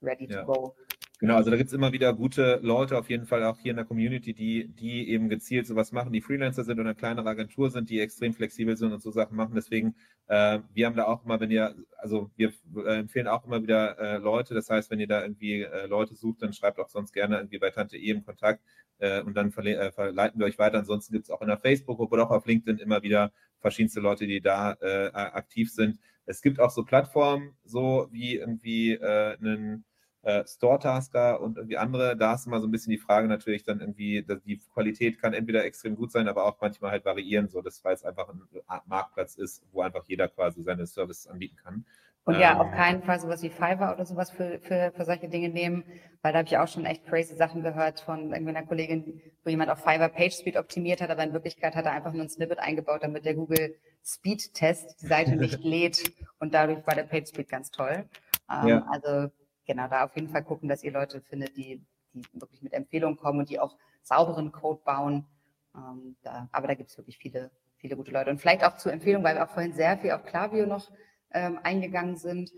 ready 0.00 0.26
ja. 0.30 0.44
to 0.44 0.46
go. 0.46 0.76
Genau, 1.20 1.34
also 1.36 1.50
da 1.50 1.58
gibt 1.58 1.68
es 1.68 1.74
immer 1.74 1.92
wieder 1.92 2.14
gute 2.14 2.60
Leute, 2.62 2.96
auf 2.96 3.10
jeden 3.10 3.26
Fall 3.26 3.44
auch 3.44 3.58
hier 3.58 3.72
in 3.72 3.76
der 3.76 3.84
Community, 3.84 4.32
die, 4.32 4.68
die 4.68 5.10
eben 5.10 5.28
gezielt 5.28 5.66
sowas 5.66 5.92
machen, 5.92 6.14
die 6.14 6.22
Freelancer 6.22 6.64
sind 6.64 6.80
oder 6.80 6.88
eine 6.88 6.94
kleinere 6.94 7.28
Agentur 7.28 7.68
sind, 7.70 7.90
die 7.90 8.00
extrem 8.00 8.32
flexibel 8.32 8.74
sind 8.74 8.90
und 8.94 9.02
so 9.02 9.10
Sachen 9.10 9.36
machen. 9.36 9.52
Deswegen, 9.54 9.94
äh, 10.28 10.60
wir 10.72 10.86
haben 10.86 10.96
da 10.96 11.04
auch 11.04 11.22
immer, 11.22 11.38
wenn 11.38 11.50
ihr, 11.50 11.74
also 11.98 12.30
wir 12.36 12.54
äh, 12.86 13.00
empfehlen 13.00 13.28
auch 13.28 13.44
immer 13.44 13.62
wieder 13.62 13.98
äh, 13.98 14.16
Leute. 14.16 14.54
Das 14.54 14.70
heißt, 14.70 14.90
wenn 14.90 14.98
ihr 14.98 15.08
da 15.08 15.20
irgendwie 15.20 15.60
äh, 15.60 15.86
Leute 15.88 16.14
sucht, 16.14 16.40
dann 16.40 16.54
schreibt 16.54 16.78
auch 16.78 16.88
sonst 16.88 17.12
gerne 17.12 17.36
irgendwie 17.36 17.58
bei 17.58 17.68
Tante 17.68 17.98
E 17.98 18.08
im 18.12 18.24
Kontakt 18.24 18.64
äh, 18.98 19.20
und 19.20 19.34
dann 19.36 19.50
verle 19.52 19.76
äh, 19.76 19.92
verleiten 19.92 20.40
wir 20.40 20.46
euch 20.46 20.58
weiter. 20.58 20.78
Ansonsten 20.78 21.12
gibt 21.12 21.26
es 21.26 21.30
auch 21.30 21.42
in 21.42 21.48
der 21.48 21.58
Facebook-Gruppe 21.58 22.14
oder 22.14 22.26
auch 22.28 22.30
auf 22.30 22.46
LinkedIn 22.46 22.78
immer 22.78 23.02
wieder 23.02 23.30
verschiedenste 23.58 24.00
Leute, 24.00 24.26
die 24.26 24.40
da 24.40 24.70
aktiv 25.12 25.70
sind. 25.70 25.98
Es 26.24 26.40
gibt 26.40 26.60
auch 26.60 26.70
so 26.70 26.82
Plattformen, 26.82 27.52
so 27.62 28.08
wie 28.10 28.36
irgendwie 28.36 28.98
einen 28.98 29.84
äh, 30.22 30.44
Store-Tasker 30.46 31.40
und 31.40 31.56
irgendwie 31.56 31.78
andere, 31.78 32.16
da 32.16 32.34
ist 32.34 32.46
immer 32.46 32.60
so 32.60 32.66
ein 32.66 32.70
bisschen 32.70 32.90
die 32.90 32.98
Frage 32.98 33.26
natürlich 33.26 33.64
dann 33.64 33.80
irgendwie, 33.80 34.24
die 34.44 34.58
Qualität 34.72 35.18
kann 35.18 35.32
entweder 35.32 35.64
extrem 35.64 35.96
gut 35.96 36.12
sein, 36.12 36.28
aber 36.28 36.44
auch 36.44 36.60
manchmal 36.60 36.90
halt 36.90 37.04
variieren, 37.04 37.48
so 37.48 37.62
dass 37.62 37.82
weil 37.84 37.94
es 37.94 38.04
einfach 38.04 38.28
ein 38.28 38.42
Marktplatz 38.86 39.36
ist, 39.36 39.62
wo 39.72 39.80
einfach 39.80 40.04
jeder 40.06 40.28
quasi 40.28 40.62
seine 40.62 40.86
Services 40.86 41.26
anbieten 41.26 41.56
kann. 41.56 41.84
Und 42.24 42.38
ja, 42.38 42.52
ähm, 42.52 42.58
auf 42.58 42.70
keinen 42.72 43.02
Fall 43.02 43.18
sowas 43.18 43.42
wie 43.42 43.48
Fiverr 43.48 43.94
oder 43.94 44.04
sowas 44.04 44.30
für, 44.30 44.58
für, 44.60 44.92
für 44.94 45.04
solche 45.04 45.28
Dinge 45.28 45.48
nehmen, 45.48 45.84
weil 46.20 46.32
da 46.32 46.40
habe 46.40 46.48
ich 46.48 46.58
auch 46.58 46.68
schon 46.68 46.84
echt 46.84 47.06
crazy 47.06 47.34
Sachen 47.34 47.62
gehört 47.62 48.00
von 48.00 48.32
irgendeiner 48.32 48.66
Kollegin, 48.66 49.22
wo 49.42 49.50
jemand 49.50 49.70
auf 49.70 49.78
Fiverr 49.78 50.10
PageSpeed 50.10 50.56
optimiert 50.56 51.00
hat, 51.00 51.10
aber 51.10 51.24
in 51.24 51.32
Wirklichkeit 51.32 51.74
hat 51.74 51.86
er 51.86 51.92
einfach 51.92 52.12
nur 52.12 52.22
ein 52.22 52.28
Snippet 52.28 52.58
eingebaut, 52.58 53.02
damit 53.02 53.24
der 53.24 53.34
Google 53.34 53.74
Speed 54.04 54.52
Test 54.52 55.00
die 55.00 55.06
Seite 55.06 55.36
nicht 55.36 55.64
lädt 55.64 56.12
und 56.38 56.52
dadurch 56.52 56.86
war 56.86 56.94
der 56.94 57.04
PageSpeed 57.04 57.48
ganz 57.48 57.70
toll. 57.70 58.04
Ähm, 58.50 58.68
ja. 58.68 58.86
Also 58.90 59.30
genau, 59.70 59.88
da 59.88 60.04
auf 60.04 60.14
jeden 60.16 60.28
Fall 60.28 60.42
gucken, 60.42 60.68
dass 60.68 60.82
ihr 60.82 60.92
Leute 60.92 61.20
findet, 61.20 61.56
die, 61.56 61.80
die 62.12 62.22
wirklich 62.32 62.62
mit 62.62 62.72
Empfehlungen 62.72 63.16
kommen 63.16 63.40
und 63.40 63.50
die 63.50 63.60
auch 63.60 63.76
sauberen 64.02 64.50
Code 64.52 64.80
bauen. 64.84 65.26
Ähm, 65.74 66.16
da, 66.22 66.48
aber 66.50 66.66
da 66.66 66.74
gibt 66.74 66.90
es 66.90 66.98
wirklich 66.98 67.18
viele, 67.18 67.50
viele 67.76 67.96
gute 67.96 68.10
Leute. 68.10 68.30
Und 68.30 68.40
vielleicht 68.40 68.64
auch 68.64 68.76
zur 68.76 68.92
Empfehlung, 68.92 69.22
weil 69.22 69.36
wir 69.36 69.44
auch 69.44 69.50
vorhin 69.50 69.72
sehr 69.72 69.96
viel 69.98 70.10
auf 70.10 70.24
Klaviyo 70.24 70.66
noch 70.66 70.90
ähm, 71.32 71.60
eingegangen 71.62 72.16
sind. 72.16 72.52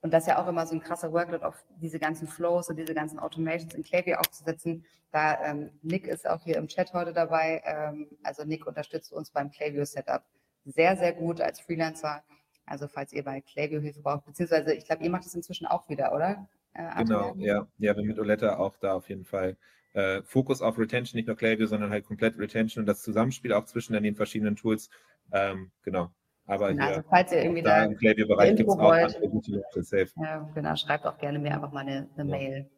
Und 0.00 0.12
das 0.12 0.24
ist 0.24 0.28
ja 0.28 0.42
auch 0.42 0.46
immer 0.46 0.66
so 0.66 0.74
ein 0.74 0.82
krasser 0.82 1.12
Workload 1.12 1.44
auf 1.44 1.64
diese 1.80 1.98
ganzen 1.98 2.28
Flows 2.28 2.68
und 2.68 2.76
diese 2.76 2.94
ganzen 2.94 3.18
Automations 3.18 3.74
in 3.74 3.82
Klaviyo 3.82 4.18
aufzusetzen. 4.18 4.84
Da 5.10 5.42
ähm, 5.44 5.70
Nick 5.82 6.06
ist 6.06 6.28
auch 6.28 6.42
hier 6.44 6.56
im 6.56 6.68
Chat 6.68 6.92
heute 6.92 7.12
dabei. 7.12 7.62
Ähm, 7.64 8.08
also 8.22 8.44
Nick 8.44 8.66
unterstützt 8.66 9.12
uns 9.12 9.30
beim 9.30 9.50
Klaviyo 9.50 9.84
Setup 9.84 10.22
sehr, 10.66 10.96
sehr 10.96 11.14
gut 11.14 11.40
als 11.40 11.60
Freelancer. 11.60 12.22
Also 12.66 12.88
falls 12.88 13.12
ihr 13.12 13.24
bei 13.24 13.40
Klaviyo 13.40 13.80
Hilfe 13.80 14.00
braucht, 14.00 14.24
beziehungsweise 14.24 14.74
ich 14.74 14.86
glaube, 14.86 15.04
ihr 15.04 15.10
macht 15.10 15.26
es 15.26 15.34
inzwischen 15.34 15.66
auch 15.66 15.88
wieder, 15.88 16.14
oder? 16.14 16.48
Äh, 16.72 17.04
genau, 17.04 17.34
ja. 17.36 17.66
Ja, 17.78 17.96
wir 17.96 18.04
mit 18.04 18.18
Oletta 18.18 18.56
auch 18.56 18.76
da 18.78 18.94
auf 18.94 19.08
jeden 19.08 19.24
Fall. 19.24 19.56
Äh, 19.92 20.22
Fokus 20.22 20.60
auf 20.60 20.78
Retention, 20.78 21.16
nicht 21.16 21.28
nur 21.28 21.36
Klaviyo, 21.36 21.66
sondern 21.66 21.90
halt 21.90 22.04
komplett 22.04 22.38
Retention 22.38 22.82
und 22.82 22.86
das 22.86 23.02
Zusammenspiel 23.02 23.52
auch 23.52 23.64
zwischen 23.64 23.92
den 23.92 24.16
verschiedenen 24.16 24.56
Tools. 24.56 24.90
Ähm, 25.32 25.70
genau. 25.82 26.10
Aber 26.46 26.68
genau, 26.68 26.84
hier, 26.84 26.96
also 26.96 27.08
falls 27.08 27.32
ihr 27.32 27.42
irgendwie 27.42 27.62
da, 27.62 27.80
da 27.80 27.84
im 27.84 27.96
Klaviyo-Bereich 27.96 28.56
gibt 28.56 28.68
es 28.68 28.76
auch 28.76 28.92
andere 28.92 29.28
gute 29.28 29.52
Leute, 29.52 29.82
safe. 29.82 30.08
Ja, 30.16 30.50
genau, 30.54 30.76
schreibt 30.76 31.06
auch 31.06 31.16
gerne 31.18 31.38
mir 31.38 31.54
einfach 31.54 31.72
mal 31.72 31.80
eine, 31.80 32.08
eine 32.16 32.30
ja. 32.30 32.36
Mail. 32.36 32.70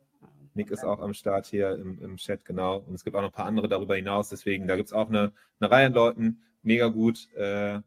Nick 0.54 0.70
ist 0.70 0.84
auch 0.84 1.00
am 1.00 1.12
Start 1.12 1.46
hier 1.46 1.74
im, 1.74 2.00
im 2.02 2.16
Chat, 2.16 2.44
genau. 2.44 2.78
Und 2.78 2.94
es 2.94 3.04
gibt 3.04 3.14
auch 3.16 3.20
noch 3.20 3.28
ein 3.28 3.34
paar 3.34 3.46
andere 3.46 3.68
darüber 3.68 3.96
hinaus. 3.96 4.30
Deswegen, 4.30 4.66
da 4.66 4.76
gibt 4.76 4.88
es 4.88 4.92
auch 4.92 5.08
eine, 5.08 5.32
eine 5.60 5.70
Reihe 5.70 5.86
an 5.86 5.92
Leuten. 5.92 6.42
Mega 6.62 6.88
gut. 6.88 7.28
Äh, 7.34 7.80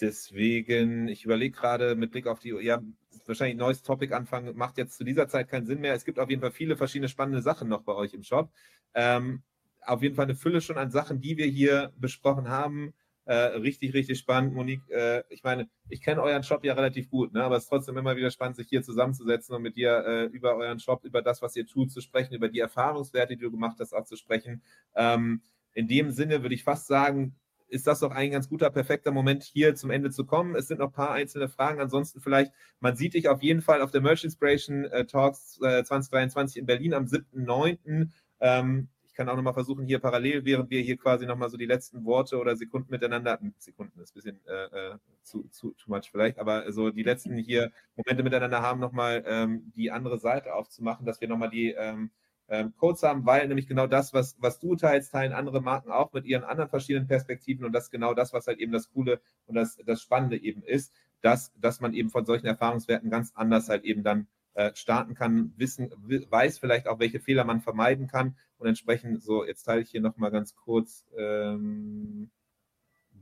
Deswegen, 0.00 1.08
ich 1.08 1.24
überlege 1.24 1.56
gerade 1.56 1.96
mit 1.96 2.12
Blick 2.12 2.26
auf 2.26 2.38
die, 2.38 2.50
ja, 2.50 2.80
wahrscheinlich 3.26 3.56
ein 3.56 3.58
neues 3.58 3.82
Topic 3.82 4.14
anfangen, 4.14 4.56
macht 4.56 4.78
jetzt 4.78 4.96
zu 4.96 5.04
dieser 5.04 5.28
Zeit 5.28 5.48
keinen 5.48 5.66
Sinn 5.66 5.80
mehr. 5.80 5.94
Es 5.94 6.04
gibt 6.04 6.18
auf 6.18 6.30
jeden 6.30 6.40
Fall 6.40 6.50
viele 6.50 6.76
verschiedene 6.76 7.08
spannende 7.08 7.42
Sachen 7.42 7.68
noch 7.68 7.82
bei 7.82 7.94
euch 7.94 8.14
im 8.14 8.22
Shop. 8.22 8.50
Ähm, 8.94 9.42
auf 9.82 10.02
jeden 10.02 10.14
Fall 10.14 10.24
eine 10.24 10.34
Fülle 10.34 10.60
schon 10.60 10.78
an 10.78 10.90
Sachen, 10.90 11.20
die 11.20 11.36
wir 11.36 11.46
hier 11.46 11.92
besprochen 11.96 12.48
haben. 12.48 12.94
Äh, 13.24 13.58
richtig, 13.58 13.92
richtig 13.92 14.18
spannend, 14.18 14.54
Monique. 14.54 14.88
Äh, 14.88 15.22
ich 15.28 15.42
meine, 15.42 15.68
ich 15.90 16.00
kenne 16.00 16.22
euren 16.22 16.42
Shop 16.42 16.64
ja 16.64 16.72
relativ 16.72 17.10
gut, 17.10 17.34
ne? 17.34 17.44
aber 17.44 17.56
es 17.56 17.64
ist 17.64 17.68
trotzdem 17.68 17.98
immer 17.98 18.16
wieder 18.16 18.30
spannend, 18.30 18.56
sich 18.56 18.68
hier 18.68 18.82
zusammenzusetzen 18.82 19.54
und 19.54 19.60
mit 19.60 19.76
dir 19.76 20.02
äh, 20.06 20.24
über 20.26 20.56
euren 20.56 20.78
Shop, 20.78 21.04
über 21.04 21.20
das, 21.20 21.42
was 21.42 21.54
ihr 21.54 21.66
tut, 21.66 21.92
zu 21.92 22.00
sprechen, 22.00 22.34
über 22.34 22.48
die 22.48 22.60
Erfahrungswerte, 22.60 23.36
die 23.36 23.42
du 23.42 23.50
gemacht 23.50 23.76
hast, 23.80 23.92
auch 23.92 24.04
zu 24.04 24.16
sprechen. 24.16 24.62
Ähm, 24.94 25.42
in 25.74 25.88
dem 25.88 26.10
Sinne 26.10 26.42
würde 26.42 26.54
ich 26.54 26.64
fast 26.64 26.86
sagen, 26.86 27.36
ist 27.68 27.86
das 27.86 28.00
doch 28.00 28.10
ein 28.10 28.30
ganz 28.30 28.48
guter, 28.48 28.70
perfekter 28.70 29.10
Moment, 29.10 29.44
hier 29.44 29.74
zum 29.74 29.90
Ende 29.90 30.10
zu 30.10 30.24
kommen. 30.24 30.54
Es 30.56 30.68
sind 30.68 30.78
noch 30.78 30.88
ein 30.88 30.92
paar 30.92 31.12
einzelne 31.12 31.48
Fragen. 31.48 31.80
Ansonsten 31.80 32.20
vielleicht, 32.20 32.52
man 32.80 32.96
sieht 32.96 33.14
dich 33.14 33.28
auf 33.28 33.42
jeden 33.42 33.62
Fall 33.62 33.82
auf 33.82 33.90
der 33.90 34.00
Merch 34.00 34.24
Inspiration 34.24 34.84
äh, 34.86 35.06
Talks 35.06 35.58
äh, 35.62 35.84
2023 35.84 36.56
in 36.56 36.66
Berlin 36.66 36.94
am 36.94 37.04
7.9. 37.04 38.08
Ähm, 38.40 38.88
kann 39.18 39.28
auch 39.28 39.34
nochmal 39.34 39.52
versuchen, 39.52 39.84
hier 39.84 39.98
parallel, 39.98 40.44
während 40.44 40.70
wir 40.70 40.80
hier 40.80 40.96
quasi 40.96 41.26
nochmal 41.26 41.50
so 41.50 41.56
die 41.56 41.66
letzten 41.66 42.04
Worte 42.04 42.38
oder 42.38 42.54
Sekunden 42.54 42.92
miteinander, 42.92 43.40
hm, 43.40 43.52
Sekunden 43.58 44.00
ist 44.00 44.12
ein 44.12 44.14
bisschen 44.14 44.40
äh, 44.46 44.92
äh, 44.92 44.98
zu, 45.24 45.48
zu 45.48 45.72
too 45.72 45.90
much 45.90 46.08
vielleicht, 46.12 46.38
aber 46.38 46.70
so 46.70 46.90
die 46.90 47.02
letzten 47.02 47.36
hier 47.36 47.72
Momente 47.96 48.22
miteinander 48.22 48.62
haben, 48.62 48.78
nochmal 48.78 49.24
ähm, 49.26 49.72
die 49.74 49.90
andere 49.90 50.18
Seite 50.18 50.54
aufzumachen, 50.54 51.04
dass 51.04 51.20
wir 51.20 51.26
nochmal 51.26 51.50
die 51.50 51.72
ähm, 51.72 52.12
ähm, 52.48 52.74
Codes 52.76 53.02
haben, 53.02 53.26
weil 53.26 53.46
nämlich 53.46 53.66
genau 53.66 53.86
das, 53.86 54.12
was, 54.14 54.36
was 54.40 54.58
du 54.58 54.74
teilst, 54.74 55.12
teilen 55.12 55.32
andere 55.32 55.60
Marken 55.60 55.90
auch 55.90 56.12
mit 56.12 56.24
ihren 56.24 56.44
anderen 56.44 56.70
verschiedenen 56.70 57.06
Perspektiven 57.06 57.64
und 57.64 57.72
das 57.72 57.84
ist 57.84 57.90
genau 57.90 58.14
das, 58.14 58.32
was 58.32 58.46
halt 58.46 58.58
eben 58.58 58.72
das 58.72 58.90
Coole 58.90 59.20
und 59.46 59.54
das, 59.54 59.78
das 59.84 60.02
Spannende 60.02 60.40
eben 60.42 60.62
ist, 60.62 60.92
dass, 61.20 61.52
dass 61.60 61.80
man 61.80 61.94
eben 61.94 62.10
von 62.10 62.24
solchen 62.24 62.46
Erfahrungswerten 62.46 63.10
ganz 63.10 63.32
anders 63.34 63.68
halt 63.68 63.84
eben 63.84 64.02
dann 64.02 64.28
äh, 64.54 64.74
starten 64.74 65.14
kann, 65.14 65.52
wissen, 65.56 65.90
weiß 66.30 66.58
vielleicht 66.58 66.88
auch, 66.88 66.98
welche 66.98 67.20
Fehler 67.20 67.44
man 67.44 67.60
vermeiden 67.60 68.06
kann 68.06 68.36
und 68.58 68.66
entsprechend, 68.66 69.22
so, 69.22 69.44
jetzt 69.44 69.64
teile 69.64 69.82
ich 69.82 69.90
hier 69.90 70.00
nochmal 70.00 70.30
ganz 70.30 70.54
kurz 70.54 71.04
ähm, 71.16 72.30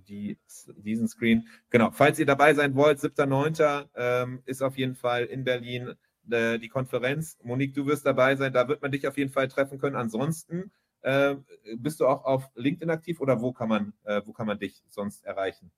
die, 0.09 0.39
diesen 0.79 1.09
Screen. 1.09 1.47
Genau, 1.71 1.91
falls 1.91 2.19
ihr 2.19 2.27
dabei 2.27 2.55
sein 2.55 2.75
wollt, 2.75 2.99
7.9. 2.99 3.89
Ähm, 3.97 4.43
ist 4.47 4.63
auf 4.63 4.79
jeden 4.79 4.95
Fall 4.95 5.25
in 5.25 5.45
Berlin 5.45 5.95
äh, 6.31 6.59
die 6.59 6.69
Konferenz. 6.69 7.39
Monique, 7.43 7.75
du 7.75 7.87
wirst 7.87 8.07
dabei 8.07 8.37
sein, 8.37 8.53
da 8.53 8.69
wird 8.69 8.83
man 8.83 8.93
dich 8.93 9.07
auf 9.07 9.17
jeden 9.17 9.31
Fall 9.31 9.49
treffen 9.49 9.79
können. 9.79 9.97
Ansonsten 9.97 10.71
äh, 11.03 11.37
bist 11.77 12.01
du 12.01 12.07
auch 12.07 12.25
auf 12.25 12.51
LinkedIn 12.55 12.91
aktiv 12.91 13.21
oder 13.21 13.41
wo 13.41 13.53
kann 13.53 13.69
man, 13.69 13.93
äh, 14.05 14.23
wo 14.25 14.33
kann 14.33 14.47
man 14.47 14.59
dich 14.59 14.83
sonst 14.89 15.25
erreichen? 15.25 15.71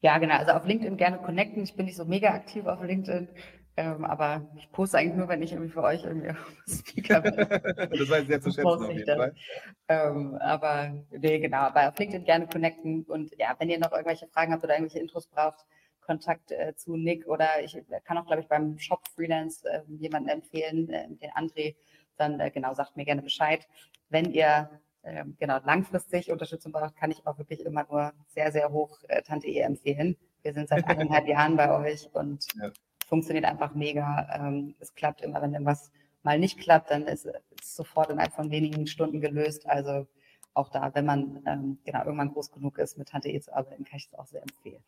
Ja, 0.00 0.18
genau. 0.18 0.36
Also 0.36 0.52
auf 0.52 0.64
LinkedIn 0.64 0.96
gerne 0.96 1.18
connecten. 1.18 1.62
Ich 1.62 1.74
bin 1.74 1.86
nicht 1.86 1.96
so 1.96 2.04
mega 2.04 2.30
aktiv 2.30 2.66
auf 2.66 2.82
LinkedIn. 2.82 3.28
Ähm, 3.76 4.04
aber 4.04 4.50
ich 4.56 4.70
poste 4.72 4.98
eigentlich 4.98 5.16
nur, 5.16 5.28
wenn 5.28 5.42
ich 5.42 5.52
irgendwie 5.52 5.70
für 5.70 5.82
euch 5.82 6.04
irgendwie 6.04 6.34
Speaker 6.68 7.20
bin. 7.20 7.36
das 7.36 8.10
war 8.10 8.22
sehr 8.22 8.40
zu 8.40 8.50
schätzen 8.50 8.66
auf 8.66 8.90
jeden 8.90 9.06
Fall. 9.06 9.34
Ähm, 9.88 10.34
aber 10.36 11.04
nee, 11.10 11.38
genau. 11.38 11.58
Aber 11.58 11.88
auf 11.88 11.98
LinkedIn 11.98 12.24
gerne 12.24 12.46
connecten. 12.46 13.04
Und 13.04 13.32
ja, 13.38 13.54
wenn 13.58 13.70
ihr 13.70 13.78
noch 13.78 13.92
irgendwelche 13.92 14.26
Fragen 14.28 14.52
habt 14.52 14.64
oder 14.64 14.74
irgendwelche 14.74 14.98
Intros 14.98 15.26
braucht, 15.26 15.64
Kontakt 16.00 16.50
äh, 16.52 16.74
zu 16.74 16.96
Nick 16.96 17.26
oder 17.26 17.62
ich 17.62 17.78
kann 18.04 18.18
auch, 18.18 18.26
glaube 18.26 18.42
ich, 18.42 18.48
beim 18.48 18.78
Shop 18.78 19.00
Freelance 19.14 19.68
äh, 19.68 19.82
jemanden 19.88 20.28
empfehlen, 20.28 20.88
äh, 20.90 21.08
den 21.08 21.30
André, 21.30 21.76
dann 22.16 22.40
äh, 22.40 22.50
genau, 22.50 22.74
sagt 22.74 22.96
mir 22.96 23.04
gerne 23.04 23.22
Bescheid. 23.22 23.66
Wenn 24.08 24.32
ihr 24.32 24.70
ähm, 25.02 25.36
genau 25.38 25.58
langfristig 25.64 26.30
Unterstützung 26.30 26.72
braucht, 26.72 26.96
kann 26.96 27.10
ich 27.10 27.26
auch 27.26 27.38
wirklich 27.38 27.64
immer 27.64 27.86
nur 27.88 28.12
sehr, 28.28 28.52
sehr 28.52 28.70
hoch 28.70 28.98
äh, 29.08 29.22
Tante 29.22 29.48
E 29.48 29.60
empfehlen. 29.60 30.16
Wir 30.42 30.52
sind 30.52 30.68
seit 30.68 30.84
eineinhalb 30.84 31.26
Jahren 31.28 31.56
bei 31.56 31.70
euch 31.72 32.08
und 32.12 32.46
ja. 32.60 32.70
funktioniert 33.06 33.44
einfach 33.44 33.74
mega. 33.74 34.28
Ähm, 34.34 34.74
es 34.78 34.94
klappt 34.94 35.22
immer, 35.22 35.40
wenn 35.40 35.52
irgendwas 35.52 35.90
mal 36.22 36.38
nicht 36.38 36.58
klappt, 36.58 36.90
dann 36.90 37.06
ist 37.06 37.26
es 37.26 37.76
sofort 37.76 38.10
innerhalb 38.10 38.32
von 38.34 38.50
wenigen 38.50 38.86
Stunden 38.86 39.20
gelöst. 39.20 39.66
Also 39.66 40.06
auch 40.54 40.68
da, 40.70 40.94
wenn 40.94 41.06
man 41.06 41.42
ähm, 41.46 41.78
genau 41.84 42.04
irgendwann 42.04 42.32
groß 42.32 42.50
genug 42.50 42.78
ist, 42.78 42.98
mit 42.98 43.08
Tante 43.08 43.28
E 43.28 43.40
zu 43.40 43.54
arbeiten, 43.54 43.84
kann 43.84 43.98
ich 43.98 44.08
es 44.10 44.18
auch 44.18 44.26
sehr 44.26 44.42
empfehlen. 44.42 44.82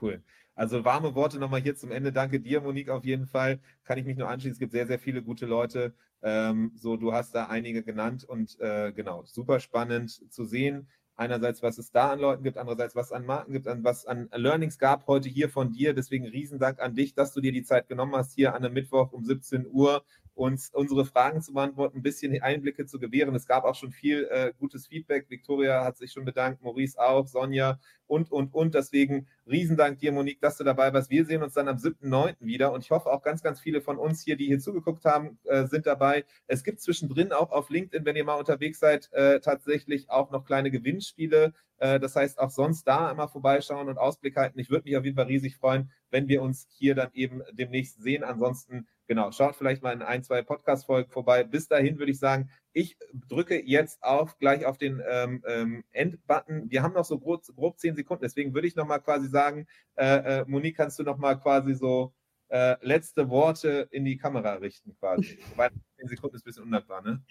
Cool. 0.00 0.22
Also 0.54 0.84
warme 0.84 1.14
Worte 1.14 1.38
nochmal 1.38 1.62
hier 1.62 1.74
zum 1.76 1.90
Ende. 1.90 2.12
Danke 2.12 2.40
dir, 2.40 2.60
Monique, 2.60 2.90
auf 2.90 3.04
jeden 3.04 3.26
Fall. 3.26 3.58
Kann 3.84 3.98
ich 3.98 4.04
mich 4.04 4.16
nur 4.16 4.28
anschließen. 4.28 4.52
Es 4.52 4.58
gibt 4.58 4.72
sehr, 4.72 4.86
sehr 4.86 4.98
viele 4.98 5.22
gute 5.22 5.46
Leute. 5.46 5.94
Ähm, 6.22 6.72
so, 6.76 6.96
du 6.96 7.12
hast 7.12 7.34
da 7.34 7.46
einige 7.46 7.82
genannt 7.82 8.24
und 8.24 8.60
äh, 8.60 8.92
genau, 8.92 9.24
super 9.24 9.60
spannend 9.60 10.30
zu 10.32 10.44
sehen. 10.44 10.88
Einerseits, 11.14 11.62
was 11.62 11.78
es 11.78 11.90
da 11.90 12.12
an 12.12 12.20
Leuten 12.20 12.42
gibt, 12.42 12.58
andererseits, 12.58 12.94
was 12.96 13.06
es 13.06 13.12
an 13.12 13.26
Marken 13.26 13.52
gibt, 13.52 13.68
an 13.68 13.84
was 13.84 14.06
an 14.06 14.28
Learnings 14.32 14.78
gab 14.78 15.06
heute 15.06 15.28
hier 15.28 15.48
von 15.48 15.72
dir. 15.72 15.94
Deswegen 15.94 16.26
Riesendank 16.26 16.80
an 16.80 16.94
dich, 16.94 17.14
dass 17.14 17.32
du 17.32 17.40
dir 17.40 17.52
die 17.52 17.64
Zeit 17.64 17.88
genommen 17.88 18.14
hast, 18.14 18.34
hier 18.34 18.54
an 18.54 18.64
einem 18.64 18.74
Mittwoch 18.74 19.12
um 19.12 19.24
17 19.24 19.66
Uhr 19.70 20.04
uns 20.34 20.70
unsere 20.72 21.04
Fragen 21.04 21.42
zu 21.42 21.52
beantworten, 21.52 21.98
ein 21.98 22.02
bisschen 22.02 22.40
Einblicke 22.42 22.86
zu 22.86 22.98
gewähren. 22.98 23.34
Es 23.34 23.46
gab 23.46 23.64
auch 23.64 23.74
schon 23.74 23.92
viel 23.92 24.28
äh, 24.30 24.52
gutes 24.58 24.86
Feedback. 24.86 25.28
Victoria 25.28 25.84
hat 25.84 25.98
sich 25.98 26.12
schon 26.12 26.24
bedankt, 26.24 26.62
Maurice 26.62 26.98
auch, 26.98 27.26
Sonja 27.26 27.78
und, 28.06 28.30
und, 28.32 28.54
und. 28.54 28.74
Deswegen 28.74 29.26
Riesendank 29.46 29.98
dir, 29.98 30.12
Monique, 30.12 30.40
dass 30.40 30.56
du 30.56 30.64
dabei 30.64 30.92
warst. 30.92 31.10
Wir 31.10 31.24
sehen 31.24 31.42
uns 31.42 31.54
dann 31.54 31.68
am 31.68 31.76
7.9. 31.76 32.36
wieder 32.40 32.72
und 32.72 32.84
ich 32.84 32.90
hoffe 32.90 33.10
auch 33.10 33.22
ganz, 33.22 33.42
ganz 33.42 33.60
viele 33.60 33.80
von 33.80 33.98
uns 33.98 34.22
hier, 34.22 34.36
die 34.36 34.46
hier 34.46 34.60
zugeguckt 34.60 35.04
haben, 35.04 35.38
äh, 35.44 35.66
sind 35.66 35.86
dabei. 35.86 36.24
Es 36.46 36.62
gibt 36.62 36.80
zwischendrin 36.80 37.32
auch 37.32 37.50
auf 37.50 37.68
LinkedIn, 37.68 38.04
wenn 38.04 38.16
ihr 38.16 38.24
mal 38.24 38.34
unterwegs 38.34 38.78
seid, 38.78 39.12
äh, 39.12 39.40
tatsächlich 39.40 40.10
auch 40.10 40.30
noch 40.30 40.44
kleine 40.44 40.70
Gewinnspiele. 40.70 41.52
Äh, 41.78 41.98
das 41.98 42.14
heißt, 42.14 42.38
auch 42.38 42.50
sonst 42.50 42.84
da 42.84 43.10
immer 43.10 43.28
vorbeischauen 43.28 43.88
und 43.88 43.98
Ausblick 43.98 44.36
halten. 44.36 44.58
Ich 44.58 44.70
würde 44.70 44.84
mich 44.84 44.96
auf 44.96 45.04
jeden 45.04 45.16
Fall 45.16 45.26
riesig 45.26 45.56
freuen, 45.56 45.90
wenn 46.10 46.28
wir 46.28 46.42
uns 46.42 46.68
hier 46.70 46.94
dann 46.94 47.10
eben 47.12 47.42
demnächst 47.52 48.00
sehen. 48.02 48.22
Ansonsten 48.22 48.86
Genau, 49.08 49.30
schaut 49.32 49.56
vielleicht 49.56 49.82
mal 49.82 49.92
in 49.92 50.00
ein, 50.00 50.22
zwei 50.22 50.42
Podcast-Folgen 50.42 51.10
vorbei. 51.10 51.44
Bis 51.44 51.68
dahin 51.68 51.98
würde 51.98 52.12
ich 52.12 52.18
sagen, 52.18 52.48
ich 52.72 52.96
drücke 53.28 53.60
jetzt 53.62 54.02
auf 54.02 54.38
gleich 54.38 54.64
auf 54.66 54.78
den 54.78 55.02
ähm, 55.08 55.42
ähm, 55.46 55.84
End-Button. 55.92 56.70
Wir 56.70 56.82
haben 56.82 56.94
noch 56.94 57.04
so 57.04 57.18
grob, 57.18 57.44
grob 57.54 57.78
zehn 57.78 57.94
Sekunden, 57.94 58.22
deswegen 58.22 58.54
würde 58.54 58.66
ich 58.66 58.76
nochmal 58.76 59.00
quasi 59.00 59.28
sagen, 59.28 59.66
äh, 59.96 60.40
äh, 60.40 60.44
Monique, 60.46 60.76
kannst 60.76 60.98
du 60.98 61.02
nochmal 61.02 61.38
quasi 61.38 61.74
so 61.74 62.14
äh, 62.48 62.76
letzte 62.80 63.28
Worte 63.28 63.88
in 63.90 64.04
die 64.04 64.16
Kamera 64.16 64.54
richten 64.54 64.94
quasi. 64.98 65.38
Weil 65.56 65.70
zehn 65.96 66.08
Sekunden 66.08 66.36
ist 66.36 66.42
ein 66.42 66.46
bisschen 66.46 66.64
undankbar, 66.64 67.02
ne? 67.02 67.22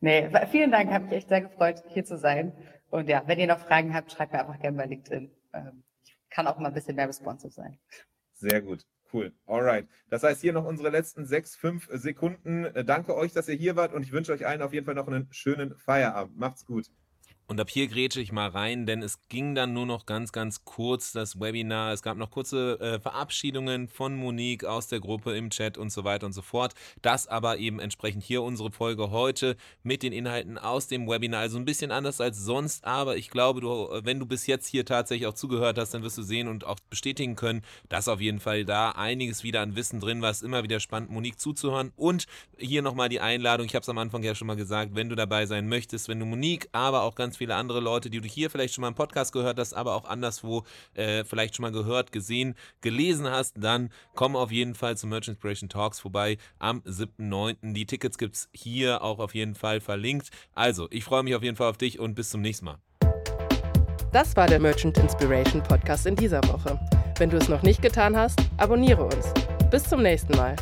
Nee, 0.00 0.30
vielen 0.50 0.70
Dank, 0.70 0.90
habe 0.90 1.04
mich 1.04 1.14
echt 1.14 1.28
sehr 1.28 1.42
gefreut, 1.42 1.82
hier 1.88 2.04
zu 2.04 2.18
sein. 2.18 2.52
Und 2.90 3.08
ja, 3.08 3.22
wenn 3.26 3.38
ihr 3.38 3.46
noch 3.46 3.58
Fragen 3.58 3.94
habt, 3.94 4.12
schreibt 4.12 4.32
mir 4.32 4.40
einfach 4.40 4.60
gerne 4.60 4.76
bei 4.76 4.86
LinkedIn. 4.86 5.30
Ähm, 5.52 5.82
ich 6.04 6.16
kann 6.30 6.46
auch 6.46 6.58
mal 6.58 6.68
ein 6.68 6.74
bisschen 6.74 6.96
mehr 6.96 7.08
responsive 7.08 7.52
sein. 7.52 7.78
Sehr 8.34 8.60
gut. 8.60 8.86
Cool. 9.14 9.32
Alright. 9.46 9.86
Das 10.10 10.24
heißt, 10.24 10.40
hier 10.40 10.52
noch 10.52 10.64
unsere 10.64 10.90
letzten 10.90 11.24
sechs, 11.24 11.54
fünf 11.54 11.88
Sekunden. 11.92 12.64
Äh, 12.64 12.84
danke 12.84 13.14
euch, 13.14 13.32
dass 13.32 13.48
ihr 13.48 13.54
hier 13.54 13.76
wart 13.76 13.92
und 13.94 14.02
ich 14.02 14.10
wünsche 14.10 14.32
euch 14.32 14.44
allen 14.44 14.60
auf 14.60 14.72
jeden 14.72 14.84
Fall 14.86 14.96
noch 14.96 15.06
einen 15.06 15.28
schönen 15.30 15.76
Feierabend. 15.76 16.36
Macht's 16.36 16.66
gut. 16.66 16.90
Und 17.46 17.60
ab 17.60 17.68
hier 17.68 17.88
grätsche 17.88 18.22
ich 18.22 18.32
mal 18.32 18.48
rein, 18.48 18.86
denn 18.86 19.02
es 19.02 19.18
ging 19.28 19.54
dann 19.54 19.74
nur 19.74 19.84
noch 19.84 20.06
ganz, 20.06 20.32
ganz 20.32 20.64
kurz 20.64 21.12
das 21.12 21.40
Webinar. 21.40 21.92
Es 21.92 22.00
gab 22.00 22.16
noch 22.16 22.30
kurze 22.30 22.80
äh, 22.80 23.00
Verabschiedungen 23.00 23.86
von 23.86 24.16
Monique 24.16 24.64
aus 24.64 24.88
der 24.88 25.00
Gruppe 25.00 25.36
im 25.36 25.50
Chat 25.50 25.76
und 25.76 25.90
so 25.90 26.04
weiter 26.04 26.24
und 26.24 26.32
so 26.32 26.40
fort. 26.40 26.72
Das 27.02 27.26
aber 27.26 27.58
eben 27.58 27.80
entsprechend 27.80 28.24
hier 28.24 28.42
unsere 28.42 28.72
Folge 28.72 29.10
heute 29.10 29.56
mit 29.82 30.02
den 30.02 30.14
Inhalten 30.14 30.56
aus 30.56 30.88
dem 30.88 31.06
Webinar. 31.06 31.40
Also 31.40 31.58
ein 31.58 31.66
bisschen 31.66 31.90
anders 31.90 32.20
als 32.22 32.38
sonst, 32.38 32.84
aber 32.84 33.18
ich 33.18 33.28
glaube, 33.28 33.60
du, 33.60 33.88
wenn 34.04 34.18
du 34.18 34.24
bis 34.24 34.46
jetzt 34.46 34.66
hier 34.66 34.86
tatsächlich 34.86 35.26
auch 35.26 35.34
zugehört 35.34 35.76
hast, 35.76 35.92
dann 35.92 36.02
wirst 36.02 36.16
du 36.16 36.22
sehen 36.22 36.48
und 36.48 36.64
auch 36.64 36.80
bestätigen 36.88 37.36
können, 37.36 37.60
dass 37.90 38.08
auf 38.08 38.22
jeden 38.22 38.40
Fall 38.40 38.64
da 38.64 38.92
einiges 38.92 39.44
wieder 39.44 39.60
an 39.60 39.76
Wissen 39.76 40.00
drin 40.00 40.22
war. 40.22 40.30
Es 40.30 40.38
ist 40.38 40.44
immer 40.44 40.62
wieder 40.62 40.80
spannend, 40.80 41.10
Monique 41.10 41.38
zuzuhören. 41.38 41.92
Und 41.96 42.26
hier 42.56 42.80
nochmal 42.80 43.10
die 43.10 43.20
Einladung. 43.20 43.66
Ich 43.66 43.74
habe 43.74 43.82
es 43.82 43.88
am 43.88 43.98
Anfang 43.98 44.22
ja 44.22 44.34
schon 44.34 44.46
mal 44.46 44.56
gesagt, 44.56 44.94
wenn 44.94 45.10
du 45.10 45.14
dabei 45.14 45.44
sein 45.44 45.68
möchtest, 45.68 46.08
wenn 46.08 46.20
du 46.20 46.26
Monique, 46.26 46.68
aber 46.72 47.02
auch 47.02 47.14
ganz 47.14 47.33
ganz 47.34 47.38
viele 47.38 47.56
andere 47.56 47.80
Leute, 47.80 48.10
die 48.10 48.20
du 48.20 48.28
hier 48.28 48.48
vielleicht 48.48 48.74
schon 48.74 48.82
mal 48.82 48.88
im 48.88 48.94
Podcast 48.94 49.32
gehört 49.32 49.58
hast, 49.58 49.74
aber 49.74 49.96
auch 49.96 50.04
anderswo 50.04 50.62
äh, 50.94 51.24
vielleicht 51.24 51.56
schon 51.56 51.64
mal 51.64 51.72
gehört, 51.72 52.12
gesehen, 52.12 52.54
gelesen 52.80 53.28
hast, 53.28 53.56
dann 53.58 53.90
komm 54.14 54.36
auf 54.36 54.52
jeden 54.52 54.76
Fall 54.76 54.96
zu 54.96 55.08
Merch 55.08 55.26
Inspiration 55.26 55.68
Talks 55.68 55.98
vorbei 55.98 56.38
am 56.60 56.80
7.9. 56.82 57.72
Die 57.72 57.86
Tickets 57.86 58.18
gibt 58.18 58.36
es 58.36 58.48
hier 58.52 59.02
auch 59.02 59.18
auf 59.18 59.34
jeden 59.34 59.56
Fall 59.56 59.80
verlinkt. 59.80 60.30
Also, 60.54 60.86
ich 60.90 61.02
freue 61.02 61.24
mich 61.24 61.34
auf 61.34 61.42
jeden 61.42 61.56
Fall 61.56 61.70
auf 61.70 61.76
dich 61.76 61.98
und 61.98 62.14
bis 62.14 62.30
zum 62.30 62.40
nächsten 62.40 62.66
Mal. 62.66 62.78
Das 64.12 64.36
war 64.36 64.46
der 64.46 64.60
Merchant 64.60 64.96
Inspiration 64.98 65.60
Podcast 65.60 66.06
in 66.06 66.14
dieser 66.14 66.40
Woche. 66.44 66.78
Wenn 67.18 67.30
du 67.30 67.36
es 67.36 67.48
noch 67.48 67.62
nicht 67.62 67.82
getan 67.82 68.16
hast, 68.16 68.38
abonniere 68.58 69.02
uns. 69.02 69.32
Bis 69.72 69.82
zum 69.82 70.02
nächsten 70.02 70.36
Mal. 70.36 70.54